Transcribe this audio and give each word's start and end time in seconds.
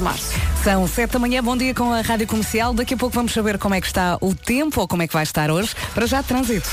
de 0.00 0.04
março. 0.04 0.32
São 0.64 0.88
sete 0.88 1.12
da 1.12 1.18
manhã, 1.18 1.42
bom 1.42 1.56
dia 1.56 1.74
com 1.74 1.92
a 1.92 2.00
Rádio 2.00 2.26
Comercial. 2.26 2.72
Daqui 2.72 2.94
a 2.94 2.96
pouco 2.96 3.14
vamos 3.14 3.32
saber 3.32 3.58
como 3.58 3.74
é 3.74 3.80
que 3.80 3.86
está 3.86 4.16
o 4.20 4.34
tempo 4.34 4.80
ou 4.80 4.88
como 4.88 5.02
é 5.02 5.06
que 5.06 5.12
vai 5.12 5.22
estar 5.22 5.50
hoje. 5.50 5.74
Para 5.94 6.06
já, 6.06 6.22
trânsito. 6.22 6.70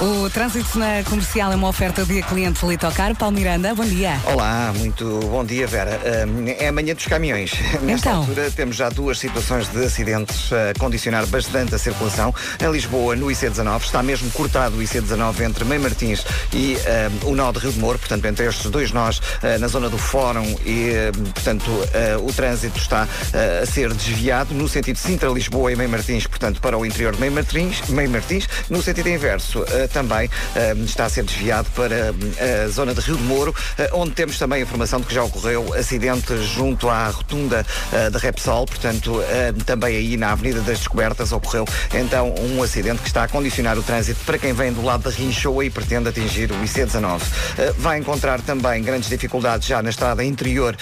O 0.00 0.30
trânsito 0.30 0.78
na 0.78 1.02
comercial 1.04 1.52
é 1.52 1.56
uma 1.56 1.68
oferta 1.68 2.06
de 2.06 2.22
cliente 2.22 2.64
Litocar. 2.64 3.14
Paulo 3.14 3.34
Miranda, 3.36 3.74
bom 3.74 3.84
dia. 3.84 4.18
Olá, 4.24 4.72
muito 4.74 5.20
bom 5.30 5.44
dia, 5.44 5.66
Vera. 5.66 6.00
Uh, 6.02 6.48
é 6.58 6.68
amanhã 6.68 6.94
dos 6.94 7.04
caminhões. 7.06 7.52
Nesta 7.82 8.08
Então. 8.08 8.20
altura 8.20 8.50
temos 8.50 8.76
já 8.76 8.88
duas 8.88 9.18
situações 9.18 9.68
de 9.68 9.84
acidentes 9.84 10.50
a 10.52 10.72
condicionar 10.78 11.26
bastante 11.26 11.74
a 11.74 11.78
circulação. 11.78 12.34
Em 12.58 12.70
Lisboa, 12.72 13.14
no 13.14 13.26
IC19, 13.26 13.82
está 13.82 14.02
mesmo 14.02 14.30
cortado 14.30 14.76
o 14.78 14.80
IC19 14.80 15.40
entre 15.42 15.64
Mãe 15.64 15.78
Martins 15.78 16.24
e 16.54 16.76
uh, 17.24 17.28
o 17.28 17.34
nó 17.36 17.52
de 17.52 17.58
Rio 17.58 17.72
de 17.72 17.78
Moro, 17.78 17.98
portanto, 17.98 18.24
entre 18.24 18.46
estes 18.46 18.70
dois 18.70 18.92
nós, 18.92 19.18
uh, 19.18 19.58
na 19.60 19.68
zona 19.68 19.90
do 19.90 19.98
Fórum 19.98 20.46
e, 20.64 20.92
uh, 20.92 21.30
portanto, 21.34 21.68
uh, 21.68 22.26
o 22.26 22.32
trânsito 22.32 22.78
está 22.78 23.04
uh, 23.04 23.62
a 23.62 23.66
ser 23.66 23.92
desviado 23.92 24.54
no 24.54 24.66
sentido 24.66 24.96
Sintra-Lisboa 24.96 25.70
e 25.72 25.76
Mãe 25.76 25.88
Martins, 25.88 26.26
portanto, 26.26 26.58
para 26.62 26.78
o 26.78 26.86
interior 26.86 27.12
de 27.12 27.20
Mãe 27.20 27.28
Martins, 27.28 27.82
Mãe 27.90 28.08
Martins 28.08 28.48
no 28.70 28.80
sentido 28.82 29.08
inverso, 29.10 29.19
uh, 29.26 29.88
também 29.92 30.26
uh, 30.28 30.84
está 30.84 31.04
a 31.06 31.08
ser 31.08 31.24
desviado 31.24 31.68
para 31.74 32.12
uh, 32.12 32.64
a 32.64 32.68
zona 32.68 32.94
de 32.94 33.00
Rio 33.00 33.16
de 33.16 33.22
Moro, 33.24 33.54
onde 33.92 34.12
temos 34.12 34.38
também 34.38 34.60
a 34.60 34.62
informação 34.62 35.00
de 35.00 35.06
que 35.06 35.14
já 35.14 35.22
ocorreu 35.22 35.74
acidente 35.74 36.36
junto 36.54 36.88
à 36.88 37.08
rotunda 37.08 37.64
da 38.12 38.18
Repsol, 38.18 38.66
portanto, 38.66 39.20
também 39.64 39.96
aí 39.96 40.16
na 40.16 40.32
Avenida 40.32 40.60
das 40.60 40.78
Descobertas 40.78 41.32
ocorreu 41.32 41.64
então 41.92 42.34
um 42.38 42.62
acidente 42.62 43.02
que 43.02 43.08
está 43.08 43.24
a 43.24 43.28
condicionar 43.28 43.78
o 43.78 43.82
trânsito 43.82 44.20
para 44.24 44.38
quem 44.38 44.52
vem 44.52 44.72
do 44.72 44.82
lado 44.82 45.02
da 45.02 45.10
Rinchoa 45.10 45.64
e 45.64 45.70
pretende 45.70 46.08
atingir 46.08 46.50
o 46.50 46.54
IC19. 46.56 47.20
Uh, 47.20 47.74
vai 47.78 47.98
encontrar 47.98 48.40
também 48.40 48.82
grandes 48.82 49.08
dificuldades 49.08 49.66
já 49.66 49.82
na 49.82 49.90
estrada 49.90 50.24
interior 50.24 50.76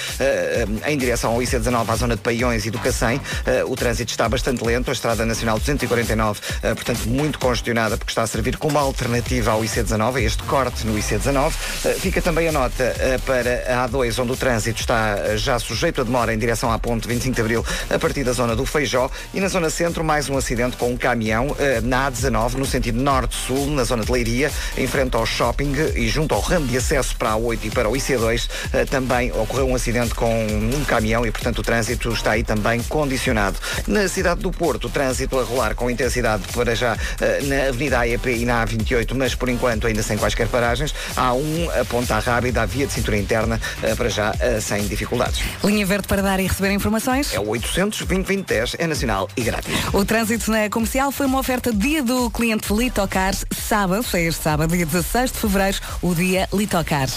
em 0.87 0.99
direção 0.99 1.33
ao 1.33 1.39
IC19 1.39 1.89
à 1.89 1.97
zona 1.97 2.17
de 2.17 2.23
Paiões 2.23 2.67
e 2.67 2.71
do 2.71 2.79
Cacém. 2.79 3.21
O 3.67 3.77
trânsito 3.77 4.11
está 4.11 4.29
bastante 4.29 4.65
lento, 4.65 4.91
a 4.91 4.93
estrada 4.93 5.25
nacional 5.25 5.59
249, 5.59 6.41
uh, 6.41 6.75
portanto, 6.75 7.09
muito 7.09 7.39
congestionada 7.39 7.97
porque 7.97 8.11
está 8.11 8.27
servir 8.29 8.57
como 8.57 8.79
alternativa 8.79 9.51
ao 9.51 9.63
IC19, 9.63 10.17
a 10.17 10.21
este 10.21 10.43
corte 10.45 10.87
no 10.87 10.97
IC19. 10.97 11.49
Uh, 11.49 12.01
fica 12.01 12.23
também 12.23 12.49
a 12.49 12.53
nota 12.53 12.95
uh, 12.95 13.23
para 13.23 13.83
a 13.83 13.89
A2, 13.89 14.23
onde 14.23 14.33
o 14.33 14.37
trânsito 14.37 14.81
está 14.81 15.17
uh, 15.17 15.37
já 15.37 15.59
sujeito 15.59 16.01
a 16.01 16.05
demora 16.05 16.33
em 16.33 16.39
direção 16.39 16.71
à 16.71 16.79
ponte 16.79 17.09
25 17.09 17.35
de 17.35 17.41
Abril, 17.41 17.65
a 17.91 17.99
partir 17.99 18.25
da 18.25 18.33
zona 18.33 18.55
do 18.55 18.65
Feijó. 18.65 19.11
E 19.33 19.41
na 19.41 19.49
zona 19.49 19.71
centro, 19.71 20.05
mais 20.05 20.29
um 20.29 20.37
acidente 20.37 20.77
com 20.77 20.93
um 20.93 20.97
caminhão 20.97 21.57
na 21.83 22.11
A19, 22.11 22.55
no 22.55 22.67
sentido 22.67 23.01
norte-sul, 23.01 23.67
na 23.69 23.85
zona 23.85 24.05
de 24.05 24.13
Leiria, 24.13 24.51
em 24.77 24.87
frente 24.87 25.17
ao 25.17 25.25
shopping 25.25 25.73
e 25.95 26.09
junto 26.09 26.35
ao 26.35 26.41
ramo 26.41 26.67
de 26.67 26.77
acesso 26.77 27.17
para 27.17 27.31
a 27.31 27.37
A8 27.37 27.59
e 27.65 27.71
para 27.71 27.89
o 27.89 27.93
IC2, 27.93 28.47
uh, 28.47 28.87
também 28.87 29.33
ocorreu 29.33 29.69
um 29.69 29.75
acidente 29.75 30.15
com 30.15 30.47
um 30.47 30.85
caminhão 30.85 31.25
e, 31.27 31.31
portanto, 31.31 31.61
o 31.61 31.63
trânsito 31.63 32.13
está 32.13 32.33
aí 32.33 32.43
também 32.43 32.83
condicionado. 32.83 33.59
Na 33.87 34.09
cidade 34.09 34.41
do 34.41 34.51
Porto, 34.51 34.87
o 34.87 34.91
trânsito 34.91 35.39
a 35.39 35.43
rolar 35.43 35.75
com 35.75 35.91
intensidade 35.91 36.43
para 36.53 36.75
já 36.75 36.97
na 37.45 37.69
Avenida 37.69 37.99
AEP 38.09 38.27
e 38.27 38.45
na 38.45 38.67
A28, 38.67 39.15
mas 39.15 39.35
por 39.35 39.49
enquanto 39.49 39.87
ainda 39.87 40.03
sem 40.03 40.17
quaisquer 40.17 40.49
paragens. 40.49 40.95
Há 41.17 41.33
um 41.35 41.71
a 41.71 41.85
Ponta 41.85 42.19
Rábida, 42.19 42.63
a 42.63 42.67
via 42.67 42.87
de 42.87 42.93
cintura 42.93 43.17
interna, 43.17 43.61
uh, 43.83 43.97
para 43.97 44.09
já 44.09 44.31
uh, 44.31 44.61
sem 44.61 44.87
dificuldades. 44.87 45.43
Linha 45.63 45.85
verde 45.87 46.09
para 46.09 46.23
dar 46.23 46.41
e 46.41 46.47
receber 46.47 46.73
informações. 46.73 47.33
É 47.33 47.41
o 47.41 47.49
800 47.49 47.99
2010 48.03 48.77
é 48.79 48.87
nacional 48.87 49.29
e 49.37 49.43
grátis. 49.43 49.73
O 49.93 50.05
trânsito 50.05 50.51
na 50.51 50.69
comercial 50.71 51.13
foi 51.13 51.27
uma 51.27 51.39
oferta 51.39 51.73
dia 51.73 52.03
do 52.03 52.31
cliente 52.31 52.73
Litocar, 52.73 53.35
sábado, 53.51 54.05
é 54.15 54.23
este 54.23 54.43
sábado, 54.43 54.75
dia 54.75 54.87
16 54.87 55.33
de 55.33 55.39
fevereiro, 55.39 55.79
o 56.03 56.15
dia 56.15 56.49
Litocar. 56.53 57.09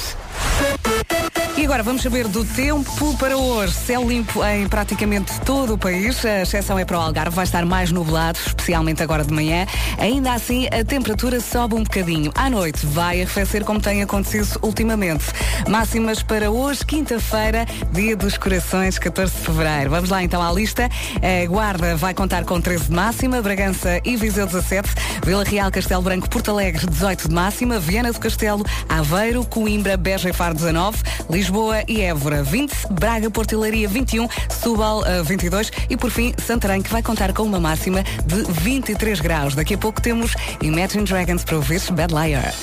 E 1.62 1.66
agora 1.66 1.84
vamos 1.84 2.02
saber 2.02 2.28
do 2.28 2.44
tempo 2.44 3.16
para 3.18 3.38
hoje. 3.38 3.72
Céu 3.72 4.10
limpo 4.10 4.44
em 4.44 4.68
praticamente 4.68 5.40
todo 5.42 5.76
o 5.76 5.78
país. 5.78 6.26
A 6.26 6.42
exceção 6.42 6.80
é 6.80 6.84
para 6.84 6.98
o 6.98 7.02
Algarve. 7.02 7.36
Vai 7.36 7.46
estar 7.46 7.64
mais 7.68 7.92
nublado, 7.92 8.40
especialmente 8.44 9.04
agora 9.04 9.24
de 9.24 9.32
manhã. 9.32 9.68
Ainda 10.00 10.34
assim, 10.34 10.66
a 10.72 10.84
temperatura 10.84 11.40
sobe 11.40 11.76
um 11.76 11.84
bocadinho. 11.84 12.32
À 12.34 12.50
noite 12.50 12.84
vai 12.88 13.18
arrefecer 13.18 13.64
como 13.64 13.80
tem 13.80 14.02
acontecido 14.02 14.58
ultimamente. 14.64 15.26
Máximas 15.70 16.24
para 16.24 16.50
hoje, 16.50 16.84
quinta-feira, 16.84 17.68
dia 17.92 18.18
dos 18.18 18.40
corações, 18.40 18.98
14 18.98 19.32
de 19.32 19.42
fevereiro. 19.42 19.92
Vamos 19.92 20.10
lá 20.10 20.24
então 20.24 20.42
à 20.42 20.52
lista. 20.52 20.90
A 21.22 21.46
Guarda 21.46 21.96
vai 21.96 22.16
contar 22.16 22.44
com 22.44 22.60
13 22.60 22.86
de 22.86 22.92
máxima, 22.92 23.40
Bragança 23.40 24.02
e 24.04 24.18
Viseu 24.18 24.48
17, 24.48 24.90
Vila 25.24 25.44
Real, 25.44 25.70
Castelo 25.70 26.02
Branco, 26.02 26.28
Porto 26.28 26.50
Alegre 26.50 26.88
18 26.88 27.30
de 27.30 27.36
máxima, 27.36 27.78
Viana 27.80 28.12
do 28.12 28.20
Castelo, 28.20 28.66
Aveiro, 28.90 29.46
Coimbra, 29.46 29.96
Beja 29.96 30.28
e 30.28 30.34
Faro 30.34 30.56
19, 30.56 30.98
Lisboa 31.30 31.51
e 31.88 32.02
Évora 32.02 32.44
20, 32.44 32.74
Braga, 32.92 33.30
Porto 33.30 33.60
Leiria 33.60 33.88
21, 33.88 34.28
Setúbal 34.50 35.06
eh, 35.06 35.22
22 35.22 35.72
e 35.90 35.98
por 35.98 36.10
fim 36.10 36.34
Santarém 36.38 36.82
que 36.82 36.90
vai 36.90 37.04
contar 37.04 37.34
com 37.34 37.44
uma 37.44 37.60
máxima 37.60 38.04
de 38.26 38.44
23 38.62 39.20
graus. 39.20 39.54
Daqui 39.54 39.74
a 39.74 39.78
pouco 39.78 40.02
temos 40.02 40.34
Imagine 40.62 41.04
Dragons 41.04 41.44
para 41.44 41.58
ouvir 41.58 41.82
Bad 41.92 42.14
Liar. 42.14 42.54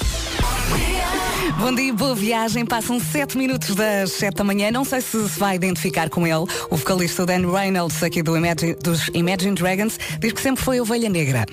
Bom 1.59 1.75
dia, 1.75 1.93
boa 1.93 2.15
viagem. 2.15 2.65
Passam 2.65 2.99
7 2.99 3.37
minutos 3.37 3.75
das 3.75 4.12
7 4.12 4.37
da 4.37 4.44
manhã. 4.44 4.71
Não 4.71 4.84
sei 4.84 5.00
se 5.00 5.28
se 5.28 5.38
vai 5.38 5.56
identificar 5.56 6.09
com 6.09 6.26
ele. 6.26 6.47
O 6.70 6.76
vocalista 6.76 7.26
Dan 7.26 7.50
Reynolds, 7.50 8.03
aqui 8.03 8.22
do 8.22 8.37
Imagine, 8.37 8.75
dos 8.75 9.09
Imagine 9.12 9.55
Dragons, 9.55 9.99
diz 10.19 10.32
que 10.32 10.41
sempre 10.41 10.65
foi 10.65 10.81
ovelha 10.81 11.09
negra. 11.09 11.44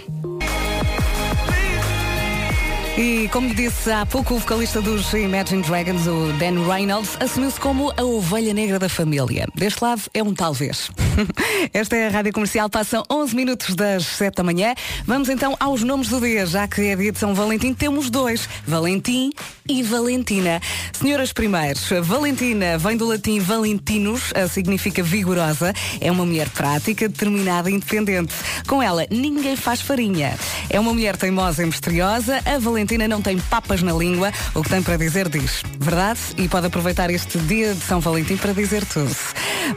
E 2.97 3.27
como 3.27 3.53
disse 3.53 3.91
há 3.91 4.05
pouco 4.05 4.35
o 4.35 4.39
vocalista 4.39 4.81
dos 4.81 5.11
Imagine 5.13 5.61
Dragons, 5.63 6.07
o 6.07 6.31
Dan 6.39 6.65
Reynolds, 6.65 7.17
assumiu-se 7.19 7.59
como 7.59 7.91
a 7.97 8.01
ovelha 8.01 8.53
negra 8.53 8.79
da 8.79 8.87
família. 8.87 9.45
Deste 9.53 9.83
lado 9.83 10.03
é 10.13 10.23
um 10.23 10.33
talvez. 10.33 10.89
Esta 11.73 11.97
é 11.97 12.07
a 12.07 12.09
Rádio 12.09 12.31
Comercial, 12.31 12.69
passam 12.69 13.03
11 13.11 13.35
minutos 13.35 13.75
das 13.75 14.05
7 14.05 14.35
da 14.35 14.43
manhã. 14.43 14.73
Vamos 15.05 15.27
então 15.27 15.57
aos 15.59 15.83
nomes 15.83 16.07
do 16.07 16.21
dia, 16.21 16.45
já 16.45 16.69
que 16.69 16.83
é 16.83 16.95
dia 16.95 17.11
de 17.11 17.19
São 17.19 17.35
Valentim, 17.35 17.73
temos 17.73 18.09
dois, 18.09 18.47
Valentim 18.65 19.31
e 19.67 19.83
Valentina. 19.83 20.61
Senhoras 20.93 21.33
primeiros, 21.33 21.89
Valentina 22.01 22.77
vem 22.77 22.95
do 22.95 23.05
latim 23.05 23.39
Valentinus, 23.39 24.31
significa 24.49 25.03
vigorosa, 25.03 25.73
é 25.99 26.09
uma 26.09 26.25
mulher 26.25 26.47
prática, 26.47 27.09
determinada 27.09 27.69
e 27.69 27.73
independente. 27.73 28.33
Com 28.65 28.81
ela, 28.81 29.05
ninguém 29.11 29.57
faz 29.57 29.81
farinha. 29.81 30.37
É 30.69 30.79
uma 30.79 30.93
mulher 30.93 31.17
teimosa 31.17 31.61
e 31.61 31.65
misteriosa, 31.65 32.41
a 32.45 32.57
Valentina 32.57 32.84
não 33.07 33.21
tem 33.21 33.37
papas 33.37 33.81
na 33.81 33.93
língua, 33.93 34.31
o 34.53 34.61
que 34.61 34.69
tem 34.69 34.81
para 34.81 34.97
dizer 34.97 35.27
diz. 35.27 35.63
Verdade? 35.79 36.19
E 36.37 36.47
pode 36.47 36.67
aproveitar 36.67 37.09
este 37.09 37.37
dia 37.39 37.73
de 37.73 37.81
São 37.81 37.99
Valentim 37.99 38.37
para 38.37 38.53
dizer 38.53 38.85
tudo. 38.85 39.15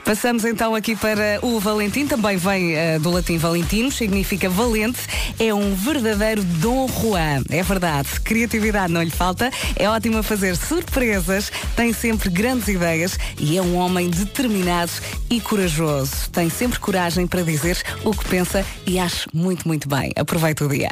Passamos 0.04 0.44
então 0.44 0.74
aqui 0.74 0.94
para 0.94 1.38
o 1.42 1.58
Valentim, 1.58 2.06
também 2.06 2.36
vem 2.36 2.74
eh, 2.74 2.98
do 2.98 3.10
latim 3.10 3.38
Valentinus, 3.38 3.96
significa 3.96 4.48
valente, 4.48 5.00
é 5.38 5.52
um 5.52 5.74
verdadeiro 5.74 6.42
Dom 6.42 6.86
Juan. 6.88 7.42
É 7.48 7.62
verdade, 7.62 8.20
criatividade 8.20 8.92
não 8.92 9.02
lhe 9.02 9.10
falta, 9.10 9.50
é 9.76 9.88
ótimo 9.88 10.18
a 10.18 10.22
fazer 10.22 10.56
surpresas, 10.56 11.50
tem 11.74 11.92
sempre 11.92 12.28
grandes 12.28 12.68
ideias 12.68 13.18
e 13.38 13.56
é 13.56 13.62
um 13.62 13.76
homem 13.76 14.10
determinado 14.10 14.92
e 15.30 15.40
corajoso. 15.40 16.30
Tem 16.30 16.50
sempre 16.50 16.78
coragem 16.78 17.26
para 17.26 17.42
dizer 17.42 17.78
o 18.04 18.12
que 18.12 18.28
pensa 18.28 18.64
e 18.86 18.98
acho 18.98 19.28
muito, 19.32 19.66
muito 19.66 19.88
bem. 19.88 20.12
Aproveita 20.16 20.64
o 20.64 20.68
dia. 20.68 20.90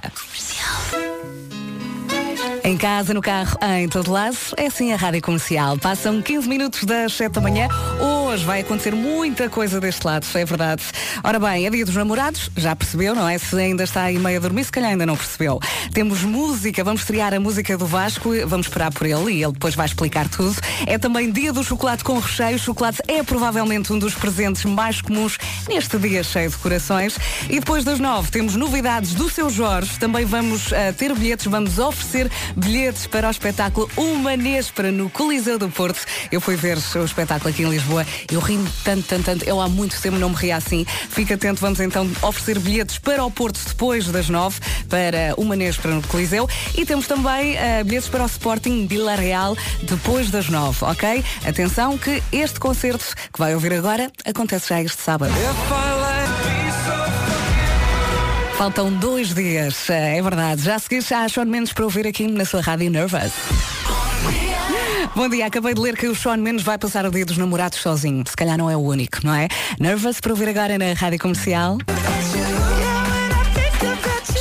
Mm-hmm. 2.47 2.56
Em 2.67 2.77
casa, 2.77 3.15
no 3.15 3.23
carro, 3.23 3.57
em 3.79 3.89
todo 3.89 4.11
lado, 4.11 4.37
é 4.57 4.67
assim 4.67 4.93
a 4.93 4.97
rádio 4.97 5.23
comercial. 5.23 5.79
Passam 5.79 6.21
15 6.21 6.49
minutos 6.49 6.83
das 6.83 7.13
7 7.13 7.35
da 7.35 7.41
manhã. 7.41 7.69
Hoje 8.01 8.45
vai 8.45 8.63
acontecer 8.63 8.93
muita 8.93 9.49
coisa 9.49 9.81
deste 9.81 10.05
lado, 10.05 10.27
é 10.35 10.45
verdade. 10.45 10.83
Ora 11.23 11.39
bem, 11.39 11.65
é 11.65 11.71
dia 11.71 11.85
dos 11.85 11.95
namorados, 11.95 12.51
já 12.57 12.75
percebeu, 12.75 13.15
não 13.15 13.29
é? 13.29 13.39
Se 13.39 13.55
ainda 13.55 13.85
está 13.85 14.03
aí 14.03 14.19
meio 14.19 14.39
a 14.39 14.41
dormir, 14.41 14.65
se 14.65 14.73
calhar 14.73 14.91
ainda 14.91 15.07
não 15.07 15.17
percebeu. 15.17 15.61
Temos 15.95 16.25
música, 16.25 16.83
vamos 16.83 17.03
estrear 17.03 17.33
a 17.33 17.39
música 17.39 17.79
do 17.79 17.87
Vasco, 17.87 18.31
vamos 18.49 18.67
esperar 18.67 18.93
por 18.93 19.07
ele 19.07 19.35
e 19.35 19.45
ele 19.45 19.53
depois 19.53 19.77
vai 19.77 19.87
explicar 19.87 20.29
tudo. 20.29 20.57
É 20.89 20.99
também 20.99 21.31
dia 21.31 21.53
do 21.53 21.63
chocolate 21.63 22.03
com 22.03 22.19
recheio. 22.19 22.57
O 22.57 22.59
chocolate 22.59 23.01
é 23.07 23.23
provavelmente 23.23 23.93
um 23.93 23.99
dos 23.99 24.17
presentes 24.17 24.65
mais 24.65 25.01
comuns 25.01 25.39
neste 25.69 25.97
dia 25.99 26.25
cheio 26.25 26.51
de 26.51 26.57
corações. 26.57 27.17
E 27.49 27.61
depois 27.61 27.85
das 27.85 28.01
9 28.01 28.29
temos 28.33 28.57
novidades 28.57 29.15
do 29.15 29.31
seu 29.31 29.49
Jorge. 29.49 29.97
Também 30.01 30.25
vamos 30.25 30.73
ah, 30.73 30.93
ter 30.93 31.15
bilhetes, 31.15 31.47
vamos 31.47 31.79
oferecer 31.79 32.29
bilhetes 32.57 33.07
para 33.07 33.29
o 33.29 33.31
espetáculo 33.31 33.89
Uma 33.97 34.37
Nespera 34.37 34.91
no 34.91 35.11
Coliseu 35.11 35.59
do 35.59 35.69
Porto. 35.69 36.01
Eu 36.33 36.41
fui 36.41 36.57
ver 36.57 36.79
o 36.79 37.05
espetáculo 37.05 37.51
aqui 37.51 37.63
em 37.63 37.69
Lisboa. 37.69 38.07
Eu 38.31 38.41
ri 38.41 38.59
tanto, 38.83 39.07
tanto, 39.07 39.25
tanto. 39.25 39.45
Eu 39.45 39.61
há 39.61 39.69
muito 39.69 40.01
tempo 40.01 40.17
não 40.17 40.31
me 40.31 40.37
ria 40.37 40.57
assim. 40.57 40.85
Fica 40.85 41.35
atento, 41.35 41.61
vamos 41.61 41.79
então 41.81 42.11
oferecer 42.23 42.59
bilhetes 42.59 42.99
para 42.99 43.25
o 43.25 43.31
Porto 43.31 43.61
depois 43.67 44.07
das 44.07 44.29
nove 44.29 44.59
para 44.89 45.35
Uma 45.37 45.55
Nespera 45.55 45.95
no 45.95 46.03
Coliseu. 46.07 46.49
E 46.75 46.85
temos 46.85 47.07
também 47.07 47.59
ah, 47.59 47.85
bilhetes 47.85 48.09
para 48.09 48.23
o 48.23 48.27
Sporting 48.27 48.87
Vila 48.87 49.15
Real 49.15 49.57
depois 49.83 50.31
das 50.31 50.49
nove, 50.49 50.85
ok? 50.85 51.25
Atenção 51.47 51.99
que 51.99 52.23
este 52.33 52.59
concerto 52.59 53.05
que 53.33 53.39
vai 53.39 53.55
ouvir 53.55 53.75
agora 53.75 54.11
acontece 54.25 54.71
já 54.71 54.83
este 54.83 55.03
sábado. 55.03 55.33
Faltam 58.57 58.91
dois 58.91 59.35
dias, 59.35 59.91
é 59.91 60.21
verdade. 60.23 60.63
Já 60.63 60.77
a 60.77 61.01
já 61.01 61.25
há 61.25 61.29
Sean 61.29 61.45
Mendes 61.45 61.75
para 61.75 61.85
ouvir 61.85 62.07
aqui 62.07 62.27
na 62.27 62.47
sua 62.47 62.63
rádio 62.63 62.91
Nervous. 62.91 63.33
Bom 65.15 65.29
dia, 65.29 65.47
acabei 65.47 65.75
de 65.75 65.81
ler 65.81 65.95
que 65.95 66.09
o 66.09 66.15
Sean 66.15 66.39
Mendes 66.39 66.65
vai 66.65 66.79
passar 66.79 67.05
o 67.05 67.11
dia 67.11 67.27
dos 67.27 67.37
namorados 67.37 67.79
sozinho. 67.79 68.25
Se 68.27 68.35
calhar 68.35 68.57
não 68.57 68.71
é 68.71 68.77
o 68.77 68.81
único, 68.81 69.19
não 69.23 69.35
é? 69.35 69.49
Nervous 69.79 70.21
para 70.21 70.33
ouvir 70.33 70.49
agora 70.49 70.79
na 70.79 70.95
Rádio 70.95 71.19
Comercial. 71.19 71.77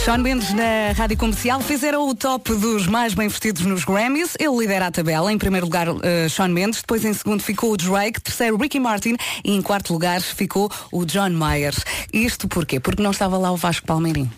Sean 0.06 0.20
Mendes 0.20 0.54
na 0.54 0.92
Rádio 0.96 1.18
Comercial 1.18 1.60
fizeram 1.62 2.08
o 2.08 2.14
top 2.14 2.54
dos 2.54 2.86
mais 2.86 3.16
bem 3.16 3.28
vestidos 3.28 3.64
nos 3.64 3.84
Grammys. 3.84 4.36
Ele 4.40 4.56
lidera 4.56 4.86
a 4.86 4.92
tabela. 4.92 5.34
Em 5.34 5.38
primeiro 5.40 5.66
lugar, 5.66 5.90
uh, 5.90 6.00
Sean 6.30 6.50
Mendes. 6.50 6.82
Depois, 6.82 7.04
em 7.04 7.12
segundo, 7.12 7.42
ficou 7.42 7.72
o 7.72 7.76
Drake. 7.76 8.22
Terceiro, 8.22 8.56
Ricky 8.56 8.80
Martin. 8.80 9.16
E 9.44 9.52
em 9.52 9.64
quarto 9.64 9.92
lugar, 9.92 10.22
ficou 10.22 10.70
o 10.92 11.06
John 11.06 11.32
Myers. 11.32 11.84
Isto 12.14 12.48
porquê? 12.48 12.80
Porque 12.80 13.02
não 13.02 13.10
estava 13.10 13.36
lá 13.36 13.52
o 13.52 13.58
Vasco 13.58 13.88
Palmeirinho. 13.88 14.32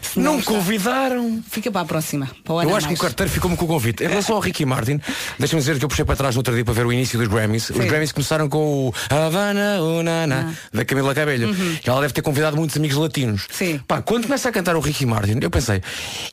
Se 0.00 0.18
não, 0.18 0.34
não 0.36 0.42
convidaram. 0.42 1.42
Fica 1.50 1.70
para 1.70 1.82
a 1.82 1.84
próxima. 1.84 2.30
Para 2.44 2.54
eu 2.54 2.60
acho 2.60 2.70
mais. 2.70 2.86
que 2.86 2.94
o 2.94 2.96
carteiro 2.96 3.30
ficou-me 3.30 3.56
com 3.56 3.64
o 3.64 3.68
convite. 3.68 4.04
Em 4.04 4.08
relação 4.08 4.36
ao 4.36 4.40
Ricky 4.42 4.64
Martin, 4.64 5.00
deixa-me 5.38 5.60
dizer 5.60 5.78
que 5.78 5.84
eu 5.84 5.88
puxei 5.88 6.04
para 6.04 6.16
trás 6.16 6.34
no 6.34 6.40
outro 6.40 6.54
dia 6.54 6.64
para 6.64 6.74
ver 6.74 6.86
o 6.86 6.92
início 6.92 7.18
dos 7.18 7.28
Grammys. 7.28 7.64
Sim. 7.64 7.78
Os 7.78 7.84
Grammys 7.86 8.12
começaram 8.12 8.48
com 8.48 8.88
o 8.88 8.94
Havana 9.10 9.80
Unana 9.82 10.52
ah. 10.52 10.76
da 10.76 10.84
Camila 10.84 11.14
Cabello. 11.14 11.48
Uhum. 11.48 11.78
Ela 11.84 12.00
deve 12.02 12.12
ter 12.12 12.22
convidado 12.22 12.56
muitos 12.56 12.76
amigos 12.76 12.96
latinos. 12.96 13.46
Sim. 13.50 13.80
Pá, 13.86 14.02
quando 14.02 14.24
começa 14.24 14.48
a 14.48 14.52
cantar 14.52 14.76
o 14.76 14.80
Ricky 14.80 15.06
Martin, 15.06 15.38
eu 15.40 15.50
pensei, 15.50 15.82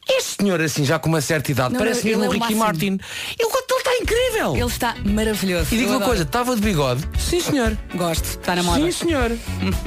este 0.10 0.42
senhor 0.42 0.62
assim 0.62 0.84
já 0.84 1.00
com 1.00 1.10
uma 1.10 1.22
certa 1.22 1.52
idade, 1.52 1.74
não, 1.74 1.80
parece 1.80 2.06
mesmo 2.06 2.24
é 2.24 2.28
o 2.28 2.32
Ricky 2.32 2.40
máximo. 2.40 2.60
Martin. 2.60 3.00
Ele, 3.40 3.50
ele 3.50 3.78
está 3.78 3.98
incrível. 4.02 4.56
Ele 4.56 4.66
está 4.66 4.96
maravilhoso. 5.06 5.74
E 5.74 5.78
digo 5.78 5.92
uma 5.92 6.02
coisa, 6.02 6.24
estava 6.24 6.56
de 6.56 6.62
bigode. 6.62 7.04
Sim, 7.18 7.40
senhor. 7.40 7.78
Gosto, 7.96 8.26
está 8.26 8.56
na 8.56 8.64
moda. 8.64 8.80
Sim, 8.80 8.92
senhor. 8.92 9.32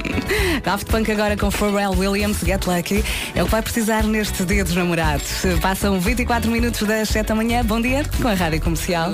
Daft 0.63 0.89
Punk 0.89 1.11
agora 1.11 1.37
com 1.37 1.49
Pharrell 1.51 1.91
Williams, 1.91 2.37
Get 2.43 2.65
Lucky. 2.65 3.03
É 3.35 3.43
o 3.43 3.47
vai 3.53 3.61
precisar 3.61 4.03
neste 4.05 4.43
Dia 4.45 4.63
dos 4.63 4.73
Namorados. 4.73 5.43
Passam 5.61 5.99
24 5.99 6.49
minutos 6.49 6.81
das 6.87 7.07
7 7.09 7.27
da 7.27 7.35
manhã. 7.35 7.63
Bom 7.63 7.79
dia 7.79 8.03
com 8.19 8.27
a 8.27 8.33
Rádio 8.33 8.59
Comercial. 8.59 9.11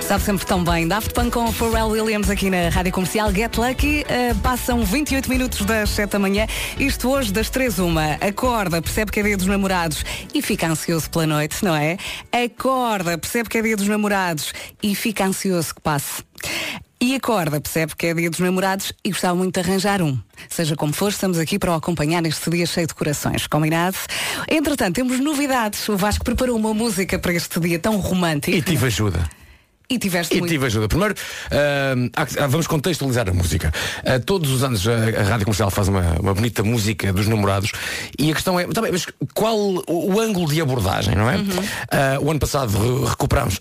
Sabe 0.00 0.24
sempre 0.24 0.44
tão 0.44 0.64
bem. 0.64 0.88
Daft 0.88 1.14
Punk 1.14 1.30
com 1.30 1.52
Pharrell 1.52 1.90
Williams 1.90 2.28
aqui 2.28 2.50
na 2.50 2.68
Rádio 2.68 2.90
Comercial. 2.90 3.32
Get 3.32 3.56
Lucky. 3.56 4.00
Uh, 4.00 4.34
passam 4.40 4.84
28 4.84 5.30
minutos 5.30 5.64
das 5.64 5.90
7 5.90 6.10
da 6.10 6.18
manhã. 6.18 6.48
Isto 6.80 7.10
hoje 7.10 7.32
das 7.32 7.48
3 7.48 7.78
uma. 7.78 8.14
Acorda, 8.14 8.82
percebe 8.82 9.12
que 9.12 9.20
é 9.20 9.22
dia 9.22 9.36
dos 9.36 9.46
namorados 9.46 10.04
e 10.34 10.42
fica 10.42 10.66
ansioso 10.66 11.08
pela 11.10 11.28
noite, 11.28 11.64
não 11.64 11.76
é? 11.76 11.96
Acorda, 12.32 13.16
percebe 13.16 13.48
que 13.48 13.58
é 13.58 13.62
dia 13.62 13.76
dos 13.76 13.86
namorados 13.86 14.52
e 14.82 14.96
fica 14.96 15.24
ansioso 15.24 15.76
que 15.76 15.80
passe. 15.80 16.24
E 17.00 17.14
acorda, 17.14 17.60
percebe 17.60 17.94
que 17.96 18.06
é 18.06 18.14
dia 18.14 18.28
dos 18.28 18.40
namorados 18.40 18.92
e 19.04 19.10
gostava 19.10 19.36
muito 19.36 19.54
de 19.54 19.60
arranjar 19.60 20.02
um. 20.02 20.18
Seja 20.48 20.74
como 20.74 20.92
for, 20.92 21.10
estamos 21.10 21.38
aqui 21.38 21.56
para 21.56 21.70
o 21.70 21.74
acompanhar 21.74 22.24
este 22.26 22.50
dia 22.50 22.66
cheio 22.66 22.88
de 22.88 22.94
corações, 22.94 23.46
combinado? 23.46 23.96
Entretanto, 24.48 24.96
temos 24.96 25.20
novidades. 25.20 25.88
O 25.88 25.96
Vasco 25.96 26.24
preparou 26.24 26.56
uma 26.56 26.74
música 26.74 27.16
para 27.16 27.32
este 27.32 27.60
dia 27.60 27.78
tão 27.78 27.98
romântico. 27.98 28.56
E 28.56 28.62
tive 28.62 28.86
ajuda. 28.86 29.30
E 29.90 29.96
tiveste 29.96 30.34
e 30.34 30.40
muito. 30.40 30.50
tive 30.50 30.66
ajuda. 30.66 30.88
Primeiro, 30.88 31.14
uh, 31.14 32.48
vamos 32.48 32.66
contextualizar 32.66 33.28
a 33.28 33.32
música. 33.32 33.72
Uh, 34.00 34.22
todos 34.22 34.50
os 34.50 34.64
anos 34.64 34.86
a, 34.86 34.92
a, 34.92 35.22
Rádio 35.22 35.46
Comercial 35.46 35.70
faz 35.70 35.88
uma, 35.88 36.16
uma, 36.20 36.34
bonita 36.34 36.62
música 36.64 37.12
dos 37.12 37.26
namorados 37.26 37.72
e 38.18 38.30
a 38.30 38.34
questão 38.34 38.58
é, 38.60 38.66
também, 38.66 38.92
mas 38.92 39.06
qual 39.32 39.56
o, 39.56 39.84
o 39.86 40.20
ângulo 40.20 40.48
de 40.52 40.60
abordagem, 40.60 41.14
não 41.14 41.30
é? 41.30 41.36
Uhum. 41.36 41.44
Uh, 41.44 42.26
o 42.26 42.30
ano 42.30 42.40
passado 42.40 42.76
re 42.76 43.08
recuperámos 43.08 43.60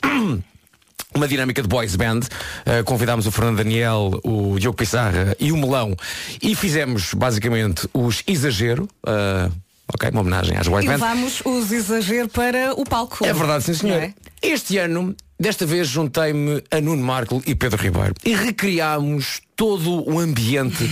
uma 1.16 1.28
dinâmica 1.28 1.62
de 1.62 1.68
boys 1.68 1.96
band. 1.96 2.20
Uh, 2.20 2.84
convidámos 2.86 3.26
o 3.26 3.32
Fernando 3.32 3.58
Daniel, 3.58 4.20
o 4.24 4.58
Diogo 4.60 4.78
Pissarra 4.78 5.36
e 5.40 5.52
o 5.52 5.58
Melão 5.58 5.96
e 6.42 6.56
fizemos 6.56 7.14
basicamente 7.14 7.88
os 7.94 8.24
Exagero. 8.28 8.88
Uh, 9.06 9.52
ok, 9.94 10.10
uma 10.10 10.22
homenagem 10.22 10.58
às 10.58 10.68
boys 10.68 10.86
e 10.86 10.88
band. 10.88 10.94
Levamos 10.94 11.42
os 11.46 11.72
Exagero 11.72 12.30
para 12.30 12.74
o 12.74 12.84
palco. 12.84 13.26
É 13.26 13.34
verdade, 13.34 13.64
sim 13.64 13.74
senhor. 13.74 14.02
É? 14.02 14.14
Este 14.42 14.78
ano, 14.78 15.16
desta 15.40 15.66
vez 15.66 15.88
juntei-me 15.88 16.64
a 16.70 16.80
Nuno 16.80 17.04
Marco 17.04 17.42
e 17.46 17.56
Pedro 17.56 17.82
Ribeiro 17.82 18.14
e 18.24 18.36
recriámos 18.36 19.42
todo 19.58 20.08
o 20.08 20.20
ambiente 20.20 20.88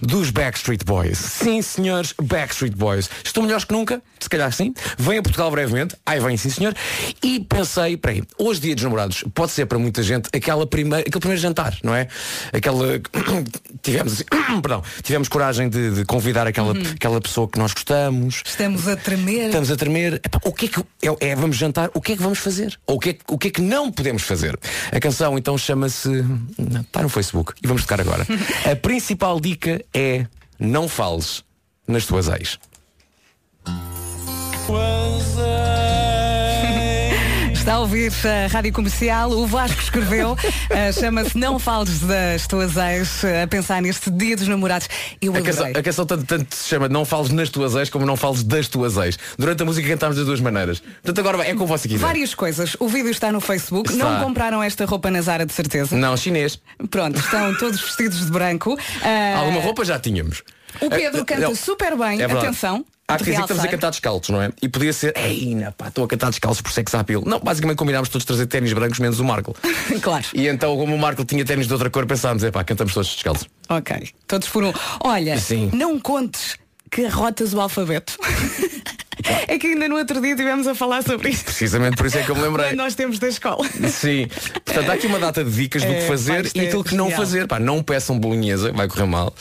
dos 0.00 0.30
Backstreet 0.30 0.84
Boys. 0.84 1.16
Sim, 1.16 1.62
senhores, 1.62 2.14
Backstreet 2.22 2.76
Boys. 2.76 3.08
Estão 3.24 3.42
melhores 3.42 3.64
que 3.64 3.72
nunca? 3.72 4.02
Se 4.20 4.28
calhar 4.28 4.52
sim. 4.52 4.74
Vem 4.98 5.18
a 5.18 5.22
Portugal 5.22 5.50
brevemente. 5.50 5.96
Ai, 6.04 6.20
vem 6.20 6.36
sim, 6.36 6.50
senhor. 6.50 6.74
E 7.22 7.40
pensei, 7.40 7.96
peraí, 7.96 8.22
hoje 8.38 8.60
dia 8.60 8.74
dos 8.74 8.84
namorados 8.84 9.24
pode 9.34 9.52
ser 9.52 9.64
para 9.64 9.78
muita 9.78 10.02
gente 10.02 10.28
aquela 10.34 10.66
primeira, 10.66 11.00
aquele 11.00 11.18
primeiro 11.18 11.40
jantar, 11.40 11.74
não 11.82 11.94
é? 11.94 12.08
Aquela. 12.52 13.00
tivemos 13.80 14.12
assim, 14.12 14.24
perdão, 14.60 14.82
tivemos 15.02 15.26
coragem 15.26 15.70
de, 15.70 15.90
de 15.94 16.04
convidar 16.04 16.46
aquela, 16.46 16.74
uhum. 16.74 16.92
aquela 16.94 17.20
pessoa 17.22 17.48
que 17.48 17.58
nós 17.58 17.72
gostamos. 17.72 18.42
Estamos 18.44 18.86
a 18.86 18.96
tremer. 18.96 19.46
Estamos 19.46 19.70
a 19.70 19.76
tremer. 19.76 20.14
Epá, 20.22 20.38
o 20.44 20.52
que 20.52 20.66
é 20.66 20.68
que. 20.68 20.80
É, 21.02 21.30
é, 21.30 21.34
vamos 21.34 21.56
jantar, 21.56 21.90
o 21.94 22.02
que 22.02 22.12
é 22.12 22.16
que 22.16 22.22
vamos 22.22 22.38
fazer? 22.38 22.78
Ou 22.86 22.96
o 22.96 23.00
que, 23.00 23.10
é, 23.10 23.18
o 23.28 23.38
que 23.38 23.48
é 23.48 23.50
que 23.50 23.62
não 23.62 23.90
podemos 23.90 24.24
fazer? 24.24 24.58
A 24.92 25.00
canção 25.00 25.38
então 25.38 25.56
chama-se. 25.56 26.10
Está 26.86 27.00
no 27.02 27.08
Facebook. 27.08 27.54
E 27.62 27.66
vamos 27.66 27.82
tocar 27.82 27.98
agora 27.98 28.09
agora. 28.10 28.26
A 28.70 28.76
principal 28.76 29.40
dica 29.40 29.84
é 29.94 30.26
não 30.58 30.88
fales 30.88 31.44
nas 31.86 32.06
tuas 32.06 32.28
ex. 32.28 32.58
Está 37.60 37.74
a 37.74 37.80
ouvir 37.80 38.10
a 38.24 38.46
Rádio 38.46 38.72
Comercial, 38.72 39.30
o 39.32 39.46
Vasco 39.46 39.82
escreveu, 39.82 40.32
uh, 40.32 40.36
chama-se 40.98 41.36
Não 41.36 41.58
Fales 41.58 42.00
das 42.00 42.46
Tuas 42.46 42.74
Ex, 42.74 43.22
uh, 43.22 43.42
a 43.44 43.46
pensar 43.46 43.82
neste 43.82 44.10
dia 44.10 44.34
dos 44.34 44.48
namorados. 44.48 44.88
Eu 45.20 45.36
a 45.36 45.42
canção, 45.42 45.66
a 45.66 45.82
canção 45.82 46.06
tanto, 46.06 46.24
tanto, 46.24 46.54
se 46.54 46.66
chama 46.66 46.88
Não 46.88 47.04
Fales 47.04 47.28
nas 47.28 47.50
Tuas 47.50 47.74
Ex 47.74 47.90
como 47.90 48.06
Não 48.06 48.16
Fales 48.16 48.42
das 48.42 48.66
Tuas 48.66 48.96
Ex. 48.96 49.18
Durante 49.38 49.62
a 49.62 49.66
música 49.66 49.86
cantámos 49.86 50.16
das 50.16 50.24
duas 50.24 50.40
maneiras. 50.40 50.80
Portanto, 50.80 51.18
agora 51.18 51.46
é 51.46 51.54
com 51.54 51.66
você 51.66 51.86
aqui. 51.86 51.98
Várias 51.98 52.34
coisas. 52.34 52.78
O 52.80 52.88
vídeo 52.88 53.10
está 53.10 53.30
no 53.30 53.42
Facebook. 53.42 53.92
Está. 53.92 54.10
Não 54.10 54.24
compraram 54.24 54.62
esta 54.62 54.86
roupa 54.86 55.10
na 55.10 55.20
Zara 55.20 55.44
de 55.44 55.52
certeza? 55.52 55.94
Não, 55.94 56.16
chinês. 56.16 56.58
Pronto, 56.88 57.20
estão 57.20 57.54
todos 57.58 57.78
vestidos 57.78 58.24
de 58.24 58.32
branco. 58.32 58.72
Uh... 58.72 59.36
Alguma 59.36 59.60
roupa 59.60 59.84
já 59.84 59.98
tínhamos. 59.98 60.42
O 60.80 60.88
Pedro 60.88 61.26
canta 61.26 61.54
super 61.54 61.94
bem, 61.94 62.22
é 62.22 62.24
atenção. 62.24 62.86
Há 63.14 63.16
que 63.16 63.24
dizer 63.24 63.36
que 63.36 63.42
estamos 63.42 63.64
a 63.64 63.68
cantar 63.68 63.90
descalços, 63.90 64.28
não 64.30 64.42
é? 64.42 64.50
E 64.62 64.68
podia 64.68 64.92
ser, 64.92 65.12
ei, 65.16 65.56
pá, 65.76 65.88
estou 65.88 66.04
a 66.04 66.08
cantar 66.08 66.30
descalços 66.30 66.60
por 66.60 66.72
sex 66.72 66.94
appeal. 66.94 67.22
Não, 67.26 67.40
basicamente 67.40 67.78
combinámos 67.78 68.08
todos 68.08 68.24
trazer 68.24 68.46
ténis 68.46 68.72
brancos, 68.72 68.98
menos 68.98 69.20
o 69.20 69.24
Marco. 69.24 69.56
claro. 70.00 70.24
E 70.34 70.46
então, 70.46 70.76
como 70.76 70.94
o 70.94 70.98
Marco 70.98 71.24
tinha 71.24 71.44
ténis 71.44 71.66
de 71.66 71.72
outra 71.72 71.90
cor, 71.90 72.06
pensámos, 72.06 72.44
é 72.44 72.50
pá, 72.50 72.64
cantamos 72.64 72.94
todos 72.94 73.14
descalços. 73.14 73.48
Ok. 73.68 74.10
Todos 74.26 74.48
por 74.48 74.64
um. 74.64 74.72
Olha, 75.00 75.38
Sim. 75.38 75.70
não 75.72 75.98
contes 75.98 76.56
que 76.90 77.04
arrotas 77.04 77.54
o 77.54 77.60
alfabeto. 77.60 78.16
É 79.46 79.58
que 79.58 79.66
ainda 79.66 79.88
no 79.88 79.96
outro 79.96 80.20
dia 80.20 80.30
estivemos 80.30 80.66
a 80.66 80.74
falar 80.74 81.02
sobre 81.02 81.30
isso. 81.30 81.44
Precisamente 81.44 81.96
por 81.96 82.06
isso 82.06 82.18
é 82.18 82.22
que 82.22 82.30
eu 82.30 82.36
me 82.36 82.42
lembrei. 82.42 82.72
Nós 82.72 82.94
temos 82.94 83.18
da 83.18 83.28
escola. 83.28 83.68
Sim. 83.88 84.28
Portanto, 84.64 84.90
há 84.90 84.94
aqui 84.94 85.06
uma 85.06 85.18
data 85.18 85.44
de 85.44 85.50
dicas 85.50 85.82
do 85.82 85.92
é, 85.92 86.00
que 86.00 86.06
fazer 86.06 86.50
e 86.54 86.60
aquilo 86.60 86.82
que 86.82 86.94
não 86.94 87.10
fazer. 87.10 87.46
Pá, 87.46 87.58
não 87.58 87.82
peçam 87.82 88.18
bolonhesa, 88.18 88.72
vai 88.72 88.88
correr 88.88 89.06
mal. 89.06 89.34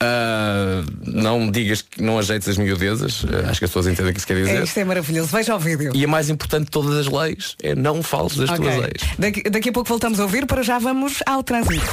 Uh, 0.00 0.86
não 1.04 1.50
digas 1.50 1.82
que 1.82 2.00
não 2.00 2.20
ajeites 2.20 2.48
as 2.48 2.56
miudezas, 2.56 3.24
uh, 3.24 3.48
acho 3.48 3.58
que 3.58 3.64
as 3.64 3.70
pessoas 3.70 3.88
entendem 3.88 4.10
o 4.10 4.12
que 4.12 4.18
isso 4.18 4.26
quer 4.26 4.36
dizer. 4.36 4.60
É, 4.60 4.62
isto 4.62 4.78
é 4.78 4.84
maravilhoso, 4.84 5.28
veja 5.28 5.56
o 5.56 5.58
vídeo. 5.58 5.90
E 5.92 6.04
a 6.04 6.08
mais 6.08 6.30
importante 6.30 6.66
de 6.66 6.70
todas 6.70 6.96
as 6.96 7.12
leis 7.12 7.56
é 7.60 7.74
não 7.74 8.00
fales 8.02 8.36
das 8.36 8.48
okay. 8.48 8.62
tuas 8.62 8.76
leis. 8.76 9.16
Daqui, 9.18 9.42
daqui 9.42 9.68
a 9.70 9.72
pouco 9.72 9.88
voltamos 9.88 10.20
a 10.20 10.22
ouvir, 10.22 10.46
para 10.46 10.62
já 10.62 10.78
vamos 10.78 11.14
ao 11.26 11.42
trânsito. 11.42 11.84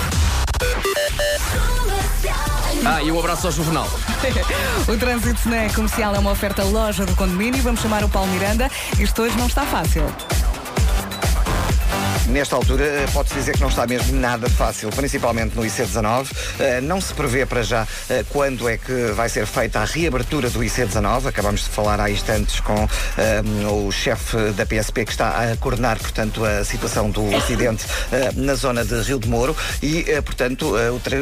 Ah, 2.86 3.02
e 3.02 3.12
um 3.12 3.20
abraço 3.20 3.48
ao 3.48 3.52
Juvenal. 3.52 3.90
o 4.88 4.98
trânsito 4.98 5.50
na 5.50 5.74
comercial 5.74 6.14
é 6.14 6.20
uma 6.20 6.32
oferta 6.32 6.64
loja 6.64 7.04
do 7.04 7.16
condomínio. 7.16 7.64
Vamos 7.64 7.82
chamar 7.82 8.04
o 8.04 8.10
Paulo 8.10 8.32
Miranda. 8.32 8.70
Isto 9.00 9.24
hoje 9.24 9.36
não 9.38 9.48
está 9.48 9.66
fácil. 9.66 10.04
Nesta 12.30 12.56
altura, 12.56 12.84
eh, 12.84 13.06
pode-se 13.14 13.36
dizer 13.36 13.54
que 13.54 13.62
não 13.62 13.70
está 13.70 13.86
mesmo 13.86 14.20
nada 14.20 14.50
fácil, 14.50 14.90
principalmente 14.90 15.56
no 15.56 15.62
IC19. 15.62 16.32
Eh, 16.60 16.82
não 16.82 17.00
se 17.00 17.14
prevê 17.14 17.46
para 17.46 17.62
já 17.62 17.88
eh, 18.10 18.26
quando 18.30 18.68
é 18.68 18.78
que 18.78 19.12
vai 19.16 19.30
ser 19.30 19.46
feita 19.46 19.80
a 19.80 19.86
reabertura 19.86 20.50
do 20.50 20.60
IC19. 20.60 21.28
Acabamos 21.28 21.66
de 21.66 21.70
falar 21.70 22.00
há 22.00 22.10
instantes 22.10 22.60
com 22.60 22.88
o 23.70 23.92
chefe 23.92 24.38
da 24.52 24.66
PSP 24.66 25.06
que 25.06 25.12
está 25.12 25.52
a 25.52 25.58
coordenar, 25.58 26.00
portanto, 26.00 26.44
a 26.44 26.64
situação 26.64 27.10
do 27.10 27.36
acidente 27.36 27.86
na 28.36 28.56
zona 28.56 28.84
de 28.84 28.96
Rio 29.02 29.20
de 29.20 29.28
Moro 29.28 29.56
e, 29.82 30.04
portanto, 30.24 30.76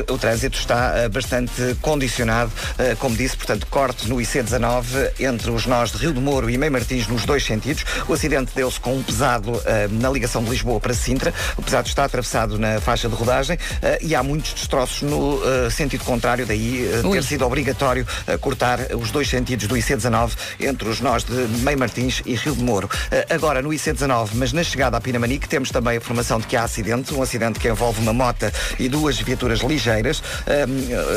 o, 0.09 0.17
trânsito 0.17 0.57
está 0.57 1.07
bastante 1.09 1.75
condicionado, 1.81 2.51
como 2.99 3.15
disse, 3.15 3.35
portanto, 3.35 3.67
corte 3.67 4.07
no 4.07 4.17
IC19 4.17 5.11
entre 5.19 5.51
os 5.51 5.65
nós 5.65 5.91
de 5.91 5.97
Rio 5.97 6.13
de 6.13 6.19
Moro 6.19 6.49
e 6.49 6.57
Mei 6.57 6.69
Martins 6.69 7.07
nos 7.07 7.25
dois 7.25 7.43
sentidos. 7.43 7.83
O 8.07 8.13
acidente 8.13 8.51
deu-se 8.55 8.79
com 8.79 8.95
um 8.95 9.03
pesado 9.03 9.61
na 9.91 10.09
ligação 10.09 10.43
de 10.43 10.49
Lisboa 10.49 10.79
para 10.79 10.92
para 10.93 10.95
Sintra. 10.95 11.33
O 11.57 11.61
pesado 11.61 11.87
está 11.87 12.05
atravessado 12.05 12.57
na 12.57 12.79
faixa 12.79 13.09
de 13.09 13.15
rodagem 13.15 13.57
e 14.01 14.15
há 14.15 14.21
muitos 14.21 14.53
destroços 14.53 15.01
no 15.01 15.39
sentido 15.71 16.03
contrário, 16.03 16.45
daí 16.45 16.87
ter 17.11 17.23
sido 17.23 17.45
obrigatório 17.45 18.05
cortar 18.39 18.79
os 18.95 19.11
dois 19.11 19.27
sentidos 19.27 19.67
do 19.67 19.75
IC19 19.75 20.31
entre 20.59 20.87
os 20.87 21.01
nós 21.01 21.23
de 21.23 21.33
Meio 21.63 21.77
Martins 21.77 22.21
e 22.25 22.35
Rio 22.35 22.55
de 22.55 22.63
Moro. 22.63 22.89
Agora 23.29 23.61
no 23.61 23.69
IC19, 23.69 24.29
mas 24.35 24.53
na 24.53 24.63
chegada 24.63 24.97
a 24.97 25.01
Pinamanique, 25.01 25.49
temos 25.49 25.71
também 25.71 25.93
a 25.93 25.97
informação 25.97 26.39
de 26.39 26.47
que 26.47 26.55
há 26.55 26.63
acidente, 26.63 27.13
um 27.13 27.21
acidente 27.21 27.59
que 27.59 27.67
envolve 27.67 27.99
uma 27.99 28.13
mota 28.13 28.53
e 28.79 28.87
duas 28.87 29.19
viaturas 29.19 29.59
ligeiras. 29.59 30.21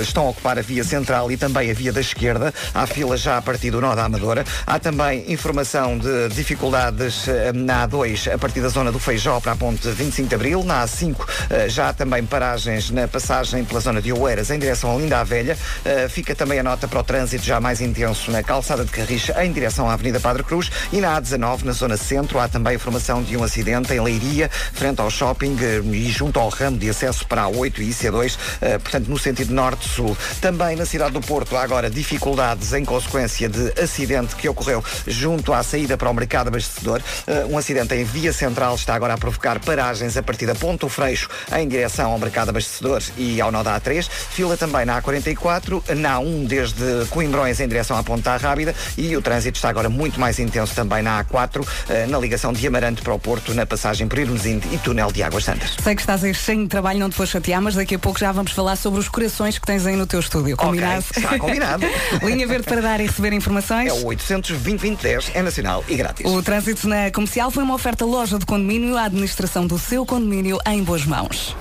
Estão 0.01 0.27
a 0.27 0.31
ocupar 0.31 0.59
a 0.59 0.63
via 0.63 0.85
central 0.85 1.31
e 1.31 1.37
também 1.37 1.71
a 1.71 1.75
via 1.75 1.93
da 1.93 2.01
esquerda. 2.01 2.53
Há 2.75 2.87
fila 2.87 3.17
já 3.17 3.37
a 3.37 3.43
partir 3.43 3.71
do 3.71 3.81
nó 3.81 3.95
da 3.95 4.05
Amadora. 4.05 4.45
Há 4.67 4.79
também 4.79 5.31
informação 5.31 5.99
de 5.99 6.29
dificuldades 6.31 7.27
na 7.55 7.87
A2 7.87 8.33
a 8.33 8.39
partir 8.39 8.61
da 8.61 8.69
zona 8.69 8.91
do 8.91 8.99
Feijó 8.99 9.41
para 9.41 9.53
a 9.53 9.57
ponte 9.57 9.66
25 9.73 10.29
de 10.29 10.35
Abril. 10.35 10.65
Na 10.65 10.85
A5 10.85 11.17
já 11.69 11.89
há 11.89 11.93
também 11.93 12.25
paragens 12.25 12.91
na 12.91 13.09
passagem 13.09 13.65
pela 13.65 13.81
zona 13.81 14.01
de 14.01 14.13
Oeiras 14.13 14.51
em 14.51 14.59
direção 14.59 14.95
a 14.95 14.99
Linda 14.99 15.21
à 15.21 15.25
Velha. 15.25 15.57
Fica 16.09 16.35
também 16.35 16.59
a 16.59 16.63
nota 16.63 16.87
para 16.87 17.01
o 17.01 17.05
trânsito 17.05 17.45
já 17.45 17.61
mais 17.61 17.81
intenso 17.81 18.31
na 18.31 18.43
calçada 18.43 18.85
de 18.85 18.91
Carris 18.91 19.31
em 19.41 19.53
direção 19.53 19.89
à 19.89 19.95
Avenida 19.95 20.21
Padre 20.21 20.43
Cruz 20.43 20.71
e 20.93 21.01
na 21.01 21.21
A19 21.21 21.63
na 21.63 21.73
zona 21.73 21.97
centro 21.97 22.39
há 22.39 22.49
também 22.49 22.75
informação 22.75 23.23
de 23.23 23.37
um 23.37 23.43
acidente 23.43 23.93
em 23.93 24.01
Leiria 24.01 24.49
frente 24.49 25.01
ao 25.01 25.11
shopping 25.11 25.57
e 25.93 26.11
junto 26.11 26.39
ao 26.39 26.49
ramo 26.49 26.79
de 26.79 26.91
acesso 26.91 27.27
para 27.27 27.43
a 27.43 27.49
8 27.49 27.83
e 27.83 27.91
IC2, 27.91 28.37
portanto 28.81 29.09
no 29.09 29.19
sentido 29.19 29.53
norte-sul. 29.53 30.17
Também 30.41 30.77
na 30.77 30.85
cidade 30.85 31.13
do 31.13 31.21
Porto 31.21 31.57
há 31.57 31.63
agora 31.63 31.89
dificuldades 31.91 32.73
em 32.73 32.85
consequência 32.85 33.49
de 33.49 33.81
acidente 33.81 34.37
que 34.37 34.49
ocorreu 34.49 34.85
junto 35.07 35.53
à 35.53 35.63
saída 35.63 35.97
para 35.97 36.11
o 36.11 36.15
mercado 36.15 36.49
abastecedor. 36.49 37.01
Um 37.49 37.59
acidente 37.59 37.95
em 37.95 38.05
via 38.05 38.33
central 38.33 38.75
está 38.75 38.95
agora 38.95 39.15
a 39.15 39.19
provocar 39.19 39.56
paragens 39.59 40.17
a 40.17 40.23
partir 40.23 40.47
da 40.47 40.55
Ponto 40.55 40.89
Freixo 40.89 41.29
em 41.57 41.69
direção 41.69 42.13
ao 42.13 42.19
mercado 42.19 42.51
abastecedor 42.51 43.03
e 43.17 43.41
ao 43.41 43.51
nó 43.51 43.63
da 43.63 43.81
A3. 43.81 44.09
Fila 44.09 44.57
também 44.57 44.85
na 44.85 45.01
A44, 45.01 45.95
na 45.97 46.19
A1 46.19 46.47
desde 46.47 47.07
Coimbrões 47.11 47.61
em 47.61 47.69
direção 47.69 47.97
à 47.97 48.03
Ponta 48.03 48.37
Rábida 48.37 48.75
e 48.97 49.17
o 49.17 49.23
trânsito 49.23 49.57
está 49.57 49.69
agora 49.69 49.89
muito 49.89 50.21
mais 50.21 50.39
intenso 50.39 50.75
também 50.75 51.03
na 51.03 51.25
A4, 51.25 51.61
uh, 51.61 52.11
na 52.11 52.19
ligação 52.19 52.53
de 52.53 52.67
Amarante 52.67 53.03
para 53.03 53.15
o 53.15 53.19
Porto, 53.19 53.55
na 53.55 53.67
passagem 53.67 54.07
por 54.07 54.19
Irmesinde 54.19 54.69
e 54.73 54.79
túnel 54.79 55.11
de 55.11 55.23
Águas 55.23 55.45
Santas. 55.45 55.77
Sei 55.83 55.95
que 55.95 56.03
estás 56.03 56.23
aí 56.23 56.35
cheio 56.35 56.63
de 56.63 56.69
trabalho, 56.69 56.99
não 56.99 57.11
te 57.11 57.17
vou 57.17 57.27
chatear, 57.27 57.61
mas 57.63 57.75
daqui 57.75 57.95
a 57.95 57.99
pouco 57.99 58.19
já 58.19 58.33
vamos 58.33 58.53
falar 58.53 58.77
sobre 58.77 59.01
os 59.01 59.09
corações 59.09 59.59
que 59.59 59.67
tens 59.67 59.87
aí 59.87 59.97
no 59.97 60.07
teu 60.07 60.21
estúdio. 60.21 60.57
Combinado? 60.57 61.05
Okay, 61.11 61.23
está 61.23 61.39
combinado. 61.39 61.87
Linha 62.23 62.47
Verde 62.47 62.67
para 62.67 62.81
dar 62.81 63.01
e 63.01 63.07
receber 63.07 63.33
informações. 63.33 63.89
É 63.89 63.93
o 63.93 64.07
820 64.07 64.97
é 65.35 65.43
nacional 65.43 65.85
e 65.89 65.97
grátis. 65.97 66.27
O 66.27 66.43
trânsito 66.43 66.89
na 66.89 67.11
comercial 67.11 67.51
foi 67.51 67.63
uma 67.63 67.75
oferta 67.75 68.05
loja 68.05 68.39
de 68.39 68.47
condomínio, 68.47 68.97
a 68.97 69.05
administração 69.05 69.46
do 69.67 69.79
seu 69.79 70.05
condomínio 70.05 70.59
em 70.67 70.83
boas 70.83 71.05
mãos. 71.05 71.55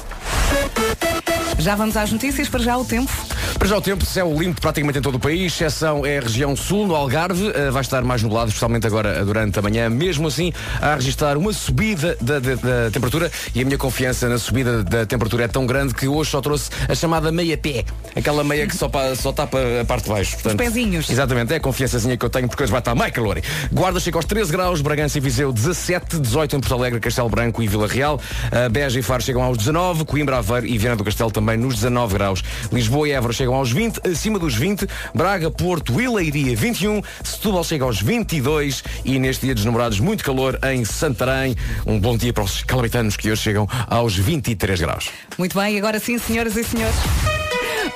Já 1.58 1.76
vamos 1.76 1.96
às 1.96 2.12
notícias, 2.12 2.50
para 2.50 2.60
já 2.60 2.78
o 2.78 2.86
tempo. 2.86 3.12
Para 3.58 3.68
já 3.68 3.78
o 3.78 3.82
tempo, 3.82 4.06
céu 4.06 4.34
limpo 4.38 4.60
praticamente 4.60 5.00
em 5.00 5.02
todo 5.02 5.16
o 5.16 5.20
país, 5.20 5.54
exceção 5.54 6.06
é 6.06 6.18
a 6.18 6.22
região 6.22 6.56
sul, 6.56 6.88
no 6.88 6.96
Algarve, 6.96 7.48
uh, 7.48 7.72
vai 7.72 7.82
estar 7.82 8.04
mais 8.04 8.22
nublado, 8.22 8.50
especialmente 8.50 8.86
agora 8.86 9.24
durante 9.24 9.58
a 9.58 9.62
manhã. 9.62 9.90
Mesmo 9.90 10.28
assim, 10.28 10.52
a 10.82 10.96
registrar 10.96 11.38
uma 11.38 11.54
subida 11.54 12.18
da, 12.20 12.40
da, 12.40 12.56
da, 12.56 12.92
temperatura 12.92 13.32
e 13.54 13.62
a 13.62 13.66
minha 13.66 13.78
confiança 13.78 14.28
na 14.28 14.38
subida 14.38 14.84
da 14.84 15.06
temperatura 15.06 15.46
é 15.46 15.48
tão 15.48 15.66
grande 15.66 15.94
que 15.94 16.08
hoje 16.08 16.32
só 16.32 16.42
trouxe 16.42 16.70
a 16.90 16.94
chamada 16.94 17.32
meia 17.32 17.58
pé, 17.58 17.86
aquela 18.16 18.44
meia 18.44 18.68
que 18.68 18.76
só, 18.76 18.90
pa, 18.90 19.16
só 19.16 19.32
tapa 19.32 19.58
a 19.82 19.86
parte 19.86 20.04
de 20.04 20.10
baixo. 20.10 20.34
Portanto, 20.34 20.60
Os 20.60 20.66
pezinhos. 20.66 21.10
Exatamente, 21.10 21.54
é 21.54 21.56
a 21.56 21.60
confiançazinha 21.60 22.18
que 22.18 22.26
eu 22.26 22.30
tenho 22.30 22.48
porque 22.48 22.64
hoje 22.64 22.72
vai 22.72 22.80
estar 22.80 22.94
mais 22.94 23.14
calor. 23.14 23.42
Guarda 23.72 24.00
chega 24.00 24.18
aos 24.18 24.26
13 24.26 24.52
graus, 24.52 24.82
Bragança 24.82 25.18
e 25.18 25.22
Viseu 25.22 25.54
17, 25.54 26.20
18 26.20 26.58
em 26.58 26.60
Porto 26.60 26.74
Alegre, 26.74 27.00
Castelo 27.00 27.30
Branco 27.30 27.64
e 27.64 27.68
Vila 27.68 27.88
Real, 27.88 28.16
uh, 28.16 28.70
Beja 28.70 29.00
e 29.00 29.02
Faro 29.02 29.24
chegam 29.24 29.42
aos 29.42 29.58
19, 29.58 30.04
Coimbra, 30.06 30.38
Aveiro 30.38 30.68
e 30.68 30.78
Viana 30.78 30.98
do 30.98 31.04
Castelo 31.04 31.32
também 31.32 31.45
nos 31.58 31.76
19 31.76 32.14
graus. 32.16 32.44
Lisboa 32.72 33.08
e 33.08 33.12
Évora 33.12 33.34
chegam 33.34 33.54
aos 33.54 33.72
20, 33.72 34.08
acima 34.08 34.40
dos 34.40 34.56
20, 34.56 34.88
Braga, 35.14 35.52
Porto 35.52 36.00
e 36.02 36.08
Leiria 36.08 36.56
21, 36.56 37.02
Setúbal 37.24 37.64
chega 37.64 37.86
aos 37.86 38.02
22 38.02 38.84
e 39.04 39.20
neste 39.20 39.46
dia 39.46 39.56
dos 39.56 39.66
namorados 39.66 40.00
muito 40.00 40.24
calor 40.24 40.60
em 40.72 40.84
Santarém. 40.84 41.56
Um 41.86 42.00
bom 42.00 42.18
dia 42.18 42.34
para 42.34 42.44
os 42.44 42.64
calabitanos 42.64 43.16
que 43.16 43.32
hoje 43.32 43.42
chegam 43.42 43.68
aos 43.88 44.16
23 44.16 44.82
graus. 44.82 45.10
Muito 45.38 45.58
bem, 45.58 45.78
agora 45.78 46.00
sim, 46.00 46.18
senhoras 46.18 46.56
e 46.56 46.64
senhores. 46.64 47.45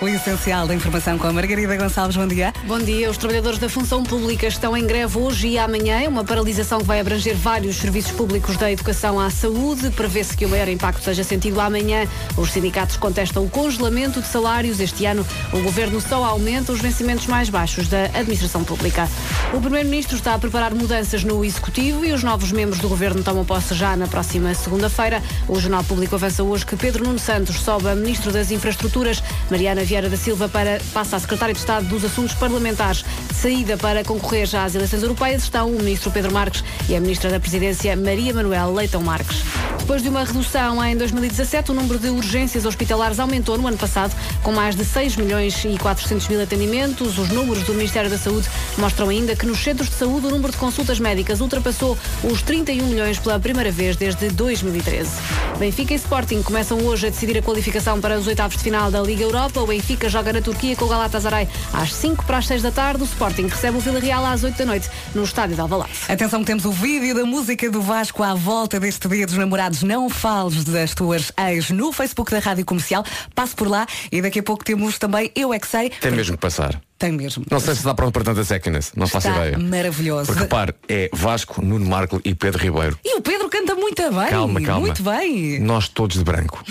O 0.02 0.08
essencial 0.08 0.66
da 0.66 0.74
informação 0.74 1.18
com 1.18 1.28
a 1.28 1.34
Margarida 1.34 1.76
Gonçalves. 1.76 2.16
Bom 2.16 2.26
dia. 2.26 2.54
Bom 2.64 2.80
dia. 2.80 3.12
Os 3.12 3.18
trabalhadores 3.18 3.60
da 3.60 3.68
função 3.68 4.02
pública 4.02 4.48
estão 4.48 4.76
em 4.78 4.88
greve 4.88 5.20
hoje 5.20 5.50
e 5.50 5.60
amanhã. 5.60 6.00
É 6.02 6.08
uma 6.08 6.24
paralisação 6.24 6.80
que 6.80 6.86
vai 6.86 7.02
abranger 7.02 7.36
vários 7.36 7.76
serviços 7.76 8.14
públicos 8.14 8.56
da 8.56 8.72
educação 8.72 9.20
à 9.20 9.30
saúde. 9.30 9.90
Prevê-se 9.90 10.38
que 10.38 10.46
o 10.46 10.50
maior 10.50 10.70
impacto 10.70 11.04
seja 11.04 11.22
sentido 11.22 11.60
amanhã. 11.60 12.08
Os 12.38 12.52
sindicatos 12.52 12.96
contestam 12.96 13.44
o 13.44 13.50
congelamento 13.50 14.22
de 14.22 14.28
salários. 14.28 14.80
Este 14.80 15.06
ano, 15.06 15.28
o 15.52 15.60
governo 15.60 16.00
só 16.00 16.24
aumenta 16.24 16.72
os 16.72 16.80
vencimentos 16.80 17.28
mais 17.28 17.50
baixos 17.50 17.90
da 17.90 18.06
administração 18.06 18.64
pública. 18.64 19.06
O 19.54 19.60
primeiro-ministro 19.60 20.16
está 20.16 20.34
a 20.34 20.40
preparar 20.40 20.74
mudanças 20.74 21.26
no 21.26 21.44
executivo 21.44 22.06
e 22.06 22.14
os 22.14 22.24
novos 22.24 22.54
membros 22.54 22.80
do 22.80 22.88
governo 22.88 23.22
tomam 23.22 23.44
posse 23.44 23.76
já 23.76 23.98
na 23.98 24.08
próxima 24.08 24.54
segunda-feira. 24.54 25.22
O 25.46 25.60
Jornal 25.60 25.84
Público 25.84 26.16
avança 26.16 26.42
hoje 26.42 26.66
que 26.66 26.78
Pedro 26.78 27.04
Nuno 27.04 27.20
Santos 27.20 27.58
sobe 27.58 27.90
a 27.90 27.96
ministro 27.96 28.32
das 28.32 28.50
Infraestruturas. 28.50 29.22
Mariana 29.52 29.89
Vieira 29.90 30.08
da 30.08 30.18
Silva 30.18 30.48
para, 30.48 30.80
passa 30.94 31.16
a 31.16 31.20
secretária 31.20 31.52
de 31.52 31.60
Estado 31.60 31.88
dos 31.88 32.06
Assuntos 32.06 32.36
Parlamentares. 32.36 33.04
Saída 33.34 33.76
para 33.76 34.04
concorrer 34.04 34.46
já 34.46 34.64
às 34.64 34.76
eleições 34.76 35.02
europeias 35.02 35.42
estão 35.42 35.68
o 35.68 35.78
ministro 35.80 36.12
Pedro 36.12 36.32
Marques 36.32 36.64
e 36.88 36.96
a 36.96 37.00
ministra 37.00 37.32
da 37.32 37.40
Presidência 37.40 37.96
Maria 37.96 38.32
Manuel 38.32 38.72
Leitão 38.72 39.02
Marques. 39.02 39.42
Depois 39.80 40.04
de 40.04 40.10
uma 40.10 40.24
redução 40.24 40.86
em 40.86 40.96
2017, 40.96 41.72
o 41.72 41.74
número 41.74 41.98
de 41.98 42.10
urgências 42.10 42.64
hospitalares 42.64 43.20
aumentou 43.20 43.58
no 43.58 43.68
ano 43.68 43.78
passado, 43.78 44.16
com 44.44 44.52
mais 44.52 44.76
de 44.76 44.86
6 44.86 45.16
milhões 45.16 45.66
e 45.66 45.76
400 45.80 46.28
mil 46.28 46.40
atendimentos. 46.44 47.18
Os 47.18 47.30
números 47.30 47.64
do 47.64 47.74
Ministério 47.74 48.08
da 48.08 48.18
Saúde 48.20 48.48
mostram 48.78 49.10
ainda 49.10 49.36
que 49.36 49.48
nos 49.48 49.58
centros 49.58 49.90
de 49.90 49.96
saúde 49.96 50.28
o 50.28 50.30
número 50.30 50.52
de 50.52 50.60
consultas 50.60 51.00
médicas 51.00 51.42
ultrapassou 51.42 51.98
os 52.24 52.44
31 52.44 52.86
milhões 52.86 53.18
pela 53.18 53.40
primeira 53.40 53.72
vez 53.72 53.96
desde 53.96 54.30
2013. 54.30 55.10
Benfica 55.58 55.94
e 55.94 55.98
Sporting 55.98 56.44
começam 56.44 56.78
hoje 56.86 57.08
a 57.08 57.10
decidir 57.10 57.40
a 57.40 57.42
qualificação 57.42 58.00
para 58.00 58.20
os 58.20 58.28
oitavos 58.28 58.58
de 58.58 58.64
final 58.64 58.92
da 58.92 59.02
Liga 59.02 59.24
Europa. 59.24 59.60
O 59.60 59.74
Benfica 59.80 60.10
joga 60.10 60.34
na 60.34 60.42
Turquia 60.42 60.76
com 60.76 60.84
o 60.84 60.88
Galatasaray 60.90 61.48
às 61.72 61.94
5 61.94 62.26
para 62.26 62.40
as 62.40 62.48
6 62.48 62.62
da 62.62 62.70
tarde. 62.70 63.02
O 63.02 63.06
Sporting 63.06 63.44
recebe 63.48 63.78
o 63.78 63.80
Vila 63.80 64.02
Real 64.02 64.26
às 64.26 64.44
8 64.44 64.58
da 64.58 64.66
noite 64.66 64.90
no 65.16 65.24
estádio 65.24 65.56
de 65.56 65.62
Alvalade. 65.62 65.92
Atenção, 66.10 66.44
temos 66.44 66.66
o 66.66 66.72
vídeo 66.72 67.16
da 67.16 67.24
música 67.24 67.72
do 67.72 67.82
Vasco 67.82 68.22
à 68.22 68.36
volta 68.36 68.78
deste 68.78 69.08
dia 69.08 69.26
dos 69.26 69.38
namorados. 69.38 69.82
Não 69.82 70.10
fales 70.10 70.66
das 70.66 70.94
tuas 70.94 71.32
ex 71.48 71.70
no 71.70 71.94
Facebook 71.94 72.30
da 72.30 72.40
Rádio 72.40 72.66
Comercial. 72.66 73.06
Passe 73.34 73.56
por 73.56 73.70
lá 73.70 73.88
e 74.12 74.22
daqui 74.22 74.40
a 74.40 74.44
pouco 74.44 74.66
temos 74.66 74.98
também 75.00 75.32
Eu 75.34 75.54
É 75.54 75.60
Que 75.60 75.68
Sei. 75.68 75.90
Tem 75.92 76.12
mesmo 76.12 76.36
que 76.36 76.42
passar. 76.42 76.82
Tem 76.98 77.14
mesmo. 77.14 77.46
Não 77.50 77.62
sei 77.62 77.74
se 77.76 77.80
está 77.80 77.94
pronto 77.94 78.12
para 78.12 78.26
tanta 78.26 78.44
sexiness, 78.44 78.92
não 78.94 79.08
faço 79.08 79.30
Está 79.30 79.48
ideia. 79.48 79.58
maravilhoso. 79.58 80.26
Porque 80.26 80.42
repare, 80.42 80.76
é 80.90 81.10
Vasco, 81.14 81.62
Nuno 81.64 81.86
Marco 81.86 82.20
e 82.26 82.36
Pedro 82.36 82.62
Ribeiro. 82.62 83.00
E 83.06 83.16
o 83.18 83.22
Pedro 83.22 83.48
canta 83.48 83.74
muito 83.74 84.02
bem. 84.12 84.28
Calma, 84.28 84.60
calma. 84.60 84.82
Muito 84.88 85.02
bem. 85.02 85.62
Nós 85.62 85.88
todos 85.88 86.18
de 86.18 86.24
branco. 86.26 86.62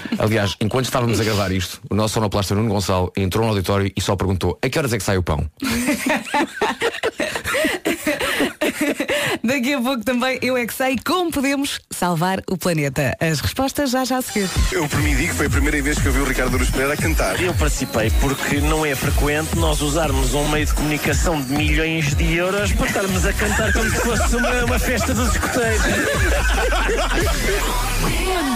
Aliás, 0.18 0.56
enquanto 0.60 0.86
estávamos 0.86 1.20
a 1.20 1.24
gravar 1.24 1.52
isto, 1.52 1.80
o 1.90 1.94
nosso 1.94 2.14
sonoplasta 2.14 2.54
Nuno 2.54 2.68
Gonçalo 2.68 3.12
entrou 3.16 3.44
no 3.44 3.50
auditório 3.50 3.90
e 3.96 4.00
só 4.00 4.16
perguntou 4.16 4.58
a 4.62 4.68
que 4.68 4.78
horas 4.78 4.92
é 4.92 4.98
que 4.98 5.04
sai 5.04 5.18
o 5.18 5.22
pão? 5.22 5.48
Daqui 9.42 9.74
a 9.74 9.80
pouco 9.80 10.04
também 10.04 10.38
eu 10.42 10.56
é 10.56 10.66
que 10.66 10.74
sei 10.74 10.96
como 11.04 11.30
podemos 11.30 11.80
salvar 11.90 12.42
o 12.50 12.56
planeta. 12.56 13.16
As 13.20 13.40
respostas 13.40 13.90
já 13.90 14.04
já 14.04 14.18
a 14.18 14.22
seguir. 14.22 14.48
Eu 14.72 14.88
por 14.88 15.00
mim 15.00 15.14
digo 15.14 15.28
que 15.30 15.34
foi 15.34 15.46
a 15.46 15.50
primeira 15.50 15.80
vez 15.82 15.98
que 15.98 16.06
eu 16.06 16.12
vi 16.12 16.20
o 16.20 16.24
Ricardo 16.24 16.56
Aruz 16.56 16.70
Pereira 16.70 16.94
a 16.94 16.96
cantar. 16.96 17.40
Eu 17.40 17.54
participei 17.54 18.10
porque 18.20 18.60
não 18.60 18.84
é 18.84 18.94
frequente 18.94 19.56
nós 19.56 19.80
usarmos 19.80 20.34
um 20.34 20.48
meio 20.48 20.66
de 20.66 20.74
comunicação 20.74 21.40
de 21.40 21.52
milhões 21.52 22.14
de 22.14 22.34
euros 22.34 22.72
para 22.72 22.86
estarmos 22.86 23.24
a 23.24 23.32
cantar 23.32 23.72
como 23.72 23.88
se 23.88 23.96
fosse 24.00 24.36
uma, 24.36 24.64
uma 24.64 24.78
festa 24.78 25.14
dos 25.14 25.32
escuteiros. 25.32 25.82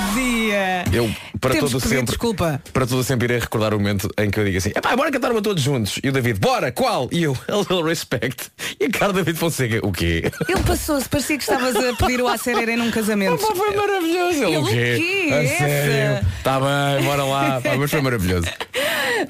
Dia. 0.31 0.85
Eu, 0.93 1.11
para 1.41 1.55
Temos 1.55 1.73
todo 1.73 1.81
sempre. 1.81 2.07
desculpa. 2.07 2.63
Para 2.73 2.87
todo 2.87 3.03
sempre 3.03 3.27
irei 3.27 3.39
recordar 3.41 3.75
o 3.75 3.79
momento 3.79 4.09
em 4.17 4.31
que 4.31 4.39
eu 4.39 4.45
digo 4.45 4.59
assim, 4.59 4.71
epá, 4.71 4.95
bora 4.95 5.11
cantar 5.11 5.33
uma 5.33 5.43
todos 5.43 5.61
juntos. 5.61 5.99
E 6.05 6.09
o 6.09 6.13
David, 6.13 6.39
bora, 6.39 6.71
qual? 6.71 7.09
E 7.11 7.25
eu, 7.25 7.37
a 7.49 7.57
little 7.57 7.83
respect. 7.83 8.49
E 8.79 8.85
a 8.85 8.91
cara 8.91 9.13
do 9.13 9.17
David 9.17 9.37
Fonseca, 9.39 9.85
o 9.85 9.91
quê? 9.91 10.31
Ele 10.49 10.63
passou-se, 10.63 11.09
parecia 11.09 11.37
que 11.37 11.43
estavas 11.43 11.75
a 11.75 11.95
pedir 11.97 12.23
o 12.23 12.29
acererê 12.29 12.77
num 12.77 12.93
casamento. 12.93 13.39
Foi 13.39 13.75
maravilhoso. 13.75 14.45
Ele, 14.45 14.57
o 14.57 14.63
o 14.63 14.67
quê? 14.69 14.97
quê? 14.99 15.33
A 15.33 15.43
Essa? 15.43 15.59
sério? 15.59 16.27
Tá 16.45 16.61
bem, 16.61 17.05
bora 17.05 17.25
lá. 17.25 17.61
Pá, 17.61 17.77
mas 17.77 17.91
foi 17.91 18.01
maravilhoso. 18.01 18.47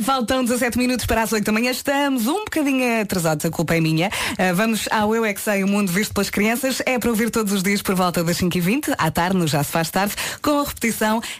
Faltam 0.02 0.45
17 0.45 0.78
minutos 0.78 1.07
para 1.07 1.23
as 1.23 1.33
8 1.33 1.45
da 1.45 1.52
manhã. 1.52 1.71
Estamos 1.71 2.26
um 2.26 2.45
bocadinho 2.45 3.00
atrasados, 3.00 3.45
a 3.47 3.50
culpa 3.50 3.75
é 3.75 3.80
minha. 3.80 4.09
Uh, 4.09 4.54
vamos 4.54 4.87
ao 4.90 5.14
Eu 5.14 5.25
é 5.25 5.33
que 5.35 5.40
Sei, 5.40 5.64
o 5.64 5.69
mundo 5.69 5.90
visto 5.90 6.12
pelas 6.12 6.28
crianças. 6.28 6.83
É 6.85 6.99
para 6.99 7.09
ouvir 7.09 7.30
todos 7.30 7.52
os 7.52 7.62
dias 7.62 7.80
por 7.80 7.95
volta 7.95 8.23
das 8.23 8.38
5h20, 8.38 8.95
à 8.99 9.11
tarde, 9.11 9.37
no 9.37 9.47
Já 9.47 9.64
se 9.64 9.73
faz 9.73 9.90
tarde, 9.90 10.14
com 10.42 10.61
a 10.61 10.64
repetição 10.64 10.90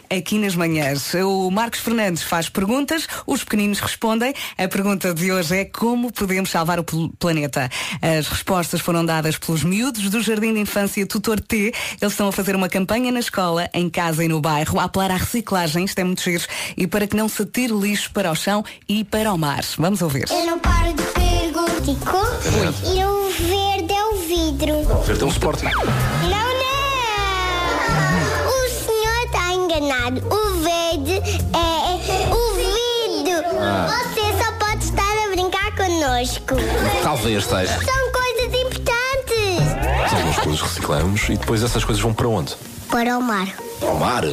aqui 0.09 0.37
nas 0.37 0.55
manhãs. 0.55 1.13
O 1.13 1.49
Marcos 1.51 1.79
Fernandes 1.79 2.23
faz 2.23 2.49
perguntas, 2.49 3.07
os 3.25 3.43
pequeninos 3.43 3.79
respondem. 3.79 4.33
A 4.57 4.67
pergunta 4.67 5.13
de 5.13 5.31
hoje 5.31 5.57
é 5.57 5.65
como 5.65 6.11
podemos 6.11 6.49
salvar 6.49 6.79
o 6.79 6.83
pl- 6.83 7.11
planeta? 7.19 7.69
As 8.01 8.27
respostas 8.27 8.81
foram 8.81 9.05
dadas 9.05 9.37
pelos 9.37 9.63
miúdos 9.63 10.09
do 10.09 10.21
Jardim 10.21 10.53
de 10.53 10.59
Infância 10.59 11.05
Tutor 11.05 11.39
T. 11.39 11.73
Eles 12.01 12.13
estão 12.13 12.27
a 12.27 12.31
fazer 12.31 12.55
uma 12.55 12.69
campanha 12.69 13.11
na 13.11 13.19
escola, 13.19 13.69
em 13.73 13.89
casa 13.89 14.23
e 14.23 14.27
no 14.27 14.39
bairro, 14.41 14.79
a 14.79 14.83
apelar 14.85 15.11
à 15.11 15.17
reciclagem, 15.17 15.85
isto 15.85 15.99
é 15.99 16.03
muito 16.03 16.21
giro, 16.21 16.45
e 16.77 16.87
para 16.87 17.07
que 17.07 17.15
não 17.15 17.27
se 17.29 17.41
atire 17.43 17.73
lixo 17.73 18.11
para 18.11 18.31
o 18.31 18.35
chão 18.35 18.63
e 18.87 19.03
para 19.03 19.33
o 19.33 19.37
mar. 19.37 19.63
Vamos 19.77 20.01
ouvir. 20.01 20.25
Eu 20.29 20.45
não 20.45 20.59
paro 20.59 20.93
de 20.93 21.03
perguntar. 21.03 22.21
E 22.85 23.03
o 23.03 23.29
verde 23.29 23.93
é 23.93 24.05
o 24.05 24.15
vidro. 24.15 25.03
Verde 25.03 25.23
é 25.23 25.25
um. 25.25 25.31
Não, 26.29 26.29
não! 26.29 26.50
Enganado. 29.71 30.21
O 30.27 30.59
verde 30.59 31.21
é 31.53 32.33
o 32.33 32.53
vidro. 32.55 33.41
Você 33.87 34.43
só 34.43 34.51
pode 34.53 34.83
estar 34.83 35.25
a 35.25 35.29
brincar 35.29 35.75
connosco. 35.75 36.55
Talvez 37.01 37.43
esteja. 37.43 37.79
São 37.79 38.11
coisas 38.11 38.61
importantes. 38.61 40.13
Algumas 40.13 40.39
coisas 40.39 40.61
reciclamos 40.61 41.29
e 41.29 41.37
depois 41.37 41.63
essas 41.63 41.85
coisas 41.85 42.01
vão 42.01 42.13
para 42.13 42.27
onde? 42.27 42.55
Para 42.89 43.17
o 43.17 43.21
mar. 43.21 43.47
Para 43.79 43.91
o 43.91 43.99
mar. 43.99 44.23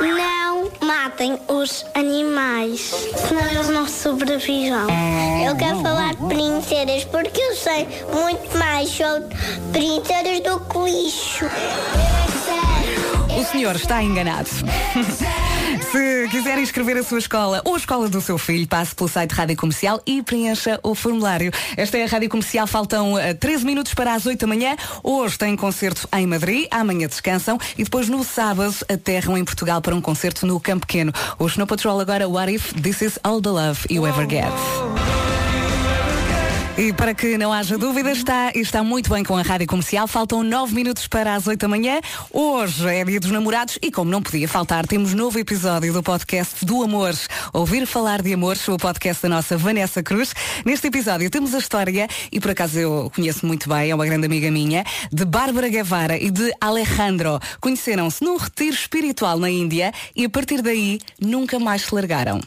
Não 0.00 0.70
matem 0.86 1.38
os 1.48 1.84
animais, 1.94 2.92
senão 3.26 3.46
eles 3.46 3.68
não 3.68 3.88
sobrevivem. 3.88 5.46
Eu 5.46 5.56
quero 5.56 5.80
falar 5.80 6.14
de 6.14 6.26
princesas 6.26 7.04
porque 7.04 7.40
eu 7.40 7.56
sei 7.56 7.88
muito 8.12 8.58
mais 8.58 8.90
sobre 8.90 9.34
princesas 9.72 10.40
do 10.40 10.60
que 10.60 10.78
lixo. 10.78 11.46
Senhor 13.44 13.76
está 13.76 14.02
enganado. 14.02 14.48
Se 15.90 16.28
quiser 16.30 16.58
inscrever 16.58 16.96
a 16.96 17.02
sua 17.02 17.18
escola 17.18 17.60
ou 17.64 17.74
a 17.74 17.78
escola 17.78 18.08
do 18.08 18.20
seu 18.20 18.38
filho, 18.38 18.66
passe 18.66 18.94
pelo 18.94 19.08
site 19.08 19.32
Rádio 19.32 19.56
Comercial 19.56 20.00
e 20.06 20.22
preencha 20.22 20.78
o 20.82 20.94
formulário. 20.94 21.52
Esta 21.76 21.98
é 21.98 22.04
a 22.04 22.06
Rádio 22.06 22.28
Comercial, 22.28 22.66
faltam 22.66 23.18
eh, 23.18 23.34
13 23.34 23.64
minutos 23.64 23.94
para 23.94 24.14
as 24.14 24.24
8 24.26 24.40
da 24.40 24.46
manhã. 24.46 24.76
Hoje 25.02 25.38
tem 25.38 25.54
concerto 25.56 26.08
em 26.12 26.26
Madrid, 26.26 26.66
amanhã 26.70 27.06
descansam 27.06 27.58
e 27.76 27.84
depois 27.84 28.08
no 28.08 28.24
sábado 28.24 28.74
aterram 28.88 29.36
em 29.36 29.44
Portugal 29.44 29.80
para 29.80 29.94
um 29.94 30.00
concerto 30.00 30.46
no 30.46 30.58
Campo 30.58 30.86
Pequeno. 30.86 31.12
O 31.38 31.46
Snow 31.46 31.66
Patrol 31.66 32.00
agora, 32.00 32.28
What 32.28 32.52
If 32.52 32.72
This 32.74 33.02
Is 33.02 33.18
All 33.22 33.40
the 33.40 33.50
Love 33.50 33.80
You 33.90 34.06
Ever 34.06 34.28
Get. 34.28 35.53
E 36.76 36.92
para 36.92 37.14
que 37.14 37.38
não 37.38 37.52
haja 37.52 37.78
dúvidas, 37.78 38.18
está, 38.18 38.50
está 38.52 38.82
muito 38.82 39.08
bem 39.08 39.22
com 39.22 39.36
a 39.36 39.42
rádio 39.42 39.64
comercial. 39.64 40.08
Faltam 40.08 40.42
9 40.42 40.74
minutos 40.74 41.06
para 41.06 41.36
as 41.36 41.46
8 41.46 41.60
da 41.60 41.68
manhã. 41.68 42.00
Hoje 42.32 42.88
é 42.88 43.04
dia 43.04 43.20
dos 43.20 43.30
namorados 43.30 43.78
e, 43.80 43.92
como 43.92 44.10
não 44.10 44.20
podia 44.20 44.48
faltar, 44.48 44.84
temos 44.84 45.14
novo 45.14 45.38
episódio 45.38 45.92
do 45.92 46.02
podcast 46.02 46.64
do 46.64 46.82
Amor. 46.82 47.14
Ouvir 47.52 47.86
falar 47.86 48.20
de 48.20 48.34
amor, 48.34 48.56
o 48.66 48.76
podcast 48.76 49.22
da 49.22 49.28
nossa 49.28 49.56
Vanessa 49.56 50.02
Cruz. 50.02 50.34
Neste 50.64 50.88
episódio 50.88 51.30
temos 51.30 51.54
a 51.54 51.58
história, 51.58 52.08
e 52.32 52.40
por 52.40 52.50
acaso 52.50 52.76
eu 52.76 53.12
conheço 53.14 53.46
muito 53.46 53.68
bem, 53.68 53.92
é 53.92 53.94
uma 53.94 54.04
grande 54.04 54.26
amiga 54.26 54.50
minha, 54.50 54.84
de 55.12 55.24
Bárbara 55.24 55.68
Guevara 55.68 56.18
e 56.18 56.28
de 56.28 56.52
Alejandro. 56.60 57.38
Conheceram-se 57.60 58.24
num 58.24 58.36
retiro 58.36 58.74
espiritual 58.74 59.38
na 59.38 59.48
Índia 59.48 59.92
e 60.16 60.24
a 60.24 60.28
partir 60.28 60.60
daí 60.60 60.98
nunca 61.20 61.56
mais 61.60 61.82
se 61.82 61.94
largaram. 61.94 62.40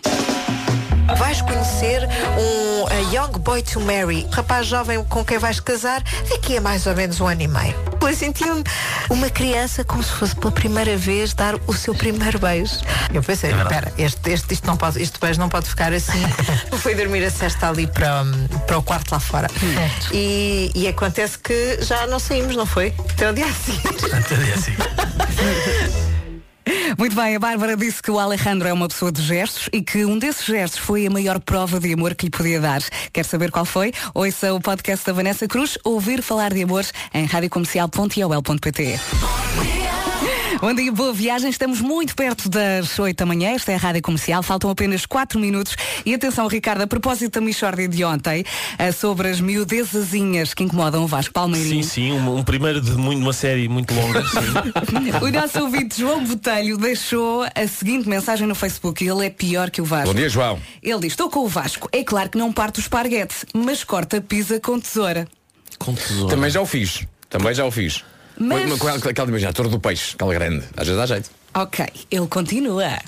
Vais 1.16 1.42
conhecer 1.42 2.08
um 2.38 2.88
a 2.88 2.96
Young 3.14 3.40
Boy 3.40 3.62
to 3.64 3.80
Marry, 3.80 4.28
rapaz 4.32 4.68
jovem 4.68 5.04
com 5.06 5.24
quem 5.24 5.38
vais 5.38 5.60
casar 5.60 6.04
daqui 6.30 6.58
a 6.58 6.62
mais 6.62 6.86
ou 6.86 6.96
menos 6.96 7.22
um 7.22 7.28
ano 7.28 7.42
e 7.42 7.48
meio. 7.48 7.76
Eu 8.02 8.16
senti-me 8.16 8.64
uma 9.10 9.30
criança 9.30 9.84
como 9.84 10.02
se 10.02 10.12
fosse 10.12 10.34
pela 10.36 10.52
primeira 10.52 10.96
vez 10.96 11.34
dar 11.34 11.56
o 11.68 11.74
seu 11.74 11.94
primeiro 11.94 12.40
beijo. 12.40 12.76
Eu 13.14 13.22
pensei, 13.22 13.52
espera, 13.52 13.92
este, 13.98 14.32
este, 14.32 14.54
isto 14.54 14.66
não 14.66 14.78
pode, 14.78 15.02
este 15.02 15.20
beijo 15.20 15.40
não 15.40 15.50
pode 15.50 15.68
ficar 15.68 15.92
assim. 15.92 16.24
Fui 16.80 16.96
dormir 16.96 17.26
a 17.26 17.30
cesta 17.30 17.68
ali 17.70 17.86
para, 17.86 18.24
para 18.66 18.78
o 18.78 18.84
quarto 18.84 19.12
lá 19.12 19.20
fora. 19.20 19.50
E, 20.14 20.72
e 20.74 20.88
acontece 20.88 21.38
que 21.38 21.80
já 21.82 22.08
não 22.08 22.18
saímos, 22.18 22.56
não 22.56 22.66
foi? 22.66 22.94
Até 23.12 23.30
o 23.30 23.34
dia 23.34 23.46
a 23.46 23.54
seguir. 23.54 23.82
Muito 26.98 27.16
bem, 27.16 27.36
a 27.36 27.40
Bárbara 27.40 27.76
disse 27.76 28.02
que 28.02 28.12
o 28.12 28.20
Alejandro 28.20 28.68
é 28.68 28.74
uma 28.74 28.88
pessoa 28.88 29.12
de 29.12 29.22
gestos 29.22 29.70
e 29.72 29.82
que 29.82 30.06
um 30.06 30.18
desses 30.18 30.46
gestos 30.46 30.80
foi 30.80 31.06
a 31.06 31.10
maior 31.10 31.40
prova 31.40 31.80
de 31.80 31.94
amor 31.94 32.16
que 32.16 32.26
lhe 32.26 32.32
podia 32.32 32.60
dar. 32.60 32.82
Quer 33.12 33.26
saber 33.26 33.52
qual 33.52 33.66
foi? 33.66 33.94
Ouça 34.14 34.54
o 34.54 34.60
podcast 34.60 35.06
da 35.06 35.14
Vanessa 35.14 35.48
Cruz, 35.48 35.78
ouvir 35.84 36.22
falar 36.22 36.54
de 36.54 36.64
amor 36.64 36.86
em 37.14 37.26
radiocomercial.iol.pt. 37.26 39.00
Bom 40.60 40.74
dia, 40.74 40.92
boa 40.92 41.14
viagem. 41.14 41.50
Estamos 41.52 41.80
muito 41.82 42.16
perto 42.16 42.50
das 42.50 42.98
8 42.98 43.16
da 43.16 43.26
manhã. 43.28 43.52
Esta 43.52 43.72
é 43.72 43.76
a 43.76 43.78
Rádio 43.78 44.02
Comercial. 44.02 44.42
Faltam 44.42 44.70
apenas 44.72 45.06
4 45.06 45.40
minutos. 45.40 45.76
E 46.04 46.14
atenção, 46.16 46.48
Ricardo, 46.48 46.82
a 46.82 46.88
propósito 46.88 47.40
da 47.40 47.42
Michórdia 47.46 47.88
de 47.88 48.04
ontem, 48.04 48.44
eh, 48.80 48.92
sobre 48.92 49.28
as 49.30 49.40
miudezazinhas 49.40 50.54
que 50.56 50.64
incomodam 50.64 51.04
o 51.04 51.08
Vasco 51.08 51.32
Palmeirinho. 51.34 51.84
Sim, 51.84 51.90
sim, 51.90 52.12
um, 52.12 52.38
um 52.38 52.44
primeiro 52.44 52.82
de 52.82 52.92
muito- 52.94 53.22
uma 53.22 53.34
série 53.34 53.70
muito 53.70 53.94
longa. 53.94 54.24
Sim. 54.28 54.38
O 55.22 55.32
nosso 55.32 55.60
ouvinte 55.62 56.00
João 56.00 56.24
Botelho 56.24 56.78
deixou 56.78 57.44
a 57.44 57.68
seguinte 57.68 58.08
mensagem 58.10 58.48
no 58.48 58.56
Facebook. 58.56 59.06
Ele 59.06 59.26
é 59.26 59.30
pior 59.30 59.70
que 59.70 59.82
o 59.82 59.86
Vasco. 59.86 60.08
Bom 60.08 60.14
dia, 60.16 60.30
João. 60.30 60.60
Ele 60.82 61.00
diz, 61.02 61.14
estou 61.14 61.30
com 61.30 61.40
o 61.42 61.48
Vasco. 61.48 61.88
É 61.92 62.04
claro 62.04 62.30
que 62.30 62.38
não 62.38 62.51
parte 62.51 62.79
o 62.79 62.81
esparguete, 62.81 63.36
mas 63.53 63.84
corta 63.84 64.20
pizza 64.22 64.60
com 64.60 64.79
tesoura. 64.79 65.27
Com 65.77 65.94
tesoura. 65.94 66.36
Também 66.36 66.50
já 66.50 66.62
o 66.62 66.66
fiz. 66.66 67.05
Também 67.29 67.53
já 67.53 67.66
o 67.66 67.72
fiz. 67.72 68.03
Mas- 68.40 68.78
Com, 68.80 68.88
aquela, 68.88 69.12
aquela 69.12 69.30
imagina, 69.30 69.50
a 69.50 69.54
torre 69.54 69.70
do 69.70 69.80
peixe, 69.80 70.14
aquela 70.16 70.34
grande. 70.34 70.64
Às 70.76 70.88
vezes 70.88 71.00
dá 71.00 71.06
jeito. 71.06 71.30
Ok, 71.59 71.83
ele 72.11 72.27
continua. 72.27 73.00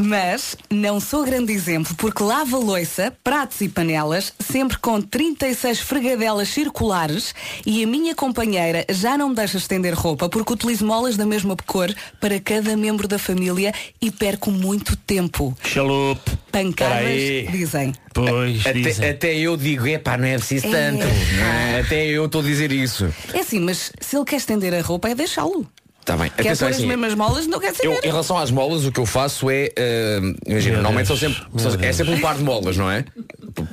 Mas 0.00 0.56
não 0.70 1.00
sou 1.00 1.24
grande 1.24 1.52
exemplo 1.52 1.92
porque 1.96 2.22
lava 2.22 2.56
louça, 2.56 3.12
pratos 3.24 3.60
e 3.60 3.68
panelas, 3.68 4.32
sempre 4.38 4.78
com 4.78 5.00
36 5.02 5.80
fregadelas 5.80 6.48
circulares 6.48 7.34
e 7.66 7.82
a 7.82 7.86
minha 7.86 8.14
companheira 8.14 8.84
já 8.90 9.18
não 9.18 9.30
me 9.30 9.34
deixa 9.34 9.56
estender 9.58 9.92
roupa 9.92 10.28
porque 10.28 10.52
utilizo 10.52 10.86
molas 10.86 11.16
da 11.16 11.26
mesma 11.26 11.56
cor 11.66 11.92
para 12.20 12.38
cada 12.38 12.76
membro 12.76 13.08
da 13.08 13.18
família 13.18 13.74
e 14.00 14.08
perco 14.12 14.52
muito 14.52 14.94
tempo. 14.98 15.56
Chalupe. 15.64 16.30
Pancadas, 16.52 16.98
Peraí. 17.00 17.48
dizem. 17.50 17.92
Pois, 18.14 18.62
dizem. 18.62 18.92
Até, 18.92 19.10
até 19.10 19.34
eu 19.36 19.56
digo, 19.56 19.84
epá, 19.88 20.16
não 20.16 20.26
é 20.28 20.38
preciso 20.38 20.68
É. 20.68 20.70
tanto. 20.70 21.04
não 21.04 21.44
é? 21.44 21.80
Até 21.80 22.06
eu 22.06 22.26
estou 22.26 22.40
a 22.40 22.44
dizer 22.44 22.70
isso. 22.70 23.12
É 23.34 23.40
assim, 23.40 23.58
mas 23.58 23.90
se 24.00 24.16
ele 24.16 24.24
quer 24.24 24.36
estender 24.36 24.72
a 24.72 24.80
roupa 24.80 25.08
é 25.08 25.14
deixá-lo. 25.16 25.66
Está 26.06 26.16
bem. 26.16 26.30
Quer 26.36 26.42
Atenção, 26.42 26.68
pôr 26.68 26.70
as 26.70 26.76
assim, 26.76 26.86
mesmas 26.86 27.14
molas, 27.16 27.46
não 27.48 27.58
quer 27.58 27.70
eu, 27.82 27.94
saber. 27.94 28.06
em 28.06 28.10
relação 28.10 28.38
às 28.38 28.48
molas, 28.52 28.84
o 28.84 28.92
que 28.92 29.00
eu 29.00 29.06
faço 29.06 29.50
é. 29.50 29.70
eh, 29.74 30.20
imagina, 30.46 30.74
Meu 30.74 30.82
normalmente 30.84 31.08
são 31.08 31.16
Deus, 31.16 31.34
sempre, 31.36 31.60
são- 31.60 31.80
é 31.80 31.92
sempre 31.92 32.14
um 32.14 32.20
par 32.20 32.36
de 32.36 32.44
molas, 32.44 32.76
não 32.76 32.88
é? 32.88 33.04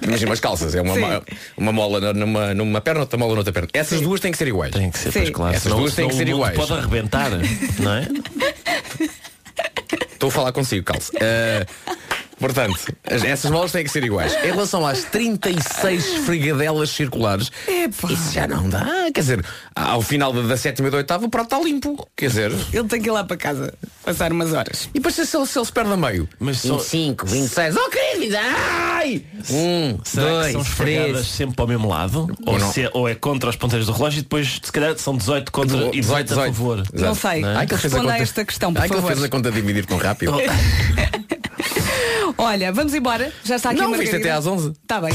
Imagina 0.02 0.32
umas 0.32 0.40
calças, 0.40 0.74
é 0.74 0.82
uma, 0.82 0.96
Sim. 0.96 1.04
uma, 1.04 1.22
uma 1.58 1.72
mola 1.72 2.12
numa, 2.12 2.54
numa 2.56 2.82
perna, 2.82 3.02
outra 3.02 3.20
mola 3.20 3.36
noutra 3.36 3.54
perna. 3.54 3.70
Essas 3.72 4.02
duas 4.02 4.20
têm 4.20 4.32
que 4.32 4.38
ser 4.40 4.48
iguais. 4.48 4.72
Tem 4.72 4.90
que 4.90 4.98
ser, 4.98 5.12
Sim. 5.12 5.20
pois 5.20 5.30
claro. 5.30 5.52
Essas 5.52 5.64
senão- 5.64 5.78
duas 5.78 5.94
têm 5.94 6.08
que 6.08 6.16
ser 6.16 6.28
iguais. 6.28 6.56
Pode 6.56 6.74
arrebentar, 6.74 7.30
não 7.80 7.94
é? 7.94 8.08
Estou 10.14 10.30
a 10.30 10.32
falar 10.32 10.52
consigo, 10.54 10.86
calce. 10.86 11.12
Eh, 11.22 11.66
portanto, 12.44 12.78
as- 13.10 13.24
essas 13.24 13.50
molas 13.50 13.72
têm 13.72 13.86
que 13.86 13.90
ser 13.90 14.04
iguais. 14.04 14.34
Em 14.44 14.48
relação 14.52 14.86
às 14.86 15.06
36 15.06 16.06
frigadelas 16.26 16.90
circulares, 16.90 17.50
isso 18.10 18.34
já 18.34 18.46
não 18.46 18.68
dá. 18.68 18.86
Quer 19.14 19.22
dizer, 19.22 19.46
ao 19.74 20.02
final 20.02 20.34
da, 20.34 20.42
da 20.42 20.58
sétima 20.58 20.90
e 20.90 20.92
da 20.92 20.98
oitava, 20.98 21.26
o 21.26 21.30
prato 21.30 21.56
está 21.56 21.60
limpo. 21.66 22.06
Quer 22.18 22.28
dizer, 22.28 22.52
Ele 22.74 22.88
tem 22.90 23.02
que 23.02 23.08
ir 23.08 23.12
lá 23.12 23.24
para 23.24 23.38
casa 23.38 23.74
passar 24.04 24.32
umas 24.34 24.52
horas. 24.52 24.90
e 24.94 25.00
depois 25.00 25.16
se 25.16 25.22
ele, 25.22 25.46
se 25.46 25.58
ele 25.58 25.66
se 25.66 25.72
perde 25.72 25.92
a 25.94 25.98
meio. 25.98 26.28
Mas 26.38 26.58
só- 26.60 26.76
25, 26.78 27.26
26, 27.26 27.76
oh 27.78 27.90
querida, 27.90 28.40
ai! 28.42 29.24
Um, 29.50 29.98
Será 30.04 30.26
que 30.44 30.52
são 30.52 30.62
dois, 30.62 30.68
esfregadas 30.68 31.12
três. 31.14 31.28
sempre 31.28 31.56
para 31.56 31.66
o 31.66 31.68
mesmo 31.70 31.88
lado? 31.88 32.28
Ou, 32.46 32.60
não. 32.60 32.72
se 32.74 32.82
é, 32.84 32.92
ou 32.94 33.08
é 33.08 33.16
contra 33.16 33.50
os 33.50 33.56
ponteiros 33.56 33.88
do 33.88 33.94
relógio 33.94 34.20
e 34.20 34.22
depois, 34.24 34.60
se 34.62 34.72
calhar, 34.72 34.98
são 34.98 35.16
18 35.16 35.50
contra 35.52 35.78
e 35.96 36.02
18, 36.02 36.34
a 36.34 36.36
favor. 36.46 36.80
Exato. 36.80 37.02
Não 37.02 37.16
sei. 37.16 37.44
Ai, 37.46 37.66
que 37.68 37.74
ele 37.74 37.82
fez 37.82 37.94
a 37.94 37.98
Responda 37.98 38.00
a 38.00 38.14
conta- 38.14 38.24
esta 38.24 38.46
questão, 38.46 38.74
por 38.74 38.82
Ai, 38.82 38.88
que 38.90 38.94
ele 38.94 39.02
favor. 39.02 39.14
fez 39.16 39.24
a 39.26 39.30
conta 39.30 39.52
dividir 39.52 39.86
tão 39.86 39.98
rápido. 39.98 40.34
Olha, 42.38 42.72
vamos 42.72 42.94
embora. 42.94 43.32
Já 43.44 43.56
está 43.58 43.70
aqui 43.72 43.80
Não, 43.80 43.88
a 43.94 43.98
viste 43.98 44.12
Margarida. 44.12 44.30
até 44.30 44.38
às 44.38 44.46
11. 44.48 44.72
Está 44.72 45.02
bem. 45.02 45.14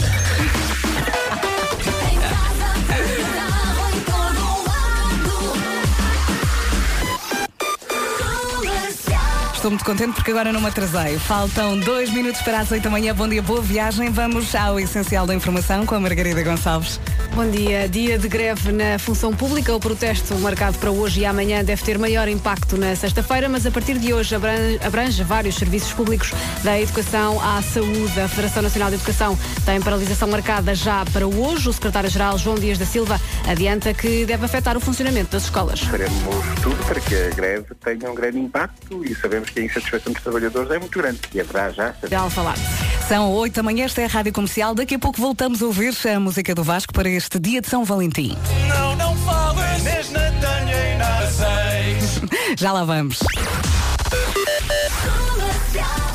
Estou 9.68 9.76
muito 9.76 9.84
contente 9.84 10.14
porque 10.14 10.30
agora 10.30 10.50
não 10.50 10.62
me 10.62 10.68
atrasei. 10.68 11.18
Faltam 11.18 11.78
dois 11.78 12.10
minutos 12.10 12.40
para 12.40 12.60
as 12.60 12.70
oito 12.70 12.84
da 12.84 12.88
manhã. 12.88 13.14
Bom 13.14 13.28
dia, 13.28 13.42
boa 13.42 13.60
viagem. 13.60 14.10
Vamos 14.10 14.54
ao 14.54 14.80
essencial 14.80 15.26
da 15.26 15.34
informação 15.34 15.84
com 15.84 15.94
a 15.94 16.00
Margarida 16.00 16.42
Gonçalves. 16.42 16.98
Bom 17.34 17.46
dia. 17.50 17.86
Dia 17.86 18.18
de 18.18 18.28
greve 18.28 18.72
na 18.72 18.98
função 18.98 19.30
pública. 19.30 19.74
O 19.76 19.78
protesto 19.78 20.34
marcado 20.36 20.78
para 20.78 20.90
hoje 20.90 21.20
e 21.20 21.26
amanhã 21.26 21.62
deve 21.62 21.82
ter 21.82 21.98
maior 21.98 22.28
impacto 22.28 22.78
na 22.78 22.96
sexta-feira, 22.96 23.46
mas 23.46 23.66
a 23.66 23.70
partir 23.70 23.98
de 23.98 24.14
hoje 24.14 24.34
abrange, 24.34 24.80
abrange 24.82 25.22
vários 25.22 25.56
serviços 25.56 25.92
públicos 25.92 26.32
da 26.64 26.80
educação 26.80 27.38
à 27.38 27.60
saúde. 27.60 28.18
A 28.18 28.26
Federação 28.26 28.62
Nacional 28.62 28.88
de 28.88 28.94
Educação 28.94 29.38
tem 29.66 29.82
paralisação 29.82 30.28
marcada 30.28 30.74
já 30.74 31.04
para 31.12 31.26
hoje. 31.26 31.68
O 31.68 31.72
secretário-geral 31.74 32.38
João 32.38 32.56
Dias 32.56 32.78
da 32.78 32.86
Silva 32.86 33.20
adianta 33.46 33.92
que 33.92 34.24
deve 34.24 34.46
afetar 34.46 34.78
o 34.78 34.80
funcionamento 34.80 35.32
das 35.32 35.42
escolas. 35.42 35.80
Faremos 35.80 36.14
tudo 36.62 36.82
para 36.86 36.98
que 37.00 37.14
a 37.14 37.28
greve 37.34 37.66
tenha 37.84 38.10
um 38.10 38.14
grande 38.14 38.38
impacto 38.38 39.04
e 39.04 39.14
sabemos 39.14 39.50
que 39.50 39.57
a 39.58 39.64
insatisfação 39.64 40.12
dos 40.12 40.22
trabalhadores 40.22 40.70
é 40.70 40.78
muito 40.78 40.98
grande 40.98 41.20
e 41.34 41.40
haverá 41.40 41.70
já. 41.70 41.94
Já 42.08 42.30
falar. 42.30 42.56
São 43.08 43.32
oito 43.32 43.54
da 43.54 43.62
manhã, 43.62 43.84
esta 43.84 44.02
é 44.02 44.04
a 44.04 44.08
Rádio 44.08 44.32
Comercial. 44.32 44.74
Daqui 44.74 44.94
a 44.94 44.98
pouco 44.98 45.20
voltamos 45.20 45.62
a 45.62 45.66
ouvir 45.66 45.94
a 46.14 46.20
música 46.20 46.54
do 46.54 46.62
Vasco 46.62 46.92
para 46.92 47.08
este 47.08 47.38
dia 47.38 47.60
de 47.60 47.68
São 47.68 47.84
Valentim. 47.84 48.36
Não, 48.68 48.96
não 48.96 49.16
fales, 49.16 49.82
mês 49.82 50.10
Natanha 50.10 50.94
e 50.94 50.98
Narceis. 50.98 52.20
Já 52.58 52.72
lá 52.72 52.84
vamos. 52.84 53.18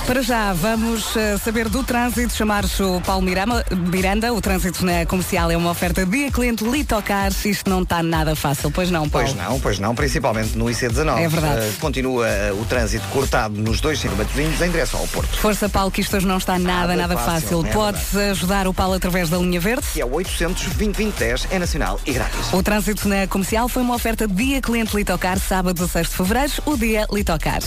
Para 0.05 0.21
já, 0.21 0.51
vamos 0.51 1.15
uh, 1.15 1.39
saber 1.41 1.69
do 1.69 1.81
trânsito, 1.81 2.33
chamar-se 2.33 2.83
o 2.83 2.99
Paulo 2.99 3.21
Mirama, 3.21 3.63
Miranda. 3.71 4.33
O 4.33 4.41
trânsito 4.41 4.85
na 4.85 5.05
comercial 5.05 5.49
é 5.49 5.55
uma 5.55 5.71
oferta 5.71 6.05
de 6.05 6.29
cliente 6.29 6.65
Litocar. 6.65 7.31
Isto 7.45 7.69
não 7.69 7.83
está 7.83 8.03
nada 8.03 8.35
fácil, 8.35 8.69
pois 8.69 8.91
não, 8.91 9.07
Paulo? 9.07 9.27
Pois 9.27 9.37
não, 9.37 9.59
pois 9.61 9.79
não, 9.79 9.95
principalmente 9.95 10.57
no 10.57 10.65
IC19. 10.65 11.17
É 11.17 11.27
verdade. 11.29 11.69
Uh, 11.69 11.79
continua 11.79 12.27
uh, 12.27 12.61
o 12.61 12.65
trânsito 12.65 13.07
cortado 13.07 13.55
nos 13.55 13.79
dois 13.79 13.97
circuitos 13.97 14.35
em 14.35 14.69
direção 14.69 14.99
ao 14.99 15.07
Porto. 15.07 15.37
Força, 15.37 15.69
Paulo, 15.69 15.89
que 15.89 16.01
isto 16.01 16.17
hoje 16.17 16.27
não 16.27 16.37
está 16.37 16.59
nada, 16.59 16.95
nada, 16.95 17.13
Nada 17.13 17.17
fácil. 17.17 17.63
fácil, 17.63 17.65
é 17.65 17.71
Podes 17.71 18.15
ajudar 18.15 18.67
o 18.67 18.73
Paulo 18.73 18.95
através 18.95 19.29
da 19.29 19.37
linha 19.37 19.59
verde? 19.59 19.87
Que 19.93 20.01
é 20.01 20.05
o 20.05 20.13
800 20.13 20.63
2010 20.75 21.47
é 21.49 21.57
nacional 21.57 21.99
e 22.05 22.11
grátis. 22.11 22.51
O 22.51 22.61
trânsito 22.61 23.07
na 23.07 23.25
comercial 23.25 23.69
foi 23.69 23.81
uma 23.81 23.95
oferta 23.95 24.27
dia 24.27 24.61
cliente 24.61 24.95
Litocar, 24.95 25.39
sábado 25.39 25.75
16 25.75 26.09
de 26.09 26.15
fevereiro, 26.15 26.53
o 26.65 26.75
dia 26.77 27.07
Litocar. 27.11 27.61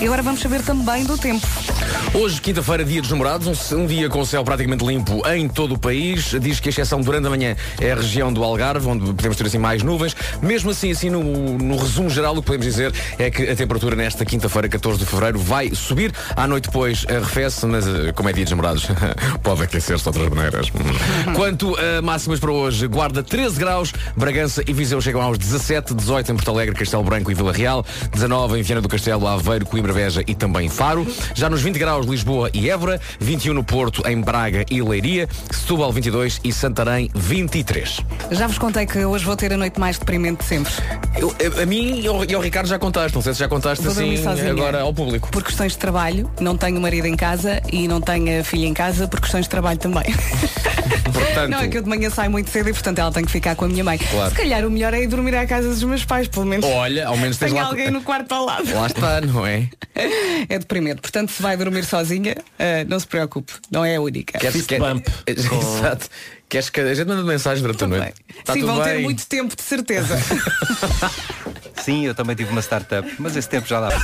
E 0.00 0.04
agora 0.04 0.22
vamos 0.22 0.40
saber 0.40 0.62
também 0.62 1.04
do 1.04 1.16
tempo. 1.16 1.46
Hoje, 2.14 2.40
quinta-feira, 2.40 2.84
dia 2.84 3.00
dos 3.00 3.10
namorados, 3.10 3.72
um, 3.72 3.82
um 3.82 3.86
dia 3.86 4.08
com 4.08 4.20
o 4.20 4.26
céu 4.26 4.42
praticamente 4.42 4.84
limpo 4.84 5.22
em 5.28 5.48
todo 5.48 5.74
o 5.74 5.78
país. 5.78 6.34
Diz 6.40 6.60
que 6.60 6.68
a 6.68 6.70
exceção 6.70 7.00
durante 7.00 7.26
a 7.26 7.30
manhã 7.30 7.54
é 7.78 7.92
a 7.92 7.94
região 7.94 8.32
do 8.32 8.42
Algarve, 8.42 8.86
onde 8.86 9.04
podemos 9.12 9.36
ter 9.36 9.46
assim 9.46 9.58
mais 9.58 9.82
nuvens. 9.82 10.16
Mesmo 10.40 10.70
assim, 10.70 10.90
assim 10.90 11.10
no, 11.10 11.22
no 11.22 11.76
resumo 11.76 12.08
geral, 12.08 12.32
o 12.32 12.36
que 12.36 12.46
podemos 12.46 12.66
dizer 12.66 12.92
é 13.18 13.30
que 13.30 13.42
a 13.42 13.54
temperatura 13.54 13.94
nesta 13.94 14.24
quinta-feira, 14.24 14.68
14 14.68 14.98
de 14.98 15.04
fevereiro, 15.04 15.38
vai 15.38 15.74
subir. 15.74 16.12
À 16.34 16.46
noite 16.46 16.64
depois 16.64 17.04
arrefece, 17.08 17.66
mas 17.66 17.86
eh, 17.86 18.12
como 18.12 18.28
é 18.28 18.32
dia 18.32 18.44
dos 18.44 18.50
namorados, 18.50 18.86
pode 19.42 19.62
aquecer-se 19.62 20.02
de 20.02 20.08
outras 20.08 20.28
maneiras. 20.28 20.72
Quanto 21.34 21.76
a 21.76 22.00
máximas 22.00 22.40
para 22.40 22.50
hoje, 22.50 22.86
Guarda 22.86 23.22
13 23.22 23.58
graus, 23.58 23.92
Bragança 24.16 24.62
e 24.66 24.72
Viseu 24.72 25.00
chegam 25.00 25.20
aos 25.20 25.36
17, 25.36 25.92
18 25.92 26.32
em 26.32 26.34
Porto 26.34 26.50
Alegre, 26.50 26.74
Castelo 26.74 27.02
Branco 27.02 27.30
e 27.30 27.34
Vila 27.34 27.52
Real, 27.52 27.84
19 28.12 28.58
em 28.58 28.62
Viana 28.62 28.80
do 28.80 28.88
Castelo, 28.88 29.26
Aveiro, 29.26 29.66
Coimbra, 29.66 29.92
Beja 29.92 30.22
e 30.26 30.34
também 30.34 30.68
Faro. 30.68 31.06
Já 31.34 31.50
nos 31.50 31.60
20 31.60 31.78
graus, 31.78 32.05
Lisboa 32.06 32.50
e 32.54 32.70
Évora, 32.70 33.00
21 33.20 33.54
no 33.54 33.64
Porto, 33.64 34.02
em 34.08 34.20
Braga 34.20 34.64
e 34.70 34.80
Leiria, 34.82 35.28
Setúbal 35.50 35.92
22 35.92 36.40
e 36.44 36.52
Santarém 36.52 37.10
23. 37.14 38.00
Já 38.30 38.46
vos 38.46 38.58
contei 38.58 38.86
que 38.86 38.98
hoje 39.04 39.24
vou 39.24 39.36
ter 39.36 39.52
a 39.52 39.56
noite 39.56 39.78
mais 39.80 39.98
deprimente 39.98 40.42
de 40.42 40.44
sempre. 40.48 40.72
Eu- 41.18 41.34
a, 41.58 41.62
a 41.62 41.66
mim 41.66 42.00
e 42.00 42.06
ao, 42.06 42.24
e 42.24 42.34
ao 42.34 42.40
Ricardo 42.40 42.66
já 42.68 42.78
contaste, 42.78 43.14
não 43.14 43.22
sei 43.22 43.32
se 43.34 43.40
já 43.40 43.48
contaste 43.48 43.82
Vou 43.84 43.92
assim 43.92 44.16
sozinha. 44.22 44.50
agora 44.50 44.80
ao 44.80 44.92
público. 44.94 45.28
Por 45.30 45.42
questões 45.42 45.72
de 45.72 45.78
trabalho, 45.78 46.30
não 46.40 46.56
tenho 46.56 46.80
marido 46.80 47.06
em 47.06 47.16
casa 47.16 47.60
e 47.72 47.86
não 47.88 48.00
tenho 48.00 48.40
a 48.40 48.44
filha 48.44 48.66
em 48.66 48.74
casa 48.74 49.06
por 49.08 49.20
questões 49.20 49.44
de 49.44 49.48
trabalho 49.50 49.78
também. 49.78 50.04
Portanto, 51.12 51.50
Não, 51.50 51.60
é 51.60 51.68
que 51.68 51.78
eu 51.78 51.82
de 51.82 51.88
manhã 51.88 52.10
saio 52.10 52.30
muito 52.30 52.50
cedo 52.50 52.68
e 52.68 52.72
portanto 52.72 52.98
ela 52.98 53.10
tem 53.12 53.24
que 53.24 53.30
ficar 53.30 53.54
com 53.56 53.64
a 53.64 53.68
minha 53.68 53.82
mãe. 53.84 53.98
Claro. 53.98 54.30
Se 54.30 54.36
calhar 54.36 54.64
o 54.66 54.70
melhor 54.70 54.92
é 54.94 55.02
ir 55.02 55.06
dormir 55.06 55.34
à 55.34 55.46
casa 55.46 55.68
dos 55.68 55.82
meus 55.82 56.04
pais, 56.04 56.28
pelo 56.28 56.44
menos. 56.46 56.64
olha, 56.66 57.06
ao 57.08 57.16
menos 57.16 57.36
tens 57.38 57.52
lá. 57.52 57.64
alguém 57.64 57.90
no 57.90 58.02
quarto 58.02 58.32
ao 58.32 58.44
lado. 58.44 58.72
Lá 58.74 58.86
está, 58.86 59.20
não 59.20 59.46
é? 59.46 59.68
É 60.48 60.58
deprimente. 60.58 61.00
Portanto, 61.00 61.32
se 61.32 61.40
vai 61.42 61.56
dormir 61.56 61.82
sozinha, 61.86 62.36
ah, 62.58 62.84
não 62.86 63.00
se 63.00 63.06
preocupe. 63.06 63.52
Não 63.70 63.84
é 63.84 63.96
a 63.96 64.00
única. 64.00 64.38
Queres, 64.38 64.66
quer- 64.66 64.78
bump. 64.80 65.06
Exato. 65.26 66.08
Queres 66.48 66.70
que 66.70 66.80
a 66.80 66.94
gente 66.94 67.08
manda 67.08 67.22
mensagem 67.24 67.62
durante 67.62 67.82
a 67.82 67.86
noite? 67.88 68.14
Está 68.38 68.52
Sim, 68.52 68.62
vão 68.64 68.80
ter 68.82 68.94
bem? 68.94 69.02
muito 69.02 69.26
tempo, 69.26 69.56
de 69.56 69.62
certeza. 69.62 70.16
Sim, 71.82 72.06
eu 72.06 72.14
também 72.14 72.36
tive 72.36 72.50
uma 72.50 72.62
startup, 72.62 73.08
mas 73.18 73.36
esse 73.36 73.48
tempo 73.48 73.66
já 73.66 73.80
dá. 73.80 73.88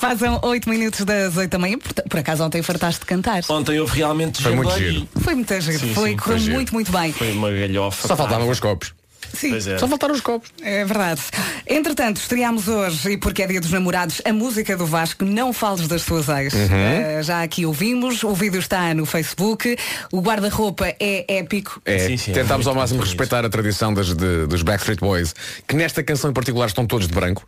Passam 0.00 0.40
8 0.42 0.68
minutos 0.68 1.04
das 1.04 1.36
8 1.36 1.50
da 1.50 1.58
manhã. 1.58 1.78
Por, 1.78 2.18
acaso 2.18 2.44
ontem 2.44 2.62
fartaste 2.62 3.00
de 3.00 3.06
cantar. 3.06 3.42
Ontem 3.48 3.78
houve 3.80 3.96
realmente 3.96 4.42
Foi 4.42 4.54
muito 4.54 4.76
giro. 4.76 5.08
Foi 5.20 5.34
muito 5.34 5.60
giro. 5.60 5.78
Sim, 5.78 5.94
foi, 5.94 6.10
sim, 6.10 6.16
correu 6.16 6.36
foi 6.36 6.38
giro. 6.38 6.54
muito, 6.54 6.74
muito 6.74 6.92
bem. 6.92 7.12
Foi 7.12 7.32
uma 7.32 7.50
galhofa. 7.50 8.08
Só 8.08 8.16
faltavam 8.16 8.48
os 8.48 8.60
copos. 8.60 8.92
Sim. 9.34 9.56
É. 9.56 9.78
Só 9.78 9.86
faltaram 9.88 10.14
os 10.14 10.20
copos. 10.20 10.50
É 10.62 10.84
verdade. 10.84 11.20
Entretanto, 11.66 12.18
estreámos 12.18 12.68
hoje, 12.68 13.12
e 13.12 13.16
porque 13.16 13.42
é 13.42 13.46
dia 13.46 13.60
dos 13.60 13.70
namorados, 13.70 14.20
a 14.24 14.32
música 14.32 14.76
do 14.76 14.86
Vasco, 14.86 15.24
Não 15.24 15.52
Fales 15.52 15.86
das 15.88 16.04
Tuas 16.04 16.28
Ex. 16.28 16.54
Uhum. 16.54 16.60
Eh, 16.72 17.22
já 17.22 17.42
aqui 17.42 17.66
ouvimos, 17.66 18.22
o 18.24 18.32
vídeo 18.34 18.60
está 18.60 18.92
no 18.94 19.04
Facebook, 19.06 19.76
o 20.12 20.20
guarda-roupa 20.20 20.94
é 21.00 21.24
épico. 21.38 21.80
É, 21.84 21.98
Sim, 21.98 22.16
sim, 22.16 22.30
é 22.30 22.34
tentámos 22.34 22.66
muito 22.66 22.68
ao 22.68 22.74
máximo 22.82 23.00
respeitar 23.02 23.44
a 23.44 23.48
tradição 23.48 23.92
das- 23.92 24.14
de- 24.14 24.46
dos 24.46 24.62
Backstreet 24.62 25.00
Boys, 25.00 25.34
que 25.66 25.74
nesta 25.74 26.02
canção 26.02 26.30
em 26.30 26.32
particular 26.34 26.66
estão 26.66 26.86
todos 26.86 27.08
de 27.08 27.14
branco. 27.14 27.44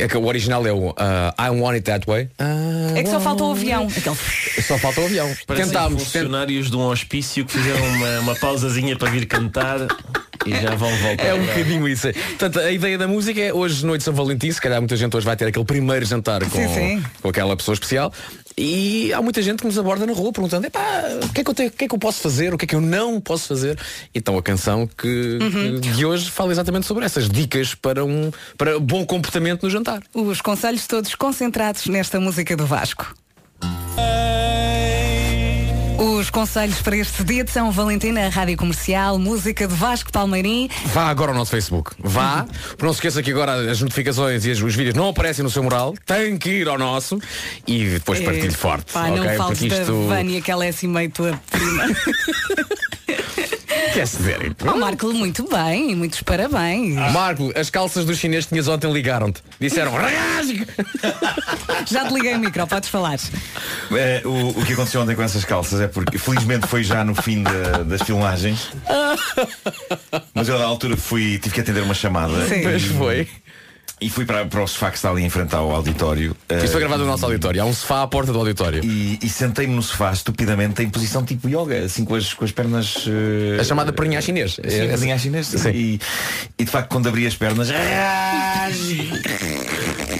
É 0.00 0.08
que 0.08 0.16
o 0.16 0.24
original 0.26 0.66
é 0.66 0.72
o 0.72 0.90
uh, 0.90 0.94
I 1.38 1.50
Want 1.50 1.74
It 1.74 1.84
That 1.84 2.06
Way. 2.06 2.28
É 2.96 3.02
que 3.02 3.10
só 3.10 3.20
falta 3.20 3.44
o 3.44 3.50
avião. 3.52 3.86
Aquele... 3.94 4.16
Só 4.66 4.78
falta 4.78 5.00
o 5.00 5.04
avião. 5.04 5.30
Parecem 5.46 5.66
Tentámos. 5.68 6.02
tent- 6.04 6.04
funcionários 6.22 6.70
de 6.70 6.76
um 6.76 6.80
hospício 6.86 7.44
que 7.44 7.52
fizeram 7.52 7.84
uma, 7.86 8.20
uma 8.20 8.34
pausazinha 8.36 8.96
para 8.96 9.10
vir 9.10 9.26
cantar 9.26 9.78
e 10.46 10.50
já 10.52 10.74
vão 10.74 10.90
voltar. 10.96 11.24
É 11.26 11.34
um 11.34 11.44
bocadinho 11.44 11.88
isso. 11.88 12.12
Portanto, 12.12 12.58
a 12.60 12.70
ideia 12.70 12.96
da 12.98 13.08
música 13.08 13.40
é 13.40 13.52
hoje, 13.52 13.84
noite 13.84 14.00
de 14.00 14.04
São 14.04 14.14
Valentim, 14.14 14.50
se 14.50 14.60
calhar 14.60 14.80
muita 14.80 14.96
gente 14.96 15.16
hoje 15.16 15.24
vai 15.26 15.36
ter 15.36 15.46
aquele 15.46 15.64
primeiro 15.64 16.04
jantar 16.04 16.42
com, 16.44 16.50
Sim, 16.50 16.74
sim. 16.74 17.04
com 17.22 17.28
aquela 17.28 17.56
pessoa 17.56 17.74
especial. 17.74 18.12
E 18.60 19.12
há 19.12 19.22
muita 19.22 19.40
gente 19.40 19.60
que 19.60 19.66
nos 19.66 19.78
aborda 19.78 20.04
na 20.04 20.12
rua 20.12 20.32
perguntando 20.32 20.66
"Epá, 20.66 20.80
o 21.22 21.28
que, 21.32 21.40
é 21.42 21.44
que 21.44 21.50
eu 21.50 21.54
tenho, 21.54 21.68
o 21.68 21.72
que 21.72 21.84
é 21.84 21.88
que 21.88 21.94
eu 21.94 21.98
posso 21.98 22.20
fazer, 22.20 22.52
o 22.52 22.58
que 22.58 22.64
é 22.64 22.68
que 22.68 22.74
eu 22.74 22.80
não 22.80 23.20
posso 23.20 23.46
fazer. 23.48 23.78
Então 24.12 24.36
a 24.36 24.42
canção 24.42 24.84
que, 24.86 25.38
Uhum. 25.40 25.80
que 25.80 25.90
de 25.90 26.04
hoje 26.04 26.28
fala 26.30 26.50
exatamente 26.50 26.84
sobre 26.86 27.04
essas 27.04 27.28
dicas 27.28 27.74
para 27.76 28.04
um 28.04 28.32
para 28.56 28.78
bom 28.80 29.06
comportamento 29.06 29.62
no 29.62 29.70
jantar. 29.70 30.02
Os 30.12 30.40
conselhos 30.40 30.86
todos 30.88 31.14
concentrados 31.14 31.86
nesta 31.86 32.18
música 32.18 32.56
do 32.56 32.66
Vasco. 32.66 33.14
Os 36.28 36.30
conselhos 36.30 36.82
para 36.82 36.94
este 36.94 37.24
dia 37.24 37.42
de 37.42 37.50
São 37.50 37.72
Valentim 37.72 38.12
na 38.12 38.28
Rádio 38.28 38.54
Comercial, 38.54 39.18
música 39.18 39.66
de 39.66 39.74
Vasco 39.74 40.12
Palmeirim. 40.12 40.68
Vá 40.92 41.08
agora 41.08 41.32
ao 41.32 41.34
nosso 41.38 41.50
Facebook. 41.50 41.92
Vá. 41.98 42.44
Não 42.78 42.92
se 42.92 42.98
esqueça 42.98 43.22
que 43.22 43.30
agora 43.30 43.70
as 43.70 43.80
notificações 43.80 44.44
e 44.44 44.50
os 44.50 44.74
vídeos 44.74 44.94
não 44.94 45.08
aparecem 45.08 45.42
no 45.42 45.48
seu 45.48 45.62
mural. 45.62 45.94
Tem 46.04 46.36
que 46.36 46.50
ir 46.50 46.68
ao 46.68 46.76
nosso 46.76 47.18
e 47.66 47.86
depois 47.86 48.20
partilhe 48.20 48.50
forte. 48.50 48.92
Pá, 48.92 49.08
não 49.08 49.24
ok? 49.24 49.36
fales 49.38 49.58
Porque 49.58 49.74
da 49.74 49.80
isto 49.80 50.02
Vânia, 50.02 50.42
que 50.42 50.50
ela 50.50 50.66
é 50.66 50.68
assim 50.68 50.86
meio 50.86 51.10
tua 51.10 51.40
prima. 51.50 51.84
quer-se 53.92 54.16
dizer. 54.16 54.54
oh, 54.66 54.76
Marco, 54.78 55.12
muito 55.12 55.48
bem, 55.48 55.94
muitos 55.94 56.22
parabéns. 56.22 56.94
Marco, 57.12 57.52
as 57.58 57.70
calças 57.70 58.04
dos 58.04 58.18
chineses 58.18 58.46
que 58.46 58.50
tinhas 58.50 58.68
ontem 58.68 58.90
ligaram-te. 58.92 59.42
Disseram 59.60 59.92
rasgue! 59.94 60.66
Já 61.86 62.06
te 62.06 62.14
liguei 62.14 62.34
o 62.34 62.38
micro, 62.38 62.66
podes 62.66 62.88
falar. 62.88 63.18
É, 63.92 64.22
o, 64.24 64.48
o 64.50 64.64
que 64.64 64.72
aconteceu 64.72 65.00
ontem 65.00 65.14
com 65.14 65.22
essas 65.22 65.44
calças 65.44 65.80
é 65.80 65.88
porque 65.88 66.18
felizmente 66.18 66.66
foi 66.66 66.82
já 66.84 67.04
no 67.04 67.14
fim 67.14 67.42
da- 67.42 67.82
das 67.84 68.02
filmagens. 68.02 68.68
Mas 70.34 70.48
eu 70.48 70.60
à 70.60 70.64
altura 70.64 70.96
fui, 70.96 71.38
tive 71.38 71.54
que 71.54 71.60
atender 71.60 71.82
uma 71.82 71.94
chamada. 71.94 72.46
Sim. 72.46 72.62
Pois 72.62 72.84
foi. 72.84 73.28
E 74.00 74.08
fui 74.08 74.24
para, 74.24 74.46
para 74.46 74.62
o 74.62 74.66
sofá 74.68 74.90
que 74.90 74.96
está 74.96 75.10
ali 75.10 75.24
em 75.24 75.28
frente 75.30 75.54
ao 75.54 75.70
auditório. 75.72 76.36
Isto 76.48 76.68
foi 76.68 76.76
Eh, 76.76 76.80
gravado 76.80 77.02
no 77.04 77.10
nosso 77.10 77.24
auditório. 77.24 77.60
Há 77.62 77.64
um 77.64 77.74
sofá 77.74 78.02
à 78.02 78.06
porta 78.06 78.32
do 78.32 78.38
auditório. 78.38 78.84
E, 78.84 79.18
e 79.22 79.28
sentei-me 79.28 79.74
no 79.74 79.82
sofá 79.82 80.12
estupidamente 80.12 80.82
em 80.82 80.88
posição 80.88 81.24
tipo 81.24 81.48
yoga, 81.48 81.84
assim 81.84 82.04
com 82.04 82.14
as, 82.14 82.32
com 82.32 82.44
as 82.44 82.52
pernas. 82.52 83.04
eh, 83.08 83.60
A 83.60 83.64
chamada 83.64 83.92
perninha 83.92 84.20
chinês. 84.22 84.52
Sim, 84.54 84.60
É, 84.62 84.86
perninha 84.88 85.14
à 85.16 85.18
chinês. 85.18 85.46
Sim. 85.48 85.70
E, 85.70 86.00
e 86.58 86.64
de 86.64 86.70
facto 86.70 86.90
quando 86.90 87.08
abri 87.08 87.26
as 87.26 87.34
pernas. 87.34 87.68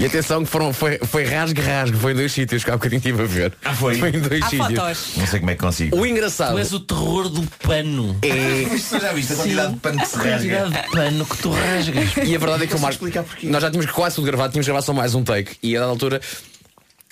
E 0.00 0.06
atenção 0.06 0.44
que 0.44 0.50
foram, 0.50 0.72
foi, 0.72 0.98
foi 0.98 1.24
rasgue-rasgue. 1.24 1.96
Foi 1.96 2.12
em 2.12 2.14
dois 2.16 2.32
sítios 2.32 2.62
que 2.64 2.70
há 2.70 2.74
bocadinho 2.74 2.98
estive 2.98 3.22
a 3.22 3.26
ver. 3.26 3.52
Ah, 3.64 3.74
foi? 3.74 3.96
Foi 3.98 4.10
em 4.10 4.20
dois 4.20 4.42
Há 4.42 4.48
sítios. 4.48 4.78
fotos. 4.78 5.12
Não 5.16 5.26
sei 5.26 5.38
como 5.40 5.50
é 5.50 5.54
que 5.54 5.60
consigo. 5.60 5.96
O 5.96 6.06
engraçado. 6.06 6.52
Tu 6.52 6.58
és 6.58 6.72
o 6.72 6.80
terror 6.80 7.28
do 7.28 7.42
pano. 7.66 8.16
É... 8.22 8.98
Já 9.00 9.12
viste 9.12 9.32
a 9.32 9.36
quantidade 9.36 9.72
de 9.74 9.80
pano 9.80 9.98
que 10.00 10.06
se 10.08 10.16
A 10.16 10.22
rasga. 10.22 10.58
quantidade 10.60 10.86
de 10.86 10.90
pano 10.92 11.26
que 11.26 11.36
tu 11.38 11.50
rasgas. 11.50 12.16
E 12.28 12.34
a 12.34 12.38
verdade 12.38 12.64
é 12.64 12.66
que 12.66 12.72
o 12.74 12.76
Posso 12.76 12.82
Marco. 12.82 12.94
explicar 12.94 13.22
porquê? 13.24 13.46
Nós 13.48 13.62
já 13.62 13.67
tínhamos 13.70 13.90
quase 13.90 14.16
tudo 14.16 14.26
gravado, 14.26 14.52
tínhamos 14.52 14.66
gravado 14.66 14.86
só 14.86 14.92
mais 14.92 15.14
um 15.14 15.22
take. 15.22 15.56
E 15.62 15.76
a 15.76 15.80
dada 15.80 15.92
altura. 15.92 16.20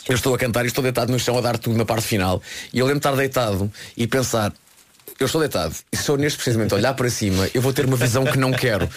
Eu 0.09 0.15
estou 0.15 0.33
a 0.35 0.39
cantar 0.39 0.65
e 0.65 0.69
estou 0.69 0.85
deitado 0.85 1.11
no 1.11 1.19
chão 1.19 1.37
a 1.37 1.41
dar 1.41 1.59
tudo 1.59 1.77
na 1.77 1.85
parte 1.85 2.07
final. 2.07 2.41
E 2.73 2.79
eu 2.79 2.87
lembro 2.87 3.01
de 3.01 3.09
estar 3.09 3.17
deitado 3.17 3.71
e 3.97 4.07
pensar. 4.07 4.53
Eu 5.19 5.27
estou 5.27 5.41
deitado 5.41 5.75
e 5.93 5.97
se 5.97 6.09
eu 6.11 6.17
neste 6.17 6.37
precisamente 6.37 6.75
olhar 6.75 6.93
para 6.95 7.09
cima, 7.09 7.49
eu 7.55 7.63
vou 7.63 7.73
ter 7.73 7.87
uma 7.87 7.97
visão 7.97 8.25
que 8.25 8.39
não 8.39 8.53
quero. 8.53 8.89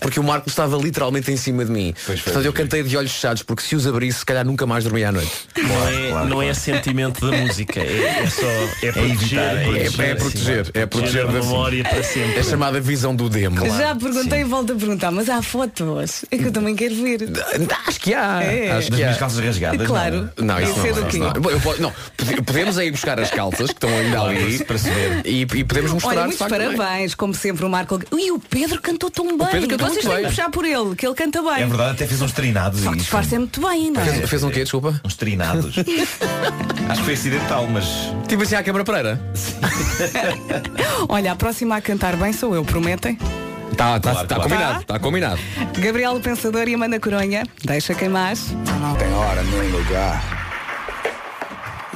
Porque 0.00 0.18
o 0.18 0.22
Marco 0.24 0.48
estava 0.48 0.76
literalmente 0.76 1.30
em 1.30 1.36
cima 1.36 1.64
de 1.64 1.70
mim. 1.70 1.94
Portanto, 2.06 2.44
eu 2.44 2.52
cantei 2.52 2.82
de 2.82 2.96
olhos 2.96 3.12
fechados, 3.12 3.42
porque 3.42 3.62
se 3.62 3.76
os 3.76 3.86
abrisse, 3.86 4.20
se 4.20 4.26
calhar 4.26 4.44
nunca 4.44 4.66
mais 4.66 4.84
dormia 4.84 5.08
à 5.08 5.12
noite. 5.12 5.32
Não 5.56 5.88
é, 5.88 6.24
não 6.26 6.42
é 6.42 6.54
sentimento 6.54 7.28
da 7.30 7.36
música, 7.36 7.80
é, 7.80 8.22
é 8.24 8.30
só 8.30 8.46
é 8.86 8.92
proteger, 8.92 9.38
evitar, 9.38 10.02
é, 10.04 10.10
é 10.10 10.14
proteger, 10.14 10.70
é 10.74 10.86
proteger 10.86 11.22
a 11.24 11.26
da 11.26 11.32
memória 11.40 11.84
para 11.84 12.02
sempre. 12.02 12.38
É 12.38 12.42
chamada 12.42 12.80
visão 12.80 13.14
do 13.14 13.28
demo. 13.28 13.64
Já 13.76 13.94
perguntei 13.94 14.40
e 14.40 14.44
volto 14.44 14.72
a 14.72 14.76
perguntar, 14.76 15.10
mas 15.10 15.28
há 15.28 15.42
fotos. 15.42 16.24
É 16.30 16.38
que 16.38 16.44
eu 16.44 16.52
também 16.52 16.74
quero 16.74 16.94
ver. 16.94 17.20
Acho 17.86 18.00
que 18.00 18.14
há. 18.14 18.42
É. 18.42 18.72
Acho 18.72 18.88
que 18.88 18.94
há. 18.94 18.96
minhas 18.96 19.18
calças 19.18 19.44
rasgadas. 19.44 19.86
Claro. 19.86 20.30
Não, 20.38 20.60
Isso 20.60 20.78
não, 20.78 20.86
é 20.86 20.90
isso 21.08 21.18
não. 21.18 21.32
Bom, 21.32 21.50
eu 21.50 21.60
po- 21.60 21.76
não, 21.80 21.92
pode- 22.16 22.42
podemos 22.42 22.78
aí 22.78 22.90
buscar 22.90 23.18
as 23.20 23.30
calças 23.30 23.66
que 23.68 23.74
estão 23.74 23.90
ainda 23.90 24.20
ali 24.22 24.64
para 24.64 24.78
se 24.78 24.88
ver. 24.90 25.22
E, 25.60 25.64
podemos 25.64 25.92
mostrar 25.92 26.10
Olha, 26.10 26.20
muitos 26.26 26.38
bem. 26.46 26.48
parabéns, 26.76 27.14
como 27.14 27.34
sempre, 27.34 27.64
o 27.64 27.68
Marco. 27.68 28.00
E 28.16 28.30
o 28.32 28.38
Pedro 28.38 28.80
cantou 28.80 29.10
tão 29.10 29.36
bem. 29.36 29.48
Pedro 29.50 29.68
cantou 29.68 29.88
Vocês 29.88 30.04
têm 30.04 30.14
bem. 30.14 30.22
que 30.24 30.28
puxar 30.30 30.50
por 30.50 30.64
ele, 30.64 30.94
que 30.96 31.06
ele 31.06 31.14
canta 31.14 31.42
bem. 31.42 31.62
É 31.62 31.66
verdade, 31.66 31.90
até 31.92 32.06
fez 32.06 32.20
uns 32.22 32.32
trinados. 32.32 32.80
Só 32.80 32.90
que 32.90 32.96
e 32.96 32.98
disfarça 32.98 33.38
muito 33.38 33.60
bem, 33.60 33.90
não 33.90 34.00
é? 34.00 34.04
Fez, 34.04 34.30
fez 34.30 34.42
um 34.44 34.50
quê, 34.50 34.60
desculpa? 34.62 35.00
Uns 35.04 35.14
trinados. 35.16 35.76
Acho 36.88 36.98
que 37.00 37.04
foi 37.04 37.14
acidental, 37.14 37.66
mas. 37.66 37.84
Tipo 38.28 38.42
assim 38.42 38.54
à 38.54 38.62
câmara 38.62 38.84
Pereira. 38.84 39.20
Olha, 41.08 41.32
a 41.32 41.36
próxima 41.36 41.76
a 41.76 41.80
cantar 41.80 42.16
bem 42.16 42.32
sou 42.32 42.54
eu, 42.54 42.64
prometem? 42.64 43.16
Tá, 43.76 43.98
tá, 44.00 44.12
Claro, 44.12 44.28
tá 44.28 44.34
claro. 44.36 44.50
combinado, 44.50 44.84
tá 44.84 44.98
combinado. 44.98 45.40
Gabriel 45.78 46.18
Pensador 46.20 46.68
e 46.68 46.74
Amanda 46.74 46.98
Coronha. 47.00 47.44
Deixa 47.64 47.94
queimar. 47.94 48.34
Tem 48.98 49.12
hora 49.12 49.42
nem 49.42 49.70
lugar. 49.70 50.45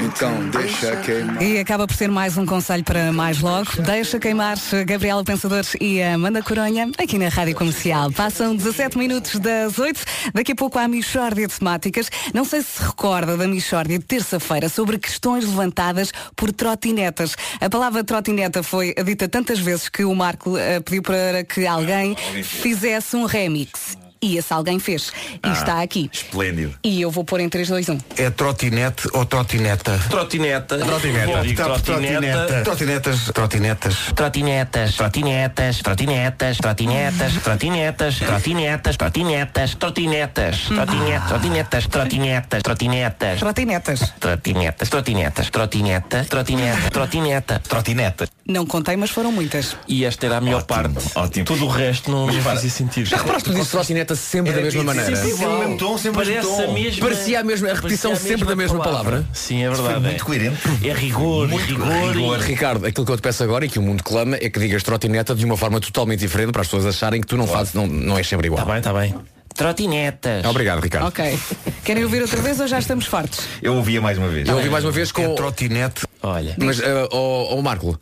Então 0.02 0.48
deixa 0.50 0.96
queimar. 0.96 1.42
E 1.42 1.58
acaba 1.58 1.86
por 1.86 1.94
ser 1.94 2.10
mais 2.10 2.38
um 2.38 2.46
conselho 2.46 2.82
para 2.82 3.12
mais 3.12 3.40
logo. 3.40 3.70
Deixa 3.82 4.18
queimar 4.18 4.56
Gabriela 4.86 5.22
Pensador 5.22 5.64
e 5.80 6.02
Amanda 6.02 6.42
Coronha 6.42 6.90
aqui 6.98 7.18
na 7.18 7.28
Rádio 7.28 7.54
Comercial. 7.54 8.10
Passam 8.10 8.56
17 8.56 8.96
minutos 8.96 9.38
das 9.38 9.78
8. 9.78 10.00
Daqui 10.32 10.52
a 10.52 10.54
pouco 10.56 10.78
há 10.78 10.84
a 10.84 10.88
Michórdia 10.88 11.46
de 11.46 11.58
temáticas. 11.58 12.10
Não 12.32 12.44
sei 12.44 12.62
se 12.62 12.70
se 12.70 12.82
recorda 12.82 13.36
da 13.36 13.46
Michórdia 13.46 13.98
de 13.98 14.04
terça-feira 14.04 14.68
sobre 14.68 14.98
questões 14.98 15.44
levantadas 15.44 16.12
por 16.34 16.52
trotinetas. 16.52 17.36
A 17.60 17.68
palavra 17.68 18.02
trotineta 18.02 18.62
foi 18.62 18.94
dita 19.04 19.28
tantas 19.28 19.58
vezes 19.58 19.88
que 19.88 20.04
o 20.04 20.14
Marco 20.14 20.56
eh, 20.56 20.80
pediu 20.80 21.02
para 21.02 21.44
que 21.44 21.66
alguém 21.66 22.16
fizesse 22.42 23.16
um 23.16 23.26
remix. 23.26 23.96
E 24.22 24.36
esse 24.36 24.52
alguém 24.52 24.78
fez. 24.78 25.10
E 25.42 25.48
está 25.50 25.80
aqui. 25.80 26.10
Esplêndido. 26.12 26.74
E 26.84 27.00
eu 27.00 27.10
vou 27.10 27.24
pôr 27.24 27.40
em 27.40 27.48
3, 27.48 27.68
2, 27.68 27.88
1. 27.88 27.98
É 28.18 28.28
trotinete 28.28 29.08
ou 29.14 29.24
trotineta? 29.24 29.98
Trotineta. 30.10 30.76
Trotineta. 30.78 31.54
Trotineta. 31.54 32.62
Trotinetas, 32.62 33.30
trotinetas. 33.32 33.96
Trotinetas, 34.14 34.94
trotinetas, 34.94 35.78
trotinetas, 35.80 36.58
trotinetas, 36.58 37.36
trotinetas, 37.38 38.18
trotinetas, 38.18 38.20
trotinetas, 38.20 39.74
trotinetas, 39.74 39.80
trotinetas, 39.80 41.88
trotinetas, 41.88 41.88
trotinetas, 41.88 42.62
trotinetas, 42.62 43.40
Trotinetas. 43.40 44.12
trotinetas, 44.20 44.88
trotinetas, 44.90 45.50
trotineta, 45.50 46.24
trotineta, 46.28 46.90
trotineta, 46.90 47.58
Trotineta. 47.60 48.28
Não 48.50 48.66
contei, 48.66 48.96
mas 48.96 49.10
foram 49.10 49.30
muitas. 49.30 49.76
E 49.86 50.04
esta 50.04 50.26
era 50.26 50.38
a 50.38 50.40
melhor 50.40 50.64
parte. 50.64 50.94
Ótimo. 51.14 51.44
Todo 51.44 51.66
o 51.66 51.68
resto 51.68 52.10
não, 52.10 52.26
não 52.26 52.42
fazia 52.42 52.68
sentido. 52.68 53.06
Já 53.06 53.18
reparaste 53.18 53.44
que 53.48 53.54
tu 53.54 53.58
disse 53.58 53.70
trotineta 53.70 54.16
sempre 54.16 54.52
da 54.52 54.60
mesma 54.60 54.82
maneira? 54.82 55.14
Sempre 55.14 55.44
o 55.46 55.58
mesmo 55.60 55.76
tom, 55.78 55.96
sempre 55.96 56.24
Parece 56.24 56.48
tom. 56.48 56.64
a 56.64 56.72
mesma. 56.72 57.00
Parecia 57.00 57.40
a 57.40 57.44
mesma 57.44 57.70
a 57.70 57.74
repetição 57.74 58.12
a 58.12 58.16
sempre 58.16 58.44
da 58.46 58.56
mesma 58.56 58.82
palavra. 58.82 59.24
Sim, 59.32 59.62
é 59.64 59.72
Foi 59.72 59.84
verdade. 59.84 60.04
muito 60.04 60.24
coerente. 60.24 60.58
é. 60.82 60.88
É 60.88 60.92
rigor, 60.92 61.48
rigor. 61.48 61.86
rigor. 62.12 62.38
Ricardo, 62.40 62.86
aquilo 62.86 63.06
que 63.06 63.12
eu 63.12 63.16
te 63.16 63.22
peço 63.22 63.44
agora 63.44 63.64
e 63.64 63.68
que 63.68 63.78
o 63.78 63.82
mundo 63.82 64.02
clama 64.02 64.36
é 64.36 64.50
que 64.50 64.58
digas 64.58 64.82
trotineta 64.82 65.32
de 65.34 65.44
uma 65.44 65.56
forma 65.56 65.78
totalmente 65.80 66.18
diferente 66.18 66.50
para 66.50 66.62
as 66.62 66.66
pessoas 66.66 66.86
acharem 66.86 67.20
que 67.20 67.26
tu 67.28 67.36
não 67.36 67.46
fazes, 67.46 67.72
não, 67.72 67.86
não 67.86 68.18
és 68.18 68.26
sempre 68.26 68.48
igual. 68.48 68.60
Está 68.62 68.72
bem, 68.72 68.78
está 68.80 68.92
bem. 68.92 69.39
Trotinetas. 69.54 70.44
Obrigado, 70.44 70.80
Ricardo. 70.80 71.06
Ok. 71.08 71.38
Querem 71.84 72.04
ouvir 72.04 72.22
outra 72.22 72.40
vez 72.40 72.60
ou 72.60 72.66
já 72.66 72.78
estamos 72.78 73.06
fortes? 73.06 73.40
Eu 73.62 73.74
ouvia 73.74 74.00
mais 74.00 74.16
uma 74.18 74.28
vez. 74.28 74.48
Eu 74.48 74.56
ouvi 74.56 74.68
mais 74.70 74.84
uma 74.84 74.92
vez 74.92 75.10
com. 75.12 75.22
É 75.22 75.34
trotinete. 75.34 76.06
Olha. 76.22 76.54
Mas, 76.58 76.80
ó 77.10 77.54
oh, 77.54 77.62
Marco, 77.62 77.98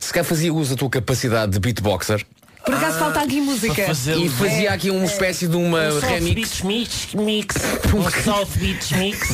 se 0.00 0.12
calhar 0.12 0.24
fazia 0.24 0.52
uso 0.52 0.70
da 0.70 0.76
tua 0.76 0.90
capacidade 0.90 1.52
de 1.52 1.60
beatboxer 1.60 2.24
Por 2.64 2.74
acaso 2.74 2.98
falta 2.98 3.20
aqui 3.20 3.40
música. 3.40 3.86
fazer- 3.86 4.16
e 4.16 4.28
fazia 4.28 4.72
aqui 4.72 4.90
uma 4.90 5.04
espécie 5.04 5.46
de 5.46 5.56
uma 5.56 5.88
Um 5.88 6.00
remix. 6.00 6.34
Beach 6.34 6.66
Mix, 6.66 7.14
mix. 7.14 7.56
Um 7.94 8.22
South 8.22 8.48
Beach 8.56 8.94
Mix. 8.96 9.28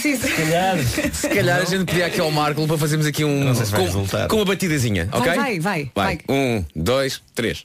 Sim, 0.00 0.16
sim. 0.16 0.28
Calhar. 0.36 0.76
Se 1.12 1.28
calhar 1.28 1.60
a 1.60 1.64
gente 1.64 1.84
pedia 1.84 2.06
aqui 2.06 2.20
ao 2.20 2.30
Marco 2.30 2.66
para 2.66 2.76
fazermos 2.78 3.06
aqui 3.06 3.24
um. 3.24 3.44
Não 3.44 3.54
sei 3.54 3.66
se 3.66 3.72
vai 3.72 3.86
com, 3.86 4.28
com 4.28 4.36
uma 4.36 4.44
batidazinha, 4.44 5.06
Vai, 5.10 5.20
ok? 5.20 5.34
vai, 5.34 5.60
vai, 5.60 5.90
Vai. 5.94 6.18
Um, 6.28 6.64
dois, 6.74 7.22
três. 7.34 7.64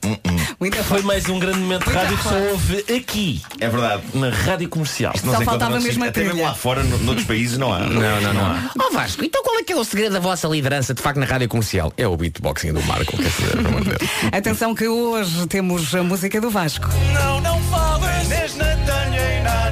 Muito 0.59 0.77
Foi 0.83 1.01
mais 1.01 1.27
um 1.29 1.39
grande 1.39 1.59
momento 1.59 1.85
de 1.85 1.91
rádio 1.95 2.17
que 2.17 2.23
só 2.23 2.35
houve 2.51 2.85
aqui, 2.95 3.41
É 3.59 3.67
verdade. 3.69 4.03
na 4.13 4.29
rádio 4.29 4.69
comercial. 4.69 5.13
Só 5.17 5.41
faltava 5.41 5.79
mesmo 5.79 6.03
a. 6.03 6.07
Até 6.09 6.23
mesmo 6.23 6.41
lá 6.43 6.53
fora, 6.53 6.83
no- 6.83 6.97
noutros 6.99 7.25
países, 7.25 7.57
não 7.57 7.73
há. 7.73 7.79
Não, 7.79 8.21
não, 8.21 8.33
não. 8.33 8.45
há. 8.45 8.69
Ó 8.79 8.91
Vasco, 8.91 9.23
então 9.23 9.41
qual 9.43 9.57
é 9.59 9.63
que 9.63 9.73
é 9.73 9.75
o 9.79 9.85
segredo 9.85 10.13
da 10.13 10.19
vossa 10.19 10.47
liderança 10.47 10.93
de 10.93 11.01
facto 11.01 11.19
na 11.19 11.25
rádio 11.25 11.47
comercial? 11.47 11.93
É 11.97 12.07
o 12.07 12.15
beatboxing 12.17 12.73
do 12.73 12.81
Marco, 12.83 13.15
de 13.15 13.23
Deus. 13.23 14.11
Atenção 14.31 14.75
que 14.75 14.87
hoje 14.87 15.47
temos 15.47 15.93
a 15.95 16.03
música 16.03 16.41
do 16.41 16.49
Vasco. 16.49 16.87
Não, 17.13 17.41
não 17.41 17.61
fales 17.63 18.25
Inês, 18.25 18.55
Natanha 18.55 19.39
e 19.39 19.41
na 19.41 19.68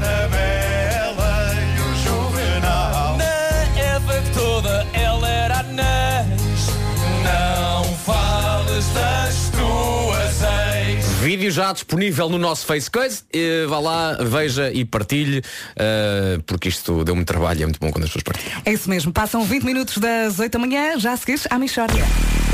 Vídeo 11.48 11.52
já 11.52 11.72
disponível 11.72 12.30
no 12.30 12.38
nosso 12.38 12.66
Face 12.66 12.92
Coisa. 12.92 13.22
Eh, 13.32 13.66
Vá 13.68 13.80
lá, 13.80 14.18
veja 14.20 14.72
e 14.72 14.84
partilhe, 14.84 15.42
eh, 15.78 16.40
porque 16.46 16.68
isto 16.68 17.06
deu-me 17.06 17.24
trabalho 17.24 17.60
e 17.60 17.64
é 17.64 17.66
muito 17.66 17.80
bom 17.80 17.90
quando 17.90 18.04
as 18.04 18.10
pessoas 18.10 18.24
partilham. 18.24 18.62
É 18.66 18.74
isso 18.74 18.90
mesmo. 18.90 19.14
Passam 19.14 19.44
20 19.44 19.64
minutos 19.64 19.98
das 19.98 20.40
8 20.40 20.52
da 20.52 20.60
manhã. 20.60 21.00
Já 21.00 21.14
a 21.14 21.18
seguir, 21.18 21.40
à 21.50 21.58
Michórdia. 21.58 22.04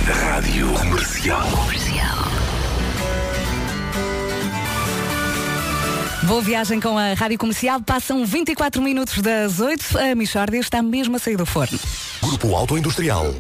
Rádio 0.06 0.68
Comercial 0.74 1.50
Boa 6.24 6.42
viagem 6.42 6.80
com 6.80 6.98
a 6.98 7.14
Rádio 7.14 7.38
Comercial. 7.38 7.82
Passam 7.82 8.26
24 8.26 8.82
minutos 8.82 9.22
das 9.22 9.60
8. 9.60 9.98
A 9.98 10.16
Michórdia 10.16 10.60
está 10.60 10.82
mesmo 10.84 11.16
a 11.16 11.20
sair 11.20 11.36
do 11.36 11.46
forno. 11.46 11.80
Grupo 12.24 12.56
Auto 12.56 12.78
Industrial. 12.78 13.34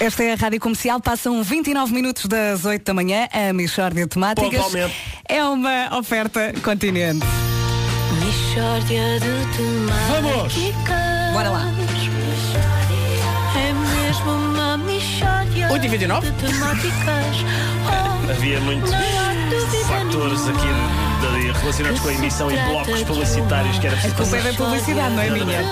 Esta 0.00 0.22
é 0.24 0.32
a 0.32 0.36
Rádio 0.36 0.58
Comercial. 0.60 1.00
Passam 1.00 1.42
29 1.42 1.92
minutos 1.92 2.26
das 2.26 2.64
8 2.64 2.82
da 2.84 2.94
manhã. 2.94 3.28
A 3.32 3.52
Michórdia 3.52 4.04
de 4.04 4.10
Temáticas 4.10 4.50
Pontualmente. 4.50 4.94
é 5.28 5.44
uma 5.44 5.98
oferta 5.98 6.52
continente. 6.62 7.24
Mixórdia 8.24 9.20
de 9.20 9.56
temáticas. 9.56 11.32
Bora 11.32 11.50
lá. 11.50 11.66
É 13.56 13.72
mesmo 13.72 14.30
uma 14.30 14.76
mixórdia 14.78 15.68
8h29? 15.68 16.20
de 16.22 16.32
temáticas. 16.32 17.36
Oh, 17.82 18.30
Havia 18.30 18.60
muitos 18.60 18.92
há 18.92 18.98
dúvida 19.50 19.84
fatores 19.86 20.48
aqui 20.48 20.68
de- 20.68 21.42
de- 21.52 21.58
relacionados 21.58 22.00
com 22.00 22.08
a 22.08 22.12
emissão 22.12 22.50
em 22.50 22.64
blocos 22.66 23.02
publicitários 23.02 23.78
que 23.78 23.86
era 23.86 23.96
A 23.96 24.00
preciso 24.00 24.22
culpa 24.22 24.36
é 24.36 24.42
da 24.42 24.52
publicidade, 24.52 25.14
não 25.14 25.22
é 25.22 25.30
minha? 25.30 25.62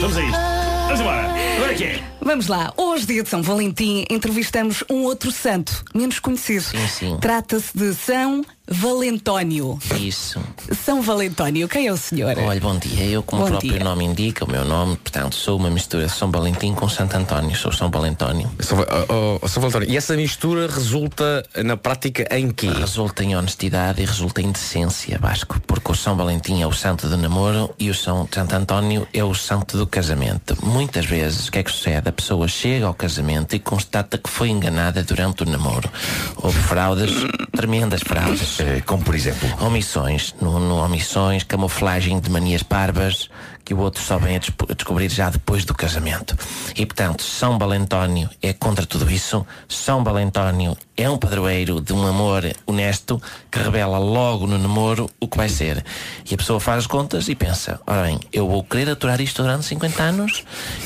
Vamos 0.00 0.16
a 0.16 0.22
isto. 0.22 0.55
Vamos 0.86 1.00
embora. 1.00 1.26
Agora 1.56 1.72
é 1.72 1.74
que 1.74 1.84
é? 1.84 2.04
Vamos 2.20 2.46
lá. 2.46 2.72
Hoje, 2.76 3.06
dia 3.06 3.22
de 3.22 3.28
São 3.28 3.42
Valentim, 3.42 4.04
entrevistamos 4.08 4.84
um 4.88 5.02
outro 5.02 5.32
santo, 5.32 5.84
menos 5.92 6.20
conhecido. 6.20 6.62
Sim, 6.62 6.86
sim. 6.88 7.18
Trata-se 7.20 7.76
de 7.76 7.92
São 7.92 8.44
Valentónio. 8.68 9.78
Isso. 9.96 10.42
São 10.84 11.00
Valentónio, 11.00 11.68
quem 11.68 11.86
é 11.86 11.92
o 11.92 11.96
senhor? 11.96 12.36
Olha, 12.38 12.60
bom 12.60 12.76
dia. 12.76 13.04
Eu, 13.04 13.22
como 13.22 13.42
Bom 13.42 13.46
o 13.46 13.50
próprio 13.52 13.72
dia. 13.74 13.84
nome 13.84 14.04
indica, 14.04 14.44
o 14.44 14.50
meu 14.50 14.64
nome, 14.64 14.96
portanto, 14.96 15.36
sou 15.36 15.56
uma 15.56 15.70
mistura 15.70 16.06
de 16.06 16.12
São 16.12 16.30
Valentim 16.30 16.74
com 16.74 16.88
Santo 16.88 17.16
António. 17.16 17.56
Sou 17.56 17.70
São 17.70 17.90
Valentónio. 17.90 18.50
Só, 18.58 18.74
oh, 19.08 19.38
oh, 19.40 19.48
Sr. 19.48 19.60
Valtório, 19.60 19.88
e 19.88 19.96
essa 19.96 20.16
mistura 20.16 20.66
resulta 20.66 21.44
na 21.64 21.76
prática 21.76 22.26
em 22.36 22.50
quê? 22.50 22.68
Resulta 22.68 23.22
em 23.22 23.36
honestidade 23.36 24.02
e 24.02 24.04
resulta 24.04 24.42
em 24.42 24.50
decência, 24.50 25.18
Vasco. 25.18 25.60
Porque 25.66 25.92
o 25.92 25.94
São 25.94 26.16
Valentim 26.16 26.60
é 26.60 26.66
o 26.66 26.72
santo 26.72 27.08
do 27.08 27.16
namoro 27.16 27.72
e 27.78 27.88
o 27.88 27.94
São 27.94 28.28
Santo 28.32 28.54
António 28.54 29.06
é 29.12 29.22
o 29.22 29.34
santo 29.34 29.78
do 29.78 29.86
casamento. 29.86 30.56
Muitas 30.66 31.06
vezes, 31.06 31.46
o 31.46 31.52
que 31.52 31.60
é 31.60 31.62
que 31.62 31.70
sucede? 31.70 32.16
pessoa 32.16 32.48
chega 32.48 32.86
ao 32.86 32.94
casamento 32.94 33.54
e 33.54 33.58
constata 33.58 34.18
que 34.18 34.28
foi 34.28 34.48
enganada 34.48 35.02
durante 35.02 35.42
o 35.42 35.46
namoro. 35.46 35.88
Houve 36.36 36.58
fraudes, 36.58 37.12
tremendas 37.52 38.00
fraudes. 38.00 38.55
Como 38.84 39.02
por 39.02 39.14
exemplo? 39.14 39.48
Omissões. 39.64 40.34
No, 40.40 40.58
no 40.58 40.76
omissões, 40.76 41.42
camuflagem 41.42 42.20
de 42.20 42.30
manias 42.30 42.62
parvas 42.62 43.28
que 43.64 43.74
o 43.74 43.78
outro 43.78 44.00
só 44.00 44.16
vem 44.16 44.36
a, 44.36 44.40
a 44.40 44.74
descobrir 44.74 45.10
já 45.10 45.28
depois 45.28 45.64
do 45.64 45.74
casamento. 45.74 46.38
E 46.76 46.86
portanto, 46.86 47.24
São 47.24 47.58
Valentónio 47.58 48.30
é 48.40 48.52
contra 48.52 48.86
tudo 48.86 49.10
isso. 49.10 49.44
São 49.68 50.04
Valentónio 50.04 50.76
é 50.96 51.10
um 51.10 51.18
padroeiro 51.18 51.80
de 51.80 51.92
um 51.92 52.06
amor 52.06 52.44
honesto 52.64 53.20
que 53.50 53.58
revela 53.58 53.98
logo 53.98 54.46
no 54.46 54.56
namoro 54.56 55.10
o 55.20 55.26
que 55.26 55.36
vai 55.36 55.48
ser. 55.48 55.84
E 56.30 56.34
a 56.34 56.36
pessoa 56.36 56.60
faz 56.60 56.78
as 56.78 56.86
contas 56.86 57.28
e 57.28 57.34
pensa, 57.34 57.80
ora 57.86 58.04
bem, 58.04 58.20
eu 58.32 58.48
vou 58.48 58.62
querer 58.62 58.88
aturar 58.90 59.20
isto 59.20 59.42
durante 59.42 59.66
50 59.66 60.02
anos 60.02 60.44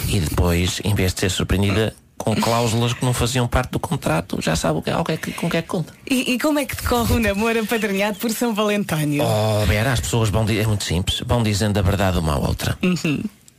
e 0.08 0.18
depois, 0.18 0.80
em 0.82 0.94
vez 0.94 1.12
de 1.12 1.20
ser 1.20 1.30
surpreendida 1.30 1.94
com 2.22 2.34
cláusulas 2.36 2.92
que 2.92 3.02
não 3.04 3.14
faziam 3.14 3.48
parte 3.48 3.70
do 3.70 3.80
contrato, 3.80 4.40
já 4.42 4.54
sabe 4.54 4.78
o 4.78 4.82
que, 4.82 4.90
ao 4.90 5.02
que 5.02 5.12
é 5.12 5.16
que- 5.16 5.32
com 5.32 5.46
o 5.46 5.50
que 5.50 5.56
é 5.56 5.62
que 5.62 5.68
conta. 5.68 5.92
E, 6.08 6.32
e 6.34 6.38
como 6.38 6.58
é 6.58 6.66
que 6.66 6.76
decorre 6.76 7.14
o 7.14 7.18
namoro 7.18 7.60
apadrinhado 7.60 8.18
por 8.18 8.30
São 8.30 8.54
Valentónio? 8.54 9.24
Oh, 9.24 9.64
Vera, 9.64 9.92
as 9.92 10.00
pessoas 10.00 10.28
vão 10.28 10.44
dizer, 10.44 10.60
é 10.62 10.66
muito 10.66 10.84
simples, 10.84 11.22
vão 11.26 11.42
dizendo 11.42 11.78
a 11.78 11.82
verdade 11.82 12.18
uma 12.18 12.34
à 12.34 12.38
outra. 12.38 12.78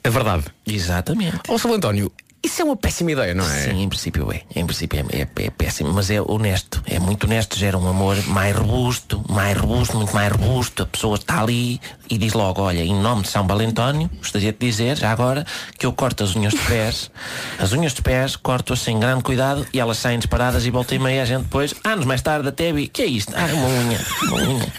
É 0.03 0.09
verdade. 0.09 0.45
Exatamente. 0.67 1.39
Ó, 1.47 1.57
São 1.57 1.73
António, 1.73 2.11
isso 2.43 2.61
é 2.61 2.65
uma 2.65 2.75
péssima 2.75 3.11
ideia, 3.11 3.33
não 3.33 3.45
é? 3.45 3.63
Sim, 3.65 3.81
em 3.83 3.89
princípio 3.89 4.31
é. 4.31 4.41
Em 4.55 4.65
princípio 4.65 4.99
é, 5.11 5.21
é- 5.21 5.45
é 5.45 5.49
péssimo, 5.49 5.91
mas 5.93 6.09
é 6.09 6.21
honesto. 6.21 6.81
É 6.87 6.99
muito 6.99 7.25
honesto, 7.25 7.57
gera 7.57 7.77
um 7.77 7.87
amor 7.87 8.17
mais 8.27 8.55
robusto, 8.55 9.23
mais 9.29 9.57
robusto, 9.57 9.97
muito 9.97 10.13
mais 10.13 10.31
robusto. 10.31 10.83
A 10.83 10.85
pessoa 10.85 11.15
está 11.15 11.41
ali 11.41 11.79
e 12.09 12.17
diz 12.17 12.33
logo, 12.33 12.61
olha, 12.61 12.81
em 12.83 12.93
nome 12.95 13.21
de 13.23 13.29
São 13.29 13.45
Valentónio, 13.47 14.09
gostaria 14.17 14.51
de 14.51 14.57
dizer, 14.59 14.97
já 14.97 15.11
agora, 15.11 15.45
que 15.77 15.85
eu 15.85 15.93
corto 15.93 16.23
as 16.23 16.35
unhas 16.35 16.53
dos 16.53 16.63
pés. 16.63 17.11
As 17.59 17.71
unhas 17.73 17.93
dos 17.93 18.01
pés, 18.01 18.35
corto-as 18.35 18.79
sem 18.81 18.99
grande 18.99 19.23
cuidado 19.23 19.65
e 19.73 19.79
elas 19.79 19.97
saem 19.97 20.17
disparadas 20.19 20.65
e 20.65 20.71
volta 20.71 20.93
e 20.95 20.99
meia 20.99 21.21
a 21.21 21.25
gente 21.25 21.43
depois, 21.43 21.73
anos 21.83 22.05
mais 22.05 22.21
tarde 22.21 22.47
até 22.49 22.73
vi, 22.73 22.87
que 22.87 23.01
é 23.01 23.05
isto? 23.05 23.33
Ah, 23.35 23.45
uma 23.53 23.67
unha, 23.67 23.99
uma 24.23 24.37
unha. 24.41 24.73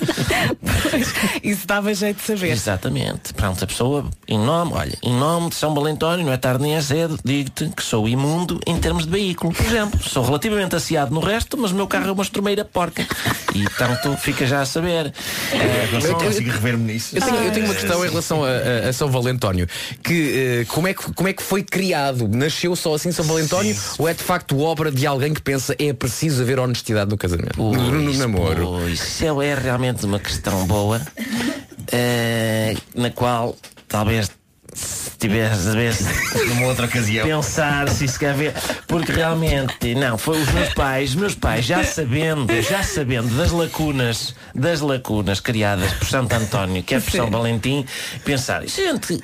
Isso 1.42 1.66
dava 1.66 1.92
jeito 1.94 2.16
de 2.18 2.22
saber. 2.22 2.50
Exatamente. 2.50 3.32
Pronto, 3.34 3.62
a 3.62 3.66
pessoa, 3.66 4.04
em 4.28 4.38
nome, 4.38 4.72
olha, 4.74 4.96
em 5.02 5.12
nome 5.14 5.48
de 5.50 5.54
São 5.54 5.74
Valentónio, 5.74 6.26
não 6.26 6.32
é 6.32 6.36
tarde 6.36 6.62
nem 6.62 6.74
é 6.74 6.82
cedo, 6.82 7.18
que 7.76 7.82
sou 7.82 8.08
imundo 8.08 8.58
em 8.66 8.78
termos 8.78 9.04
de 9.04 9.10
veículo. 9.10 9.52
Por 9.52 9.64
exemplo, 9.66 10.00
sou 10.02 10.24
relativamente 10.24 10.74
aciado 10.74 11.12
no 11.14 11.20
resto, 11.20 11.56
mas 11.58 11.70
o 11.70 11.74
meu 11.74 11.86
carro 11.86 12.08
é 12.08 12.12
uma 12.12 12.22
estrumeira 12.22 12.64
porca. 12.64 13.06
E 13.54 13.64
tanto 13.76 14.16
fica 14.16 14.46
já 14.46 14.62
a 14.62 14.66
saber. 14.66 15.12
Eh, 15.52 15.88
Eu 15.92 16.00
só- 16.00 16.14
consigo 16.14 16.50
rever-me 16.50 16.92
nisso. 16.94 17.16
Eu 17.16 17.22
tenho, 17.22 17.36
eu 17.36 17.52
tenho 17.52 17.66
uma 17.66 17.72
Ah, 17.74 17.76
questão 17.76 18.04
em 18.04 18.08
relação 18.08 18.44
a, 18.44 18.48
a- 18.48 18.88
a 18.88 18.92
São 18.92 19.10
Valentónio 19.10 19.68
que, 20.02 20.60
eh, 20.62 20.64
como, 20.68 20.88
é 20.88 20.94
que 20.94 21.12
como 21.12 21.28
é 21.28 21.32
que 21.32 21.42
foi 21.42 21.62
criado? 21.62 22.26
Nasceu 22.28 22.74
só 22.74 22.94
assim 22.94 23.12
São 23.12 23.24
Valentónio 23.24 23.76
ou 23.98 24.08
é 24.08 24.14
de 24.14 24.22
facto 24.22 24.58
obra 24.60 24.90
de 24.90 25.06
alguém 25.06 25.32
que 25.34 25.42
pensa 25.42 25.74
é 25.78 25.92
preciso 25.92 26.42
haver 26.42 26.58
honestidade 26.58 27.10
no 27.10 27.16
casamento? 27.18 27.56
no, 27.58 27.72
no 27.72 28.04
Pois, 28.04 28.18
namoro? 28.18 28.66
pois, 28.80 29.00
isso 29.00 29.42
é 29.42 29.54
realmente 29.54 30.04
uma 30.06 30.18
questão 30.18 30.66
boa 30.66 31.00
eh, 31.90 32.74
na 32.94 33.10
qual 33.10 33.56
talvez 33.88 34.30
se 34.74 35.10
tivesse 35.18 35.68
Numa 36.48 36.66
outra 36.66 36.86
ocasião. 36.86 37.26
pensar 37.26 37.88
se 37.88 38.04
isso 38.04 38.18
quer 38.18 38.34
ver 38.34 38.54
porque 38.86 39.12
realmente 39.12 39.94
não 39.94 40.16
foi 40.16 40.40
os 40.40 40.50
meus 40.52 40.72
pais 40.74 41.14
meus 41.14 41.34
pais 41.34 41.64
já 41.64 41.84
sabendo 41.84 42.46
já 42.62 42.82
sabendo 42.82 43.28
das 43.36 43.50
lacunas 43.50 44.34
das 44.54 44.80
lacunas 44.80 45.40
criadas 45.40 45.92
por 45.94 46.06
Santo 46.06 46.34
António 46.34 46.82
que 46.82 46.94
é 46.94 47.00
por 47.00 47.10
São 47.10 47.30
Valentim 47.30 47.84
pensar 48.24 48.66
gente 48.66 49.22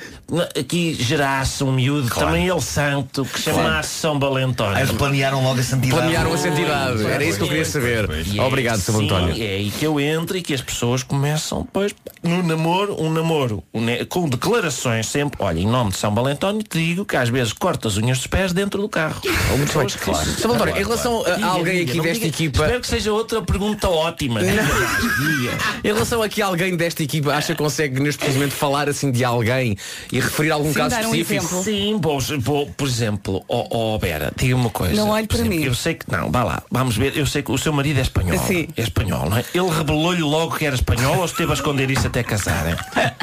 aqui 0.59 0.95
gerasse 0.95 1.65
um 1.65 1.73
miúdo 1.73 2.09
também 2.11 2.49
ele 2.49 2.61
santo 2.61 3.25
que 3.25 3.41
chamasse 3.41 3.89
São 4.01 4.19
Valentónio 4.21 4.77
Eles 4.79 4.91
planearam 4.93 5.43
logo 5.43 5.59
a 5.59 5.63
santidade. 5.63 6.01
Planearam 6.03 6.33
a 6.35 6.37
santidade, 6.39 7.07
era 7.07 7.25
isso 7.25 7.39
que 7.39 7.45
eu 7.45 7.49
queria 7.49 7.65
saber. 7.65 8.09
É 8.37 8.43
Obrigado, 8.43 8.79
São 8.81 9.01
António. 9.01 9.31
É 9.43 9.47
aí 9.57 9.71
que 9.71 9.85
eu 9.87 9.99
entro 9.99 10.37
e 10.37 10.43
que 10.43 10.53
as 10.53 10.61
pessoas 10.61 11.03
começam 11.03 11.63
depois 11.63 11.95
no 12.23 12.43
namoro, 12.43 13.01
um 13.03 13.11
namoro 13.11 13.63
um 13.73 13.87
com 14.09 14.29
declarações 14.29 15.07
sempre, 15.07 15.39
olha, 15.43 15.61
em 15.61 15.67
nome 15.67 15.93
de 15.93 15.97
São 15.97 16.15
Valentónio 16.15 16.63
te 16.63 16.79
digo 16.79 17.05
que 17.07 17.17
às 17.17 17.29
vezes 17.31 17.53
corta 17.53 17.89
as 17.89 17.97
unhas 17.97 18.19
dos 18.19 18.27
pés 18.27 18.53
dentro 18.53 18.83
do 18.83 18.89
carro. 18.89 19.21
Muito 19.25 19.57
bem. 19.57 19.87
Pessoas 19.87 19.95
que 19.95 20.11
dizem- 20.11 20.35
São 20.37 20.53
António, 20.53 20.77
em 20.77 20.83
relação 20.85 21.25
a- 21.25 21.31
a 21.31 21.47
alguém 21.47 21.79
diga, 21.87 21.91
aqui 21.93 22.01
desta 22.03 22.25
diga. 22.25 22.27
equipa- 22.37 22.63
Espero 22.65 22.81
que 22.83 22.87
seja 22.87 23.13
outra 23.13 23.41
pergunta 23.41 23.89
ótima. 23.89 24.41
Diga. 25.19 25.53
Em 25.85 25.89
relação 25.93 26.23
a 26.23 26.29
que 26.29 26.43
alguém 26.43 26.77
desta 26.77 27.03
equipa 27.03 27.33
acha 27.35 27.55
que 27.55 27.63
consegue 27.63 28.01
neste 28.01 28.19
precisamente 28.19 28.55
falar 28.55 28.89
assim 28.89 29.11
de 29.11 29.25
alguém 29.25 29.77
e 30.19 30.21
referir 30.21 30.51
algum 30.51 30.69
Sim, 30.69 30.75
caso 30.75 30.91
dar 30.91 31.07
um 31.07 31.15
específico? 31.15 31.45
exemplo. 31.45 31.65
Sim, 31.65 31.99
por, 31.99 32.43
por, 32.43 32.67
por 32.77 32.87
exemplo, 32.89 33.45
ó 33.49 33.67
oh, 33.95 33.99
Vera, 33.99 34.33
diga-me 34.37 34.61
uma 34.63 34.71
coisa. 34.71 34.95
Não 34.95 35.11
olhe 35.11 35.27
Por 35.27 35.37
para 35.37 35.47
exemplo, 35.47 35.59
mim. 35.61 35.65
Eu 35.67 35.75
sei 35.75 35.95
que 35.95 36.11
não, 36.11 36.31
vá 36.31 36.45
lá, 36.45 36.63
vamos 36.71 36.97
ver, 36.97 37.17
eu 37.17 37.27
sei 37.27 37.43
que 37.43 37.51
o 37.53 37.59
seu 37.59 37.73
marido 37.73 37.99
é 37.99 38.03
espanhol. 38.03 38.39
Sim. 38.47 38.69
É 38.77 38.83
espanhol, 38.83 39.29
não 39.31 39.37
é? 39.39 39.45
Ele 39.55 39.69
revelou-lhe 39.71 40.23
logo 40.23 40.57
que 40.57 40.67
era 40.67 40.75
espanhol 40.75 41.19
ou 41.19 41.25
esteve 41.25 41.51
a 41.51 41.55
esconder 41.55 41.91
isso 41.91 42.07
até 42.07 42.23
casarem? 42.23 42.75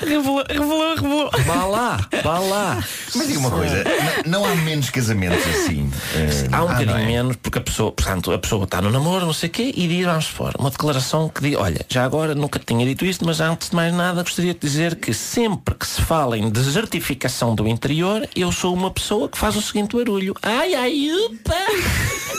Revelou, 0.00 0.44
revelou, 0.48 0.94
revelou. 0.94 1.30
Vá 1.44 1.64
lá, 1.66 2.08
vá 2.22 2.38
lá. 2.38 2.84
Mas 3.14 3.26
diga 3.26 3.40
uma 3.40 3.50
coisa, 3.50 3.78
n- 3.82 4.22
não 4.26 4.44
há 4.44 4.54
menos 4.54 4.90
casamentos 4.90 5.44
assim. 5.46 5.90
eh, 6.14 6.48
Há 6.52 6.62
um 6.62 6.68
bocadinho 6.68 6.90
não 6.92 6.98
é? 6.98 7.04
menos 7.06 7.36
porque 7.36 7.58
a 7.58 7.60
pessoa, 7.60 7.90
portanto, 7.92 8.32
a 8.32 8.38
pessoa 8.38 8.64
está 8.64 8.80
no 8.80 8.90
namoro, 8.90 9.26
não 9.26 9.32
sei 9.32 9.48
o 9.48 9.52
quê, 9.52 9.74
e 9.76 9.88
diz, 9.88 10.06
vamos 10.06 10.26
fora, 10.26 10.54
uma 10.58 10.70
declaração 10.70 11.28
que 11.28 11.42
diz, 11.42 11.56
olha, 11.56 11.84
já 11.88 12.04
agora 12.04 12.34
nunca 12.34 12.58
tinha 12.64 12.86
dito 12.86 13.04
isto, 13.04 13.24
mas 13.26 13.40
antes 13.40 13.70
de 13.70 13.76
mais 13.76 13.92
nada 13.92 14.22
gostaria 14.22 14.54
de 14.54 14.60
dizer 14.60 14.94
que 14.96 15.12
sempre 15.12 15.74
que 15.74 15.86
se 15.86 16.00
fala 16.00 16.37
em 16.38 16.48
desertificação 16.48 17.52
do 17.52 17.66
interior, 17.66 18.28
eu 18.36 18.52
sou 18.52 18.72
uma 18.72 18.92
pessoa 18.92 19.28
que 19.28 19.36
faz 19.36 19.56
o 19.56 19.60
seguinte 19.60 19.96
barulho. 19.96 20.34
Ai, 20.40 20.72
ai, 20.74 21.10
upa! 21.10 21.54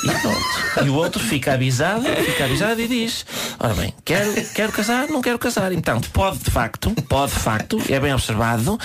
E 0.03 0.21
pronto. 0.21 0.85
E 0.85 0.89
o 0.89 0.95
outro 0.95 1.21
fica 1.21 1.53
avisado, 1.53 2.05
fica 2.23 2.45
avisado 2.45 2.79
e 2.79 2.88
diz, 2.88 3.25
ora 3.59 3.73
bem, 3.73 3.93
quero, 4.05 4.33
quero 4.53 4.71
casar, 4.71 5.09
não 5.09 5.21
quero 5.21 5.38
casar. 5.38 5.73
Então, 5.73 5.99
pode 6.13 6.38
de 6.38 6.51
facto, 6.51 6.91
pode 7.09 7.33
de 7.33 7.39
facto, 7.39 7.81
é 7.89 7.99
bem 7.99 8.13
observado, 8.13 8.79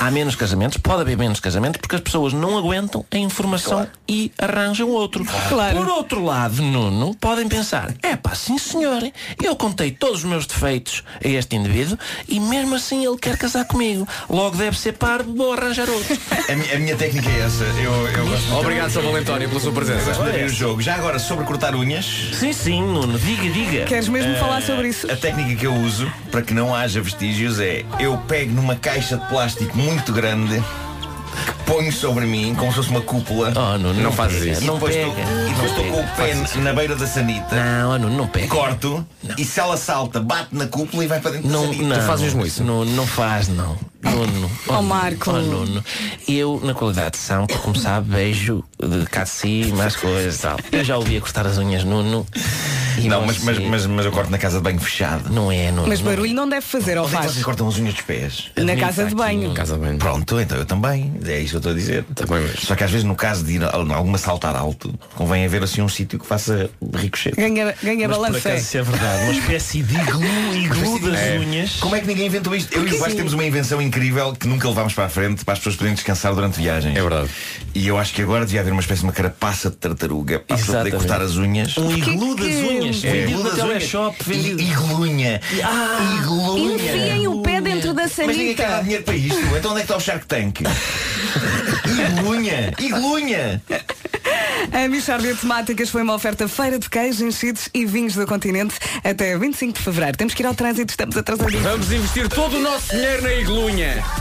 há 0.00 0.10
menos 0.10 0.34
casamentos, 0.34 0.78
pode 0.78 1.02
haver 1.02 1.16
menos 1.16 1.38
casamentos, 1.38 1.80
porque 1.80 1.94
as 1.94 2.00
pessoas 2.00 2.32
não 2.32 2.58
aguentam 2.58 3.04
a 3.12 3.16
informação 3.16 3.86
e 4.08 4.32
arranjam 4.36 4.90
outro. 4.90 5.24
Claro. 5.48 5.76
Por 5.76 5.88
outro 5.88 6.24
lado, 6.24 6.60
Nuno, 6.60 7.14
podem 7.14 7.48
pensar, 7.48 7.94
é 8.02 8.16
pá, 8.16 8.34
sim 8.34 8.58
senhor, 8.58 9.00
eu 9.40 9.54
contei 9.54 9.92
todos 9.92 10.18
os 10.18 10.24
meus 10.24 10.46
defeitos 10.46 11.04
a 11.24 11.28
este 11.28 11.54
indivíduo 11.54 11.96
e 12.28 12.40
mesmo 12.40 12.74
assim 12.74 13.06
ele 13.06 13.18
quer 13.18 13.38
casar 13.38 13.64
comigo. 13.66 14.08
Logo 14.28 14.55
deve 14.56 14.78
ser 14.78 14.92
parvo, 14.92 15.34
vou 15.34 15.52
arranjar 15.52 15.88
outro. 15.88 16.16
A, 16.48 16.56
mi- 16.56 16.72
a 16.72 16.78
minha 16.78 16.96
técnica 16.96 17.28
é 17.30 17.40
essa. 17.40 17.64
Eu, 17.64 17.92
eu 18.08 18.26
gosto 18.26 18.46
muito 18.46 18.60
Obrigado, 18.60 18.90
São 18.90 19.02
Valentónio, 19.02 19.48
pela 19.48 19.60
sua 19.60 19.70
eu 19.70 19.74
presença. 19.74 20.04
gosto 20.04 20.22
de 20.24 20.28
abrir 20.30 20.44
o 20.44 20.48
jogo. 20.48 20.80
Já 20.82 20.94
agora, 20.96 21.18
sobre 21.18 21.44
cortar 21.44 21.74
unhas. 21.74 22.04
Sim, 22.32 22.52
sim, 22.52 22.82
Nuno, 22.82 23.18
diga, 23.18 23.48
diga. 23.50 23.84
Queres 23.84 24.08
mesmo 24.08 24.32
eh, 24.32 24.38
falar 24.38 24.62
sobre 24.62 24.88
isso? 24.88 25.10
A 25.10 25.16
técnica 25.16 25.54
que 25.54 25.66
eu 25.66 25.74
uso 25.74 26.10
para 26.30 26.42
que 26.42 26.52
não 26.54 26.74
haja 26.74 27.00
vestígios 27.00 27.60
é 27.60 27.84
eu 27.98 28.16
pego 28.28 28.52
numa 28.52 28.74
caixa 28.76 29.16
de 29.16 29.26
plástico 29.28 29.76
muito 29.76 30.12
grande 30.12 30.62
que 31.46 31.52
ponho 31.70 31.92
sobre 31.92 32.24
mim 32.24 32.54
como 32.54 32.70
se 32.70 32.76
fosse 32.76 32.88
uma 32.88 33.02
cúpula. 33.02 33.52
Oh, 33.54 33.76
Nuno, 33.78 34.00
não 34.02 34.10
fazes 34.12 34.42
E 34.42 34.50
isso. 34.52 34.64
Não 34.64 34.74
depois 34.74 34.94
pega. 34.96 35.08
estou, 35.08 35.24
e 35.24 35.48
depois 35.50 35.70
estou 35.70 35.84
com 35.84 36.00
o 36.00 36.08
pé 36.16 36.60
na 36.60 36.72
beira 36.72 36.96
da 36.96 37.06
sanita. 37.06 37.54
Não, 37.54 37.90
oh, 37.92 37.98
Nuno, 37.98 38.16
não 38.16 38.26
pega. 38.26 38.48
Corto 38.48 39.06
e 39.36 39.44
se 39.44 39.60
ela 39.60 39.76
salta, 39.76 40.18
bate 40.20 40.54
na 40.56 40.66
cúpula 40.66 41.04
e 41.04 41.06
vai 41.06 41.20
para 41.20 41.32
dentro 41.32 41.48
Não, 41.50 41.66
da 41.66 41.72
sanita. 41.74 41.96
não, 41.98 42.06
fazes 42.06 42.24
mesmo 42.24 42.46
isso? 42.46 42.64
Não, 42.64 42.84
não 42.84 43.06
faz, 43.06 43.48
não. 43.48 43.76
Nuno. 44.10 44.50
Oh, 44.68 44.82
Marco. 44.82 45.30
Oh, 45.30 45.40
Nuno. 45.40 45.84
Eu, 46.28 46.60
na 46.62 46.74
qualidade 46.74 47.12
de 47.12 47.18
santo, 47.18 47.58
como 47.58 47.76
sabe, 47.76 48.10
beijo 48.14 48.64
de 48.82 49.06
cá 49.06 49.24
de 49.24 49.30
si, 49.30 49.72
mais 49.76 49.96
coisas 49.96 50.36
e 50.38 50.42
tal. 50.42 50.58
Eu 50.72 50.84
já 50.84 50.96
ouvia 50.96 51.20
cortar 51.20 51.46
as 51.46 51.58
unhas, 51.58 51.82
Nuno. 51.84 52.26
E 52.98 53.08
Não, 53.08 53.26
mas, 53.26 53.38
mas, 53.38 53.58
mas, 53.58 53.86
mas 53.86 54.06
eu 54.06 54.12
corto 54.12 54.30
na 54.30 54.38
casa 54.38 54.56
de 54.56 54.62
banho 54.64 54.80
fechado. 54.80 55.30
Não 55.30 55.52
é, 55.52 55.70
Nuno. 55.70 55.86
Mas 55.88 56.00
não. 56.00 56.10
barulho 56.10 56.32
não 56.34 56.48
deve 56.48 56.64
fazer, 56.64 56.96
ou 56.98 57.06
é 57.06 57.10
faz? 57.10 57.32
vocês 57.32 57.44
cortam 57.44 57.68
as 57.68 57.76
unhas 57.78 57.92
dos 57.94 58.02
pés? 58.02 58.50
Na 58.56 58.74
casa 58.76 59.04
de 59.04 59.14
banho. 59.14 59.52
Casa 59.52 59.76
bem. 59.76 59.98
Pronto, 59.98 60.40
então 60.40 60.56
eu 60.56 60.64
também. 60.64 61.12
É 61.26 61.38
isso 61.40 61.50
que 61.50 61.56
eu 61.56 61.58
estou 61.58 61.72
a 61.72 61.74
dizer. 61.74 62.04
Também, 62.14 62.40
mas- 62.42 62.60
Só 62.60 62.74
que 62.74 62.84
às 62.84 62.90
vezes 62.90 63.04
no 63.04 63.14
caso 63.14 63.44
de 63.44 63.52
ir 63.56 63.64
a 63.64 63.70
alguma 63.70 64.16
saltar 64.18 64.56
alto, 64.56 64.94
convém 65.14 65.44
haver 65.44 65.62
assim 65.62 65.82
um 65.82 65.88
sítio 65.88 66.18
que 66.18 66.26
faça 66.26 66.70
ricochete. 66.94 67.36
Ganha, 67.36 67.74
ganha 67.82 68.08
Mas 68.08 68.16
por 68.16 68.22
balanço. 68.24 68.48
acaso 68.48 68.62
isso 68.62 68.78
é 68.78 68.82
verdade. 68.82 69.22
Uma 69.24 69.32
espécie 69.32 69.82
de 69.82 69.94
iglu, 69.94 70.54
iglu 70.54 70.98
das 71.10 71.18
É. 71.20 71.38
unhas. 71.38 71.76
Como 71.76 71.94
é 71.96 72.00
que 72.00 72.06
ninguém 72.06 72.26
inventou 72.26 72.54
isto? 72.54 72.72
Eu 72.74 72.86
e 72.88 72.94
o 72.94 72.98
Vasco 72.98 73.14
temos 73.16 73.32
uma 73.34 73.44
invenção 73.44 73.80
incrível 73.82 74.32
que 74.32 74.46
nunca 74.48 74.66
levámos 74.68 74.94
para 74.94 75.04
a 75.04 75.08
frente 75.10 75.44
para 75.44 75.52
as 75.52 75.58
pessoas 75.58 75.76
poderem 75.76 75.94
descansar 75.94 76.34
durante 76.34 76.58
viagens. 76.58 76.96
É 76.96 77.00
verdade. 77.02 77.28
E 77.74 77.86
eu 77.86 77.98
acho 77.98 78.14
que 78.14 78.22
agora 78.22 78.46
devia 78.46 78.62
haver 78.66 78.72
uma 78.72 78.80
espécie 78.80 79.00
de 79.00 79.06
uma 79.06 79.12
carapaça 79.12 79.70
de 79.70 79.76
tartaruga 79.76 80.40
para 80.40 80.58
poder 80.58 80.90
cortar 80.90 81.20
as 81.22 81.36
unhas. 81.36 81.76
Um 81.78 81.90
iglu 81.96 82.34
das 82.34 82.46
unhas. 82.46 83.04
É. 83.04 83.10
Vendido 83.12 83.30
Iglu 83.30 83.42
na 83.44 83.50
das 83.50 83.58
unhas. 83.58 83.68
teleshop. 83.68 84.16
Vendido. 84.24 84.60
Iglunha. 84.62 85.40
Ah, 85.62 86.18
Iglunha. 86.20 86.74
Enfiem 86.74 87.28
o 87.28 87.42
pé 87.42 87.60
dentro 87.60 87.94
da 87.94 88.02
Mas 88.02 88.16
ninguém 88.18 88.54
quer 88.54 88.68
dar 88.68 88.68
sanita. 88.68 88.82
dinheiro 88.82 89.04
para 89.04 89.16
isto. 89.16 89.38
Então 89.56 89.70
onde 89.70 89.80
é 89.80 89.84
que 89.84 89.92
está 89.92 89.96
o 89.96 90.00
Shark 90.00 90.26
Tank? 90.26 90.60
Iglunha. 92.18 92.72
Iglunha. 92.78 93.62
A 94.72 94.88
Michardia 94.88 95.32
de 95.34 95.40
Temáticas 95.40 95.88
foi 95.88 96.02
uma 96.02 96.14
oferta 96.14 96.48
feira 96.48 96.78
de 96.78 96.90
queijo, 96.90 97.24
enchidos 97.24 97.68
e 97.72 97.86
vinhos 97.86 98.14
do 98.14 98.26
continente 98.26 98.74
até 99.04 99.38
25 99.38 99.74
de 99.74 99.80
fevereiro. 99.84 100.18
Temos 100.18 100.34
que 100.34 100.42
ir 100.42 100.46
ao 100.46 100.54
trânsito, 100.54 100.90
estamos 100.90 101.16
atrasados. 101.16 101.54
Vamos 101.54 101.92
investir 101.92 102.28
todo 102.28 102.56
o 102.56 102.60
nosso 102.60 102.90
dinheiro 102.90 103.22
na 103.22 103.32
iglunha. 103.34 104.04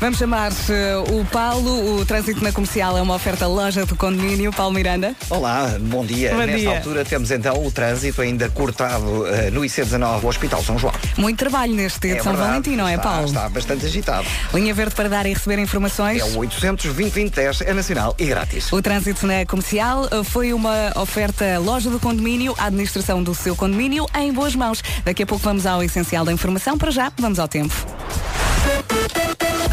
Vamos 0.00 0.18
chamar 0.18 0.52
eh, 0.68 0.96
o 1.12 1.24
Paulo. 1.26 1.98
O 2.00 2.04
trânsito 2.06 2.42
na 2.42 2.52
comercial 2.52 2.96
é 2.98 3.02
uma 3.02 3.14
oferta 3.14 3.46
loja 3.46 3.84
do 3.86 3.96
condomínio. 3.96 4.52
Paulo 4.52 4.74
Miranda. 4.74 5.14
Olá, 5.30 5.76
bom 5.80 6.04
dia. 6.04 6.30
Bom 6.30 6.38
Nesta 6.38 6.56
dia. 6.56 6.76
altura 6.76 7.04
temos 7.04 7.30
então 7.30 7.64
o 7.64 7.70
trânsito 7.70 8.20
ainda 8.22 8.48
cortado 8.50 9.26
eh, 9.26 9.50
no 9.50 9.60
IC19 9.62 10.20
do 10.20 10.26
Hospital 10.28 10.62
São 10.62 10.78
João. 10.78 10.92
Muito 11.16 11.38
trabalho 11.38 11.74
neste 11.74 12.00
dia 12.00 12.12
É 12.12 12.16
de 12.16 12.22
São 12.22 12.32
verdade, 12.32 12.50
Valentim, 12.50 12.76
não 12.76 12.86
é, 12.88 12.94
está- 12.96 13.08
Paulo? 13.10 13.26
Está 13.26 13.48
bastante 13.48 13.86
agitado. 13.86 14.26
Linha 14.52 14.74
verde 14.74 14.94
para 14.94 15.08
dar 15.08 15.26
e 15.26 15.32
receber 15.32 15.58
informações. 15.58 16.20
É 16.20 16.24
o 16.24 16.38
800 16.38 16.84
2010 16.94 17.60
é 17.62 17.72
nacional 17.72 18.14
e 18.18 18.26
grátis. 18.26 18.72
O 18.72 18.82
trânsito 18.82 19.26
na 19.26 19.44
comercial 19.46 20.06
eh, 20.10 20.22
foi 20.24 20.52
uma 20.52 20.92
oferta 20.96 21.58
loja 21.58 21.90
do 21.90 21.98
condomínio, 21.98 22.54
a 22.58 22.66
administração 22.66 23.22
do 23.22 23.34
seu 23.34 23.56
condomínio 23.56 24.06
em 24.14 24.32
boas 24.32 24.54
mãos. 24.54 24.82
Daqui 25.04 25.22
a 25.22 25.26
pouco 25.26 25.42
vamos 25.44 25.66
ao 25.66 25.82
essencial 25.82 26.24
da 26.24 26.32
informação. 26.32 26.76
Para 26.76 26.90
já, 26.90 27.10
vamos 27.18 27.38
ao 27.38 27.48
tempo. 27.48 27.74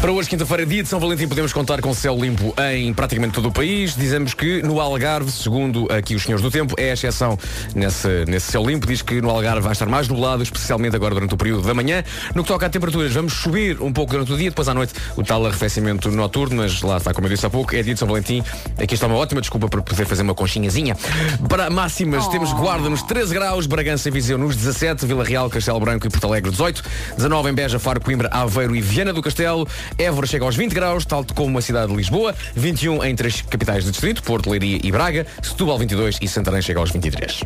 Para 0.04 0.12
hoje, 0.12 0.28
quinta-feira, 0.28 0.66
dia 0.66 0.82
de 0.82 0.88
São 0.90 1.00
Valentim, 1.00 1.26
podemos 1.26 1.50
contar 1.50 1.80
com 1.80 1.94
céu 1.94 2.14
limpo 2.14 2.54
em 2.74 2.92
praticamente 2.92 3.32
todo 3.32 3.48
o 3.48 3.50
país. 3.50 3.96
Dizemos 3.96 4.34
que 4.34 4.60
no 4.60 4.78
Algarve, 4.78 5.30
segundo 5.30 5.90
aqui 5.90 6.14
os 6.14 6.24
senhores 6.24 6.42
do 6.42 6.50
tempo, 6.50 6.74
é 6.76 6.90
a 6.90 6.92
exceção 6.92 7.38
nesse, 7.74 8.26
nesse 8.28 8.52
céu 8.52 8.62
limpo. 8.66 8.86
Diz 8.86 9.00
que 9.00 9.22
no 9.22 9.30
Algarve 9.30 9.62
vai 9.62 9.72
estar 9.72 9.86
mais 9.86 10.06
nublado, 10.06 10.42
especialmente 10.42 10.94
agora 10.94 11.14
durante 11.14 11.32
o 11.32 11.38
período 11.38 11.66
da 11.66 11.72
manhã. 11.72 12.04
No 12.34 12.42
que 12.42 12.48
toca 12.48 12.66
a 12.66 12.68
temperaturas, 12.68 13.14
vamos 13.14 13.32
subir 13.32 13.80
um 13.80 13.90
pouco 13.94 14.12
durante 14.12 14.30
o 14.30 14.36
dia, 14.36 14.50
depois 14.50 14.68
à 14.68 14.74
noite 14.74 14.92
o 15.16 15.22
tal 15.22 15.46
arrefecimento 15.46 16.10
noturno, 16.10 16.56
mas 16.56 16.82
lá 16.82 16.98
está, 16.98 17.14
como 17.14 17.26
eu 17.26 17.30
disse 17.30 17.46
há 17.46 17.48
pouco, 17.48 17.74
é 17.74 17.82
dia 17.82 17.94
de 17.94 17.98
São 17.98 18.06
Valentim. 18.06 18.44
Aqui 18.76 18.92
está 18.92 19.06
uma 19.06 19.16
ótima 19.16 19.40
desculpa 19.40 19.70
para 19.70 19.80
poder 19.80 20.04
fazer 20.04 20.20
uma 20.20 20.34
conchinhazinha. 20.34 20.98
Para 21.48 21.70
máximas, 21.70 22.28
temos 22.28 22.52
Guarda 22.52 22.90
nos 22.90 23.00
13 23.04 23.32
graus, 23.32 23.66
Bragança 23.66 24.08
e 24.08 24.10
Viseu 24.12 24.36
nos 24.36 24.54
17, 24.54 25.06
Vila 25.06 25.24
Real, 25.24 25.48
Castelo 25.48 25.80
Branco 25.80 26.06
e 26.06 26.10
Porto 26.10 26.26
Alegre 26.26 26.50
18, 26.50 26.84
19 27.16 27.48
em 27.48 27.54
Beja, 27.54 27.78
Faro, 27.78 28.02
Coimbra, 28.02 28.28
Aveiro 28.30 28.76
e 28.76 28.82
Viana 28.82 29.10
do 29.10 29.22
Castelo, 29.22 29.66
Évora 29.98 30.26
chega 30.26 30.44
aos 30.44 30.56
20 30.56 30.72
graus, 30.72 31.04
tal 31.04 31.24
como 31.34 31.58
a 31.58 31.62
cidade 31.62 31.90
de 31.90 31.96
Lisboa, 31.96 32.34
21 32.54 33.04
em 33.04 33.14
três 33.14 33.42
capitais 33.42 33.84
do 33.84 33.90
distrito, 33.90 34.22
Porto, 34.22 34.50
Leiria 34.50 34.80
e 34.82 34.90
Braga, 34.90 35.26
Setúbal 35.42 35.78
22 35.78 36.18
e 36.20 36.28
Santarém 36.28 36.62
chega 36.62 36.80
aos 36.80 36.90
23. 36.90 37.42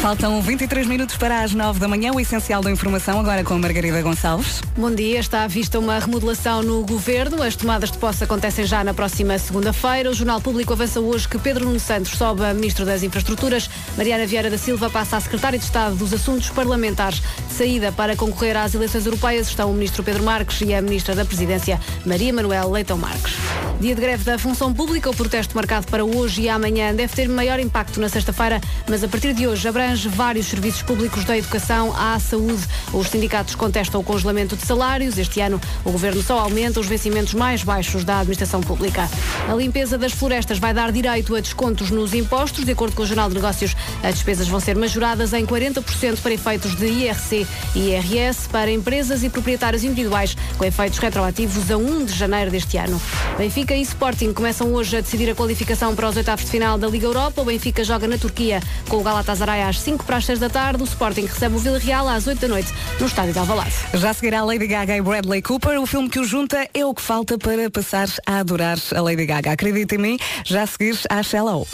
Faltam 0.00 0.40
23 0.40 0.86
minutos 0.86 1.16
para 1.16 1.42
as 1.42 1.52
9 1.52 1.80
da 1.80 1.88
manhã. 1.88 2.12
O 2.12 2.20
essencial 2.20 2.62
da 2.62 2.70
informação 2.70 3.18
agora 3.18 3.42
com 3.42 3.54
a 3.54 3.58
Margarida 3.58 4.00
Gonçalves. 4.00 4.62
Bom 4.76 4.94
dia, 4.94 5.18
está 5.18 5.42
à 5.42 5.48
vista 5.48 5.76
uma 5.80 5.98
remodelação 5.98 6.62
no 6.62 6.86
governo. 6.86 7.42
As 7.42 7.56
tomadas 7.56 7.90
de 7.90 7.98
posse 7.98 8.22
acontecem 8.22 8.64
já 8.64 8.84
na 8.84 8.94
próxima 8.94 9.36
segunda-feira. 9.38 10.08
O 10.08 10.14
Jornal 10.14 10.40
Público 10.40 10.72
avança 10.72 11.00
hoje 11.00 11.28
que 11.28 11.36
Pedro 11.36 11.64
Nuno 11.64 11.80
Santos 11.80 12.12
sobe 12.12 12.44
a 12.44 12.54
Ministro 12.54 12.86
das 12.86 13.02
Infraestruturas. 13.02 13.68
Mariana 13.96 14.24
Vieira 14.24 14.48
da 14.48 14.56
Silva 14.56 14.88
passa 14.88 15.16
a 15.16 15.20
Secretária 15.20 15.58
de 15.58 15.64
Estado 15.64 15.96
dos 15.96 16.14
Assuntos 16.14 16.48
Parlamentares. 16.48 17.20
Saída 17.50 17.90
para 17.90 18.14
concorrer 18.14 18.56
às 18.56 18.74
eleições 18.74 19.04
europeias 19.04 19.48
estão 19.48 19.68
o 19.68 19.74
Ministro 19.74 20.04
Pedro 20.04 20.22
Marques 20.22 20.60
e 20.60 20.72
a 20.74 20.80
Ministra 20.80 21.16
da 21.16 21.24
Presidência, 21.24 21.78
Maria 22.06 22.32
Manuel 22.32 22.70
Leitão 22.70 22.96
Marques. 22.96 23.34
Dia 23.80 23.96
de 23.96 24.00
greve 24.00 24.22
da 24.22 24.38
função 24.38 24.72
pública. 24.72 25.10
O 25.10 25.14
protesto 25.14 25.56
marcado 25.56 25.88
para 25.88 26.04
hoje 26.04 26.42
e 26.42 26.48
amanhã 26.48 26.94
deve 26.94 27.14
ter 27.14 27.28
maior 27.28 27.58
impacto 27.58 28.00
na 28.00 28.08
sexta-feira, 28.08 28.60
mas 28.88 29.02
a 29.02 29.08
partir 29.08 29.32
de 29.32 29.46
hoje 29.46 29.68
abrange 29.68 29.87
vários 30.04 30.46
serviços 30.46 30.82
públicos 30.82 31.24
da 31.24 31.36
educação 31.36 31.94
à 31.96 32.18
saúde. 32.18 32.62
Os 32.92 33.08
sindicatos 33.08 33.54
contestam 33.54 34.00
o 34.00 34.04
congelamento 34.04 34.56
de 34.56 34.66
salários. 34.66 35.16
Este 35.18 35.40
ano, 35.40 35.60
o 35.84 35.90
governo 35.90 36.22
só 36.22 36.38
aumenta 36.38 36.78
os 36.78 36.86
vencimentos 36.86 37.34
mais 37.34 37.62
baixos 37.62 38.04
da 38.04 38.18
administração 38.18 38.60
pública. 38.60 39.08
A 39.48 39.54
limpeza 39.54 39.96
das 39.96 40.12
florestas 40.12 40.58
vai 40.58 40.74
dar 40.74 40.92
direito 40.92 41.34
a 41.34 41.40
descontos 41.40 41.90
nos 41.90 42.14
impostos. 42.14 42.64
De 42.64 42.72
acordo 42.72 42.94
com 42.94 43.02
o 43.02 43.06
Jornal 43.06 43.28
de 43.28 43.36
Negócios, 43.36 43.74
as 44.02 44.14
despesas 44.14 44.46
vão 44.48 44.60
ser 44.60 44.76
majoradas 44.76 45.32
em 45.32 45.46
40% 45.46 46.20
para 46.20 46.34
efeitos 46.34 46.76
de 46.76 46.86
IRC 46.86 47.46
e 47.74 47.78
IRS 47.90 48.48
para 48.48 48.70
empresas 48.70 49.22
e 49.22 49.30
proprietários 49.30 49.84
individuais, 49.84 50.36
com 50.56 50.64
efeitos 50.64 50.98
retroativos 50.98 51.70
a 51.70 51.76
1 51.76 52.04
de 52.04 52.14
janeiro 52.14 52.50
deste 52.50 52.76
ano. 52.76 53.00
Benfica 53.36 53.74
e 53.74 53.82
Sporting 53.82 54.32
começam 54.32 54.72
hoje 54.72 54.96
a 54.96 55.00
decidir 55.00 55.30
a 55.30 55.34
qualificação 55.34 55.94
para 55.94 56.08
os 56.08 56.16
oitavos 56.16 56.44
de 56.44 56.50
final 56.50 56.76
da 56.76 56.88
Liga 56.88 57.06
Europa. 57.06 57.40
O 57.40 57.44
Benfica 57.44 57.82
joga 57.84 58.06
na 58.06 58.18
Turquia 58.18 58.60
com 58.88 58.98
o 58.98 59.02
Galatasaray 59.02 59.62
às 59.62 59.77
5 59.78 60.04
para 60.04 60.16
as 60.16 60.24
6 60.26 60.38
da 60.38 60.48
tarde. 60.48 60.82
O 60.82 60.84
Sporting 60.84 61.26
recebe 61.26 61.56
o 61.56 61.58
Vila 61.58 61.78
Real 61.78 62.08
às 62.08 62.26
8 62.26 62.40
da 62.40 62.48
noite 62.48 62.72
no 63.00 63.06
estádio 63.06 63.32
de 63.32 63.38
Alvalade. 63.38 63.74
Já 63.94 64.12
seguirá 64.12 64.44
Lady 64.44 64.66
Gaga 64.66 64.96
e 64.96 65.00
Bradley 65.00 65.42
Cooper. 65.42 65.80
O 65.80 65.86
filme 65.86 66.08
que 66.08 66.18
os 66.18 66.28
junta 66.28 66.68
é 66.72 66.84
o 66.84 66.94
que 66.94 67.02
falta 67.02 67.38
para 67.38 67.70
passar 67.70 68.08
a 68.26 68.38
adorar 68.38 68.78
a 68.94 69.00
Lady 69.00 69.26
Gaga. 69.26 69.52
Acredita 69.52 69.94
em 69.94 69.98
mim, 69.98 70.18
já 70.44 70.62
a 70.62 70.66
seguir 70.66 70.98
à 71.08 71.22
Shallow. 71.22 71.66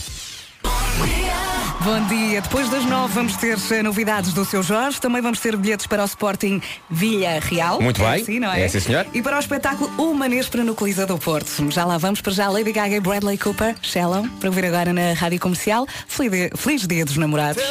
Bom 1.85 2.01
dia. 2.07 2.41
Depois 2.41 2.71
das 2.71 2.85
nove 2.87 3.13
vamos 3.13 3.37
ter 3.37 3.59
eh, 3.71 3.83
novidades 3.83 4.33
do 4.33 4.43
seu 4.45 4.63
Jorge. 4.63 4.99
Também 5.01 5.21
vamos 5.21 5.39
ter 5.39 5.55
bilhetes 5.55 5.87
para 5.87 6.03
o 6.03 6.07
Sporting 6.07 6.63
Vila 6.89 7.39
Real. 7.41 7.79
Muito 7.81 8.03
É 8.03 8.13
bem. 8.13 8.23
assim, 8.23 8.41
não 8.41 8.51
é? 8.53 8.63
É, 8.63 8.69
sim, 8.69 8.81
senhor. 8.81 9.07
E 9.13 9.21
para 9.21 9.37
o 9.37 9.41
espetáculo 9.41 9.91
O 9.99 10.15
para 10.49 10.65
Nucleisa 10.65 11.05
do 11.07 11.19
Porto. 11.19 11.71
Já 11.71 11.85
lá 11.85 11.99
vamos 11.99 12.23
para 12.23 12.33
já 12.33 12.49
Lady 12.49 12.73
Gaga 12.73 12.97
e 12.97 13.01
Bradley 13.01 13.37
Cooper. 13.37 13.77
Shallow. 13.83 14.27
Para 14.41 14.49
ouvir 14.49 14.65
agora 14.65 14.93
na 14.95 15.13
Rádio 15.13 15.39
Comercial. 15.39 15.87
Feliz 16.09 16.33
dia, 16.33 16.51
feliz 16.57 16.87
dia 16.87 17.05
dos 17.05 17.19
namorados. 17.19 17.63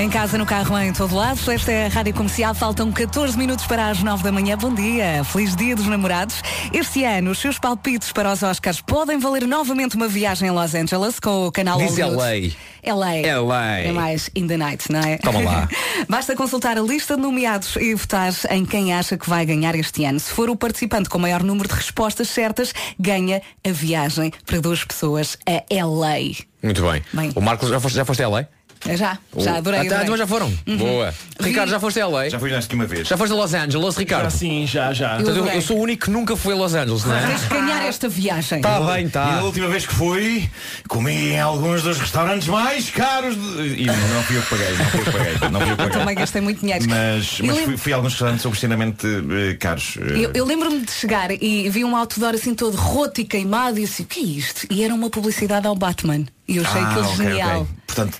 Em 0.00 0.08
casa, 0.08 0.38
no 0.38 0.46
carro, 0.46 0.78
em 0.78 0.94
todo 0.94 1.14
lado. 1.14 1.38
Esta 1.52 1.70
é 1.70 1.84
a 1.84 1.88
Rádio 1.90 2.14
Comercial. 2.14 2.54
Faltam 2.54 2.90
14 2.90 3.36
minutos 3.36 3.66
para 3.66 3.90
as 3.90 4.02
9 4.02 4.22
da 4.22 4.32
manhã. 4.32 4.56
Bom 4.56 4.72
dia. 4.72 5.22
Feliz 5.24 5.54
dia 5.54 5.76
dos 5.76 5.86
namorados. 5.86 6.42
Este 6.72 7.04
ano, 7.04 7.32
os 7.32 7.38
seus 7.38 7.58
palpites 7.58 8.10
para 8.10 8.32
os 8.32 8.42
Oscars 8.42 8.80
podem 8.80 9.18
valer 9.18 9.46
novamente 9.46 9.96
uma 9.96 10.08
viagem 10.08 10.48
a 10.48 10.52
Los 10.54 10.74
Angeles 10.74 11.20
com 11.20 11.48
o 11.48 11.52
canal 11.52 11.76
Diz 11.76 11.98
Hollywood. 11.98 12.56
LA. 12.82 13.42
LA. 13.42 13.78
É 13.80 13.92
mais 13.92 14.30
in 14.34 14.46
the 14.46 14.56
night, 14.56 14.90
não 14.90 15.00
é? 15.00 15.18
Toma 15.18 15.42
lá. 15.42 15.68
Basta 16.08 16.34
consultar 16.34 16.78
a 16.78 16.80
lista 16.80 17.14
de 17.14 17.20
nomeados 17.20 17.76
e 17.76 17.94
votar 17.94 18.32
em 18.48 18.64
quem 18.64 18.94
acha 18.94 19.18
que 19.18 19.28
vai 19.28 19.44
ganhar 19.44 19.74
este 19.74 20.06
ano. 20.06 20.18
Se 20.18 20.32
for 20.32 20.48
o 20.48 20.56
participante 20.56 21.10
com 21.10 21.18
o 21.18 21.20
maior 21.20 21.42
número 21.42 21.68
de 21.68 21.74
respostas 21.74 22.30
certas, 22.30 22.72
ganha 22.98 23.42
a 23.62 23.70
viagem 23.70 24.32
para 24.46 24.62
duas 24.62 24.82
pessoas 24.82 25.36
a 25.44 25.62
LA. 25.70 26.36
Muito 26.62 26.80
bem. 26.90 27.02
Bem. 27.12 27.32
O 27.34 27.42
Marcos, 27.42 27.68
já 27.68 27.78
foste, 27.78 27.96
já 27.96 28.04
foste 28.06 28.22
a 28.22 28.28
LA? 28.28 28.46
É 28.88 28.96
Já, 28.96 29.18
já 29.36 29.52
O- 29.54 29.56
adorei. 29.58 29.80
Ah, 29.80 29.82
tá, 29.84 29.88
adorei. 29.88 30.02
então 30.04 30.16
já 30.16 30.26
foram? 30.26 30.46
Uhum. 30.66 30.76
Boa. 30.78 31.14
Vi- 31.38 31.48
Ricardo, 31.50 31.68
já 31.70 31.78
foste 31.78 32.00
a 32.00 32.06
LA? 32.06 32.28
Já 32.30 32.38
fui 32.38 32.54
acho 32.54 32.68
que 32.68 32.74
uma 32.74 32.86
vez. 32.86 33.06
Já 33.08 33.16
foste 33.16 33.32
a 33.32 33.36
Los 33.36 33.52
Angeles, 33.54 33.96
Ricardo? 33.96 34.24
Já 34.24 34.30
sim, 34.30 34.66
já, 34.66 34.92
já. 34.92 35.20
Eu, 35.20 35.46
eu 35.46 35.62
sou 35.62 35.76
o 35.78 35.80
único 35.82 36.06
que 36.06 36.10
nunca 36.10 36.34
foi 36.36 36.54
a 36.54 36.56
Los 36.56 36.74
Angeles, 36.74 37.04
não 37.04 37.14
é? 37.16 37.26
Tens 37.26 37.40
de 37.42 37.48
ganhar 37.48 37.84
esta 37.86 38.08
viagem. 38.08 38.60
Tá 38.62 38.80
bem, 38.80 39.06
E 39.06 39.10
tá. 39.10 39.26
na 39.26 39.42
última 39.42 39.68
vez 39.68 39.86
que 39.86 39.94
fui, 39.94 40.48
comi 40.88 41.32
em 41.32 41.40
alguns 41.40 41.82
dos 41.82 41.98
restaurantes 41.98 42.48
mais 42.48 42.88
caros 42.90 43.34
de... 43.34 43.82
E 43.82 43.86
não 43.86 44.22
fui 44.24 44.36
eu 44.38 44.42
que 44.42 44.48
paguei, 44.50 44.76
não 44.76 44.84
fui 44.86 45.00
eu 45.00 45.04
que 45.04 45.10
paguei. 45.12 45.50
Não 45.50 45.60
fui 45.60 45.70
eu 45.70 45.76
que 45.76 45.82
Eu 45.82 45.86
paguei. 45.88 45.98
também 45.98 46.14
gastei 46.16 46.40
muito 46.40 46.60
dinheiro. 46.60 46.84
Mas, 46.88 47.38
E 47.38 47.42
mas 47.42 47.56
lembro- 47.56 47.64
fui, 47.64 47.76
fui 47.76 47.92
a 47.92 47.96
alguns 47.96 48.12
restaurantes 48.12 48.46
obscenamente 48.46 49.06
eh, 49.06 49.54
caros. 49.60 49.96
Eu, 49.98 50.30
eu 50.34 50.44
lembro-me 50.46 50.80
de 50.84 50.92
chegar 50.92 51.30
e 51.30 51.68
vi 51.68 51.84
um 51.84 51.94
outdoor 51.96 52.34
assim 52.34 52.54
todo 52.54 52.76
roto 52.76 53.20
e 53.20 53.24
queimado 53.24 53.78
e 53.78 53.82
disse, 53.82 54.02
o 54.02 54.04
que 54.06 54.20
é 54.20 54.22
isto? 54.22 54.66
E 54.70 54.82
era 54.82 54.94
uma 54.94 55.10
publicidade 55.10 55.66
ao 55.66 55.74
Batman. 55.76 56.24
E 56.48 56.56
eu 56.56 56.64
achei 56.64 56.80
ah, 56.80 56.88
aquilo 56.90 57.04
ok, 57.06 57.16
genial. 57.16 57.60
ok. 57.62 57.79
Portanto, 57.94 58.18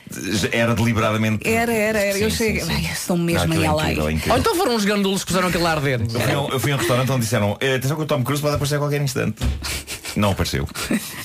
era 0.52 0.74
deliberadamente. 0.74 1.48
Era, 1.48 1.72
era, 1.72 1.98
era. 1.98 2.18
eu 2.18 2.30
Sim, 2.30 2.36
cheguei, 2.36 2.60
sim, 2.62 2.66
sim. 2.66 2.72
"Ai, 2.86 2.92
estou 2.92 3.16
mesmo 3.16 3.54
em 3.54 3.64
é 3.64 3.70
incrível. 3.70 4.04
Ou 4.32 4.38
então 4.38 4.54
foram 4.56 4.74
os 4.74 4.84
gandulos 4.84 5.20
que 5.22 5.28
puseram 5.28 5.48
aquilo 5.48 5.66
a 5.66 5.70
arder. 5.70 6.00
Eu 6.00 6.08
fui, 6.20 6.32
a, 6.32 6.40
um- 6.40 6.48
eu 6.48 6.60
fui 6.60 6.72
a 6.72 6.74
um 6.74 6.78
restaurante 6.78 7.10
onde 7.12 7.20
disseram 7.22 7.56
"Eh, 7.60 7.76
atenção 7.76 7.96
que 7.96 8.02
o 8.02 8.06
Tom 8.06 8.22
Cruise 8.24 8.42
pode 8.42 8.56
aparecer 8.56 8.76
a 8.76 8.78
qualquer 8.78 9.00
instante. 9.00 9.36
Não 10.16 10.32
apareceu. 10.32 10.66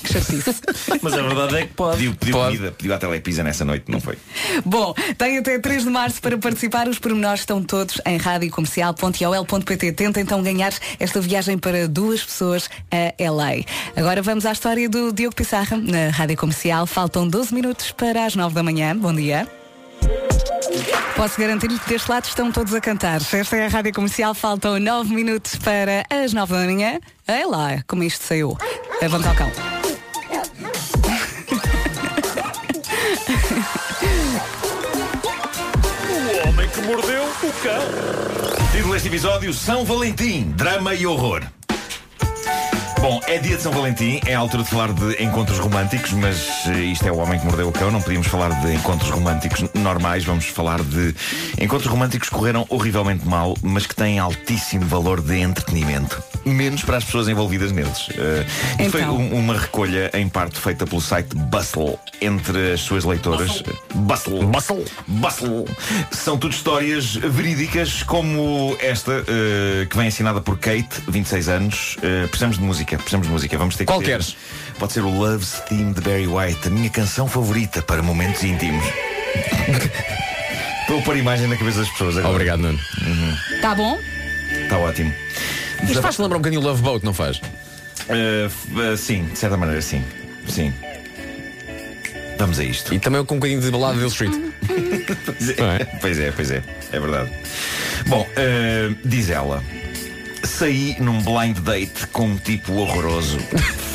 Que 0.04 0.14
chatice. 0.14 0.56
Mas 1.02 1.14
a 1.14 1.22
verdade 1.24 1.56
é 1.56 1.62
que 1.66 1.74
pode. 1.74 1.98
Pediu, 1.98 2.14
pediu 2.16 2.36
Pode. 2.36 2.58
comida, 2.58 2.72
pediu 2.78 2.94
a 2.94 2.98
telepisa 3.00 3.44
nessa 3.44 3.66
noite, 3.66 3.86
não 3.92 4.00
foi? 4.00 4.16
Bom, 4.64 4.94
tem 5.18 5.40
até 5.40 5.58
3 5.58 5.84
de 5.84 5.90
março 5.90 6.22
para 6.22 6.38
participar. 6.38 6.88
Os 6.88 7.00
pormenores 7.00 7.40
estão 7.40 7.64
todos 7.64 8.00
em 8.06 8.18
radiocomercial.ol.pt. 8.18 9.92
Tenta 9.94 10.22
então 10.22 10.44
ganhar 10.44 10.72
esta 11.00 11.20
viagem 11.20 11.58
para 11.58 11.88
duas 11.88 12.24
pessoas 12.24 12.70
a 12.92 13.14
LA. 13.32 13.64
Agora 13.96 14.22
vamos 14.22 14.46
à 14.46 14.52
história 14.52 14.88
do 14.88 15.12
Diogo 15.12 15.36
Pissarra 15.36 15.78
na 15.78 16.10
Rádio 16.12 16.38
Comercial. 16.38 16.86
Faltam 16.86 17.28
12 17.28 17.54
minutos 17.56 17.92
para 17.92 18.26
as 18.26 18.35
9 18.36 18.54
da 18.54 18.64
manhã. 18.64 18.96
Bom 18.96 19.14
dia. 19.14 19.48
Posso 21.16 21.40
garantir-lhe 21.40 21.80
que 21.80 21.90
deste 21.90 22.10
lado 22.10 22.26
estão 22.26 22.52
todos 22.52 22.74
a 22.74 22.82
cantar. 22.82 23.22
Esta 23.22 23.56
é 23.56 23.66
a 23.66 23.70
Rádio 23.70 23.94
Comercial, 23.94 24.34
faltam 24.34 24.80
9 24.80 25.14
minutos 25.14 25.56
para 25.56 26.04
as 26.10 26.34
9 26.34 26.54
da 26.54 26.66
manhã. 26.66 27.00
É 27.26 27.46
lá, 27.46 27.82
como 27.88 28.04
isto 28.04 28.24
saiu. 28.24 28.58
Levanta 29.02 29.30
ao 29.30 29.36
cão. 29.36 29.52
O 36.10 36.50
homem 36.50 36.70
que 36.70 36.82
mordeu 36.82 37.24
o 37.24 37.54
cão. 37.64 38.72
Título 38.72 38.94
deste 38.94 39.08
episódio: 39.08 39.54
São 39.54 39.86
Valentim, 39.86 40.52
drama 40.56 40.94
e 40.94 41.08
horror. 41.08 41.44
Bom, 43.02 43.20
é 43.28 43.38
dia 43.38 43.56
de 43.56 43.62
São 43.62 43.72
Valentim, 43.72 44.20
é 44.26 44.34
a 44.34 44.40
altura 44.40 44.64
de 44.64 44.70
falar 44.70 44.92
de 44.92 45.24
encontros 45.24 45.60
românticos, 45.60 46.12
mas 46.14 46.66
eh, 46.68 46.86
isto 46.86 47.08
é 47.08 47.12
o 47.12 47.18
homem 47.18 47.40
que 47.40 47.46
mordeu 47.46 47.68
o 47.68 47.72
cão, 47.72 47.92
não 47.92 48.02
podíamos 48.02 48.28
falar 48.28 48.50
de 48.62 48.74
encontros 48.74 49.10
românticos 49.10 49.64
normais. 49.86 50.26
Vamos 50.26 50.46
falar 50.46 50.82
de 50.84 51.16
encontros 51.62 51.90
românticos 51.90 52.28
que 52.30 52.36
correram 52.36 52.66
horrivelmente 52.70 53.26
mal, 53.26 53.56
mas 53.62 53.86
que 53.86 53.96
têm 53.96 54.20
altíssimo 54.20 54.86
valor 54.86 55.22
de 55.22 55.38
entretenimento. 55.40 56.22
Menos 56.46 56.84
para 56.84 56.98
as 56.98 57.04
pessoas 57.06 57.28
envolvidas 57.28 57.72
neles. 57.72 58.08
Eh, 58.18 58.46
isto 58.82 58.92
Foi 58.92 59.02
Então. 59.02 59.18
um- 59.18 59.40
uma 59.40 59.58
recolha 59.58 60.12
em 60.14 60.28
parte 60.30 60.60
feita 60.60 60.86
pelo 60.86 61.02
site 61.02 61.36
Bustle 61.36 61.98
entre 62.22 62.74
as 62.74 62.82
suas 62.82 63.04
leitoras. 63.04 63.64
Bustle. 63.94 64.46
Bustle. 64.46 64.86
Bustle. 65.08 65.66
São 66.12 66.38
tudo 66.38 66.54
histórias 66.54 67.16
verídicas 67.16 68.04
como 68.04 68.76
esta, 68.80 69.24
eh, 69.28 69.88
que 69.90 69.98
vem 69.98 70.08
assinada 70.08 70.40
por 70.42 70.58
Kate, 70.60 70.88
26 71.08 71.48
anos. 71.50 71.98
Eh, 72.04 72.26
precisamos 72.28 72.58
de 72.58 72.64
música. 72.64 72.96
Precisamos 72.98 73.28
de 73.28 73.34
música. 73.34 73.58
Vamos 73.58 73.76
ter 73.76 73.86
que 73.86 73.92
Qual 73.92 74.02
ter-? 74.02 74.24
Pode 74.78 74.94
ser 74.94 75.02
o 75.02 75.10
Love's 75.10 75.62
Theme 75.70 75.94
de 75.94 76.02
Barry 76.02 76.28
White, 76.28 76.68
a 76.68 76.72
minha 76.72 76.90
canção 76.90 77.28
favorita 77.28 77.82
para 77.82 78.02
momentos 78.04 78.44
íntimos. 78.44 78.84
Estou 80.82 81.00
a 81.00 81.02
pôr 81.02 81.18
imagem 81.18 81.48
na 81.48 81.58
cabeça 81.58 81.80
das 81.80 81.90
pessoas 81.90 82.18
agora. 82.18 82.34
Obrigado, 82.34 82.60
Nuno. 82.60 82.80
Tá 83.62 83.74
bom? 83.74 84.00
Está 84.52 84.78
ótimo. 84.78 85.14
Isto 85.84 86.02
faz-te 86.02 86.22
lembrar 86.22 86.38
um 86.38 86.42
bocadinho 86.42 86.62
o 86.62 86.66
Love 86.66 86.82
Boat, 86.82 87.04
não 87.04 87.14
faz? 87.14 87.38
Uh, 88.08 88.94
uh, 88.94 88.98
sim, 88.98 89.26
de 89.26 89.38
certa 89.38 89.58
maneira, 89.58 89.82
sim. 89.82 90.04
Sim. 90.48 90.74
Vamos 92.38 92.60
a 92.60 92.64
isto. 92.64 92.94
E 92.94 93.00
também 93.00 93.24
com 93.26 93.36
um 93.36 93.40
bocadinho 93.40 93.62
de 93.62 93.72
balada 93.72 94.00
de 94.00 94.06
Street. 94.08 94.34
Pois 95.26 95.50
é, 95.50 95.86
pois 96.02 96.20
é, 96.20 96.32
pois 96.32 96.52
é, 96.52 96.64
é 96.92 97.00
verdade. 97.00 97.32
Bom, 98.08 98.22
uh, 98.22 98.96
diz 99.04 99.30
ela. 99.30 99.64
Saí 100.44 100.96
num 101.00 101.22
blind 101.22 101.58
date 101.60 102.08
com 102.08 102.26
um 102.28 102.38
tipo 102.38 102.74
horroroso. 102.74 103.40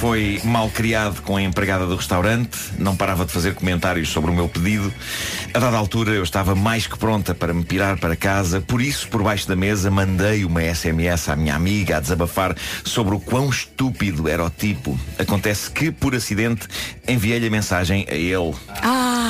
Foi 0.00 0.40
mal 0.44 0.70
criado 0.70 1.20
com 1.20 1.36
a 1.36 1.42
empregada 1.42 1.84
do 1.84 1.94
restaurante, 1.94 2.58
não 2.78 2.96
parava 2.96 3.26
de 3.26 3.32
fazer 3.32 3.54
comentários 3.54 4.08
sobre 4.08 4.30
o 4.30 4.34
meu 4.34 4.48
pedido. 4.48 4.90
A 5.52 5.58
dada 5.58 5.76
altura 5.76 6.12
eu 6.12 6.22
estava 6.22 6.54
mais 6.54 6.86
que 6.86 6.96
pronta 6.96 7.34
para 7.34 7.52
me 7.52 7.62
pirar 7.62 7.98
para 7.98 8.16
casa, 8.16 8.62
por 8.62 8.80
isso, 8.80 9.06
por 9.08 9.22
baixo 9.22 9.46
da 9.46 9.54
mesa, 9.54 9.90
mandei 9.90 10.46
uma 10.46 10.62
SMS 10.62 11.28
à 11.28 11.36
minha 11.36 11.54
amiga 11.54 11.98
a 11.98 12.00
desabafar 12.00 12.56
sobre 12.82 13.14
o 13.14 13.20
quão 13.20 13.50
estúpido 13.50 14.26
era 14.26 14.42
o 14.42 14.48
tipo. 14.48 14.98
Acontece 15.18 15.70
que, 15.70 15.90
por 15.90 16.14
acidente, 16.14 16.66
enviei-lhe 17.06 17.48
a 17.48 17.50
mensagem 17.50 18.06
a 18.08 18.14
ele. 18.14 18.54
Ah! 18.82 19.20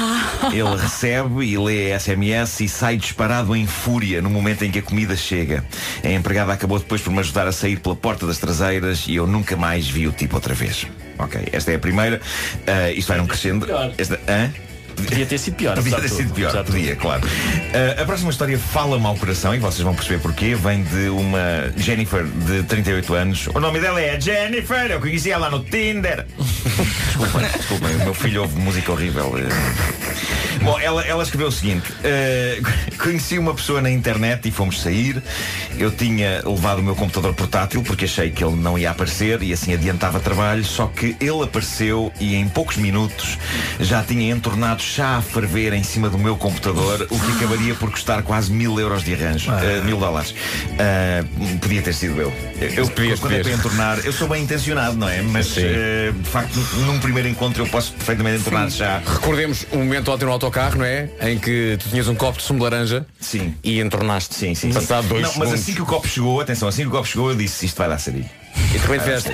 Ele 0.53 0.77
recebe 0.77 1.45
e 1.45 1.59
lê 1.59 1.93
a 1.93 2.01
SMS 2.01 2.61
e 2.61 2.68
sai 2.68 2.97
disparado 2.97 3.55
em 3.55 3.66
fúria 3.66 4.23
no 4.23 4.31
momento 4.31 4.64
em 4.64 4.71
que 4.71 4.79
a 4.79 4.83
comida 4.83 5.14
chega. 5.14 5.64
A 6.03 6.09
empregada 6.09 6.53
acabou 6.53 6.79
depois 6.79 7.01
por 7.01 7.12
me 7.12 7.21
ajudar 7.21 7.47
a 7.47 7.53
sair 7.53 7.79
pela 7.79 7.95
porta 7.95 8.27
das 8.27 8.39
traseiras 8.39 9.05
e 9.07 9.16
eu 9.16 9.27
nunca 9.27 9.57
mais 9.57 9.89
vi 9.89 10.07
o 10.07 10.12
tipo 10.12 10.37
outra 10.37 10.55
vez. 10.55 10.60
Ok, 11.19 11.49
esta 11.53 11.73
é 11.73 11.75
a 11.75 11.79
primeira. 11.79 12.21
Ah, 12.67 12.91
isto 12.91 13.09
vai 13.09 13.19
num 13.19 13.27
crescendo. 13.27 13.67
Esta, 13.99 14.19
hã? 14.29 14.51
Podia 15.09 15.27
ter 15.27 15.39
sido 15.39 15.55
pior. 15.55 15.75
Podia 15.77 16.01
ter 16.01 16.09
sido 16.09 16.33
pior, 16.35 16.65
podia, 16.65 16.97
claro. 16.97 17.27
Uh, 17.27 18.03
a 18.03 18.05
próxima 18.05 18.31
história 18.31 18.59
fala-me 18.59 19.07
ao 19.07 19.17
coração 19.17 19.55
e 19.55 19.59
vocês 19.59 19.83
vão 19.83 19.95
perceber 19.95 20.21
porquê. 20.21 20.55
Vem 20.55 20.83
de 20.83 21.09
uma 21.09 21.73
Jennifer 21.77 22.25
de 22.25 22.63
38 22.65 23.15
anos. 23.15 23.47
O 23.55 23.61
nome 23.61 23.81
dela 23.81 24.01
é 24.01 24.21
Jennifer, 24.21 24.91
eu 24.91 25.01
conheci 25.01 25.31
ela 25.31 25.51
no 25.51 25.65
Tinder. 25.65 26.27
desculpem, 26.37 27.49
desculpem, 27.57 27.97
o 27.97 28.05
meu 28.05 28.15
filho 28.15 28.43
ouve 28.43 28.59
música 28.59 28.93
horrível. 28.93 29.33
Bom, 30.63 30.79
ela, 30.79 31.03
ela 31.07 31.23
escreveu 31.23 31.49
o 31.49 31.53
seguinte: 31.53 31.91
uh, 31.91 32.97
Conheci 33.03 33.39
uma 33.39 33.55
pessoa 33.55 33.81
na 33.81 33.91
internet 33.91 34.49
e 34.49 34.51
fomos 34.51 34.81
sair. 34.81 35.23
Eu 35.79 35.91
tinha 35.91 36.43
levado 36.45 36.81
o 36.81 36.83
meu 36.83 36.95
computador 36.95 37.33
portátil 37.33 37.83
porque 37.83 38.05
achei 38.05 38.31
que 38.31 38.45
ele 38.45 38.57
não 38.57 38.79
ia 38.79 38.91
aparecer 38.91 39.43
e 39.43 39.53
assim 39.53 39.73
adiantava 39.73 40.21
trabalho. 40.21 40.65
Só 40.65 40.87
que 40.87 41.17
ele 41.19 41.43
apareceu 41.43 42.13
e 42.21 42.35
em 42.35 42.47
poucos 42.49 42.77
minutos 42.77 43.39
já 43.81 44.03
tinha 44.03 44.31
entornado 44.31 44.83
chá 44.83 45.17
a 45.17 45.23
ferver 45.23 45.73
em 45.73 45.83
cima 45.83 46.11
do 46.11 46.19
meu 46.19 46.37
computador, 46.37 47.07
o 47.11 47.19
que 47.19 47.33
acabaria 47.33 47.75
por 47.75 47.91
custar 47.91 48.23
quase 48.23 48.53
mil 48.53 48.79
euros 48.79 49.03
de 49.03 49.15
arranjo. 49.15 49.51
Uh, 49.51 49.85
mil 49.85 49.99
dólares. 49.99 50.33
Uh, 50.33 51.59
podia 51.59 51.81
ter 51.81 51.95
sido 51.95 52.21
eu. 52.21 52.33
Eu, 52.61 52.89
Podias, 52.91 53.21
quando 53.21 53.33
é 53.33 53.37
para 53.37 53.45
podias. 53.45 53.59
entornar, 53.59 53.99
eu 54.05 54.13
sou 54.13 54.29
bem 54.29 54.43
intencionado, 54.43 54.97
não 54.97 55.09
é? 55.09 55.23
Mas 55.23 55.47
Sim. 55.47 55.63
de 55.63 56.29
facto, 56.29 56.59
num 56.85 56.99
primeiro 56.99 57.29
encontro 57.29 57.63
eu 57.63 57.69
posso 57.69 57.93
perfeitamente 57.93 58.41
entornar 58.41 58.71
chá. 58.71 59.03
Recordemos 59.07 59.67
o 59.73 59.79
momento 59.79 60.11
ontem 60.13 60.27
no 60.27 60.33
autocarro, 60.51 60.78
não 60.78 60.84
é? 60.84 61.09
Em 61.22 61.38
que 61.38 61.76
tu 61.80 61.88
tinhas 61.88 62.09
um 62.09 62.14
copo 62.14 62.38
de 62.38 62.44
sumo 62.44 62.59
de 62.59 62.64
laranja 62.64 63.07
Sim. 63.20 63.55
e 63.62 63.80
entornaste. 63.80 64.34
Sim, 64.34 64.55
sim. 64.55 64.72
Passado 64.72 65.07
dois 65.09 65.22
Não, 65.22 65.28
mas 65.28 65.34
segundos. 65.34 65.61
assim 65.61 65.74
que 65.74 65.82
o 65.82 65.86
copo 65.86 66.09
chegou, 66.09 66.40
atenção, 66.40 66.68
assim 66.68 66.82
que 66.82 66.88
o 66.88 66.90
copo 66.90 67.07
chegou, 67.07 67.30
eu 67.30 67.36
disse 67.36 67.64
isto 67.66 67.76
vai 67.78 67.88
dar 67.88 67.98
sarilho. 67.98 68.28
E 68.57 68.72
de 68.72 68.78
repente 68.78 69.05
fizeste. 69.05 69.30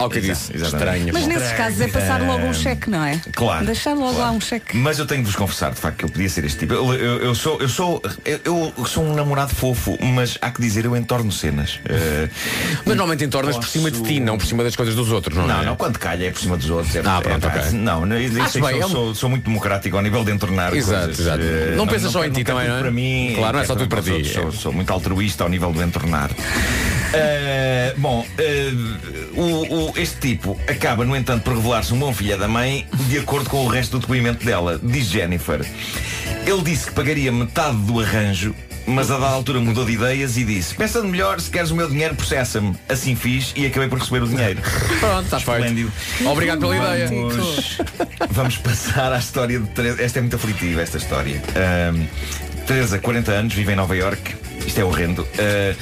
Ao 0.00 0.08
que 0.08 0.16
Exato, 0.18 0.32
disse. 0.40 0.56
exatamente. 0.56 0.98
Estranho. 0.98 1.10
Mas 1.12 1.26
nesses 1.26 1.52
casos 1.52 1.80
é 1.82 1.88
passar 1.88 2.22
logo 2.22 2.46
um 2.46 2.54
cheque, 2.54 2.88
não 2.88 3.04
é? 3.04 3.20
Claro. 3.34 3.66
Deixar 3.66 3.92
logo 3.92 4.18
lá 4.18 4.30
um 4.30 4.40
cheque. 4.40 4.74
Mas 4.78 4.98
eu 4.98 5.04
tenho 5.04 5.20
de 5.20 5.26
vos 5.26 5.36
confessar, 5.36 5.72
de 5.72 5.78
facto, 5.78 5.98
que 5.98 6.04
eu 6.06 6.08
podia 6.08 6.28
ser 6.30 6.42
este 6.46 6.60
tipo. 6.60 6.72
Eu, 6.72 6.94
eu- 6.94 7.18
eu 7.18 7.34
sou, 7.34 7.60
eu, 7.60 7.68
sou, 7.68 8.02
eu, 8.24 8.72
eu 8.78 8.84
sou 8.86 9.04
um 9.04 9.14
namorado 9.14 9.54
fofo, 9.54 9.98
mas 10.00 10.38
há 10.40 10.50
que 10.50 10.58
dizer, 10.62 10.86
eu 10.86 10.96
entorno 10.96 11.30
cenas. 11.30 11.78
Eh, 11.84 12.28
Mas 12.86 12.96
normalmente 12.96 13.24
entornas 13.24 13.56
por 13.56 13.66
cima 13.68 13.90
de 13.90 14.02
ti, 14.02 14.20
não 14.20 14.38
por 14.38 14.46
cima 14.46 14.64
das 14.64 14.74
coisas 14.74 14.94
dos 14.94 15.12
outros, 15.12 15.36
não, 15.36 15.46
não, 15.46 15.60
é? 15.60 15.64
não, 15.66 15.76
quando 15.76 15.98
calha 15.98 16.24
é 16.28 16.30
por 16.30 16.40
cima 16.40 16.56
dos 16.56 16.70
outros. 16.70 16.96
É, 16.96 17.02
Ah, 17.04 17.20
pronto, 17.22 17.44
é, 17.44 17.48
ok. 17.48 17.72
Não, 17.72 18.06
não, 18.06 18.16
eu, 18.16 18.48
sei 18.48 18.62
bem, 18.62 18.80
sou, 18.80 18.88
é 18.88 18.88
sou, 18.88 19.14
sou 19.14 19.28
muito 19.30 19.44
democrático 19.44 19.96
ao 19.98 20.02
nível 20.02 20.24
de 20.24 20.32
entornar 20.32 20.74
Exato, 20.74 21.04
coisas. 21.08 21.20
exato. 21.20 21.42
Eh, 21.42 21.74
Não 21.76 21.86
pensas 21.86 22.10
só 22.10 22.24
em 22.24 22.30
ti 22.30 22.42
também, 22.42 22.66
não 22.68 22.76
é? 22.76 22.80
Para 22.80 22.90
mim, 22.90 23.34
Claro, 23.36 23.56
não 23.58 23.62
é 23.62 23.66
só 23.66 23.74
tudo 23.76 23.88
para 23.88 24.00
ti, 24.00 24.22
é. 24.22 24.24
Sou, 24.24 24.50
sou 24.50 24.72
muito 24.72 24.90
altruísta 24.90 25.44
ao 25.44 25.50
nível 25.50 25.70
de 25.74 25.82
entornar. 25.82 26.30
Eh, 27.12 27.94
bom, 27.96 28.24
eh, 28.38 28.70
o- 29.34 29.90
o- 29.90 29.92
este 29.96 30.16
tipo 30.18 30.58
acaba, 30.68 31.04
no 31.04 31.16
entanto, 31.16 31.42
por 31.42 31.54
revelar-se 31.56 31.92
um 31.92 31.98
bom 31.98 32.12
filho 32.14 32.38
da 32.38 32.46
mãe, 32.48 32.86
de 33.08 33.18
acordo 33.18 33.50
com 33.50 33.64
o 33.64 33.68
resto 33.68 33.92
do 33.92 34.00
depoimento 34.00 34.44
dela. 34.44 34.78
Diz 34.82 35.06
Jennifer. 35.06 35.60
Ele 36.46 36.62
disse 36.62 36.86
que 36.86 36.92
pagaria 36.92 37.32
metade 37.32 37.76
do 37.78 38.00
arranjo. 38.00 38.54
Mas 38.86 39.10
a 39.10 39.18
dada 39.18 39.34
altura 39.34 39.60
mudou 39.60 39.84
de 39.84 39.92
ideias 39.92 40.36
e 40.38 40.42
disse 40.42 40.74
Pensa 40.74 41.02
melhor, 41.02 41.38
se 41.38 41.50
queres 41.50 41.70
o 41.70 41.76
meu 41.76 41.86
dinheiro, 41.88 42.14
processa-me 42.16 42.74
Assim 42.88 43.14
fiz 43.14 43.52
e 43.54 43.66
acabei 43.66 43.88
por 43.88 43.98
receber 43.98 44.22
o 44.22 44.26
dinheiro 44.26 44.60
Pronto, 44.98 45.24
está 45.24 45.38
feito. 45.38 45.92
Obrigado 46.26 46.60
pela 46.60 46.76
ideia. 46.76 47.06
Vamos, 47.08 47.78
vamos 48.30 48.56
passar 48.56 49.12
à 49.12 49.18
história 49.18 49.60
de 49.60 49.66
Teresa. 49.68 50.02
Esta 50.02 50.18
é 50.18 50.22
muito 50.22 50.34
aflitiva, 50.34 50.80
esta 50.80 50.96
história. 50.96 51.40
Ahm, 51.54 52.04
Teresa, 52.66 52.98
40 52.98 53.30
anos, 53.32 53.52
vive 53.54 53.70
em 53.70 53.76
Nova 53.76 53.94
York. 53.94 54.34
Isto 54.66 54.80
é 54.80 54.84
horrendo. 54.84 55.26
Ah, 55.38 55.74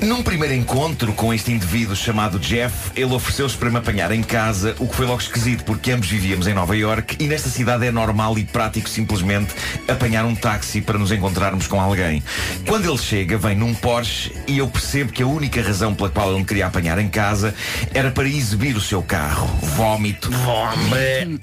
num 0.00 0.22
primeiro 0.22 0.54
encontro 0.54 1.12
com 1.12 1.32
este 1.32 1.52
indivíduo 1.52 1.96
chamado 1.96 2.38
Jeff, 2.38 2.90
ele 2.94 3.12
ofereceu-se 3.12 3.56
para 3.56 3.70
me 3.70 3.78
apanhar 3.78 4.12
em 4.12 4.22
casa, 4.22 4.74
o 4.78 4.86
que 4.86 4.94
foi 4.94 5.06
logo 5.06 5.20
esquisito, 5.20 5.64
porque 5.64 5.90
ambos 5.90 6.08
vivíamos 6.08 6.46
em 6.46 6.54
Nova 6.54 6.76
York 6.76 7.16
e 7.18 7.26
nesta 7.26 7.48
cidade 7.48 7.86
é 7.86 7.92
normal 7.92 8.38
e 8.38 8.44
prático 8.44 8.88
simplesmente 8.88 9.54
apanhar 9.88 10.24
um 10.24 10.34
táxi 10.34 10.80
para 10.80 10.98
nos 10.98 11.12
encontrarmos 11.12 11.66
com 11.66 11.80
alguém. 11.80 12.22
Quando 12.66 12.88
ele 12.88 12.98
chega, 12.98 13.38
vem 13.38 13.56
num 13.56 13.74
Porsche 13.74 14.32
e 14.46 14.58
eu 14.58 14.68
percebo 14.68 15.12
que 15.12 15.22
a 15.22 15.26
única 15.26 15.62
razão 15.62 15.94
pela 15.94 16.10
qual 16.10 16.30
ele 16.30 16.40
me 16.40 16.44
queria 16.44 16.66
apanhar 16.66 16.98
em 16.98 17.08
casa 17.08 17.54
era 17.94 18.10
para 18.10 18.28
exibir 18.28 18.76
o 18.76 18.80
seu 18.80 19.02
carro. 19.02 19.46
Vómito. 19.76 20.30
Vómito. 20.30 21.40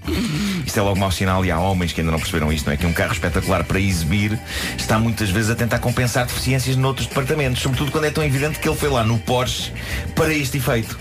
Isto 0.66 0.80
é 0.80 0.82
logo 0.82 1.00
mau 1.00 1.12
sinal 1.12 1.46
e 1.46 1.52
há 1.52 1.60
homens 1.60 1.92
que 1.92 2.02
ainda 2.02 2.12
não 2.12 2.20
perceberam 2.20 2.52
isto, 2.52 2.66
não 2.66 2.74
é? 2.74 2.78
Que 2.78 2.86
um 2.86 2.94
carro 2.94 3.14
espetacular 3.14 3.64
para 3.64 3.80
exibir 3.80 4.40
está 4.78 4.98
muitas 5.00 5.30
vezes 5.30 5.50
a 5.50 5.56
tentar 5.56 5.80
compensar 5.80 6.26
deficiências 6.26 6.63
noutros 6.76 7.08
departamentos, 7.08 7.62
sobretudo 7.62 7.92
quando 7.92 8.06
é 8.06 8.10
tão 8.10 8.24
evidente 8.24 8.60
que 8.60 8.68
ele 8.68 8.78
foi 8.78 8.90
lá 8.90 9.04
no 9.04 9.20
Porsche 9.20 9.72
para 10.16 10.34
este 10.34 10.58
efeito. 10.58 10.98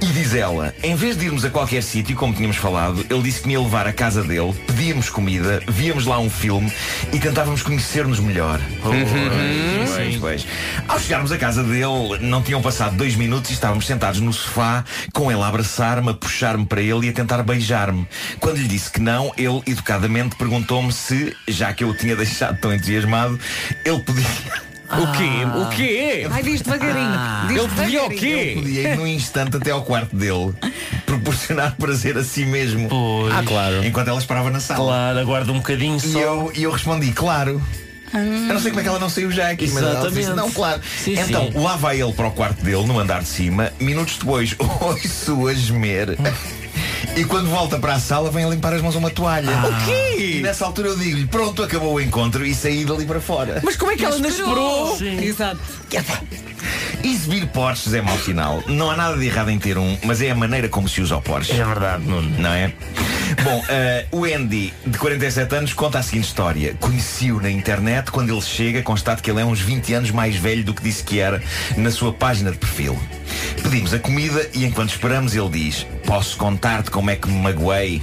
E 0.00 0.06
diz 0.06 0.34
ela, 0.34 0.74
em 0.82 0.94
vez 0.94 1.16
de 1.16 1.26
irmos 1.26 1.44
a 1.44 1.50
qualquer 1.50 1.82
sítio, 1.82 2.16
como 2.16 2.34
tínhamos 2.34 2.56
falado, 2.56 3.04
ele 3.08 3.22
disse 3.22 3.40
que 3.40 3.46
me 3.46 3.52
ia 3.52 3.60
levar 3.60 3.86
à 3.86 3.92
casa 3.92 4.22
dele, 4.22 4.52
pedíamos 4.66 5.10
comida, 5.10 5.62
víamos 5.68 6.06
lá 6.06 6.18
um 6.18 6.30
filme 6.30 6.72
e 7.12 7.18
tentávamos 7.18 7.62
conhecer-nos 7.62 8.18
melhor. 8.20 8.60
Pois, 8.82 10.16
pois. 10.16 10.46
Ao 10.88 10.98
chegarmos 10.98 11.32
à 11.32 11.38
casa 11.38 11.62
dele, 11.62 12.18
não 12.20 12.42
tinham 12.42 12.60
passado 12.60 12.96
dois 12.96 13.14
minutos 13.14 13.50
e 13.50 13.54
estávamos 13.54 13.86
sentados 13.86 14.20
no 14.20 14.32
sofá, 14.32 14.84
com 15.12 15.30
ele 15.30 15.42
a 15.42 15.46
abraçar-me, 15.46 16.10
a 16.10 16.14
puxar-me 16.14 16.66
para 16.66 16.80
ele 16.80 17.06
e 17.06 17.08
a 17.10 17.12
tentar 17.12 17.42
beijar-me. 17.42 18.06
Quando 18.40 18.56
lhe 18.56 18.68
disse 18.68 18.90
que 18.90 19.00
não, 19.00 19.32
ele 19.36 19.62
educadamente 19.66 20.36
perguntou-me 20.36 20.92
se, 20.92 21.34
já 21.46 21.72
que 21.72 21.84
eu 21.84 21.88
o 21.88 21.94
tinha 21.94 22.16
deixado 22.16 22.58
tão 22.58 22.72
entusiasmado, 22.74 23.38
ele 23.84 24.00
podia. 24.00 24.73
O 25.02 25.12
quê? 25.12 25.58
O 25.60 25.70
quê? 25.76 26.28
Ai, 26.30 26.42
diz 26.42 26.60
devagarinho. 26.62 27.10
Diz 27.48 27.56
Ele 27.58 27.68
pedia 27.68 28.04
o 28.04 28.08
devagarinho. 28.08 28.18
quê? 28.18 28.52
Podia 28.56 28.80
ir 28.92 28.96
num 28.96 29.06
instante 29.06 29.56
até 29.56 29.70
ao 29.70 29.82
quarto 29.82 30.14
dele, 30.16 30.52
proporcionar 31.06 31.74
prazer 31.76 32.16
a 32.16 32.24
si 32.24 32.44
mesmo. 32.46 32.88
Pois. 32.88 33.34
Ah, 33.34 33.42
claro. 33.44 33.84
Enquanto 33.84 34.08
ela 34.08 34.18
esperava 34.18 34.50
na 34.50 34.60
sala. 34.60 34.84
Claro, 34.84 35.18
aguarda 35.18 35.52
um 35.52 35.56
bocadinho 35.58 35.96
E 35.96 36.00
só. 36.00 36.18
eu, 36.18 36.52
e 36.54 36.62
eu 36.62 36.70
respondi, 36.70 37.12
claro. 37.12 37.60
Eu 38.12 38.20
não 38.22 38.60
sei 38.60 38.70
como 38.70 38.78
é 38.78 38.82
que 38.84 38.88
ela 38.88 39.00
não 39.00 39.10
saiu 39.10 39.28
já 39.32 39.50
aqui, 39.50 39.66
mas 39.66 39.82
ela 39.82 39.90
Exatamente. 39.90 40.14
disse, 40.20 40.30
não, 40.34 40.48
claro. 40.48 40.80
Sim, 41.02 41.18
então, 41.18 41.50
sim. 41.50 41.58
lá 41.58 41.74
vai 41.74 42.00
ele 42.00 42.12
para 42.12 42.28
o 42.28 42.30
quarto 42.30 42.62
dele, 42.62 42.86
no 42.86 42.96
andar 43.00 43.22
de 43.22 43.28
cima, 43.28 43.72
minutos 43.80 44.18
depois, 44.18 44.54
ouço 44.80 45.48
a 45.48 45.52
gemer. 45.54 46.16
E 47.16 47.24
quando 47.24 47.48
volta 47.48 47.78
para 47.78 47.94
a 47.94 48.00
sala, 48.00 48.30
vem 48.30 48.44
a 48.44 48.48
limpar 48.48 48.74
as 48.74 48.82
mãos 48.82 48.94
a 48.96 48.98
uma 48.98 49.10
toalha. 49.10 49.50
O 49.50 49.84
quê? 49.84 50.38
E 50.38 50.42
nessa 50.42 50.64
altura 50.64 50.88
eu 50.88 50.96
digo-lhe, 50.96 51.26
pronto, 51.26 51.62
acabou 51.62 51.94
o 51.94 52.00
encontro 52.00 52.44
e 52.44 52.54
saí 52.54 52.84
dali 52.84 53.04
para 53.04 53.20
fora. 53.20 53.60
Mas 53.62 53.76
como 53.76 53.92
é 53.92 53.96
que 53.96 54.04
ela 54.04 54.18
não 54.18 54.28
esperou? 54.28 54.96
Sim. 54.96 55.22
Exato. 55.24 55.60
Exibir 57.04 57.46
Porsches 57.48 57.92
é 57.92 58.00
mau 58.00 58.16
sinal. 58.18 58.62
Não 58.66 58.90
há 58.90 58.96
nada 58.96 59.18
de 59.18 59.26
errado 59.26 59.50
em 59.50 59.58
ter 59.58 59.76
um, 59.76 59.98
mas 60.04 60.22
é 60.22 60.30
a 60.30 60.34
maneira 60.34 60.70
como 60.70 60.88
se 60.88 61.02
usa 61.02 61.16
o 61.16 61.20
Porsche. 61.20 61.52
É 61.52 61.62
verdade, 61.62 62.02
Nuno. 62.02 62.30
Não 62.40 62.50
é? 62.50 62.72
Bom, 63.42 63.62
eh, 63.68 64.06
o 64.10 64.24
Andy, 64.24 64.72
de 64.86 64.96
47 64.96 65.54
anos, 65.54 65.74
conta 65.74 65.98
a 65.98 66.02
seguinte 66.02 66.28
história. 66.28 66.74
Conheci-o 66.80 67.42
na 67.42 67.50
internet, 67.50 68.10
quando 68.10 68.32
ele 68.32 68.40
chega, 68.40 68.82
constate 68.82 69.20
que 69.20 69.30
ele 69.30 69.42
é 69.42 69.44
uns 69.44 69.60
20 69.60 69.92
anos 69.92 70.10
mais 70.10 70.34
velho 70.36 70.64
do 70.64 70.72
que 70.72 70.82
disse 70.82 71.04
que 71.04 71.20
era 71.20 71.42
na 71.76 71.90
sua 71.90 72.10
página 72.10 72.50
de 72.50 72.56
perfil. 72.56 72.98
Pedimos 73.62 73.92
a 73.92 73.98
comida 73.98 74.48
e 74.54 74.64
enquanto 74.64 74.90
esperamos 74.90 75.34
ele 75.34 75.48
diz 75.48 75.86
Posso 76.06 76.36
contar-te 76.36 76.90
como 76.90 77.10
é 77.10 77.16
que 77.16 77.28
me 77.28 77.38
magoei? 77.38 78.00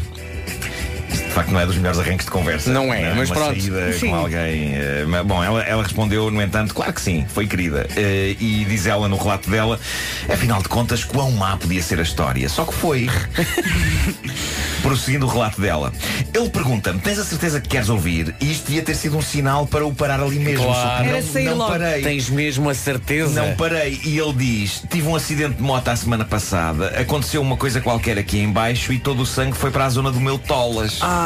De 1.31 1.35
facto 1.35 1.49
não 1.51 1.61
é 1.61 1.65
dos 1.65 1.77
melhores 1.77 1.97
arranques 1.97 2.25
de 2.25 2.31
conversa 2.31 2.69
Não 2.73 2.93
é, 2.93 3.13
mas 3.13 3.29
uma 3.29 3.35
pronto. 3.37 3.61
saída 3.61 3.93
Sim. 3.93 4.09
com 4.09 4.15
alguém 4.15 4.73
mas, 5.07 5.25
Bom, 5.25 5.41
ela, 5.41 5.63
ela 5.63 5.81
respondeu 5.81 6.29
no 6.29 6.41
entanto 6.41 6.73
Claro 6.75 6.91
que 6.91 6.99
sim, 6.99 7.25
foi 7.33 7.47
querida 7.47 7.87
Eh, 7.95 8.35
E 8.37 8.65
diz 8.65 8.85
ela 8.85 9.07
no 9.07 9.15
relato 9.15 9.49
dela 9.49 9.79
Afinal 10.29 10.61
de 10.61 10.67
contas, 10.67 11.05
quão 11.05 11.31
má 11.31 11.55
podia 11.55 11.81
ser 11.81 11.99
a 11.99 12.03
história 12.03 12.49
Só 12.49 12.65
que 12.65 12.73
foi 12.73 13.07
Prosseguindo 14.81 15.25
o 15.25 15.29
relato 15.29 15.61
dela 15.61 15.93
Ele 16.33 16.49
pergunta-me, 16.49 16.99
tens 16.99 17.17
a 17.19 17.23
certeza 17.23 17.61
que 17.61 17.69
queres 17.69 17.87
ouvir? 17.87 18.35
E 18.41 18.51
isto 18.51 18.65
devia 18.67 18.81
ter 18.81 18.95
sido 18.95 19.15
um 19.17 19.21
sinal 19.21 19.65
para 19.65 19.85
o 19.85 19.93
parar 19.95 20.19
ali 20.21 20.37
mesmo 20.37 20.65
Claro. 20.65 21.05
Era 21.05 21.21
não, 21.21 21.43
não 21.51 21.57
logo. 21.57 21.71
parei 21.71 22.01
Tens 22.01 22.29
mesmo 22.29 22.69
a 22.69 22.73
certeza? 22.73 23.41
não 23.41 23.55
parei 23.55 24.01
e 24.03 24.17
ele 24.19 24.33
diz 24.33 24.83
Tive 24.89 25.07
um 25.07 25.15
acidente 25.15 25.55
de 25.55 25.63
moto 25.63 25.87
a 25.87 25.95
semana 25.95 26.25
passada 26.25 26.87
Aconteceu 26.99 27.41
uma 27.41 27.55
coisa 27.55 27.79
qualquer 27.79 28.17
aqui 28.17 28.39
em 28.39 28.51
baixo 28.51 28.91
E 28.91 28.99
todo 28.99 29.21
o 29.21 29.25
sangue 29.25 29.55
foi 29.55 29.71
para 29.71 29.85
a 29.85 29.89
zona 29.89 30.11
do 30.11 30.19
meu 30.19 30.37
tolas 30.37 30.99
Ah, 31.01 31.20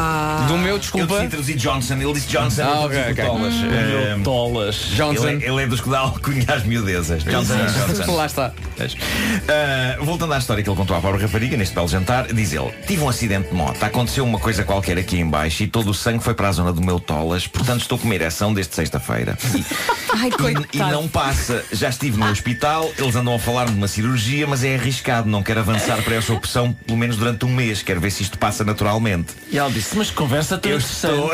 do 0.48 0.58
meu, 0.58 0.74
Eu 0.76 0.80
desculpa. 0.80 1.08
decidi 1.08 1.28
traduzir 1.30 1.56
Johnson 1.56 1.94
Ele 1.96 2.14
disse 2.14 2.28
Johnson 2.28 2.64
Ah, 2.64 2.80
ok, 2.86 2.90
traduzi 2.90 3.12
ok. 3.12 3.26
por 3.26 3.32
tolas 3.36 3.54
Eh, 3.56 4.18
Tolas. 4.24 4.76
Johnson. 4.96 5.28
ele, 5.28 5.46
é, 5.46 5.48
ele 5.50 5.64
é 5.64 5.68
dos 5.68 5.82
que 5.82 5.90
dá 5.90 6.00
alcunha 6.00 6.46
às 6.48 6.64
miudezas 6.64 7.24
Johnson 7.24 7.56
Johnson 7.58 8.16
Lá 8.16 8.26
está. 8.26 8.54
Uh, 8.78 10.06
voltando 10.06 10.34
à 10.34 10.38
história 10.38 10.64
que 10.64 10.70
ele 10.70 10.78
contou 10.78 10.96
à 10.96 11.02
pobre 11.02 11.22
rapariga 11.22 11.58
neste 11.58 11.74
belo 11.76 11.88
jantar, 11.88 12.28
diz 12.34 12.54
ele: 12.54 12.72
Tive 12.88 13.04
um 13.04 13.10
acidente 13.10 13.50
de 13.50 13.54
moto, 13.56 13.82
aconteceu 13.84 14.24
uma 14.24 14.40
coisa 14.40 14.64
qualquer 14.64 14.98
aqui 14.98 15.18
em 15.18 15.30
baixo 15.30 15.64
e 15.64 15.68
todo 15.68 15.90
o 15.90 15.94
sangue 15.94 16.24
foi 16.24 16.34
para 16.34 16.50
a 16.50 16.52
zona 16.52 16.72
do 16.74 16.82
meu 16.82 17.00
tolas, 17.00 17.48
portanto 17.48 17.82
estou 17.82 17.98
com 17.98 18.06
uma 18.06 18.16
ereção 18.16 18.54
desde 18.54 18.74
sexta-feira. 18.76 19.38
Ai, 20.18 20.30
E, 20.74 20.78
e 20.78 20.80
não 20.80 21.08
passa. 21.08 21.64
Já 21.72 21.90
estive 21.90 22.18
no 22.18 22.30
hospital, 22.30 22.90
eles 22.98 23.16
andam 23.16 23.36
a 23.36 23.40
falar 23.40 23.66
de 23.66 23.72
uma 23.74 23.88
cirurgia, 23.88 24.48
mas 24.48 24.64
é 24.64 24.76
arriscado, 24.76 25.30
não 25.30 25.44
quero 25.44 25.60
avançar 25.60 26.02
para 26.04 26.16
essa 26.16 26.32
opção 26.34 26.74
pelo 26.86 26.98
menos 26.98 27.18
durante 27.18 27.46
um 27.46 27.50
mês, 27.54 27.82
quero 27.84 28.00
ver 28.00 28.12
se 28.12 28.24
isto 28.24 28.38
passa 28.38 28.64
naturalmente. 28.64 29.34
E 29.52 29.58
ela 29.58 29.70
disse, 29.70 29.85
mas 29.94 30.10
conversa 30.12 30.58
tão 30.58 30.72
Eu 30.72 30.78
interessante. 30.78 31.14
estou. 31.14 31.32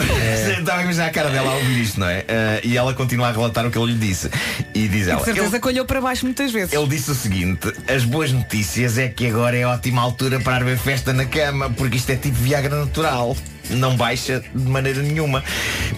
Estava 0.59 0.79
a 0.79 0.83
imaginar 0.83 1.05
a 1.05 1.09
cara 1.11 1.29
dela 1.29 1.51
a 1.51 1.55
ouvir 1.55 1.81
isto, 1.81 1.99
não 1.99 2.07
é? 2.07 2.19
Uh, 2.19 2.67
e 2.67 2.77
ela 2.77 2.93
continua 2.93 3.27
a 3.29 3.31
relatar 3.31 3.65
o 3.65 3.71
que 3.71 3.77
ele 3.77 3.93
lhe 3.93 3.97
disse. 3.99 4.29
E 4.73 4.87
diz 4.87 5.07
ela. 5.07 5.19
De 5.19 5.25
certeza 5.25 5.55
"Eu- 5.57 5.61
que 5.61 5.67
olhou 5.67 5.85
para 5.85 6.01
baixo 6.01 6.25
muitas 6.25 6.51
vezes. 6.51 6.73
ele 6.73 6.87
disse 6.87 7.11
o 7.11 7.15
seguinte: 7.15 7.71
as 7.87 8.03
boas 8.03 8.31
notícias 8.31 8.97
é 8.97 9.07
que 9.07 9.27
agora 9.27 9.57
é 9.57 9.65
ótima 9.65 10.01
altura 10.01 10.39
para 10.39 10.57
haver 10.57 10.77
festa 10.77 11.13
na 11.13 11.25
cama, 11.25 11.69
porque 11.69 11.97
isto 11.97 12.09
é 12.11 12.15
tipo 12.15 12.35
Viagra 12.37 12.75
natural. 12.75 13.35
Não 13.69 13.95
baixa 13.95 14.43
de 14.53 14.69
maneira 14.69 15.01
nenhuma. 15.01 15.41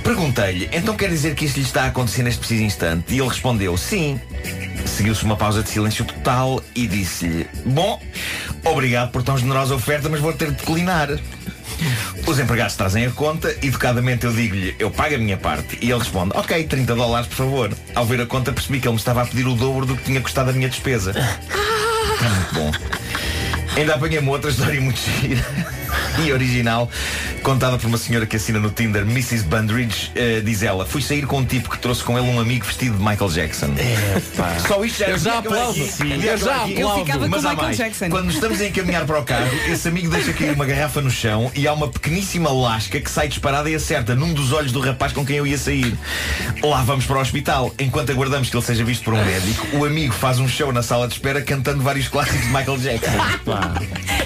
Perguntei-lhe, 0.04 0.70
então 0.72 0.96
quer 0.96 1.10
dizer 1.10 1.34
que 1.34 1.46
isto 1.46 1.58
lhe 1.58 1.64
está 1.66 1.84
a 1.84 1.88
acontecer 1.88 2.22
neste 2.22 2.40
preciso 2.40 2.62
instante? 2.64 3.14
E 3.14 3.20
ele 3.20 3.28
respondeu, 3.28 3.76
sim. 3.78 4.20
Seguiu-se 4.86 5.24
uma 5.24 5.36
pausa 5.38 5.64
de 5.64 5.70
silêncio 5.70 6.04
total 6.06 6.62
e 6.76 6.86
disse-lhe: 6.88 7.48
Bom, 7.66 8.00
obrigado 8.66 9.12
por 9.12 9.24
tão 9.24 9.38
generosa 9.38 9.74
oferta, 9.74 10.10
mas 10.10 10.20
vou 10.20 10.34
ter 10.34 10.52
de 10.52 10.58
declinar. 10.58 11.08
Os 12.26 12.40
empregados 12.40 12.76
trazem 12.76 13.06
a 13.06 13.12
conta, 13.12 13.56
educadamente 13.62 14.26
eu 14.26 14.34
digo-lhe, 14.34 14.76
eu 14.80 14.90
pago 14.90 15.16
a 15.16 15.18
minha 15.18 15.38
parte. 15.38 15.78
E 15.82 15.90
ele 15.90 16.00
responde, 16.00 16.32
ok, 16.36 16.64
30 16.64 16.96
dólares, 16.96 17.28
por 17.28 17.36
favor. 17.36 17.74
Ao 17.94 18.06
ver 18.06 18.22
a 18.22 18.26
conta 18.26 18.52
percebi 18.52 18.80
que 18.80 18.88
ele 18.88 18.94
me 18.94 19.00
estava 19.00 19.22
a 19.22 19.26
pedir 19.26 19.48
o 19.48 19.56
dobro 19.56 19.86
do 19.86 19.96
que 19.96 20.04
tinha 20.04 20.22
custado 20.22 20.50
a 20.50 20.54
minha 20.54 20.70
despesa. 20.70 21.12
É 21.12 22.30
muito 22.30 22.54
bom. 22.54 22.72
Ainda 23.76 23.96
apanhei 23.96 24.20
uma 24.20 24.32
outra 24.32 24.52
história 24.52 24.80
muito 24.80 25.00
gira 25.00 25.44
e 26.24 26.32
original, 26.32 26.90
contada 27.42 27.78
por 27.78 27.88
uma 27.88 27.98
senhora 27.98 28.26
que 28.26 28.36
assina 28.36 28.60
no 28.60 28.70
Tinder, 28.70 29.02
Mrs. 29.02 29.44
Bandridge. 29.44 30.12
Eh, 30.16 30.42
diz 30.44 30.62
ela: 30.62 30.86
Fui 30.86 31.02
sair 31.02 31.26
com 31.26 31.40
um 31.40 31.46
tipo 31.46 31.70
que 31.70 31.78
trouxe 31.80 32.04
com 32.04 32.18
ele 32.18 32.28
um 32.28 32.40
amigo 32.40 32.66
vestido 32.66 32.98
de 32.98 33.04
Michael 33.04 33.30
Jackson. 33.32 33.70
Só 34.68 34.84
isto 34.86 35.00
já 35.00 35.08
Eu 35.08 35.18
já 35.18 35.40
aplaudo. 35.40 35.74
Sim. 35.74 36.24
Eu 36.24 36.38
já 36.38 36.56
aplaudo. 36.56 36.80
Eu 36.80 36.96
ficava 37.00 37.20
com 37.26 37.30
Mas 37.30 37.46
há 37.46 37.50
Michael 37.50 37.66
mais. 37.66 37.78
Jackson. 37.78 38.10
Quando 38.10 38.32
estamos 38.32 38.62
a 38.62 38.68
encaminhar 38.68 39.06
para 39.06 39.20
o 39.20 39.24
carro, 39.24 39.50
esse 39.68 39.88
amigo 39.88 40.10
deixa 40.10 40.34
cair 40.34 40.54
uma 40.54 40.66
garrafa 40.66 41.02
no 41.02 41.10
chão 41.10 41.52
e 41.56 41.68
há 41.68 41.74
uma 41.74 41.88
pequeníssima 41.88 42.52
lasca 42.52 43.00
que 43.00 43.10
sai 43.10 43.28
disparada 43.28 43.70
e 43.70 43.76
acerta 43.76 44.16
num 44.16 44.34
dos 44.34 44.52
olhos 44.52 44.72
do 44.72 44.80
rapaz 44.80 45.14
com 45.14 45.26
quem 45.26 45.38
eu 45.38 45.48
ia 45.48 45.58
sair. 45.58 45.98
Lá 46.62 46.84
vamos 46.84 47.06
para 47.06 47.18
o 47.18 47.22
hospital. 47.22 47.74
Enquanto 47.80 48.12
aguardamos 48.12 48.50
que 48.50 48.56
ele 48.56 48.66
seja 48.66 48.84
visto 48.84 49.04
por 49.04 49.14
um 49.14 49.26
médico, 49.26 49.78
o 49.78 49.86
amigo 49.86 50.14
faz 50.14 50.40
um 50.40 50.48
show 50.48 50.72
na 50.72 50.84
sala 50.84 51.08
de 51.08 51.14
espera 51.14 51.42
cantando 51.42 51.82
vários 51.82 52.08
clássicos 52.08 52.42
de 52.42 52.48
Michael 52.48 52.78
Jackson. 52.78 53.12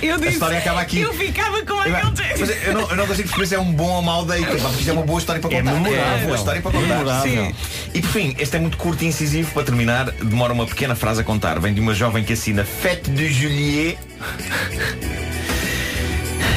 Eu 0.01 0.15
A 0.15 0.17
disse, 0.17 0.33
história 0.33 0.57
acaba 0.59 0.81
aqui. 0.81 0.99
Eu 1.01 1.13
ficava 1.13 1.61
com 1.65 1.73
Michael 1.83 2.13
mas 2.39 2.49
eu 2.65 2.73
não, 2.73 2.89
eu 2.89 2.95
não 2.95 3.07
consigo 3.07 3.27
perceber 3.29 3.47
se 3.47 3.55
é 3.55 3.59
um 3.59 3.71
bom 3.71 3.89
ou 3.95 4.01
mau 4.01 4.23
date, 4.25 4.45
porque 4.45 4.61
isto 4.79 4.89
é 4.89 4.93
uma 4.93 5.01
boa 5.01 5.19
história 5.19 5.41
para 5.41 5.49
contar. 5.49 5.63
memorável. 5.63 6.17
uma 6.17 6.25
boa 6.25 6.35
história 6.37 6.61
para 6.61 6.71
contar. 6.71 7.21
Sim. 7.21 7.53
E 7.93 8.01
por 8.01 8.09
fim, 8.11 8.35
este 8.37 8.55
é 8.55 8.59
muito 8.59 8.77
curto 8.77 9.03
e 9.03 9.07
incisivo. 9.07 9.51
Para 9.51 9.63
terminar, 9.63 10.11
demora 10.11 10.53
uma 10.53 10.65
pequena 10.67 10.95
frase 10.95 11.21
a 11.21 11.23
contar. 11.23 11.59
Vem 11.59 11.73
de 11.73 11.81
uma 11.81 11.93
jovem 11.95 12.23
que 12.23 12.33
assina 12.33 12.63
Fête 12.63 13.09
de 13.09 13.31
Juillet. 13.31 13.97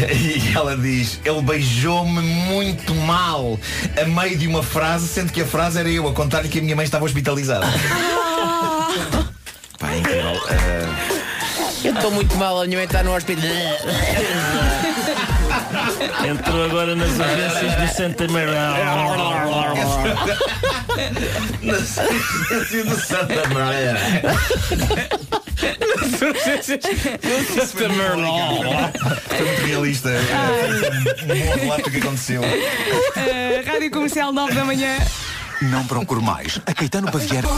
E 0.09 0.57
ela 0.57 0.79
diz, 0.79 1.21
ele 1.27 1.43
beijou-me 1.43 2.23
muito 2.23 2.95
mal 2.95 3.61
a 4.01 4.05
meio 4.07 4.39
de 4.39 4.47
uma 4.47 4.63
frase, 4.63 5.07
sendo 5.07 5.31
que 5.31 5.43
a 5.43 5.47
frase 5.47 5.79
era 5.79 5.91
eu 5.91 6.09
a 6.09 6.13
contar-lhe 6.15 6.49
que 6.49 6.59
a 6.59 6.63
minha 6.63 6.75
mãe 6.75 6.87
estava 6.87 7.05
hospitalizada. 7.05 7.67
Pá, 9.79 9.93
é 9.93 9.99
incrível. 9.99 10.41
Ah, 10.49 11.20
Eu 11.83 11.95
estou 11.95 12.11
muito 12.11 12.37
mal, 12.37 12.61
a 12.61 12.67
minha 12.67 12.79
mãe 12.79 12.85
está 12.85 13.03
no 13.03 13.15
hospital. 13.15 13.45
Entrou 16.29 16.65
agora 16.65 16.95
nas 16.95 17.11
urgências 17.11 17.75
do 17.75 17.97
Santa 17.97 18.29
Maria. 18.29 18.71
Nasci 21.63 22.83
do 22.83 23.01
Santa 23.01 23.49
Maria. 23.49 23.97
Santa 27.67 27.89
Maria. 27.89 28.93
Foi 29.29 29.47
muito 29.47 29.67
realista. 29.67 30.11
Um 31.23 31.27
bom 31.27 31.61
relato 31.61 31.83
do 31.85 31.91
que 31.91 31.99
aconteceu. 31.99 32.43
Uh, 32.43 33.67
Rádio 33.67 33.91
Comercial 33.91 34.33
9 34.33 34.55
da 34.55 34.65
manhã. 34.65 34.97
Não 35.63 35.87
procure 35.87 36.23
mais. 36.23 36.61
A 36.67 36.75
Caetano 36.75 37.11
Baviera. 37.11 37.49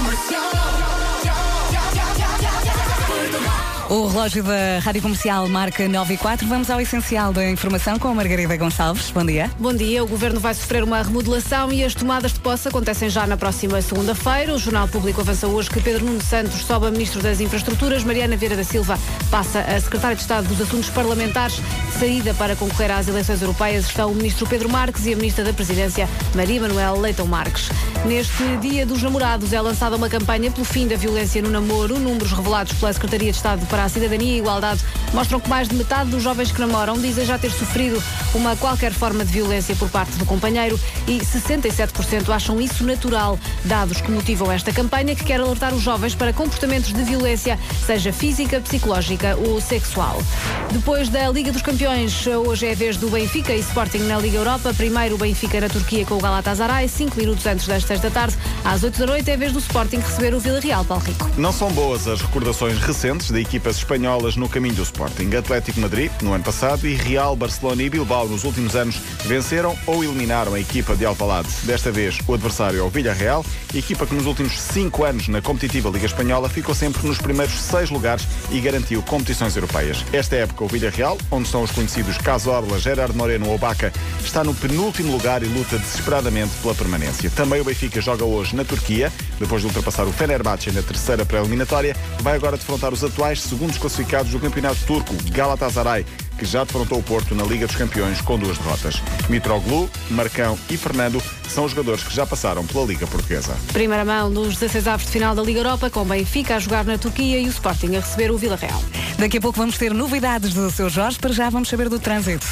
O 3.93 4.07
relógio 4.07 4.43
da 4.43 4.79
Rádio 4.79 5.03
Comercial 5.03 5.47
marca 5.51 5.87
9 5.87 6.15
e 6.15 6.17
4. 6.17 6.49
Vamos 6.49 6.71
ao 6.71 6.81
essencial 6.81 7.31
da 7.31 7.47
informação 7.51 7.99
com 7.99 8.09
a 8.09 8.15
Margarida 8.15 8.57
Gonçalves. 8.57 9.11
Bom 9.11 9.23
dia. 9.23 9.51
Bom 9.59 9.75
dia. 9.75 10.03
O 10.03 10.07
Governo 10.07 10.41
vai 10.41 10.55
sofrer 10.55 10.83
uma 10.83 11.03
remodelação 11.03 11.71
e 11.71 11.85
as 11.85 11.95
tomadas 11.95 12.33
de 12.33 12.41
posse 12.41 12.67
acontecem 12.67 13.11
já 13.11 13.27
na 13.27 13.37
próxima 13.37 13.83
segunda-feira. 13.83 14.55
O 14.55 14.59
Jornal 14.59 14.89
Público 14.89 15.21
avança 15.21 15.47
hoje 15.47 15.69
que 15.69 15.79
Pedro 15.79 16.07
Nuno 16.07 16.23
Santos 16.23 16.63
sobe 16.65 16.87
a 16.87 16.91
Ministro 16.91 17.21
das 17.21 17.39
Infraestruturas, 17.39 18.03
Mariana 18.03 18.35
Vieira 18.35 18.57
da 18.57 18.65
Silva 18.65 18.99
passa 19.31 19.61
a 19.61 19.79
Secretária 19.79 20.17
de 20.17 20.23
Estado 20.23 20.49
dos 20.49 20.63
Assuntos 20.63 20.89
Parlamentares. 20.89 21.61
Saída 21.99 22.33
para 22.33 22.57
concorrer 22.57 22.93
às 22.93 23.09
eleições 23.09 23.43
europeias 23.43 23.85
estão 23.85 24.11
o 24.11 24.15
Ministro 24.15 24.47
Pedro 24.47 24.71
Marques 24.71 25.05
e 25.05 25.13
a 25.13 25.17
Ministra 25.17 25.45
da 25.45 25.53
Presidência, 25.53 26.09
Maria 26.35 26.63
Manuel 26.63 26.99
Leitão 26.99 27.27
Marques. 27.27 27.69
Neste 28.07 28.57
Dia 28.63 28.87
dos 28.87 29.03
Namorados 29.03 29.53
é 29.53 29.61
lançada 29.61 29.97
uma 29.97 30.09
campanha 30.09 30.51
pelo 30.51 30.65
fim 30.65 30.89
da 30.89 30.97
violência 30.97 31.43
no 31.43 31.51
namoro. 31.51 31.99
Números 31.99 32.33
revelados 32.33 32.73
pela 32.73 32.93
Secretaria 32.93 33.31
de 33.31 33.37
Estado 33.37 33.67
para 33.67 33.82
a 33.85 33.89
Cidadania 33.89 34.35
e 34.35 34.39
Igualdade 34.39 34.81
mostram 35.13 35.41
que 35.41 35.49
mais 35.49 35.69
de 35.69 35.75
metade 35.75 36.11
dos 36.11 36.23
jovens 36.23 36.51
que 36.51 36.61
namoram 36.61 36.99
dizem 36.99 37.25
já 37.25 37.39
ter 37.39 37.51
sofrido 37.51 38.03
uma 38.35 38.57
qualquer 38.57 38.93
forma 38.93 39.25
de 39.25 39.33
violência 39.33 39.75
por 39.77 39.89
parte 39.89 40.13
do 40.17 40.25
companheiro 40.25 40.79
e 41.07 41.19
67% 41.19 42.29
acham 42.31 42.61
isso 42.61 42.85
natural. 42.85 43.39
Dados 43.65 44.01
que 44.01 44.11
motivam 44.11 44.51
esta 44.51 44.73
campanha 44.73 45.15
que 45.15 45.25
quer 45.25 45.41
alertar 45.41 45.75
os 45.75 45.83
jovens 45.83 46.15
para 46.15 46.33
comportamentos 46.33 46.93
de 46.93 47.03
violência, 47.03 47.59
seja 47.85 48.13
física, 48.13 48.61
psicológica 48.61 49.37
ou 49.37 49.61
sexual. 49.61 50.23
Depois 50.71 51.09
da 51.09 51.29
Liga 51.29 51.53
dos 51.53 51.63
Campeões, 51.63 52.27
hoje 52.27 52.67
é 52.67 52.73
a 52.73 52.75
vez 52.75 52.97
do 52.97 53.09
Benfica 53.09 53.53
e 53.53 53.61
Sporting 53.61 53.99
na 53.99 54.19
Liga 54.19 54.39
Europa. 54.39 54.73
Primeiro 54.75 55.17
o 55.17 55.19
Benfica 55.19 55.61
na 55.61 55.69
Turquia 55.69 56.05
com 56.07 56.15
o 56.15 56.21
Galatasaray, 56.21 56.89
5 56.89 57.17
minutos 57.17 57.47
antes 57.47 57.67
das 57.67 57.85
6 57.85 58.01
da 58.01 58.11
tarde. 58.11 58.37
Às 58.65 58.83
8 58.83 58.99
da 58.99 59.07
noite 59.07 59.31
é 59.31 59.35
a 59.35 59.37
vez 59.37 59.53
do 59.53 59.59
Sporting 59.59 59.99
receber 59.99 60.35
o 60.35 60.41
Vila 60.41 60.61
Real, 60.61 60.85
Paulo 60.85 61.05
Rico. 61.05 61.31
Não 61.37 61.53
são 61.53 61.71
boas 61.73 62.07
as 62.09 62.21
recordações 62.21 62.79
recentes 62.79 63.31
da 63.31 63.41
equipa 63.41 63.62
equipas 63.63 63.77
espanholas 63.77 64.35
no 64.35 64.49
caminho 64.49 64.75
do 64.75 64.83
Sporting. 64.83 65.37
Atlético 65.37 65.79
Madrid, 65.79 66.11
no 66.21 66.33
ano 66.33 66.43
passado, 66.43 66.85
e 66.85 66.95
Real, 66.95 67.37
Barcelona 67.37 67.81
e 67.85 67.89
Bilbao, 67.89 68.27
nos 68.27 68.43
últimos 68.43 68.75
anos, 68.75 68.97
venceram 69.25 69.79
ou 69.87 70.03
eliminaram 70.03 70.55
a 70.55 70.61
equipa 70.61 70.97
de 70.97 71.05
Alvalade. 71.05 71.49
Desta 71.63 71.93
vez, 71.93 72.19
o 72.27 72.35
adversário 72.35 72.81
é 72.81 72.83
o 72.83 72.89
Villarreal, 72.89 73.47
equipa 73.73 74.05
que 74.05 74.17
nos 74.17 74.27
últimos 74.27 74.61
cinco 74.61 75.05
anos 75.05 75.29
na 75.29 75.41
competitiva 75.41 75.89
Liga 75.91 76.07
Espanhola 76.07 76.49
ficou 76.49 76.75
sempre 76.75 77.07
nos 77.07 77.19
primeiros 77.19 77.55
seis 77.55 77.89
lugares 77.89 78.27
e 78.51 78.59
garantiu 78.59 79.01
competições 79.03 79.55
europeias. 79.55 80.05
Esta 80.13 80.35
época, 80.35 80.65
o 80.65 80.67
Villarreal, 80.67 81.17
onde 81.31 81.45
estão 81.45 81.63
os 81.63 81.71
conhecidos 81.71 82.19
Cazorla, 82.19 82.81
Gerard 82.81 83.17
Moreno 83.17 83.49
ou 83.49 83.59
Baca, 83.59 83.93
está 84.25 84.43
no 84.43 84.55
penúltimo 84.55 85.13
lugar 85.13 85.41
e 85.41 85.47
luta 85.47 85.79
desesperadamente 85.79 86.51
pela 86.61 86.75
permanência. 86.75 87.31
Também 87.31 87.61
o 87.61 87.65
Benfica 87.65 88.01
joga 88.01 88.25
hoje 88.25 88.57
na 88.57 88.65
Turquia, 88.65 89.13
depois 89.39 89.63
de 89.63 89.69
ultrapassar 89.69 90.05
o 90.05 90.13
Fenerbahçe 90.13 90.73
na 90.73 90.83
terceira 90.83 91.25
pré-eliminatória, 91.25 91.97
vai 92.21 92.35
agora 92.35 92.57
defrontar 92.57 92.93
os 92.93 93.05
atuais 93.05 93.52
segundos 93.53 93.77
classificados 93.77 94.33
do 94.33 94.41
campeonato 94.41 94.79
turco, 94.87 95.15
Galatasaray, 95.31 96.07
que 96.39 96.45
já 96.47 96.65
defrontou 96.65 96.99
o 96.99 97.03
Porto 97.03 97.35
na 97.35 97.45
Liga 97.45 97.67
dos 97.67 97.77
Campeões 97.77 98.23
com 98.23 98.39
duas 98.39 98.57
derrotas. 98.57 99.03
Mitroglou, 99.29 99.91
Marcão 100.11 100.59
e 100.71 100.77
Fernando 100.79 101.23
são 101.51 101.67
os 101.67 101.73
jogadores 101.73 102.03
que 102.03 102.15
já 102.15 102.25
passaram 102.25 102.67
pela 102.67 102.87
Liga 102.87 103.07
Portuguesa. 103.07 103.55
Primeira 103.71 104.07
mão 104.07 104.31
nos 104.31 104.55
16 104.55 104.89
avos 104.89 105.05
de 105.05 105.13
final 105.13 105.35
da 105.35 105.43
Liga 105.43 105.61
Europa, 105.61 105.91
com 105.91 106.01
o 106.01 106.05
Benfica 106.07 106.57
a 106.57 106.59
jogar 106.59 106.87
na 106.87 106.97
Turquia 106.97 107.39
e 107.39 107.47
o 107.47 107.51
Sporting 107.51 107.95
a 107.97 108.01
receber 108.01 108.31
o 108.31 108.39
Vila 108.39 108.57
Real. 108.57 108.83
Daqui 109.19 109.37
a 109.37 109.41
pouco 109.41 109.59
vamos 109.59 109.77
ter 109.77 109.93
novidades 109.93 110.55
do 110.55 110.71
seu 110.71 110.89
Jorge, 110.89 111.19
para 111.19 111.33
já 111.35 111.51
vamos 111.51 111.69
saber 111.69 111.91
do 111.91 111.99
trânsito. 111.99 112.47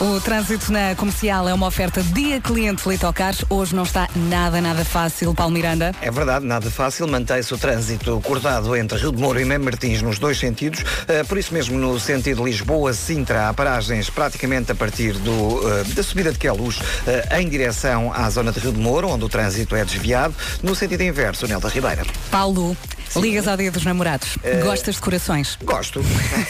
O 0.00 0.20
trânsito 0.20 0.72
na 0.72 0.94
comercial 0.94 1.48
é 1.48 1.54
uma 1.54 1.66
oferta 1.66 2.02
dia 2.02 2.40
cliente 2.40 2.88
Litocar. 2.88 3.34
Hoje 3.48 3.74
não 3.74 3.84
está 3.84 4.08
nada, 4.14 4.60
nada 4.60 4.84
fácil, 4.84 5.34
Paulo 5.34 5.52
Miranda. 5.52 5.92
É 6.00 6.10
verdade, 6.10 6.44
nada 6.44 6.70
fácil. 6.70 7.08
Mantém-se 7.08 7.52
o 7.54 7.58
trânsito 7.58 8.20
cortado 8.20 8.76
entre 8.76 8.98
Rio 8.98 9.12
de 9.12 9.20
Moro 9.20 9.40
e 9.40 9.44
Mem 9.44 9.58
Martins 9.58 10.02
nos 10.02 10.18
dois 10.18 10.38
sentidos. 10.38 10.80
Uh, 10.80 11.26
por 11.26 11.38
isso 11.38 11.54
mesmo, 11.54 11.78
no 11.78 11.98
sentido 11.98 12.44
Lisboa-Sintra, 12.44 13.48
há 13.48 13.54
paragens 13.54 14.10
praticamente 14.10 14.72
a 14.72 14.74
partir 14.74 15.14
do, 15.14 15.32
uh, 15.32 15.84
da 15.94 16.02
subida 16.02 16.32
de 16.32 16.38
Queluz 16.38 16.78
uh, 16.78 17.36
em 17.38 17.48
direção 17.48 18.12
à 18.12 18.28
zona 18.30 18.52
de 18.52 18.60
Rio 18.60 18.72
de 18.72 18.80
Moro, 18.80 19.08
onde 19.08 19.24
o 19.24 19.28
trânsito 19.28 19.74
é 19.74 19.84
desviado. 19.84 20.34
No 20.62 20.74
sentido 20.74 21.02
inverso, 21.02 21.46
Nel 21.46 21.60
da 21.60 21.68
Ribeira. 21.68 22.04
Paulo, 22.30 22.76
ligas 23.16 23.46
ao 23.48 23.56
dia 23.56 23.70
dos 23.70 23.84
namorados. 23.84 24.36
Gostas 24.62 24.96
de 24.96 25.00
corações? 25.00 25.58
Gosto. 25.64 26.02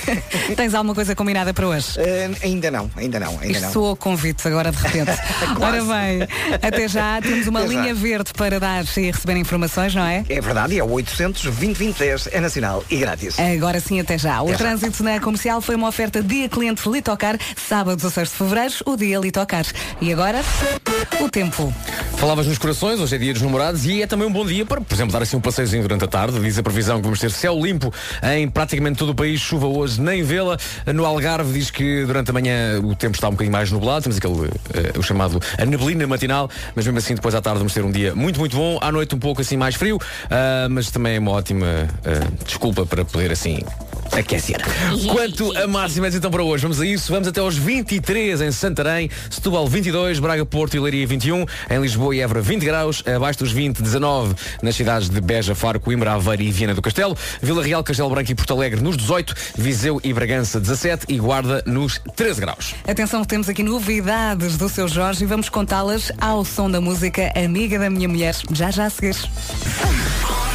Tens 0.56 0.74
alguma 0.74 0.94
coisa 0.94 1.14
combinada 1.14 1.52
para 1.52 1.66
hoje? 1.66 1.88
ainda 2.42 2.70
não, 2.70 2.90
ainda 2.96 3.20
não, 3.20 3.30
ainda 3.40 3.46
Isto 3.46 3.62
não. 3.62 3.72
soa 3.72 3.96
convite 3.96 4.46
agora 4.46 4.70
de 4.70 4.78
repente. 4.78 5.10
Ora 5.60 5.82
bem, 5.82 6.28
até 6.62 6.88
já 6.88 7.20
temos 7.22 7.46
uma 7.46 7.60
Até 7.60 7.72
já. 7.72 7.80
linha 7.80 7.94
verde 7.94 8.32
para 8.36 8.58
dar 8.60 8.84
e 8.96 9.10
receber 9.10 9.36
informações, 9.36 9.94
não 9.94 10.04
é? 10.04 10.24
É 10.28 10.40
verdade, 10.40 10.74
e 10.74 10.78
é 10.78 10.84
o 10.84 10.90
800 10.90 11.42
2010 11.42 12.28
é 12.32 12.40
nacional 12.40 12.84
e 12.90 12.96
grátis. 12.96 13.38
Agora 13.38 13.80
sim, 13.80 14.00
até 14.00 14.16
já. 14.18 14.40
O 14.42 14.44
Até 14.46 14.52
já. 14.52 14.58
trânsito 14.58 15.02
na 15.02 15.20
comercial 15.20 15.60
foi 15.60 15.74
uma 15.76 15.88
oferta 15.88 16.22
dia 16.22 16.48
cliente 16.48 16.88
Litocar, 16.88 17.38
sábado 17.56 17.96
16 17.96 18.28
de 18.30 18.34
fevereiro, 18.34 18.74
o 18.86 18.96
dia 18.96 19.18
Litocar. 19.18 19.64
E 20.00 20.12
agora, 20.12 20.40
o 21.20 21.28
tempo. 21.28 21.72
Falavas 22.16 22.46
nos 22.46 22.58
corações, 22.58 23.00
hoje 23.00 23.14
é 23.14 23.18
dia 23.18 23.32
dos 23.32 23.42
namorados 23.42 23.84
e 23.84 24.02
é 24.02 24.06
também 24.06 24.26
um 24.26 24.32
bom 24.32 24.44
dia 24.46 24.64
para, 24.64 24.80
por 24.80 24.94
exemplo, 24.94 25.12
dar 25.12 25.22
assim 25.22 25.36
um 25.36 25.40
passeiozinho 25.40 25.82
durante 25.82 26.04
a 26.04 26.08
tarde. 26.08 26.38
Diz 26.54 26.60
a 26.60 26.62
previsão 26.62 26.98
que 26.98 27.02
vamos 27.02 27.18
ter 27.18 27.32
céu 27.32 27.58
limpo 27.60 27.92
em 28.22 28.48
praticamente 28.48 28.96
todo 28.96 29.08
o 29.08 29.14
país, 29.14 29.40
chuva 29.40 29.66
hoje 29.66 30.00
nem 30.00 30.22
vê-la. 30.22 30.56
No 30.94 31.04
Algarve 31.04 31.52
diz 31.52 31.68
que 31.68 32.04
durante 32.04 32.30
a 32.30 32.32
manhã 32.32 32.80
o 32.80 32.94
tempo 32.94 33.16
está 33.16 33.26
um 33.26 33.32
bocadinho 33.32 33.50
mais 33.50 33.72
nublado, 33.72 34.04
temos 34.04 34.18
aquele, 34.18 34.52
eh, 34.72 34.96
o 34.96 35.02
chamado 35.02 35.42
a 35.58 35.64
neblina 35.64 36.06
matinal, 36.06 36.48
mas 36.76 36.86
mesmo 36.86 36.98
assim 36.98 37.16
depois 37.16 37.34
à 37.34 37.42
tarde 37.42 37.58
vamos 37.58 37.74
ter 37.74 37.84
um 37.84 37.90
dia 37.90 38.14
muito, 38.14 38.38
muito 38.38 38.56
bom. 38.56 38.78
À 38.80 38.92
noite 38.92 39.16
um 39.16 39.18
pouco 39.18 39.40
assim 39.40 39.56
mais 39.56 39.74
frio, 39.74 39.98
ah, 40.30 40.68
mas 40.70 40.92
também 40.92 41.16
é 41.16 41.18
uma 41.18 41.32
ótima 41.32 41.66
ah, 42.04 42.30
desculpa 42.46 42.86
para 42.86 43.04
poder 43.04 43.32
assim 43.32 43.58
aquecer. 44.12 44.58
Quanto 45.10 45.56
a 45.56 45.66
máximas 45.66 46.14
então 46.14 46.30
para 46.30 46.42
hoje, 46.42 46.62
vamos 46.62 46.80
a 46.80 46.86
isso. 46.86 47.12
Vamos 47.12 47.28
até 47.28 47.40
aos 47.40 47.56
23 47.56 48.40
em 48.40 48.52
Santarém, 48.52 49.10
Setúbal 49.30 49.66
22, 49.66 50.18
Braga, 50.18 50.46
Porto 50.46 50.76
e 50.76 50.80
Leiria 50.80 51.06
21, 51.06 51.44
em 51.70 51.80
Lisboa 51.80 52.14
e 52.14 52.20
Évora 52.20 52.40
20 52.40 52.64
graus, 52.64 53.02
abaixo 53.06 53.40
dos 53.40 53.52
20, 53.52 53.82
19 53.82 54.34
nas 54.62 54.76
cidades 54.76 55.08
de 55.08 55.20
Beja, 55.20 55.54
Faro, 55.54 55.80
Coimbra, 55.80 56.12
Aveiro 56.12 56.33
e 56.42 56.50
Viana 56.50 56.74
do 56.74 56.82
Castelo, 56.82 57.16
Vila 57.40 57.62
Real, 57.62 57.82
Castelo 57.82 58.10
Branco 58.10 58.30
e 58.30 58.34
Porto 58.34 58.52
Alegre 58.52 58.80
nos 58.80 58.96
18, 58.96 59.34
Viseu 59.56 60.00
e 60.02 60.12
Bragança 60.12 60.60
17 60.60 61.06
e 61.08 61.18
Guarda 61.18 61.62
nos 61.66 62.00
13 62.16 62.40
graus. 62.40 62.74
Atenção 62.86 63.24
temos 63.24 63.48
aqui 63.48 63.62
novidades 63.62 64.56
do 64.56 64.68
seu 64.68 64.88
Jorge 64.88 65.24
e 65.24 65.26
vamos 65.26 65.48
contá-las 65.48 66.12
ao 66.20 66.44
som 66.44 66.70
da 66.70 66.80
música 66.80 67.32
Amiga 67.36 67.78
da 67.78 67.90
Minha 67.90 68.08
Mulher. 68.08 68.34
Já 68.52 68.70
já 68.70 68.86
a 68.86 68.90
seguir. 68.90 69.16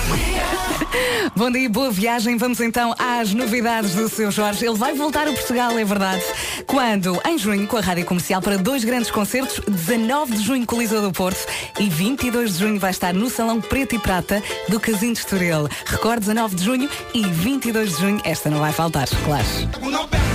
Bom 1.36 1.52
dia, 1.52 1.70
boa 1.70 1.92
viagem. 1.92 2.38
Vamos 2.38 2.60
então 2.60 2.94
às 2.98 3.34
novidades 3.34 3.96
do 3.96 4.10
seu 4.10 4.32
Jorge. 4.32 4.66
Ele 4.66 4.78
vai 4.78 4.94
voltar 4.94 5.28
a 5.28 5.32
Portugal, 5.32 5.78
é 5.78 5.86
verdade. 5.86 6.24
Quando? 6.66 7.20
Em 7.26 7.38
junho, 7.38 7.68
com 7.68 7.78
a 7.78 7.82
Rádio 7.82 8.06
Comercial, 8.06 8.42
para 8.42 8.58
dois 8.58 8.84
grandes 8.84 9.12
concertos. 9.12 9.60
19 9.68 10.36
de 10.36 10.44
junho, 10.44 10.66
Lisboa 10.72 11.02
do 11.02 11.12
Porto. 11.12 11.46
E 11.80 11.90
22 11.90 12.54
de 12.54 12.60
junho 12.60 12.80
vai 12.80 12.92
estar 12.92 13.14
no 13.14 13.30
Salão 13.30 13.62
Preto 13.62 13.96
e 13.96 14.00
Prata 14.00 14.42
do 14.68 14.80
Casino 14.80 15.14
de 15.14 15.20
Estoril. 15.20 15.68
Recorde 15.86 16.22
19 16.22 16.56
de 16.56 16.64
junho 16.64 16.90
e 17.14 17.26
22 17.26 17.96
de 17.96 18.02
junho. 18.02 18.22
Esta 18.24 18.50
não 18.50 18.60
vai 18.60 18.72
faltar, 18.72 19.08
claro. 19.26 20.29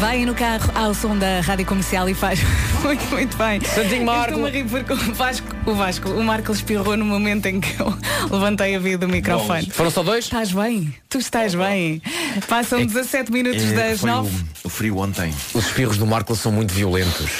Vai 0.00 0.24
no 0.26 0.34
carro 0.34 0.70
ao 0.74 0.92
som 0.94 1.16
da 1.16 1.40
rádio 1.40 1.64
comercial 1.66 2.08
e 2.08 2.14
faz 2.14 2.40
muito, 2.82 3.04
muito 3.06 3.36
bem. 3.36 3.60
Santinho 3.60 4.04
Marco. 4.04 4.34
Eu 4.34 4.46
Estou-me 4.46 4.48
a 4.48 4.52
rir 4.52 4.68
porque 4.68 4.92
o 4.92 5.14
Vasco, 5.14 5.46
o 5.66 5.74
Vasco, 5.74 6.08
o 6.10 6.22
Marco 6.24 6.52
espirrou 6.52 6.96
no 6.96 7.04
momento 7.04 7.46
em 7.46 7.60
que 7.60 7.80
eu 7.80 7.96
levantei 8.30 8.74
a 8.74 8.78
vida 8.78 9.06
do 9.06 9.08
microfone. 9.08 9.70
Foram 9.70 9.90
só 9.90 10.02
dois? 10.02 10.24
Estás 10.24 10.52
bem? 10.52 10.94
Tu 11.08 11.18
estás 11.18 11.54
bem? 11.54 12.02
Passam 12.48 12.84
17 12.84 13.32
minutos 13.32 13.62
É, 13.62 13.90
das 13.90 14.00
foi 14.00 14.10
9. 14.10 14.28
o, 14.64 14.66
o 14.66 14.70
frio 14.70 14.98
ontem. 14.98 15.32
Os 15.54 15.66
espirros 15.66 15.96
do 15.96 16.06
Marco 16.06 16.34
são 16.36 16.52
muito 16.52 16.74
violentos. 16.74 17.30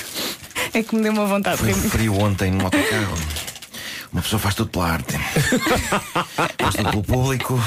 É 0.73 0.83
que 0.83 0.95
me 0.95 1.03
deu 1.03 1.13
uma 1.13 1.27
vontade 1.27 1.63
de 1.63 1.73
Foi 1.75 1.91
frio 1.91 2.19
ontem 2.21 2.51
no 2.51 2.65
autocarro. 2.65 3.15
Uma 4.15 4.23
pessoa 4.23 4.39
faz 4.39 4.55
tudo 4.55 4.71
pela 4.71 4.91
arte. 4.91 5.13
faz 6.57 6.75
tudo 6.77 6.91
pelo 6.91 7.03
público. 7.03 7.61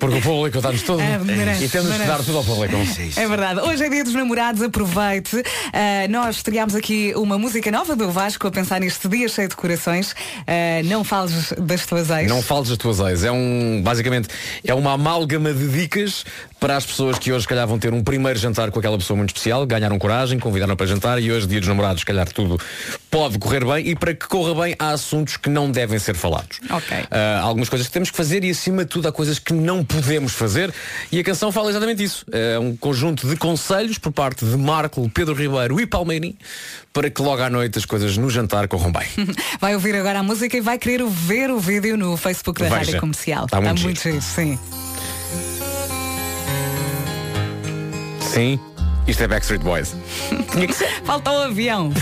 Porque 0.00 0.18
o 0.18 0.20
público 0.20 0.60
dá-nos 0.60 0.82
tudo. 0.82 1.00
É, 1.00 1.16
merece, 1.16 1.64
e 1.64 1.68
temos 1.68 1.86
que 1.86 1.92
merece. 1.92 2.10
dar 2.10 2.24
tudo 2.24 2.38
ao 2.38 2.44
público. 2.44 2.74
É 3.14 3.28
verdade. 3.28 3.60
Hoje 3.60 3.84
é 3.84 3.88
dia 3.88 4.02
dos 4.02 4.12
namorados, 4.12 4.62
aproveite. 4.62 5.40
Ah, 5.72 6.08
nós 6.10 6.38
estreámos 6.38 6.74
aqui 6.74 7.12
uma 7.14 7.38
música 7.38 7.70
nova 7.70 7.94
do 7.94 8.10
Vasco 8.10 8.48
a 8.48 8.50
pensar 8.50 8.80
neste 8.80 9.06
dia 9.06 9.28
cheio 9.28 9.48
de 9.48 9.54
corações. 9.54 10.12
Ah, 10.44 10.82
não 10.86 11.04
fales 11.04 11.52
das 11.56 11.86
tuas 11.86 12.10
ex. 12.10 12.28
Não 12.28 12.42
fales 12.42 12.68
das 12.68 12.78
tuas 12.78 12.98
ex. 12.98 13.22
É 13.22 13.30
um, 13.30 13.80
basicamente, 13.80 14.28
é 14.64 14.74
uma 14.74 14.94
amálgama 14.94 15.54
de 15.54 15.68
dicas 15.68 16.24
para 16.58 16.76
as 16.76 16.84
pessoas 16.84 17.16
que 17.16 17.30
hoje, 17.30 17.42
se 17.42 17.48
calhar, 17.48 17.64
vão 17.64 17.78
ter 17.78 17.94
um 17.94 18.02
primeiro 18.02 18.36
jantar 18.40 18.72
com 18.72 18.80
aquela 18.80 18.98
pessoa 18.98 19.16
muito 19.16 19.28
especial, 19.28 19.64
ganharam 19.64 20.00
coragem, 20.00 20.36
convidaram 20.36 20.74
para 20.74 20.86
jantar 20.86 21.22
e 21.22 21.30
hoje, 21.30 21.46
dia 21.46 21.60
dos 21.60 21.68
namorados, 21.68 22.00
se 22.00 22.06
calhar 22.06 22.28
tudo 22.32 22.58
pode 23.08 23.38
correr 23.38 23.64
bem 23.64 23.88
e 23.88 23.94
para 23.94 24.12
que 24.14 24.26
corra 24.26 24.54
bem 24.62 24.76
há 24.78 24.90
assuntos 24.90 25.36
que 25.36 25.48
não 25.48 25.70
devem 25.76 25.98
ser 25.98 26.14
falados. 26.16 26.58
Ok. 26.70 26.96
Há 27.10 27.40
algumas 27.40 27.68
coisas 27.68 27.86
que 27.86 27.92
temos 27.92 28.10
que 28.10 28.16
fazer 28.16 28.42
e, 28.42 28.50
acima 28.50 28.84
de 28.84 28.90
tudo, 28.90 29.08
há 29.08 29.12
coisas 29.12 29.38
que 29.38 29.52
não 29.52 29.84
podemos 29.84 30.32
fazer 30.32 30.72
e 31.12 31.20
a 31.20 31.24
canção 31.24 31.52
fala 31.52 31.70
exatamente 31.70 32.02
isso. 32.02 32.24
É 32.32 32.58
um 32.58 32.74
conjunto 32.74 33.28
de 33.28 33.36
conselhos 33.36 33.98
por 33.98 34.10
parte 34.10 34.44
de 34.44 34.56
Marco, 34.56 35.08
Pedro 35.10 35.34
Ribeiro 35.34 35.78
e 35.78 35.86
Palmeirim 35.86 36.36
para 36.92 37.10
que 37.10 37.20
logo 37.20 37.42
à 37.42 37.50
noite 37.50 37.78
as 37.78 37.84
coisas 37.84 38.16
no 38.16 38.30
jantar 38.30 38.66
corram 38.68 38.90
bem. 38.90 39.06
Vai 39.60 39.74
ouvir 39.74 39.94
agora 39.96 40.20
a 40.20 40.22
música 40.22 40.56
e 40.56 40.62
vai 40.62 40.78
querer 40.78 41.04
ver 41.04 41.50
o 41.50 41.58
vídeo 41.58 41.94
no 41.94 42.16
Facebook 42.16 42.58
da 42.58 42.70
Veja. 42.70 42.78
Rádio 42.78 43.00
Comercial. 43.00 43.44
Está 43.44 43.60
muito 43.60 43.82
muito 43.82 44.00
giro, 44.00 44.22
sim. 44.22 44.58
Sim, 48.32 48.58
isto 49.06 49.22
é 49.22 49.28
Backstreet 49.28 49.62
Boys. 49.62 49.94
Falta 51.04 51.30
o 51.30 51.42
avião. 51.42 51.92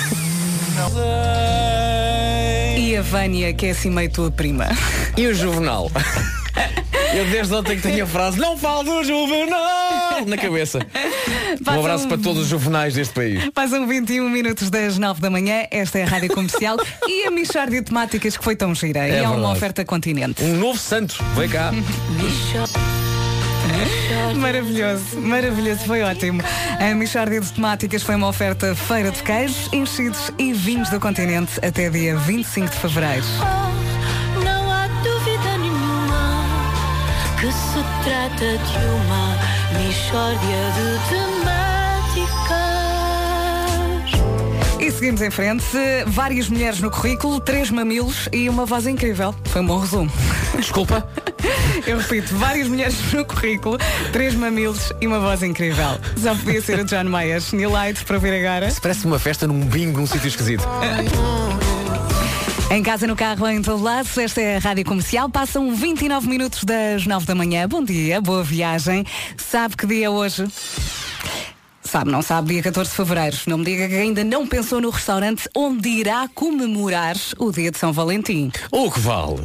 E 2.84 2.98
a 2.98 3.00
Vânia, 3.00 3.50
que 3.54 3.64
é 3.64 3.70
assim 3.70 3.88
meio 3.88 4.10
tua 4.10 4.30
prima. 4.30 4.68
E 5.16 5.26
o 5.26 5.34
Juvenal? 5.34 5.90
Eu 7.16 7.24
desde 7.30 7.54
ontem 7.54 7.76
que 7.76 7.82
tenho 7.82 8.04
a 8.04 8.06
frase 8.06 8.38
Não 8.38 8.58
falo 8.58 8.82
do 8.82 9.02
Juvenal 9.04 10.26
na 10.26 10.36
cabeça. 10.36 10.80
Um 11.54 11.64
Passa 11.64 11.78
abraço 11.78 12.04
um- 12.04 12.08
para 12.08 12.18
todos 12.18 12.42
os 12.42 12.48
juvenais 12.48 12.94
deste 12.94 13.14
país. 13.14 13.48
Passam 13.54 13.86
21 13.86 14.28
minutos 14.28 14.68
das 14.70 14.98
9 14.98 15.20
da 15.20 15.30
manhã, 15.30 15.64
esta 15.70 16.00
é 16.00 16.02
a 16.02 16.06
Rádio 16.06 16.28
Comercial 16.34 16.76
e 17.08 17.24
a 17.26 17.30
Michórdia 17.30 17.80
de 17.80 17.86
Temáticas 17.86 18.36
que 18.36 18.42
foi 18.44 18.56
tão 18.56 18.74
gira. 18.74 19.06
É 19.08 19.20
e 19.20 19.24
é 19.24 19.28
uma 19.28 19.52
oferta 19.52 19.84
continente. 19.84 20.42
Um 20.42 20.56
novo 20.56 20.78
santo, 20.78 21.16
vem 21.36 21.48
cá. 21.48 21.70
Maravilhoso, 24.36 25.20
maravilhoso, 25.20 25.80
foi 25.86 26.02
ótimo. 26.02 26.42
A 26.78 26.94
Michórdia 26.94 27.40
de 27.40 27.52
Temáticas 27.52 28.02
foi 28.02 28.14
uma 28.14 28.28
oferta 28.28 28.74
feira 28.74 29.10
de 29.10 29.22
queijos, 29.22 29.72
enchidos 29.72 30.30
e 30.38 30.52
vinhos 30.52 30.90
do 30.90 31.00
continente 31.00 31.52
até 31.64 31.88
dia 31.88 32.16
25 32.16 32.68
de 32.70 32.76
fevereiro. 32.76 33.24
Não 34.44 34.70
há 34.70 34.86
dúvida 35.02 35.58
nenhuma 35.58 36.44
que 37.40 37.50
se 37.52 37.82
trata 38.04 38.58
de 38.58 38.84
uma 38.86 39.84
mistória 39.86 40.38
de 40.38 41.33
seguimos 44.94 45.20
em 45.20 45.30
frente. 45.30 45.64
Várias 46.06 46.48
mulheres 46.48 46.80
no 46.80 46.90
currículo, 46.90 47.40
três 47.40 47.70
mamilos 47.70 48.28
e 48.32 48.48
uma 48.48 48.64
voz 48.64 48.86
incrível. 48.86 49.34
Foi 49.46 49.60
um 49.60 49.66
bom 49.66 49.78
resumo. 49.78 50.10
Desculpa. 50.56 51.06
Eu 51.86 51.98
repito, 51.98 52.34
várias 52.36 52.68
mulheres 52.68 53.12
no 53.12 53.24
currículo, 53.24 53.76
três 54.12 54.34
mamilos 54.34 54.92
e 55.00 55.06
uma 55.06 55.20
voz 55.20 55.42
incrível. 55.42 55.98
Só 56.16 56.34
podia 56.34 56.62
ser 56.62 56.78
o 56.78 56.84
John 56.84 57.04
Mayers. 57.04 57.52
New 57.52 57.70
Light 57.70 58.04
para 58.04 58.16
ouvir 58.16 58.32
agora. 58.32 58.68
Isso 58.68 58.80
parece 58.80 59.04
uma 59.04 59.18
festa 59.18 59.46
num 59.46 59.60
bingo 59.60 60.00
num 60.00 60.06
sítio 60.06 60.28
esquisito. 60.28 60.64
Em 62.70 62.82
casa, 62.82 63.06
no 63.06 63.14
carro, 63.14 63.46
em 63.48 63.60
todo 63.62 63.82
lado, 63.82 64.08
esta 64.18 64.40
é 64.40 64.56
a 64.56 64.58
Rádio 64.58 64.84
Comercial. 64.84 65.28
Passam 65.28 65.74
29 65.74 66.28
minutos 66.28 66.64
das 66.64 67.06
9 67.06 67.26
da 67.26 67.34
manhã. 67.34 67.68
Bom 67.68 67.84
dia, 67.84 68.20
boa 68.20 68.42
viagem. 68.42 69.04
Sabe 69.36 69.76
que 69.76 69.86
dia 69.86 70.06
é 70.06 70.10
hoje? 70.10 70.44
Sabe, 71.94 72.10
não 72.10 72.22
sabe, 72.22 72.54
dia 72.54 72.62
14 72.64 72.90
de 72.90 72.96
Fevereiro. 72.96 73.36
Não 73.46 73.58
me 73.58 73.64
diga 73.64 73.86
que 73.86 73.94
ainda 73.94 74.24
não 74.24 74.48
pensou 74.48 74.80
no 74.80 74.90
restaurante 74.90 75.48
onde 75.54 75.88
irá 75.88 76.28
comemorar 76.34 77.14
o 77.38 77.52
dia 77.52 77.70
de 77.70 77.78
São 77.78 77.92
Valentim. 77.92 78.50
O 78.72 78.90
que 78.90 78.98
vale, 78.98 79.44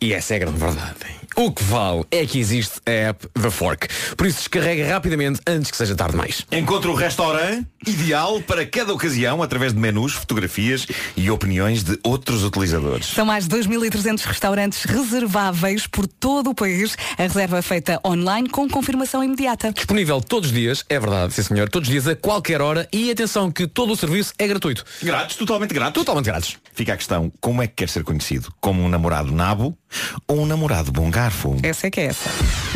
e 0.00 0.12
essa 0.12 0.34
é 0.34 0.38
a 0.38 0.40
grande 0.40 0.58
verdade, 0.58 0.96
o 1.36 1.50
que 1.50 1.64
vale 1.64 2.04
é 2.10 2.24
que 2.24 2.38
existe 2.38 2.80
a 2.86 2.90
app 2.90 3.28
The 3.28 3.50
Fork. 3.50 3.88
Por 4.16 4.26
isso 4.26 4.38
descarrega 4.38 4.86
rapidamente 4.86 5.40
antes 5.46 5.70
que 5.70 5.76
seja 5.76 5.94
tarde 5.94 6.12
demais. 6.12 6.46
Encontre 6.52 6.88
o 6.88 6.94
restaurante 6.94 7.66
ideal 7.86 8.40
para 8.42 8.64
cada 8.64 8.92
ocasião 8.92 9.42
através 9.42 9.72
de 9.72 9.78
menus, 9.78 10.12
fotografias 10.12 10.86
e 11.16 11.30
opiniões 11.30 11.82
de 11.82 11.98
outros 12.02 12.44
utilizadores. 12.44 13.06
São 13.06 13.26
mais 13.26 13.48
de 13.48 13.56
2.300 13.56 14.24
restaurantes 14.24 14.84
reserváveis 14.84 15.86
por 15.86 16.06
todo 16.06 16.50
o 16.50 16.54
país. 16.54 16.96
A 17.18 17.22
reserva 17.22 17.58
é 17.58 17.62
feita 17.62 18.00
online 18.06 18.48
com 18.48 18.68
confirmação 18.68 19.22
imediata. 19.22 19.72
Disponível 19.72 20.20
todos 20.20 20.50
os 20.50 20.54
dias, 20.54 20.84
é 20.88 20.98
verdade, 20.98 21.34
sim 21.34 21.42
senhor, 21.42 21.68
todos 21.68 21.88
os 21.88 21.92
dias 21.92 22.08
a 22.08 22.16
qualquer 22.16 22.62
hora 22.62 22.88
e 22.92 23.10
atenção 23.10 23.50
que 23.50 23.66
todo 23.66 23.92
o 23.92 23.96
serviço 23.96 24.32
é 24.38 24.46
gratuito. 24.46 24.84
Grátis, 25.02 25.36
totalmente 25.36 25.74
grátis. 25.74 25.94
Totalmente 25.94 26.26
grátis. 26.26 26.56
Fica 26.72 26.94
a 26.94 26.96
questão, 26.96 27.32
como 27.40 27.62
é 27.62 27.66
que 27.66 27.74
quer 27.74 27.88
ser 27.88 28.02
conhecido? 28.04 28.52
Como 28.60 28.82
um 28.82 28.88
namorado 28.88 29.32
nabo 29.32 29.76
ou 30.26 30.40
um 30.40 30.46
namorado 30.46 30.90
bom 30.90 31.10
Essa 31.62 31.86
é 31.86 31.90
que 31.90 32.00
é 32.00 32.04
essa. 32.06 32.28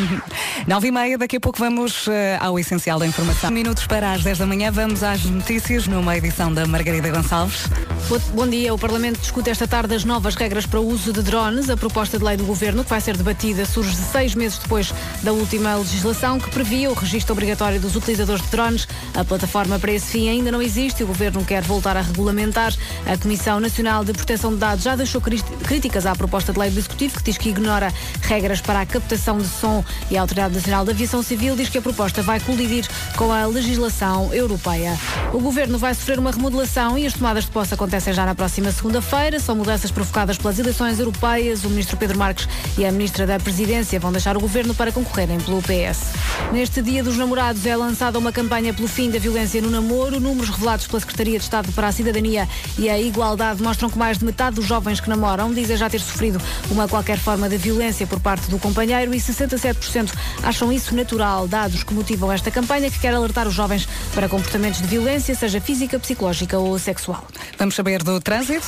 9 0.66 0.88
e 0.88 0.90
meia, 0.92 1.18
daqui 1.18 1.36
a 1.36 1.40
pouco 1.40 1.58
vamos 1.58 2.06
eh, 2.08 2.36
ao 2.40 2.58
essencial 2.58 2.98
da 2.98 3.06
informação. 3.06 3.50
Minutos 3.50 3.86
para 3.86 4.12
as 4.12 4.22
10 4.22 4.38
da 4.38 4.46
manhã, 4.46 4.70
vamos 4.70 5.02
às 5.02 5.24
notícias 5.24 5.86
numa 5.86 6.16
edição 6.16 6.52
da 6.52 6.66
Margarida 6.66 7.10
Gonçalves. 7.10 7.66
Bo- 8.08 8.18
Bom 8.34 8.46
dia. 8.46 8.72
O 8.74 8.78
Parlamento 8.78 9.18
discute 9.20 9.50
esta 9.50 9.66
tarde 9.66 9.94
as 9.94 10.04
novas 10.04 10.34
regras 10.34 10.66
para 10.66 10.80
o 10.80 10.86
uso 10.86 11.12
de 11.12 11.22
drones. 11.22 11.70
A 11.70 11.76
proposta 11.76 12.18
de 12.18 12.24
lei 12.24 12.36
do 12.36 12.44
Governo, 12.44 12.84
que 12.84 12.90
vai 12.90 13.00
ser 13.00 13.16
debatida, 13.16 13.64
surge 13.64 13.94
seis 13.96 14.34
meses 14.34 14.58
depois 14.58 14.92
da 15.22 15.32
última 15.32 15.74
legislação 15.76 16.38
que 16.38 16.50
previa 16.50 16.90
o 16.90 16.94
registro 16.94 17.32
obrigatório 17.32 17.80
dos 17.80 17.96
utilizadores 17.96 18.42
de 18.42 18.48
drones. 18.50 18.86
A 19.14 19.24
plataforma 19.24 19.78
para 19.78 19.92
esse 19.92 20.06
fim 20.06 20.28
ainda 20.28 20.50
não 20.52 20.62
existe 20.62 21.00
e 21.00 21.04
o 21.04 21.06
Governo 21.06 21.44
quer 21.44 21.62
voltar 21.62 21.96
a 21.96 22.00
regulamentar. 22.00 22.72
A 23.06 23.16
Comissão 23.16 23.60
Nacional 23.60 24.04
de 24.04 24.12
Proteção 24.12 24.52
de 24.52 24.58
Dados 24.58 24.84
já 24.84 24.94
deixou 24.96 25.20
críticas 25.20 26.06
à 26.06 26.14
proposta 26.14 26.52
de 26.52 26.58
lei 26.58 26.70
do 26.70 26.78
Executivo, 26.78 27.16
que 27.18 27.24
diz 27.24 27.38
que 27.38 27.48
ignora 27.50 27.92
regras 28.22 28.37
para 28.62 28.82
a 28.82 28.86
captação 28.86 29.36
de 29.38 29.48
som 29.48 29.84
e 30.08 30.16
a 30.16 30.20
Autoridade 30.20 30.54
Nacional 30.54 30.84
de 30.84 30.92
Aviação 30.92 31.24
Civil 31.24 31.56
diz 31.56 31.68
que 31.68 31.76
a 31.76 31.82
proposta 31.82 32.22
vai 32.22 32.38
colidir 32.38 32.88
com 33.16 33.32
a 33.32 33.44
legislação 33.46 34.32
europeia. 34.32 34.96
O 35.32 35.40
Governo 35.40 35.76
vai 35.76 35.92
sofrer 35.92 36.20
uma 36.20 36.30
remodelação 36.30 36.96
e 36.96 37.04
as 37.04 37.14
tomadas 37.14 37.46
de 37.46 37.50
posse 37.50 37.74
acontecem 37.74 38.12
já 38.12 38.24
na 38.24 38.36
próxima 38.36 38.70
segunda-feira. 38.70 39.40
São 39.40 39.56
mudanças 39.56 39.90
provocadas 39.90 40.38
pelas 40.38 40.56
eleições 40.56 41.00
europeias. 41.00 41.64
O 41.64 41.68
Ministro 41.68 41.96
Pedro 41.96 42.16
Marques 42.16 42.48
e 42.78 42.86
a 42.86 42.92
Ministra 42.92 43.26
da 43.26 43.40
Presidência 43.40 43.98
vão 43.98 44.12
deixar 44.12 44.36
o 44.36 44.40
Governo 44.40 44.72
para 44.72 44.92
concorrerem 44.92 45.40
pelo 45.40 45.60
PS. 45.60 46.12
Neste 46.52 46.80
Dia 46.80 47.02
dos 47.02 47.16
Namorados 47.16 47.66
é 47.66 47.74
lançada 47.74 48.20
uma 48.20 48.30
campanha 48.30 48.72
pelo 48.72 48.86
fim 48.86 49.10
da 49.10 49.18
violência 49.18 49.60
no 49.60 49.68
namoro. 49.68 50.20
Números 50.20 50.48
revelados 50.48 50.86
pela 50.86 51.00
Secretaria 51.00 51.38
de 51.38 51.44
Estado 51.44 51.72
para 51.72 51.88
a 51.88 51.92
Cidadania 51.92 52.48
e 52.78 52.88
a 52.88 52.98
Igualdade 52.98 53.60
mostram 53.60 53.90
que 53.90 53.98
mais 53.98 54.18
de 54.18 54.24
metade 54.24 54.54
dos 54.56 54.64
jovens 54.64 55.00
que 55.00 55.08
namoram 55.08 55.52
dizem 55.52 55.76
já 55.76 55.90
ter 55.90 56.00
sofrido 56.00 56.40
uma 56.70 56.86
qualquer 56.86 57.18
forma 57.18 57.48
de 57.48 57.56
violência 57.56 58.06
por 58.06 58.20
parte 58.20 58.27
do 58.36 58.58
companheiro 58.58 59.14
e 59.14 59.18
67% 59.18 60.12
acham 60.42 60.72
isso 60.72 60.94
natural. 60.94 61.48
Dados 61.48 61.82
que 61.82 61.94
motivam 61.94 62.30
esta 62.30 62.50
campanha 62.50 62.90
que 62.90 62.98
quer 62.98 63.14
alertar 63.14 63.48
os 63.48 63.54
jovens 63.54 63.88
para 64.14 64.28
comportamentos 64.28 64.82
de 64.82 64.86
violência, 64.86 65.34
seja 65.34 65.60
física, 65.60 65.98
psicológica 65.98 66.58
ou 66.58 66.78
sexual. 66.78 67.26
Vamos 67.58 67.74
saber 67.74 68.02
do 68.02 68.20
trânsito? 68.20 68.66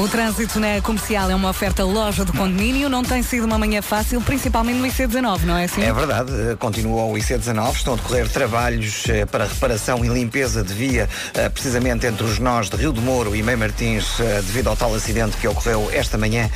O 0.00 0.08
trânsito 0.08 0.58
na 0.58 0.80
comercial 0.80 1.30
é 1.30 1.34
uma 1.34 1.50
oferta 1.50 1.84
loja 1.84 2.24
do 2.24 2.32
condomínio. 2.32 2.88
Não 2.88 3.02
tem 3.02 3.22
sido 3.22 3.44
uma 3.44 3.58
manhã 3.58 3.82
fácil, 3.82 4.18
principalmente 4.22 4.78
no 4.78 4.86
IC19, 4.86 5.42
não 5.42 5.58
é 5.58 5.64
assim? 5.64 5.82
É 5.82 5.92
verdade, 5.92 6.32
eh, 6.32 6.56
continua 6.58 7.04
o 7.04 7.12
IC19, 7.12 7.72
estão 7.74 7.92
a 7.92 7.96
decorrer 7.96 8.26
trabalhos 8.30 9.04
eh, 9.10 9.26
para 9.26 9.44
reparação 9.44 10.02
e 10.02 10.08
limpeza 10.08 10.64
de 10.64 10.72
via, 10.72 11.06
eh, 11.34 11.50
precisamente 11.50 12.06
entre 12.06 12.24
os 12.24 12.38
nós 12.38 12.70
de 12.70 12.76
Rio 12.76 12.94
de 12.94 13.00
Moro 13.02 13.36
e 13.36 13.42
Meio 13.42 13.58
Martins, 13.58 14.16
devido 14.46 14.68
ao 14.68 14.76
tal 14.76 14.94
acidente 14.94 15.36
que 15.36 15.46
ocorreu 15.46 15.90
esta 15.92 16.16
manhã 16.16 16.48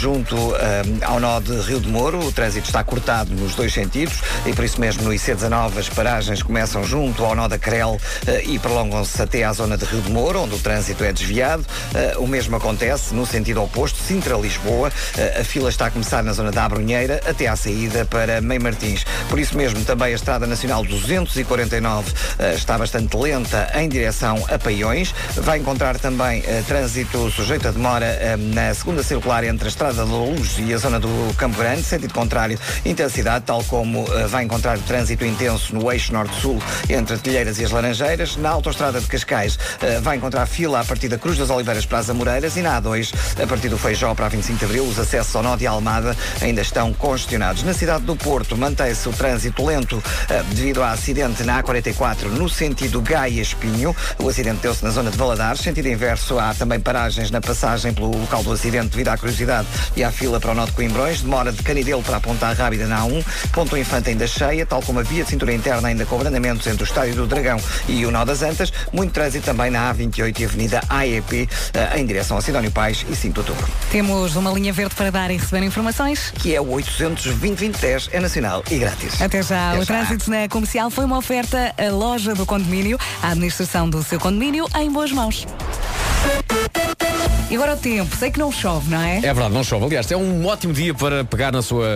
junto 0.00 0.36
ao 1.02 1.20
nó 1.20 1.38
de 1.40 1.60
Rio 1.60 1.78
de 1.78 1.88
Moro. 1.88 2.20
O 2.20 2.32
trânsito 2.32 2.66
está 2.66 2.82
cortado 2.82 3.34
nos 3.34 3.54
dois 3.54 3.74
sentidos 3.74 4.14
e 4.46 4.54
por 4.54 4.64
isso 4.64 4.80
mesmo 4.80 5.02
no 5.02 5.10
IC19 5.10 5.78
as 5.78 5.88
paragens 5.90 6.42
começam 6.42 6.82
junto 6.84 7.22
ao 7.22 7.34
nó 7.34 7.48
da 7.48 7.58
Crel 7.58 7.98
e 8.44 8.58
prolongam-se 8.58 9.20
até 9.20 9.44
à 9.44 9.52
zona 9.52 9.76
de 9.76 9.84
Rio 9.84 10.00
de 10.00 10.10
Moro, 10.10 10.40
onde 10.40 10.54
o 10.54 10.58
trânsito 10.58 11.04
é 11.04 11.12
desviado. 11.12 11.65
Eh, 11.94 12.14
O 12.18 12.26
mesmo 12.26 12.56
acontece 12.56 13.14
no 13.14 13.26
sentido 13.26 13.62
oposto, 13.62 13.98
Sintra-Lisboa. 13.98 14.92
Eh, 15.16 15.38
A 15.40 15.44
fila 15.44 15.68
está 15.68 15.86
a 15.86 15.90
começar 15.90 16.22
na 16.22 16.32
zona 16.32 16.50
da 16.50 16.64
Abrunheira 16.64 17.20
até 17.26 17.46
à 17.46 17.56
saída 17.56 18.04
para 18.04 18.40
Meio 18.40 18.62
Martins. 18.62 19.04
Por 19.28 19.38
isso 19.38 19.56
mesmo, 19.56 19.84
também 19.84 20.12
a 20.12 20.16
Estrada 20.16 20.46
Nacional 20.46 20.84
249 20.84 22.12
eh, 22.38 22.54
está 22.54 22.78
bastante 22.78 23.16
lenta 23.16 23.70
em 23.74 23.88
direção 23.88 24.44
a 24.48 24.58
Paiões. 24.58 25.14
Vai 25.36 25.58
encontrar 25.58 25.98
também 25.98 26.42
trânsito 26.66 27.30
sujeito 27.30 27.68
a 27.68 27.70
demora 27.70 28.36
na 28.36 28.72
segunda 28.74 29.02
circular 29.02 29.44
entre 29.44 29.66
a 29.66 29.68
Estrada 29.68 29.94
da 29.94 30.04
Luz 30.04 30.56
e 30.58 30.72
a 30.72 30.78
zona 30.78 30.98
do 31.00 31.34
Campo 31.36 31.58
Grande, 31.58 31.82
sentido 31.82 32.12
contrário, 32.12 32.58
intensidade, 32.84 33.44
tal 33.44 33.62
como 33.64 34.04
vai 34.28 34.44
encontrar 34.44 34.78
trânsito 34.80 35.24
intenso 35.24 35.74
no 35.74 35.90
eixo 35.92 36.12
norte-sul 36.12 36.60
entre 36.88 37.16
Telheiras 37.18 37.58
e 37.58 37.64
as 37.64 37.70
Laranjeiras. 37.70 38.36
Na 38.36 38.50
autoestrada 38.50 39.00
de 39.00 39.06
Cascais 39.06 39.58
vai 40.02 40.16
encontrar 40.16 40.46
fila 40.46 40.80
a 40.80 40.84
partir 40.84 41.08
da 41.08 41.18
Cruz 41.18 41.38
das 41.38 41.50
Oliveiras 41.56 41.86
para 41.86 41.98
as 41.98 42.10
Amoreiras 42.10 42.56
e 42.56 42.62
na 42.62 42.80
A2, 42.80 43.14
a 43.42 43.46
partir 43.46 43.68
do 43.68 43.78
Feijó 43.78 44.14
para 44.14 44.26
a 44.26 44.28
25 44.28 44.58
de 44.58 44.64
Abril, 44.64 44.84
os 44.84 44.98
acessos 44.98 45.34
ao 45.34 45.42
nó 45.42 45.56
de 45.56 45.66
Almada 45.66 46.16
ainda 46.40 46.60
estão 46.60 46.92
congestionados. 46.92 47.62
Na 47.62 47.72
cidade 47.72 48.04
do 48.04 48.14
Porto 48.14 48.56
mantém-se 48.56 49.08
o 49.08 49.12
trânsito 49.12 49.64
lento 49.64 50.02
eh, 50.28 50.42
devido 50.50 50.82
a 50.82 50.92
acidente 50.92 51.42
na 51.44 51.62
A44 51.62 52.24
no 52.24 52.48
sentido 52.48 53.00
Gaia-Espinho. 53.00 53.94
O 54.18 54.28
acidente 54.28 54.60
deu-se 54.62 54.84
na 54.84 54.90
zona 54.90 55.10
de 55.10 55.16
Valadares. 55.16 55.60
Sentido 55.60 55.88
inverso, 55.88 56.38
há 56.38 56.54
também 56.54 56.78
paragens 56.78 57.30
na 57.30 57.40
passagem 57.40 57.92
pelo 57.92 58.16
local 58.16 58.42
do 58.42 58.52
acidente 58.52 58.88
devido 58.88 59.08
à 59.08 59.16
curiosidade 59.16 59.66
e 59.96 60.04
à 60.04 60.10
fila 60.10 60.38
para 60.38 60.52
o 60.52 60.54
nó 60.54 60.66
de 60.66 60.72
Coimbrões. 60.72 61.22
Demora 61.22 61.52
de 61.52 61.62
Canidelo 61.62 62.02
para 62.02 62.18
a 62.18 62.20
Ponta 62.20 62.52
Rábida 62.52 62.86
na 62.86 63.00
A1. 63.00 63.24
Ponto 63.52 63.76
Infante 63.76 64.10
ainda 64.10 64.26
cheia, 64.26 64.66
tal 64.66 64.82
como 64.82 65.00
a 65.00 65.02
via 65.02 65.24
de 65.24 65.30
cintura 65.30 65.52
interna 65.52 65.88
ainda 65.88 66.04
com 66.04 66.16
abrandamentos 66.16 66.66
entre 66.66 66.82
o 66.82 66.84
Estádio 66.84 67.14
do 67.14 67.26
Dragão 67.26 67.58
e 67.88 68.04
o 68.04 68.10
nó 68.10 68.24
das 68.24 68.42
Antas. 68.42 68.72
Muito 68.92 69.12
trânsito 69.12 69.46
também 69.46 69.70
na 69.70 69.92
A28 69.92 70.40
e 70.40 70.44
Avenida 70.44 70.80
AEP 70.88 71.35
eh, 71.42 72.00
em 72.00 72.06
direção 72.06 72.36
a 72.36 72.40
Sidónio 72.40 72.70
Pais 72.70 73.04
e 73.08 73.14
5 73.14 73.34
de 73.34 73.40
Outubro. 73.40 73.68
Temos 73.90 74.36
uma 74.36 74.50
linha 74.50 74.72
verde 74.72 74.94
para 74.94 75.10
dar 75.10 75.30
e 75.30 75.36
receber 75.36 75.64
informações. 75.64 76.32
Que 76.36 76.54
é 76.54 76.60
o 76.60 76.66
820-2010, 76.66 78.08
é 78.12 78.20
nacional 78.20 78.62
e 78.70 78.78
grátis. 78.78 79.20
Até 79.20 79.42
já. 79.42 79.70
Até 79.70 79.80
o 79.80 79.84
já. 79.84 79.94
trânsito 79.94 80.30
na 80.30 80.48
comercial 80.48 80.90
foi 80.90 81.04
uma 81.04 81.18
oferta 81.18 81.74
à 81.76 81.90
loja 81.90 82.34
do 82.34 82.46
condomínio, 82.46 82.98
à 83.22 83.28
administração 83.28 83.88
do 83.88 84.02
seu 84.02 84.18
condomínio 84.18 84.66
em 84.76 84.90
boas 84.90 85.12
mãos. 85.12 85.46
E 87.48 87.54
agora 87.54 87.74
o 87.74 87.76
tempo, 87.76 88.16
sei 88.16 88.28
que 88.28 88.40
não 88.40 88.50
chove, 88.50 88.90
não 88.90 89.00
é? 89.00 89.18
É 89.18 89.20
verdade, 89.20 89.54
não 89.54 89.62
chove. 89.62 89.84
Aliás, 89.84 90.10
é 90.10 90.16
um 90.16 90.44
ótimo 90.46 90.72
dia 90.72 90.92
para 90.92 91.24
pegar 91.24 91.52
na 91.52 91.62
sua. 91.62 91.86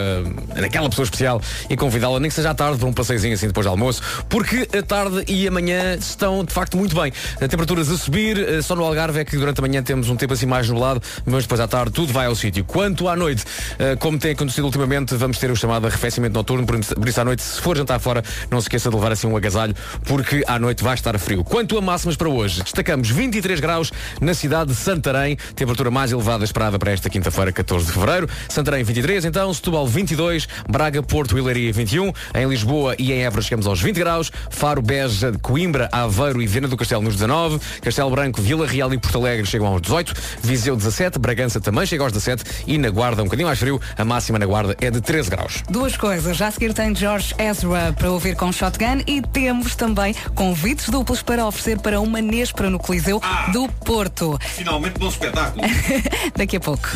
naquela 0.55 0.89
pessoa 0.89 1.03
especial 1.03 1.43
e 1.69 1.77
convidá-la, 1.77 2.21
nem 2.21 2.29
que 2.29 2.37
seja 2.37 2.51
à 2.51 2.55
tarde, 2.55 2.79
para 2.79 2.87
um 2.87 2.93
passeiozinho 2.93 3.35
assim 3.35 3.49
depois 3.49 3.67
do 3.67 3.71
almoço, 3.71 4.01
porque 4.29 4.69
a 4.79 4.81
tarde 4.81 5.25
e 5.27 5.49
a 5.49 5.51
manhã 5.51 5.97
estão 5.97 6.45
de 6.45 6.53
facto 6.53 6.77
muito 6.77 6.95
bem. 6.95 7.13
Temperaturas 7.41 7.91
a 7.91 7.99
subir, 7.99 8.39
eh, 8.39 8.63
só 8.63 8.77
no 8.77 8.85
Algarve 8.85 9.19
é 9.19 9.25
que 9.25 9.37
durante 9.37 9.59
a 9.59 9.63
manhã 9.63 9.83
temos 9.83 10.09
um 10.09 10.15
tempo 10.15 10.35
assim 10.35 10.47
mais 10.47 10.69
nublado, 10.69 11.03
mas 11.27 11.43
depois 11.43 11.61
à 11.61 11.67
tarde 11.67 11.91
tudo 11.91 12.13
vai 12.13 12.27
ao 12.27 12.37
sítio. 12.37 12.65
Quanto 12.65 13.09
à 13.09 13.17
noite, 13.17 13.45
eh, 13.81 13.97
como 13.97 14.21
tem 14.21 14.31
acontecido 14.31 14.67
ultimamente, 14.67 15.17
vamos 15.17 15.37
ter 15.37 15.51
o 15.51 15.57
chamado 15.57 15.85
arrefecimento 15.85 16.33
noturno, 16.33 16.65
por 16.65 17.09
isso 17.09 17.21
à 17.21 17.25
noite, 17.25 17.43
se 17.43 17.61
for 17.61 17.77
jantar 17.77 17.99
fora, 17.99 18.23
não 18.53 18.61
se 18.61 18.67
esqueça 18.67 18.89
de 18.89 18.95
levar 18.95 19.11
assim 19.11 19.27
um 19.27 19.37
agasalho, 19.37 19.75
porque 20.05 20.45
à 20.47 20.61
noite 20.61 20.85
vai 20.85 20.95
estar 20.95 21.19
frio. 21.19 21.43
Quanto 21.43 21.77
a 21.77 21.81
máximas 21.81 22.15
para 22.15 22.29
hoje, 22.29 22.63
destacamos 22.63 23.11
23 23.11 23.59
graus 23.59 23.91
na 24.21 24.33
cidade 24.33 24.71
de 24.71 24.77
Santarém, 24.77 25.39
temperatura 25.55 25.91
mais 25.91 26.12
elevada 26.12 26.45
esperada 26.45 26.78
para 26.78 26.93
esta 26.93 27.09
quinta-feira, 27.09 27.53
14 27.53 27.86
de 27.86 27.93
fevereiro. 27.93 28.28
Santarém 28.49 28.82
23, 28.82 29.24
então, 29.24 29.53
Setúbal 29.53 29.86
22, 29.86 30.49
Braga, 30.68 31.03
Porto 31.03 31.36
e 31.36 31.41
Leiria 31.41 31.72
21, 31.72 32.12
em 32.34 32.49
Lisboa 32.49 32.95
e 32.99 33.12
em 33.12 33.24
Évora 33.24 33.43
chegamos 33.43 33.66
aos 33.66 33.80
20 33.80 33.97
graus, 33.97 34.30
Faro, 34.51 34.82
Beja, 34.82 35.32
Coimbra, 35.43 35.88
Aveiro 35.93 36.41
e 36.43 36.47
Viana 36.47 36.68
do 36.68 36.76
Castelo 36.76 37.03
nos 37.03 37.14
19, 37.14 37.61
Castelo 37.80 38.11
Branco, 38.11 38.41
Vila 38.41 38.66
Real 38.66 38.93
e 38.93 38.99
Porto 38.99 39.18
Alegre 39.18 39.47
chegam 39.47 39.66
aos 39.66 39.82
18, 39.82 40.14
Viseu 40.43 40.76
17, 40.76 41.18
Bragança 41.18 41.61
também 41.61 41.86
chega 41.86 42.03
aos 42.03 42.12
17 42.12 42.64
e 42.66 42.78
na 42.78 42.91
Guarda 42.91 43.22
um 43.22 43.24
bocadinho 43.24 43.47
mais 43.47 43.59
frio, 43.59 43.80
a 43.97 44.05
máxima 44.05 44.38
na 44.38 44.47
Guarda 44.47 44.76
é 44.80 44.91
de 44.91 45.01
13 45.01 45.30
graus. 45.30 45.62
Duas 45.68 45.97
coisas. 45.97 46.36
Já 46.36 46.49
a 46.49 46.51
seguir 46.51 46.72
tem 46.74 46.95
George 46.95 47.34
Ezra 47.38 47.93
para 47.97 48.11
ouvir 48.11 48.36
com 48.36 48.53
Shotgun 48.53 49.03
e 49.07 49.22
temos 49.22 49.74
também 49.74 50.14
convites 50.34 50.88
duplos 50.88 51.22
para 51.22 51.47
oferecer 51.47 51.78
para 51.78 52.01
uma 52.01 52.20
Nespra 52.20 52.70
no 52.70 52.78
Coliseu 52.78 53.20
do 53.53 53.68
Porto. 53.84 54.38
Finalmente 54.41 54.99
bom 54.99 55.11
espetáculo. 55.31 55.66
Daqui 56.37 56.57
a 56.57 56.61
pouco. 56.61 56.89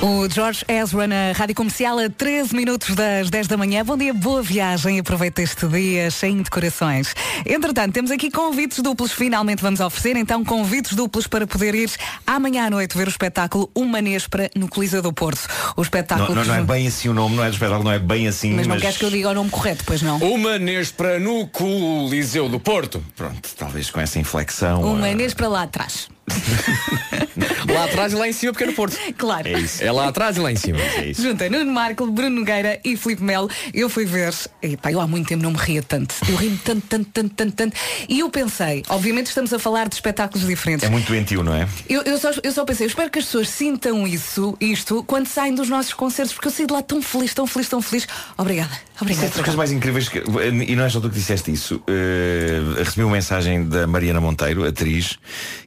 O 0.00 0.32
George 0.32 0.64
Ezra 0.68 1.08
na 1.08 1.32
Rádio 1.32 1.56
Comercial 1.56 1.98
a 1.98 2.08
13 2.08 2.54
minutos 2.54 2.94
das 2.94 3.30
10 3.30 3.48
da 3.48 3.56
manhã. 3.56 3.84
Bom 3.84 3.96
dia, 3.96 4.14
boa 4.14 4.40
viagem. 4.40 5.00
Aproveita 5.00 5.42
este 5.42 5.66
dia 5.66 6.08
cheio 6.08 6.40
de 6.40 6.48
corações. 6.48 7.12
Entretanto, 7.44 7.94
temos 7.94 8.12
aqui 8.12 8.30
convites 8.30 8.78
duplos. 8.78 9.10
Finalmente 9.10 9.60
vamos 9.60 9.80
oferecer 9.80 10.16
então 10.16 10.44
convites 10.44 10.94
duplos 10.94 11.26
para 11.26 11.48
poder 11.48 11.74
ir 11.74 11.90
amanhã 12.24 12.66
à 12.66 12.70
noite 12.70 12.96
ver 12.96 13.08
o 13.08 13.10
espetáculo 13.10 13.68
Uma 13.74 14.00
Nespra 14.00 14.48
no 14.54 14.68
Coliseu 14.68 15.02
do 15.02 15.12
Porto. 15.12 15.48
O 15.76 15.82
espetáculo. 15.82 16.28
Não, 16.28 16.44
não, 16.44 16.44
não 16.44 16.54
é 16.54 16.62
bem 16.62 16.86
assim 16.86 17.08
o 17.08 17.14
nome, 17.14 17.34
não 17.34 17.42
é 17.42 17.48
do 17.48 17.54
espetáculo, 17.54 17.82
não 17.82 17.92
é 17.92 17.98
bem 17.98 18.28
assim. 18.28 18.54
Mas 18.54 18.68
não 18.68 18.78
queres 18.78 18.96
que 18.96 19.04
eu 19.04 19.10
diga 19.10 19.30
o 19.30 19.34
nome 19.34 19.50
correto, 19.50 19.82
pois 19.84 20.00
não? 20.00 20.18
Uma 20.18 20.60
Nespra 20.60 21.18
no 21.18 21.48
Coliseu 21.48 22.48
do 22.48 22.60
Porto. 22.60 23.02
Pronto, 23.16 23.48
talvez 23.58 23.90
com 23.90 24.00
essa 24.00 24.20
inflexão. 24.20 24.80
Uma 24.80 25.08
eh, 25.08 25.14
Nespra 25.16 25.48
lá 25.48 25.62
atrás. 25.62 26.08
Lá 27.72 27.84
atrás 27.84 28.12
e 28.12 28.16
lá 28.16 28.26
em 28.26 28.32
cima, 28.32 28.52
pequeno 28.52 28.72
Porto. 28.72 28.96
Claro. 29.16 29.46
É 29.46 29.58
isso. 29.58 29.84
É 29.84 29.92
lá 29.92 30.08
atrás 30.08 30.36
e 30.36 30.40
lá 30.40 30.50
em 30.50 30.56
cima. 30.56 30.78
É 30.80 31.06
isso. 31.06 31.22
Junta 31.22 31.48
Nuno 31.48 31.70
Marco, 31.70 32.06
Bruno 32.06 32.40
Nogueira 32.40 32.80
e 32.84 32.96
Filipe 32.96 33.22
Melo. 33.22 33.48
Eu 33.72 33.88
fui 33.88 34.04
ver. 34.04 34.34
E, 34.62 34.76
pá, 34.76 34.90
eu 34.90 35.00
há 35.00 35.06
muito 35.06 35.28
tempo 35.28 35.42
não 35.42 35.52
me 35.52 35.58
ria 35.58 35.82
tanto. 35.82 36.14
Eu 36.28 36.34
ri-me 36.36 36.56
tanto, 36.58 36.86
tanto, 36.88 37.10
tanto, 37.12 37.34
tanto, 37.34 37.52
tanto. 37.52 37.76
E 38.08 38.20
eu 38.20 38.30
pensei, 38.30 38.82
obviamente 38.88 39.26
estamos 39.26 39.52
a 39.52 39.58
falar 39.58 39.88
de 39.88 39.94
espetáculos 39.94 40.46
diferentes. 40.46 40.84
É 40.86 40.90
muito 40.90 41.06
doentio, 41.06 41.42
não 41.42 41.54
é? 41.54 41.68
Eu, 41.88 42.02
eu 42.02 42.18
só, 42.18 42.30
eu 42.42 42.52
só 42.52 42.64
pensei, 42.64 42.86
eu 42.86 42.88
espero 42.88 43.10
que 43.10 43.18
as 43.18 43.26
pessoas 43.26 43.48
sintam 43.48 44.06
isso, 44.06 44.56
isto, 44.60 45.04
quando 45.04 45.26
saem 45.26 45.54
dos 45.54 45.68
nossos 45.68 45.92
concertos, 45.92 46.32
porque 46.34 46.48
eu 46.48 46.52
saí 46.52 46.66
de 46.66 46.72
lá 46.72 46.82
tão 46.82 47.02
feliz, 47.02 47.34
tão 47.34 47.46
feliz, 47.46 47.68
tão 47.68 47.82
feliz. 47.82 48.08
Obrigada. 48.36 48.70
Obrigada. 49.00 49.26
É 49.26 49.28
das 49.28 49.36
coisas 49.36 49.54
mais 49.54 49.70
incríveis 49.70 50.08
que, 50.08 50.18
e 50.18 50.74
não 50.74 50.84
é 50.84 50.88
só 50.88 51.00
tu 51.00 51.08
que 51.08 51.14
disseste 51.16 51.52
isso. 51.52 51.80
eh, 51.86 52.60
recebi 52.78 53.04
uma 53.04 53.12
mensagem 53.12 53.64
da 53.68 53.86
Mariana 53.86 54.20
Monteiro, 54.20 54.64
atriz, 54.64 55.18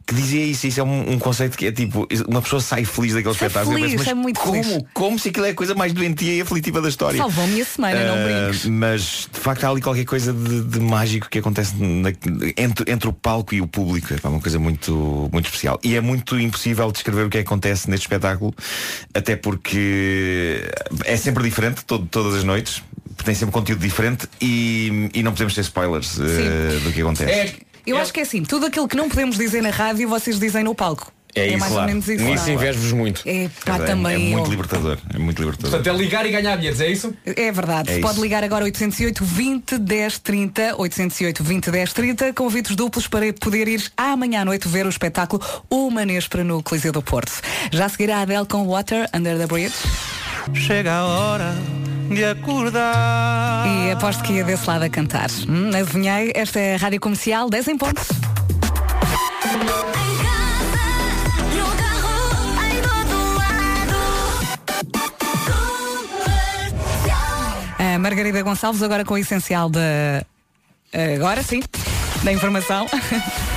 que 0.07 0.13
dizia 0.15 0.43
isso. 0.45 0.67
Isso 0.67 0.79
é 0.79 0.83
um, 0.83 1.13
um 1.13 1.19
conceito 1.19 1.57
que 1.57 1.65
é 1.67 1.71
tipo, 1.71 2.07
uma 2.27 2.41
pessoa 2.41 2.61
sai 2.61 2.85
feliz 2.85 3.13
daquele 3.13 3.33
Sai 3.35 3.47
espetáculo. 3.47 3.77
e 3.77 3.81
feliz, 3.81 3.91
penso, 3.93 4.03
sai 4.05 4.13
mas 4.13 4.23
muito 4.23 4.39
como? 4.39 4.63
feliz." 4.63 4.83
Como 4.93 5.19
se 5.19 5.29
aquilo 5.29 5.45
é 5.45 5.49
a 5.49 5.53
coisa 5.53 5.75
mais 5.75 5.93
doentia 5.93 6.33
e 6.35 6.41
aflitiva 6.41 6.81
da 6.81 6.89
história. 6.89 7.17
Salvou 7.17 7.43
a 7.43 7.47
minha 7.47 7.65
semana, 7.65 8.03
não 8.05 8.15
Eh, 8.17 8.43
brinques. 8.49 8.65
Mas 8.65 9.29
de 9.31 9.39
facto 9.39 9.63
há 9.63 9.69
ali 9.69 9.81
qualquer 9.81 10.05
coisa 10.05 10.33
de, 10.33 10.63
de 10.63 10.79
mágico 10.79 11.29
que 11.29 11.39
acontece 11.39 11.73
na- 11.77 12.09
entre, 12.57 12.91
entre 12.91 13.07
o 13.09 13.13
palco 13.13 13.53
e 13.55 13.61
o 13.61 13.67
público. 13.67 14.07
É 14.13 14.27
uma 14.27 14.39
coisa 14.39 14.59
muito, 14.59 15.29
muito 15.31 15.45
especial. 15.45 15.79
E 15.83 15.95
é 15.95 16.01
muito 16.01 16.39
impossível 16.39 16.91
descrever 16.91 17.25
o 17.25 17.29
que 17.29 17.37
acontece 17.37 17.89
neste 17.89 18.03
espetáculo, 18.05 18.53
até 19.13 19.35
porque 19.35 20.69
é 21.05 21.17
sempre 21.17 21.43
diferente 21.43 21.83
todo- 21.85 22.05
todas 22.07 22.35
as 22.35 22.43
noites. 22.43 22.81
Tem 23.23 23.35
sempre 23.35 23.53
conteúdo 23.53 23.81
diferente 23.81 24.27
e, 24.41 25.09
e 25.13 25.21
não 25.21 25.31
podemos 25.31 25.53
ter 25.53 25.61
spoilers 25.61 26.17
eh, 26.19 26.79
do 26.83 26.91
que 26.91 27.01
acontece. 27.01 27.57
Eu 27.86 27.97
acho 27.97 28.13
que 28.13 28.19
é 28.19 28.23
assim, 28.23 28.43
tudo 28.43 28.65
aquilo 28.65 28.88
que 28.88 28.95
não 28.95 29.09
podemos 29.09 29.38
dizer 29.38 29.61
na 29.61 29.69
rádio, 29.69 30.07
vocês 30.07 30.39
dizem 30.39 30.63
no 30.63 30.75
palco. 30.75 31.11
É 31.34 31.47
isso, 31.47 31.59
mais 31.59 31.71
claro. 31.71 31.88
ou 31.88 31.93
menos 31.93 32.09
isso. 32.09 32.23
Nisso 32.25 32.49
é? 32.49 32.53
invejo-vos 32.53 32.91
muito. 32.91 33.21
É, 33.25 33.49
pá, 33.63 33.77
É, 33.77 33.86
também. 33.86 34.15
é 34.15 34.17
muito 34.36 34.47
eu. 34.47 34.51
libertador. 34.51 34.97
É 35.13 35.17
muito 35.17 35.39
libertador. 35.39 35.71
Portanto, 35.71 35.95
é 35.95 35.97
ligar 35.97 36.25
e 36.25 36.29
ganhar 36.32 36.57
bilhetes, 36.57 36.82
é 36.82 36.89
isso? 36.89 37.13
É 37.25 37.51
verdade. 37.53 37.89
É 37.89 37.95
Se 37.95 38.01
pode 38.01 38.15
isso. 38.15 38.23
ligar 38.23 38.43
agora 38.43 38.65
808 38.65 39.23
20 39.23 39.77
10 39.77 40.19
30, 40.19 40.75
808 40.77 41.41
20 41.41 41.71
10 41.71 41.93
30, 41.93 42.34
convites 42.34 42.75
duplos 42.75 43.07
para 43.07 43.32
poder 43.32 43.69
ir 43.69 43.82
amanhã 43.95 44.41
à 44.41 44.45
noite 44.45 44.67
ver 44.67 44.86
o 44.86 44.89
espetáculo 44.89 45.41
Uma 45.69 46.03
Nespra 46.03 46.43
no 46.43 46.61
Coliseu 46.61 46.91
do 46.91 47.01
Porto. 47.01 47.32
Já 47.71 47.88
seguirá 47.88 48.17
a 48.17 48.21
Adele 48.23 48.45
com 48.45 48.67
Water 48.67 49.09
Under 49.15 49.38
the 49.38 49.47
Bridge. 49.47 49.75
Chega 50.53 50.91
a 50.95 51.05
hora 51.05 51.55
de 52.14 52.26
acordar. 52.26 53.66
E 53.68 53.91
aposto 53.91 54.24
que 54.24 54.34
ia 54.34 54.43
desse 54.43 54.68
lado 54.68 54.84
a 54.84 54.89
cantar. 54.89 55.30
Hum, 55.47 55.72
adivinhei, 55.74 56.32
esta 56.36 56.59
é 56.59 56.76
a 56.76 56.78
Rádio 56.78 56.99
Comercial, 56.99 57.49
10 57.49 57.68
em 57.70 57.78
ponto. 57.78 58.01
A 67.80 67.99
Margarida 67.99 68.41
Gonçalves 68.41 68.84
agora 68.84 69.03
com 69.03 69.16
o 69.16 69.18
essencial 69.18 69.70
da. 69.70 70.24
Agora 71.16 71.41
sim, 71.43 71.62
da 72.24 72.32
informação. 72.32 72.88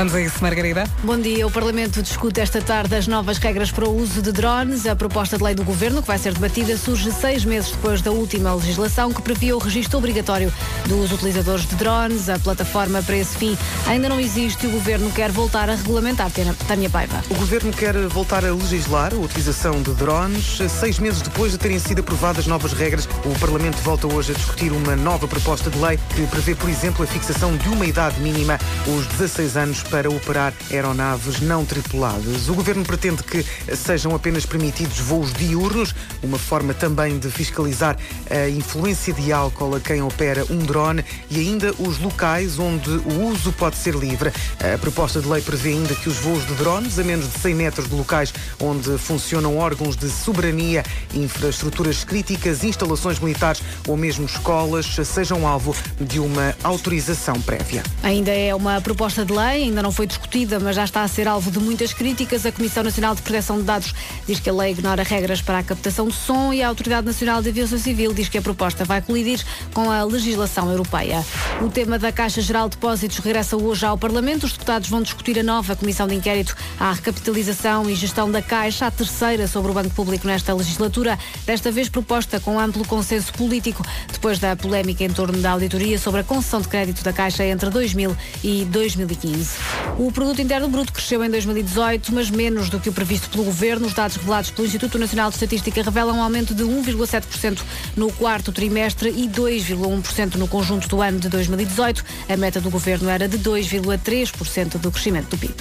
Vamos 0.00 0.14
a 0.14 0.20
isso, 0.22 0.38
Margarida. 0.40 0.84
Bom 1.04 1.18
dia. 1.20 1.46
O 1.46 1.50
Parlamento 1.50 2.02
discute 2.02 2.40
esta 2.40 2.62
tarde 2.62 2.94
as 2.94 3.06
novas 3.06 3.36
regras 3.36 3.70
para 3.70 3.86
o 3.86 3.94
uso 3.94 4.22
de 4.22 4.32
drones. 4.32 4.86
A 4.86 4.96
proposta 4.96 5.36
de 5.36 5.44
lei 5.44 5.54
do 5.54 5.62
Governo, 5.62 6.00
que 6.00 6.08
vai 6.08 6.16
ser 6.16 6.32
debatida, 6.32 6.74
surge 6.78 7.12
seis 7.12 7.44
meses 7.44 7.72
depois 7.72 8.00
da 8.00 8.10
última 8.10 8.54
legislação 8.54 9.12
que 9.12 9.20
previa 9.20 9.54
o 9.54 9.58
registro 9.58 9.98
obrigatório 9.98 10.50
dos 10.86 11.12
utilizadores 11.12 11.66
de 11.68 11.74
drones. 11.74 12.30
A 12.30 12.38
plataforma 12.38 13.02
para 13.02 13.14
esse 13.14 13.36
fim 13.36 13.58
ainda 13.86 14.08
não 14.08 14.18
existe 14.18 14.64
e 14.64 14.68
o 14.70 14.72
Governo 14.72 15.10
quer 15.10 15.30
voltar 15.30 15.68
a 15.68 15.74
regulamentar. 15.74 16.30
Tânia- 16.30 16.56
Tânia 16.66 16.88
Paiva. 16.88 17.22
O 17.28 17.34
Governo 17.34 17.70
quer 17.70 17.94
voltar 18.08 18.42
a 18.42 18.54
legislar 18.54 19.12
a 19.12 19.18
utilização 19.18 19.82
de 19.82 19.92
drones. 19.92 20.60
Seis 20.80 20.98
meses 20.98 21.20
depois 21.20 21.52
de 21.52 21.58
terem 21.58 21.78
sido 21.78 22.00
aprovadas 22.00 22.46
novas 22.46 22.72
regras, 22.72 23.06
o 23.22 23.38
Parlamento 23.38 23.76
volta 23.82 24.06
hoje 24.06 24.32
a 24.32 24.34
discutir 24.34 24.72
uma 24.72 24.96
nova 24.96 25.28
proposta 25.28 25.68
de 25.68 25.78
lei 25.78 26.00
que 26.16 26.26
prevê, 26.28 26.54
por 26.54 26.70
exemplo, 26.70 27.04
a 27.04 27.06
fixação 27.06 27.54
de 27.54 27.68
uma 27.68 27.84
idade 27.84 28.18
mínima, 28.22 28.58
os 28.86 29.04
16 29.08 29.58
anos, 29.58 29.89
para 29.90 30.08
operar 30.08 30.54
aeronaves 30.70 31.40
não 31.40 31.64
tripuladas. 31.64 32.48
O 32.48 32.54
Governo 32.54 32.84
pretende 32.84 33.22
que 33.22 33.44
sejam 33.74 34.14
apenas 34.14 34.46
permitidos 34.46 34.98
voos 35.00 35.32
diurnos, 35.32 35.94
uma 36.22 36.38
forma 36.38 36.72
também 36.72 37.18
de 37.18 37.30
fiscalizar 37.30 37.96
a 38.30 38.48
influência 38.48 39.12
de 39.12 39.32
álcool 39.32 39.74
a 39.74 39.80
quem 39.80 40.00
opera 40.02 40.44
um 40.48 40.58
drone 40.58 41.04
e 41.28 41.40
ainda 41.40 41.72
os 41.78 41.98
locais 41.98 42.58
onde 42.58 42.90
o 42.90 43.26
uso 43.28 43.52
pode 43.52 43.76
ser 43.76 43.94
livre. 43.94 44.32
A 44.74 44.78
proposta 44.78 45.20
de 45.20 45.28
lei 45.28 45.42
prevê 45.42 45.70
ainda 45.70 45.94
que 45.94 46.08
os 46.08 46.16
voos 46.18 46.46
de 46.46 46.54
drones 46.54 46.98
a 46.98 47.04
menos 47.04 47.30
de 47.32 47.38
100 47.38 47.54
metros 47.54 47.88
de 47.88 47.94
locais 47.94 48.32
onde 48.60 48.96
funcionam 48.98 49.58
órgãos 49.58 49.96
de 49.96 50.08
soberania, 50.08 50.84
infraestruturas 51.14 52.04
críticas, 52.04 52.62
instalações 52.62 53.18
militares 53.18 53.62
ou 53.88 53.96
mesmo 53.96 54.26
escolas 54.26 54.86
sejam 55.04 55.46
alvo 55.46 55.74
de 56.00 56.20
uma 56.20 56.54
autorização 56.62 57.40
prévia. 57.40 57.82
Ainda 58.02 58.30
é 58.30 58.54
uma 58.54 58.80
proposta 58.80 59.24
de 59.24 59.32
lei, 59.32 59.69
ainda 59.70 59.82
não 59.82 59.92
foi 59.92 60.06
discutida, 60.06 60.58
mas 60.58 60.76
já 60.76 60.84
está 60.84 61.02
a 61.02 61.08
ser 61.08 61.26
alvo 61.28 61.50
de 61.50 61.58
muitas 61.58 61.92
críticas. 61.92 62.44
A 62.44 62.52
Comissão 62.52 62.82
Nacional 62.82 63.14
de 63.14 63.22
Proteção 63.22 63.56
de 63.58 63.62
Dados 63.62 63.94
diz 64.26 64.40
que 64.40 64.50
a 64.50 64.52
lei 64.52 64.72
ignora 64.72 65.02
regras 65.02 65.40
para 65.40 65.58
a 65.58 65.62
captação 65.62 66.08
de 66.08 66.14
som 66.14 66.52
e 66.52 66.62
a 66.62 66.68
Autoridade 66.68 67.06
Nacional 67.06 67.40
de 67.40 67.48
Aviação 67.48 67.78
Civil 67.78 68.12
diz 68.12 68.28
que 68.28 68.36
a 68.36 68.42
proposta 68.42 68.84
vai 68.84 69.00
colidir 69.00 69.40
com 69.72 69.90
a 69.90 70.02
legislação 70.04 70.70
europeia. 70.70 71.24
O 71.62 71.68
tema 71.68 71.98
da 71.98 72.10
Caixa 72.10 72.40
Geral 72.40 72.68
de 72.68 72.76
Depósitos 72.76 73.18
regressa 73.18 73.56
hoje 73.56 73.86
ao 73.86 73.96
Parlamento. 73.96 74.44
Os 74.44 74.52
deputados 74.52 74.88
vão 74.88 75.02
discutir 75.02 75.38
a 75.38 75.42
nova 75.42 75.76
Comissão 75.76 76.06
de 76.08 76.14
Inquérito 76.14 76.56
à 76.78 76.92
recapitalização 76.92 77.88
e 77.88 77.94
gestão 77.94 78.30
da 78.30 78.42
Caixa, 78.42 78.86
a 78.86 78.90
terceira 78.90 79.46
sobre 79.46 79.70
o 79.70 79.74
Banco 79.74 79.94
Público 79.94 80.26
nesta 80.26 80.52
legislatura, 80.52 81.18
desta 81.46 81.70
vez 81.70 81.88
proposta 81.88 82.40
com 82.40 82.58
amplo 82.58 82.84
consenso 82.86 83.32
político, 83.32 83.84
depois 84.10 84.38
da 84.38 84.56
polémica 84.56 85.04
em 85.04 85.10
torno 85.10 85.38
da 85.38 85.52
auditoria 85.52 85.98
sobre 85.98 86.22
a 86.22 86.24
concessão 86.24 86.60
de 86.60 86.68
crédito 86.68 87.04
da 87.04 87.12
Caixa 87.12 87.44
entre 87.44 87.70
2000 87.70 88.16
e 88.42 88.64
2015. 88.64 89.59
O 89.98 90.10
produto 90.10 90.40
interno 90.40 90.68
bruto 90.68 90.92
cresceu 90.92 91.22
em 91.24 91.30
2018, 91.30 92.14
mas 92.14 92.30
menos 92.30 92.70
do 92.70 92.80
que 92.80 92.88
o 92.88 92.92
previsto 92.92 93.28
pelo 93.28 93.44
governo. 93.44 93.86
Os 93.86 93.92
dados 93.92 94.16
revelados 94.16 94.50
pelo 94.50 94.66
Instituto 94.66 94.98
Nacional 94.98 95.28
de 95.28 95.36
Estatística 95.36 95.82
revelam 95.82 96.16
um 96.16 96.22
aumento 96.22 96.54
de 96.54 96.62
1,7% 96.62 97.60
no 97.96 98.10
quarto 98.12 98.52
trimestre 98.52 99.10
e 99.10 99.28
2,1% 99.28 100.36
no 100.36 100.48
conjunto 100.48 100.88
do 100.88 101.02
ano 101.02 101.20
de 101.20 101.28
2018. 101.28 102.04
A 102.28 102.36
meta 102.36 102.60
do 102.60 102.70
governo 102.70 103.10
era 103.10 103.28
de 103.28 103.38
2,3% 103.38 104.78
do 104.78 104.90
crescimento 104.90 105.28
do 105.30 105.38
PIB. 105.38 105.54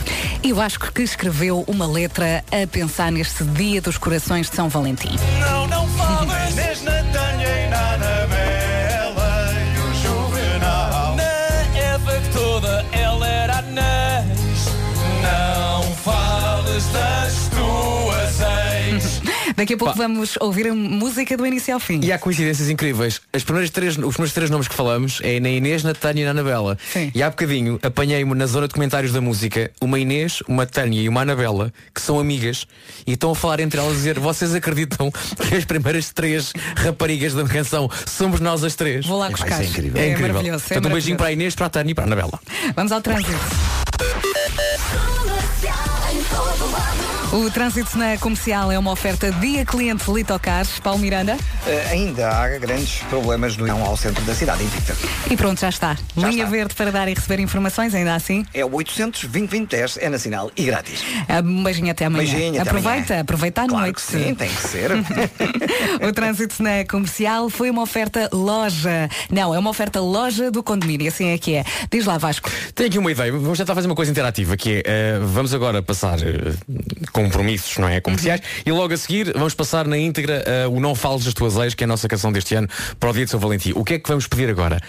E 0.43 0.53
o 0.53 0.55
Vasco 0.55 0.91
que 0.93 1.01
escreveu 1.01 1.63
uma 1.67 1.85
letra 1.85 2.43
a 2.51 2.67
pensar 2.67 3.11
neste 3.11 3.43
dia 3.43 3.81
dos 3.81 3.97
corações 3.97 4.49
de 4.49 4.55
São 4.55 4.69
Valentim. 4.69 5.15
Não, 5.39 5.67
não 5.67 5.87
falas 5.89 6.55
Daqui 19.59 19.73
a 19.73 19.77
pouco 19.77 19.93
vamos 19.97 20.37
ouvir 20.39 20.69
a 20.69 20.73
música 20.73 21.35
do 21.35 21.45
início 21.45 21.73
ao 21.73 21.81
fim. 21.81 21.99
E 22.01 22.13
há 22.13 22.17
coincidências 22.17 22.69
incríveis. 22.69 23.19
As 23.33 23.43
primeiras 23.43 23.69
três, 23.69 23.97
os 23.97 24.13
primeiros 24.15 24.31
três 24.31 24.49
nomes 24.49 24.69
que 24.69 24.73
falamos 24.73 25.19
é 25.21 25.37
na 25.41 25.49
Inês, 25.49 25.83
na 25.83 25.93
Tânia 25.93 26.21
e 26.21 26.23
na 26.23 26.31
Anabela. 26.31 26.77
E 27.13 27.21
há 27.21 27.29
bocadinho 27.29 27.77
apanhei-me 27.83 28.33
na 28.35 28.45
zona 28.45 28.69
de 28.69 28.73
comentários 28.73 29.11
da 29.11 29.19
música 29.19 29.69
uma 29.81 29.99
Inês, 29.99 30.41
uma 30.47 30.65
Tânia 30.65 31.01
e 31.01 31.09
uma 31.09 31.23
Anabela, 31.23 31.73
que 31.93 32.01
são 32.01 32.17
amigas, 32.17 32.65
e 33.05 33.11
estão 33.11 33.31
a 33.31 33.35
falar 33.35 33.59
entre 33.59 33.81
elas 33.81 33.91
a 33.91 33.95
dizer, 33.95 34.17
vocês 34.17 34.55
acreditam 34.55 35.11
que 35.49 35.55
as 35.55 35.65
primeiras 35.65 36.09
três 36.13 36.53
raparigas 36.77 37.33
da 37.33 37.43
canção 37.43 37.89
somos 38.07 38.39
nós 38.39 38.63
as 38.63 38.75
três? 38.75 39.05
Vou 39.05 39.19
lá 39.19 39.29
buscar. 39.29 39.61
É 39.61 39.65
incrível. 39.65 40.01
É 40.01 40.05
É 40.05 40.11
incrível. 40.11 40.27
maravilhoso, 40.35 40.63
é 40.63 40.67
Portanto, 40.69 40.87
um 40.87 40.93
beijinho 40.93 41.17
para 41.17 41.27
a 41.27 41.31
Inês, 41.33 41.53
para 41.53 41.65
a 41.65 41.69
Tânia 41.69 41.91
e 41.91 41.95
para 41.95 42.05
a 42.05 42.07
Anabela. 42.07 42.39
Vamos 42.77 42.93
ao 42.93 43.01
trânsito. 43.01 43.33
O 47.31 47.47
trânsito 47.51 47.95
na 47.95 48.17
comercial 48.17 48.71
é 48.71 48.79
uma 48.79 48.91
oferta 48.91 49.31
dia 49.33 49.63
cliente 49.63 50.09
Litocars. 50.09 50.79
Paulo 50.79 50.97
Miranda. 50.97 51.37
Eh, 51.67 51.87
ainda 51.91 52.27
há 52.27 52.57
grandes 52.57 53.03
problemas 53.03 53.55
no 53.55 53.69
ao 53.85 53.95
centro 53.95 54.23
da 54.23 54.33
cidade 54.33 54.63
invicta. 54.63 54.95
E 55.29 55.37
pronto, 55.37 55.59
já 55.61 55.69
está. 55.69 55.95
Linha 56.17 56.47
verde 56.47 56.73
para 56.73 56.91
dar 56.91 57.07
e 57.07 57.13
receber 57.13 57.39
informações, 57.39 57.93
ainda 57.93 58.15
assim. 58.15 58.43
É 58.51 58.65
o 58.65 58.73
800 58.73 59.25
2010 59.25 59.97
é 60.01 60.09
nacional 60.09 60.51
e 60.57 60.63
grátis. 60.63 61.03
Ah, 61.27 61.39
Um 61.45 61.63
beijinho 61.63 61.91
até 61.91 62.05
amanhã. 62.05 62.33
Beijinho, 62.33 62.61
até 62.61 62.67
aproveita, 62.67 63.13
amanhã. 63.13 63.21
aproveita 63.21 63.61
à 63.61 63.67
Claro 63.67 63.83
noite. 63.83 63.95
que 63.97 64.01
sim, 64.01 64.33
tem 64.33 64.49
que 64.49 64.67
ser. 64.67 64.89
o 66.01 66.11
trânsito 66.11 66.63
na 66.63 66.83
comercial 66.89 67.47
foi 67.51 67.69
uma 67.69 67.83
oferta 67.83 68.27
loja. 68.33 69.07
Não, 69.29 69.53
é 69.53 69.59
uma 69.59 69.69
oferta 69.69 70.01
loja 70.01 70.49
do 70.49 70.63
condomínio, 70.63 71.07
assim 71.07 71.27
é 71.27 71.37
que 71.37 71.53
é. 71.57 71.63
Diz 71.91 72.05
lá, 72.07 72.17
Vasco. 72.17 72.49
Tenho 72.73 72.89
aqui 72.89 72.97
uma 72.97 73.11
ideia, 73.11 73.31
vamos 73.31 73.59
tentar 73.59 73.75
fazer 73.75 73.85
uma 73.85 73.95
coisa 73.95 74.09
interativa, 74.11 74.57
que 74.57 74.77
é, 74.77 74.83
eh, 74.83 75.19
vamos 75.21 75.53
agora 75.53 75.83
passar 75.83 76.17
eh, 76.23 76.53
compromissos, 77.23 77.77
não 77.77 77.87
é, 77.87 77.99
comerciais, 78.01 78.41
e 78.65 78.71
logo 78.71 78.93
a 78.93 78.97
seguir 78.97 79.31
vamos 79.33 79.53
passar 79.53 79.87
na 79.87 79.97
íntegra 79.97 80.43
eh, 80.45 80.67
o 80.67 80.79
Não 80.79 80.95
Fales 80.95 81.25
das 81.25 81.33
Tuas 81.33 81.55
Ex, 81.57 81.73
que 81.73 81.83
é 81.83 81.85
a 81.85 81.87
nossa 81.87 82.07
canção 82.07 82.31
deste 82.31 82.55
ano, 82.55 82.67
para 82.99 83.09
o 83.09 83.13
dia 83.13 83.25
de 83.25 83.31
São 83.31 83.39
Valentim. 83.39 83.73
O 83.75 83.83
que 83.83 83.95
é 83.95 83.99
que 83.99 84.07
vamos 84.07 84.27
pedir 84.27 84.49
agora? 84.49 84.79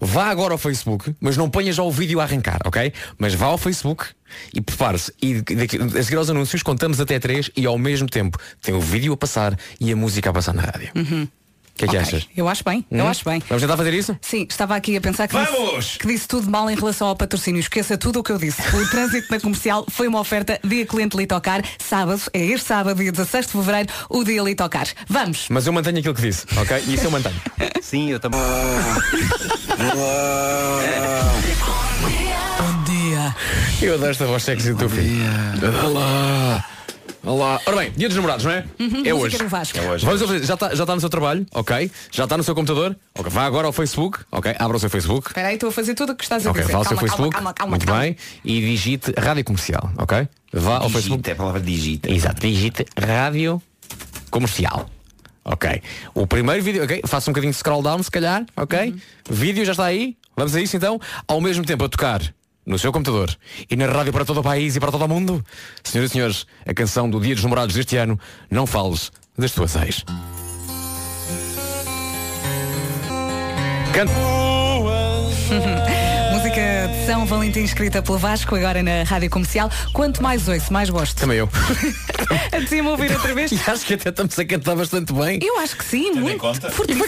Vá 0.00 0.26
agora 0.26 0.52
ao 0.52 0.58
Facebook, 0.58 1.14
mas 1.20 1.36
não 1.36 1.48
ponha 1.48 1.72
já 1.72 1.82
o 1.82 1.90
vídeo 1.90 2.20
a 2.20 2.24
arrancar, 2.24 2.58
ok? 2.64 2.92
Mas 3.18 3.32
vá 3.34 3.46
ao 3.46 3.56
Facebook 3.58 4.06
e 4.52 4.60
prepare-se. 4.60 5.12
E 5.22 5.40
daqui- 5.40 5.78
a 5.78 6.02
seguir 6.02 6.16
aos 6.16 6.28
anúncios 6.28 6.62
contamos 6.62 7.00
até 7.00 7.18
três 7.18 7.50
e 7.56 7.64
ao 7.64 7.78
mesmo 7.78 8.08
tempo 8.08 8.36
tem 8.60 8.74
o 8.74 8.80
vídeo 8.80 9.12
a 9.12 9.16
passar 9.16 9.56
e 9.80 9.92
a 9.92 9.96
música 9.96 10.30
a 10.30 10.32
passar 10.32 10.52
na 10.52 10.62
rádio. 10.62 10.90
Uhum. 10.94 11.28
O 11.74 11.76
que 11.76 11.86
é 11.86 11.88
que 11.88 11.96
Ok, 11.96 12.06
achas? 12.06 12.28
Eu 12.36 12.48
acho 12.48 12.62
bem, 12.62 12.84
eu 12.88 13.04
Hum? 13.04 13.08
acho 13.08 13.24
bem. 13.24 13.42
Vamos 13.48 13.60
tentar 13.60 13.76
fazer 13.76 13.92
isso? 13.92 14.16
Sim, 14.22 14.46
estava 14.48 14.76
aqui 14.76 14.96
a 14.96 15.00
pensar 15.00 15.26
que 15.26 15.34
Vamos! 15.34 15.84
disse, 15.84 15.98
que 15.98 16.06
disse 16.06 16.28
tudo 16.28 16.48
mal 16.48 16.70
em 16.70 16.76
relação 16.76 17.08
ao 17.08 17.16
patrocínio. 17.16 17.58
Esqueça 17.58 17.98
tudo 17.98 18.20
o 18.20 18.22
que 18.22 18.30
eu 18.30 18.38
disse. 18.38 18.62
O 18.76 18.86
trânsito 18.90 19.26
na 19.28 19.40
comercial 19.40 19.84
foi 19.90 20.06
uma 20.06 20.20
oferta 20.20 20.60
dia 20.62 20.86
cliente 20.86 21.16
Litocar. 21.16 21.64
Sábado, 21.78 22.22
é 22.32 22.44
este 22.44 22.68
sábado, 22.68 22.96
dia 22.98 23.10
16 23.10 23.46
de 23.46 23.52
fevereiro, 23.52 23.88
o 24.08 24.22
dia 24.22 24.40
Litocar. 24.42 24.86
Vamos! 25.08 25.46
Mas 25.50 25.66
eu 25.66 25.72
mantenho 25.72 25.98
aquilo 25.98 26.14
que 26.14 26.22
disse, 26.22 26.46
ok? 26.56 26.84
E 26.86 26.94
isso 26.94 27.06
eu 27.06 27.10
mantenho. 27.10 27.40
Sim, 27.82 28.08
eu 28.10 28.20
também. 28.20 28.38
Bom 32.58 32.84
dia! 32.84 33.34
Eu 33.82 33.94
adoro 33.94 34.10
esta 34.12 34.26
voz 34.26 34.42
sexy 34.44 34.70
do 34.72 34.78
teu 34.78 34.88
filho. 34.88 35.24
Olá! 35.84 36.64
Olá! 37.24 37.58
Ora 37.64 37.76
bem, 37.78 37.90
dia 37.92 38.06
dos 38.08 38.16
namorados, 38.16 38.44
não 38.44 38.52
é? 38.52 38.64
Uhum, 38.78 39.02
é 39.04 39.14
hoje. 39.14 39.36
É 39.74 39.80
hoje. 39.88 40.04
Vamos 40.04 40.20
fazer- 40.22 40.44
já 40.44 40.54
está 40.54 40.74
já 40.74 40.82
está 40.84 40.94
no 40.94 41.00
seu 41.00 41.08
trabalho, 41.08 41.46
ok? 41.54 41.90
Já 42.12 42.24
está 42.24 42.36
no 42.36 42.42
seu 42.44 42.54
computador? 42.54 42.94
Ok, 43.18 43.30
vá 43.30 43.44
agora 43.46 43.66
ao 43.66 43.72
Facebook, 43.72 44.20
ok? 44.30 44.54
Abra 44.58 44.76
o 44.76 44.80
seu 44.80 44.90
Facebook. 44.90 45.28
Espera 45.28 45.48
aí, 45.48 45.54
estou 45.54 45.70
a 45.70 45.72
fazer 45.72 45.94
tudo 45.94 46.12
o 46.12 46.16
que 46.16 46.22
estás 46.22 46.46
a 46.46 46.50
Ok, 46.50 46.60
dizer. 46.60 46.72
vá 46.72 46.78
ao 46.78 46.84
seu 46.84 46.90
Calma, 46.96 47.08
Facebook. 47.08 47.34
calma, 47.34 47.54
calma, 47.54 47.70
Muito 47.70 47.86
calma. 47.86 48.02
bem. 48.02 48.16
E 48.44 48.60
digite 48.60 49.14
Rádio 49.18 49.42
Comercial, 49.44 49.90
ok? 49.96 50.28
Vá 50.52 50.78
ao 50.78 50.90
Facebook. 50.90 51.28
É 51.28 51.32
a 51.32 51.36
palavra 51.36 51.60
digita. 51.60 52.10
Exato, 52.12 52.40
digite 52.42 52.84
Rádio 52.98 53.62
Comercial. 54.30 54.90
Ok. 55.46 55.82
O 56.14 56.26
primeiro 56.26 56.62
vídeo, 56.62 56.84
ok? 56.84 57.02
Faça 57.06 57.30
um 57.30 57.32
bocadinho 57.32 57.52
de 57.52 57.58
scroll 57.58 57.82
down, 57.82 58.02
se 58.02 58.10
calhar, 58.10 58.44
ok? 58.56 58.90
Uhum. 58.90 58.98
Vídeo 59.30 59.64
já 59.64 59.72
está 59.72 59.84
aí. 59.86 60.16
Vamos 60.36 60.54
a 60.54 60.60
isso 60.60 60.76
então. 60.76 61.00
Ao 61.26 61.40
mesmo 61.40 61.64
tempo 61.64 61.84
a 61.84 61.88
tocar 61.88 62.20
no 62.66 62.78
seu 62.78 62.92
computador 62.92 63.36
e 63.70 63.76
na 63.76 63.86
rádio 63.86 64.12
para 64.12 64.24
todo 64.24 64.40
o 64.40 64.42
país 64.42 64.76
e 64.76 64.80
para 64.80 64.92
todo 64.92 65.04
o 65.04 65.08
mundo. 65.08 65.44
Senhoras 65.82 66.10
e 66.10 66.12
senhores, 66.12 66.46
a 66.66 66.74
canção 66.74 67.08
do 67.08 67.20
Dia 67.20 67.34
dos 67.34 67.44
Namorados 67.44 67.74
deste 67.74 67.96
ano, 67.96 68.18
Não 68.50 68.66
Fales 68.66 69.10
das 69.36 69.52
Tuas 69.52 69.74
Ex. 69.76 70.04
Canta. 73.92 74.43
São 77.24 77.38
Valentim 77.38 77.60
escrita 77.60 78.02
pelo 78.02 78.18
Vasco, 78.18 78.54
agora 78.54 78.82
na 78.82 79.02
Rádio 79.02 79.30
Comercial. 79.30 79.70
Quanto 79.94 80.22
mais 80.22 80.46
ouço, 80.46 80.70
mais 80.70 80.90
gosto. 80.90 81.16
Também 81.16 81.38
eu. 81.38 81.48
Apetecia-me 82.52 82.88
ouvir 82.90 83.12
outra 83.12 83.34
vez. 83.34 83.50
E 83.50 83.58
acho 83.66 83.86
que 83.86 83.94
até 83.94 84.10
estamos 84.10 84.38
a 84.38 84.44
cantar 84.44 84.76
bastante 84.76 85.10
bem. 85.14 85.38
Eu 85.42 85.58
acho 85.60 85.74
que 85.74 85.84
sim, 85.86 86.10
muito. 86.12 86.44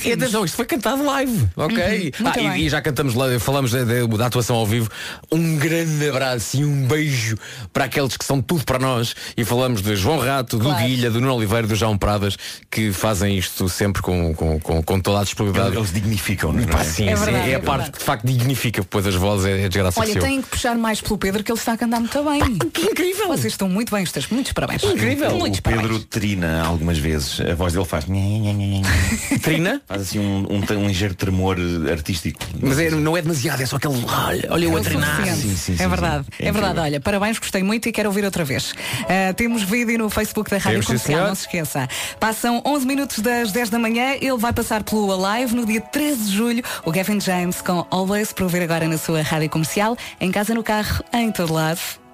E 0.05 0.13
atenção, 0.13 0.43
isto 0.47 0.57
foi 0.57 0.65
cantado 0.65 1.05
live, 1.05 1.47
ok? 1.55 2.13
Uhum, 2.19 2.27
Ah, 2.35 2.57
e- 2.57 2.65
e, 2.65 2.69
já 2.71 2.81
cantamos 2.81 3.15
lá, 3.15 3.27
falamos 3.39 3.73
da, 3.73 3.85
da- 3.85 4.07
da 4.07 4.27
atuação 4.27 4.57
ao 4.57 4.65
vivo. 4.67 4.89
Um 5.31 5.59
grande 5.59 6.09
abraço 6.09 6.57
e 6.57 6.65
um 6.65 6.87
beijo 6.87 7.37
para 7.71 7.85
aqueles 7.85 8.17
que 8.17 8.25
são 8.25 8.41
tudo 8.41 8.65
para 8.65 8.79
nós. 8.79 9.15
E 9.37 9.45
falamos 9.45 9.83
de 9.83 9.95
João 9.97 10.19
Rato, 10.19 10.57
do 10.57 10.65
Claro. 10.65 10.83
Guilha, 10.87 11.11
do 11.11 11.21
Nuno 11.21 11.35
Oliveira, 11.35 11.67
do 11.67 11.75
João 11.75 11.99
Pradas, 11.99 12.39
que 12.71 12.91
fazem 12.91 13.37
isto 13.37 13.69
sempre 13.69 14.01
com, 14.01 14.35
com, 14.35 14.59
com, 14.61 14.83
com 14.83 14.99
toda 15.01 15.21
a 15.21 15.25
disponibilidade. 15.25 15.77
Eles 15.77 15.93
dignificam-nos, 15.93 16.65
Pá, 16.65 16.73
não 16.73 16.81
é? 16.81 16.85
sim, 16.85 17.09
É 17.11 17.17
sim, 17.17 17.25
verdade, 17.25 17.51
é 17.51 17.53
é 17.53 17.57
a 17.57 17.61
parte 17.61 17.91
que 17.91 17.99
de 17.99 18.05
facto 18.05 18.27
dignifica 18.27 18.81
depois 18.81 19.07
as 19.07 19.15
vozes, 19.15 19.47
é, 19.47 19.65
é 19.65 19.69
desgraça 19.69 20.06
Olha, 20.11 20.21
têm 20.21 20.43
que 20.43 20.49
puxar 20.49 20.77
mais 20.77 21.01
pelo 21.01 21.19
Pedro, 21.19 21.43
que 21.43 21.51
ele 21.51 21.59
está 21.59 21.73
a 21.73 21.77
cantar 21.77 22.01
muito 22.01 22.23
bem. 22.25 22.59
que 22.73 22.83
incrível! 22.83 23.29
Vocês 23.29 23.53
estão 23.53 23.69
muito 23.69 23.93
bem, 23.95 24.03
estás 24.05 24.29
muitos 24.29 24.53
parabéns. 24.53 24.83
Muitos 24.83 25.59
O 25.59 25.63
Pedro 25.63 25.99
trina 26.01 26.65
algumas 26.65 26.99
vezes. 26.99 27.41
A 27.41 27.55
voz 27.55 27.73
dele 27.73 27.85
faz. 27.85 28.05
Trina? 29.43 29.83
Faz 29.87 30.03
assim 30.03 30.19
um, 30.19 30.47
um, 30.51 30.77
um 30.79 30.87
ligeiro 30.89 31.15
tremor 31.15 31.57
artístico. 31.91 32.39
Mas 32.61 32.79
é- 32.79 32.91
não 32.91 33.17
é 33.17 33.23
demasiado, 33.23 33.63
é 33.63 33.67
só 33.67 33.77
aquele. 33.77 33.95
Olha, 34.07 34.47
olha 34.51 34.65
eu 34.65 34.73
É 34.73 34.77
a 34.77 34.81
o 34.81 34.85
treinar. 34.85 35.27
suficiente. 35.37 35.83
é 35.83 35.89
verdade, 35.89 36.25
é, 36.39 36.53
verdade. 36.53 36.79
Olha, 36.81 37.01
parabéns, 37.01 37.39
gostei 37.39 37.63
muito 37.63 37.89
e 37.89 37.93
quero 37.93 38.09
ouvir 38.09 38.25
outra 38.25 38.45
vez. 38.45 38.75
Ah, 39.09 39.33
temos 39.35 39.63
vídeo 39.63 39.99
no 39.99 40.11
Facebook 40.11 40.51
da 40.51 40.59
Rádio 40.59 40.81
Temos, 40.83 40.87
sim, 40.87 40.93
Comercial, 40.93 41.17
senhor. 41.19 41.29
não 41.29 41.35
se 41.35 41.43
esqueça. 41.43 41.89
Passam 42.21 42.63
11 42.65 42.87
minutos 42.87 43.19
das 43.21 43.53
10 43.53 43.71
da 43.71 43.79
manhã, 43.79 44.15
ele 44.21 44.37
vai 44.39 44.53
passar 44.53 44.83
pelo 44.83 45.13
Alive 45.13 45.55
no 45.55 45.67
dia 45.67 45.81
13 45.81 46.25
de 46.25 46.33
julho, 46.37 46.63
o 46.85 46.91
Gavin 46.93 47.21
James 47.21 47.61
com 47.61 47.87
Always, 47.91 48.33
para 48.33 48.45
ouvir 48.45 48.63
agora 48.63 48.87
na 48.89 48.99
sua 48.99 49.23
Rádio 49.23 49.51
Comercial, 49.51 49.96
em 50.21 50.31
casa, 50.31 50.55
no 50.55 50.63
carro, 50.63 51.05
em 51.13 51.31
todo 51.31 51.53
lado. 51.53 52.06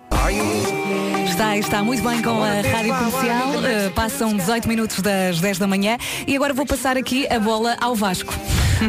Está, 1.28 1.56
está 1.56 1.82
muito 1.82 2.02
bem 2.06 2.20
com 2.22 2.42
a 2.42 2.60
Rádio 2.60 2.94
Comercial. 2.94 3.48
Uh, 3.56 3.90
passam 3.94 4.36
18 4.36 4.68
minutos 4.68 5.00
das 5.00 5.40
10 5.40 5.58
da 5.58 5.66
manhã 5.66 5.96
e 6.26 6.36
agora 6.36 6.52
vou 6.52 6.66
passar 6.66 6.96
aqui 6.96 7.26
a 7.28 7.38
bola 7.40 7.76
ao 7.80 7.94
Vasco. 7.94 8.34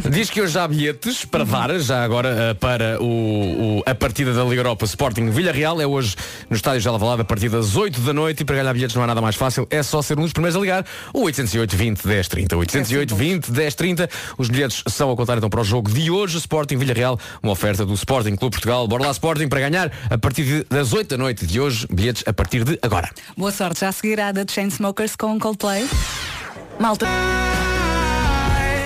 Diz 0.09 0.29
que 0.31 0.41
hoje 0.41 0.57
há 0.57 0.67
bilhetes 0.67 1.23
para 1.23 1.45
dar, 1.45 1.77
já 1.79 2.03
agora 2.03 2.51
uh, 2.51 2.55
para 2.55 2.99
o, 3.01 3.77
o- 3.79 3.83
a 3.85 3.93
partida 3.93 4.33
da 4.33 4.43
Liga 4.43 4.61
Europa 4.61 4.85
Sporting 4.85 5.29
Villarreal. 5.29 5.79
É 5.79 5.85
hoje 5.87 6.15
no 6.49 6.55
estádio 6.55 6.81
de 6.81 6.87
Alvalade 6.87 7.21
a 7.21 7.25
partir 7.25 7.47
das 7.47 7.75
8 7.75 8.01
da 8.01 8.11
noite 8.11 8.41
e 8.41 8.45
para 8.45 8.55
ganhar 8.57 8.73
bilhetes 8.73 8.95
não 8.95 9.03
há 9.03 9.07
nada 9.07 9.21
mais 9.21 9.35
fácil, 9.35 9.67
é 9.69 9.81
só 9.83 10.01
ser 10.01 10.17
um 10.17 10.23
dos 10.23 10.33
primeiros 10.33 10.57
a 10.57 10.59
ligar. 10.59 10.85
O 11.13 11.21
808 11.23 11.75
20 11.75 12.07
10 12.07 12.27
30. 12.27 12.57
808 12.57 13.15
20 13.15 13.51
10 13.51 13.75
30. 13.75 14.09
Os 14.37 14.49
bilhetes 14.49 14.83
são 14.87 15.11
a 15.11 15.15
contar 15.15 15.37
então 15.37 15.49
para 15.49 15.61
o 15.61 15.63
jogo 15.63 15.91
de 15.91 16.09
hoje, 16.11 16.37
Sporting 16.39 16.77
Villarreal, 16.77 17.19
uma 17.41 17.51
oferta 17.51 17.85
do 17.85 17.93
Sporting 17.93 18.35
Clube 18.35 18.55
Portugal. 18.55 18.87
Bora 18.87 19.03
lá 19.03 19.11
Sporting 19.11 19.47
para 19.47 19.59
ganhar 19.59 19.91
a 20.09 20.17
partir 20.17 20.65
das 20.69 20.91
8 20.91 21.12
da 21.13 21.17
noite 21.17 21.45
de 21.45 21.59
hoje, 21.59 21.85
bilhetes 21.91 22.23
a 22.25 22.33
partir 22.33 22.63
de 22.63 22.79
agora. 22.81 23.09
Boa 23.37 23.51
sorte, 23.51 23.81
já 23.81 23.91
seguirá 23.91 24.31
da 24.31 24.43
Chainsmokers 24.47 25.15
com 25.15 25.39
Coldplay. 25.39 25.87
Malta. 26.79 27.05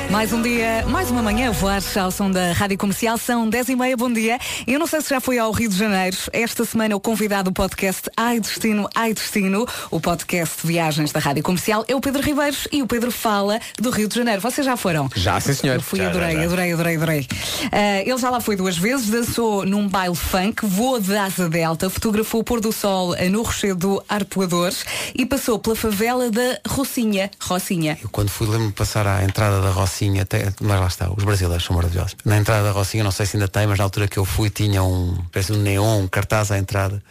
Mais 0.09 0.31
um 0.31 0.41
dia, 0.41 0.85
mais 0.87 1.11
uma 1.11 1.21
manhã 1.21 1.51
voar 1.51 1.81
ao 1.99 2.11
som 2.11 2.31
da 2.31 2.53
Rádio 2.53 2.77
Comercial, 2.77 3.17
são 3.17 3.47
10 3.47 3.69
e 3.69 3.75
meia, 3.75 3.95
bom 3.95 4.11
dia. 4.11 4.39
Eu 4.65 4.79
não 4.79 4.87
sei 4.87 5.01
se 5.01 5.09
já 5.09 5.19
foi 5.19 5.37
ao 5.37 5.51
Rio 5.51 5.69
de 5.69 5.77
Janeiro, 5.77 6.15
esta 6.31 6.63
semana 6.63 6.95
o 6.95 6.99
convidado 6.99 7.51
do 7.51 7.53
podcast 7.53 8.09
Ai 8.15 8.39
Destino, 8.39 8.89
Ai 8.95 9.13
Destino, 9.13 9.67
o 9.91 9.99
podcast 9.99 10.61
de 10.61 10.67
viagens 10.67 11.11
da 11.11 11.19
Rádio 11.19 11.43
Comercial, 11.43 11.83
é 11.89 11.95
o 11.95 11.99
Pedro 11.99 12.21
Ribeiros 12.23 12.67
e 12.71 12.81
o 12.81 12.87
Pedro 12.87 13.11
fala 13.11 13.59
do 13.77 13.89
Rio 13.89 14.07
de 14.07 14.15
Janeiro. 14.15 14.41
Vocês 14.41 14.65
já 14.65 14.77
foram? 14.77 15.09
Já, 15.13 15.39
sim 15.41 15.53
senhor. 15.53 15.75
Eu 15.75 15.81
fui, 15.81 15.99
Já, 15.99 16.05
já, 16.05 16.09
adorei, 16.11 16.35
já. 16.35 16.43
adorei, 16.45 16.73
adorei, 16.73 16.95
adorei. 16.95 17.27
Ah, 17.71 18.01
ele 18.01 18.17
já 18.17 18.29
lá 18.29 18.39
foi 18.39 18.55
duas 18.55 18.77
vezes, 18.77 19.09
dançou 19.09 19.65
num 19.65 19.87
baile 19.89 20.15
funk, 20.15 20.65
voou 20.65 20.99
de 21.01 21.15
asa 21.17 21.49
delta, 21.49 21.89
fotografou 21.89 22.41
o 22.41 22.43
pôr 22.45 22.61
do 22.61 22.71
sol 22.71 23.13
ah, 23.13 23.29
no 23.29 23.43
rochedo 23.43 23.75
do 23.77 24.03
Arpoador 24.07 24.71
e 25.13 25.25
passou 25.25 25.59
pela 25.59 25.75
favela 25.75 26.31
da 26.31 26.59
Rocinha. 26.67 27.29
Rocinha. 27.41 27.99
Eu 28.01 28.09
quando 28.09 28.29
fui 28.29 28.47
lembro-me 28.47 28.71
passar 28.71 29.05
à 29.05 29.23
entrada 29.23 29.61
da 29.61 29.69
Rocinha, 29.69 29.96
até, 30.21 30.53
mas 30.61 30.79
lá 30.79 30.87
está, 30.87 31.09
os 31.11 31.23
brasileiros 31.23 31.65
são 31.65 31.75
maravilhosos. 31.75 32.15
Na 32.25 32.37
entrada 32.37 32.63
da 32.63 32.71
Rocinha, 32.71 33.03
não 33.03 33.11
sei 33.11 33.25
se 33.25 33.35
ainda 33.37 33.47
tem, 33.47 33.65
mas 33.67 33.77
na 33.77 33.83
altura 33.83 34.07
que 34.07 34.17
eu 34.17 34.25
fui 34.25 34.49
tinha 34.49 34.83
um, 34.83 35.17
parece 35.31 35.51
um 35.53 35.57
neon, 35.57 36.01
um 36.03 36.07
cartaz 36.07 36.51
à 36.51 36.57
entrada 36.57 37.01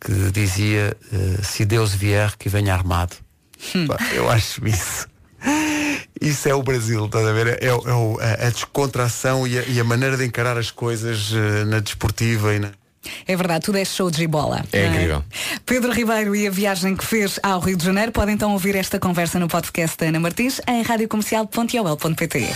que 0.00 0.12
dizia 0.30 0.96
eh, 1.12 1.42
se 1.42 1.64
Deus 1.64 1.94
vier 1.94 2.36
que 2.36 2.48
venha 2.48 2.74
armado. 2.74 3.16
Pá, 3.86 3.96
Eu 4.12 4.30
acho 4.30 4.66
isso. 4.66 5.06
Isso 6.20 6.48
é 6.48 6.54
o 6.54 6.62
Brasil, 6.62 7.04
estás 7.06 7.26
a 7.26 7.32
ver? 7.32 7.62
É, 7.62 7.66
é 7.66 7.72
o- 7.74 8.18
a, 8.20 8.46
a 8.46 8.50
descontração 8.50 9.46
e 9.46 9.58
a, 9.58 9.62
e 9.62 9.80
a 9.80 9.84
maneira 9.84 10.16
de 10.16 10.24
encarar 10.24 10.56
as 10.56 10.70
coisas 10.70 11.30
eh, 11.34 11.64
na 11.64 11.80
desportiva 11.80 12.54
e 12.54 12.58
na. 12.60 12.70
É 13.26 13.36
verdade, 13.36 13.64
tudo 13.64 13.78
é 13.78 13.84
show 13.84 14.10
de 14.10 14.26
bola. 14.26 14.64
É 14.72 14.86
não 14.86 14.94
incrível. 14.94 15.24
Pedro 15.64 15.92
Ribeiro 15.92 16.34
e 16.34 16.46
a 16.46 16.50
viagem 16.50 16.96
que 16.96 17.04
fez 17.04 17.38
ao 17.42 17.60
Rio 17.60 17.76
de 17.76 17.84
Janeiro 17.84 18.12
podem 18.12 18.34
então 18.34 18.52
ouvir 18.52 18.76
esta 18.76 18.98
conversa 18.98 19.38
no 19.38 19.48
podcast 19.48 19.96
da 19.98 20.06
Ana 20.06 20.20
Martins 20.20 20.60
em 20.68 20.82
radiocomercial.ol.pt. 20.82 22.48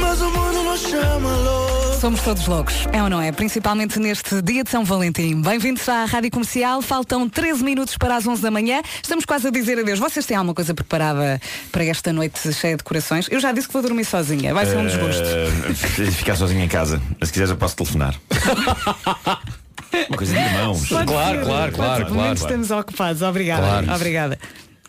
Mas 0.00 0.20
o 0.20 0.30
mundo 0.30 0.62
não 0.62 0.76
chama 0.76 1.36
louco. 1.36 1.79
Somos 2.00 2.22
todos 2.22 2.46
loucos, 2.46 2.88
é 2.94 3.02
ou 3.02 3.10
não 3.10 3.20
é? 3.20 3.30
Principalmente 3.30 3.98
neste 3.98 4.40
dia 4.40 4.64
de 4.64 4.70
São 4.70 4.86
Valentim. 4.86 5.42
Bem-vindos 5.42 5.86
à 5.86 6.06
Rádio 6.06 6.30
Comercial. 6.30 6.80
Faltam 6.80 7.28
13 7.28 7.62
minutos 7.62 7.98
para 7.98 8.16
as 8.16 8.26
11 8.26 8.40
da 8.40 8.50
manhã. 8.50 8.80
Estamos 9.02 9.26
quase 9.26 9.48
a 9.48 9.50
dizer 9.50 9.78
adeus. 9.78 9.98
Vocês 9.98 10.24
têm 10.24 10.34
alguma 10.34 10.54
coisa 10.54 10.72
preparada 10.72 11.38
para 11.70 11.84
esta 11.84 12.10
noite 12.10 12.54
cheia 12.54 12.74
de 12.74 12.82
corações? 12.82 13.26
Eu 13.30 13.38
já 13.38 13.52
disse 13.52 13.66
que 13.66 13.74
vou 13.74 13.82
dormir 13.82 14.06
sozinha. 14.06 14.54
Vai 14.54 14.64
ser 14.64 14.78
um 14.78 14.86
desgosto. 14.86 15.22
Eh, 15.22 16.10
ficar 16.10 16.36
sozinho 16.36 16.64
em 16.64 16.68
casa. 16.68 17.02
Mas 17.20 17.28
se 17.28 17.34
quiseres 17.34 17.50
eu 17.50 17.58
posso 17.58 17.76
telefonar. 17.76 18.14
Uma 20.08 20.16
coisa 20.16 20.32
de 20.32 20.38
irmãos. 20.40 20.88
Claro, 20.88 21.06
claro, 21.06 21.72
claro, 21.72 22.04
menos 22.04 22.14
claro. 22.14 22.34
estamos 22.34 22.70
ocupados. 22.70 23.20
Obrigada. 23.20 23.60
Claro. 23.60 23.92
Obrigada. 23.92 24.38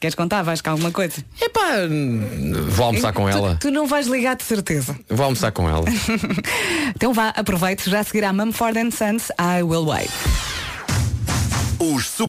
Queres 0.01 0.15
contar? 0.15 0.41
Vais 0.41 0.59
cá 0.61 0.71
alguma 0.71 0.91
coisa? 0.91 1.23
Epá, 1.39 1.73
vou 2.69 2.87
almoçar 2.87 3.13
com 3.13 3.29
ela. 3.29 3.55
Tu, 3.59 3.67
tu 3.67 3.71
não 3.71 3.85
vais 3.85 4.07
ligar 4.07 4.35
de 4.35 4.43
certeza. 4.43 4.97
Vou 5.07 5.23
almoçar 5.23 5.51
com 5.51 5.69
ela. 5.69 5.85
Então 6.95 7.13
vá, 7.13 7.29
aproveite, 7.29 7.89
já 7.89 8.03
seguirá 8.03 8.33
Mumford 8.33 8.91
Sons, 8.91 9.29
I 9.39 9.63
Will 9.63 9.85
Wait. 9.87 10.11
Os 11.79 12.05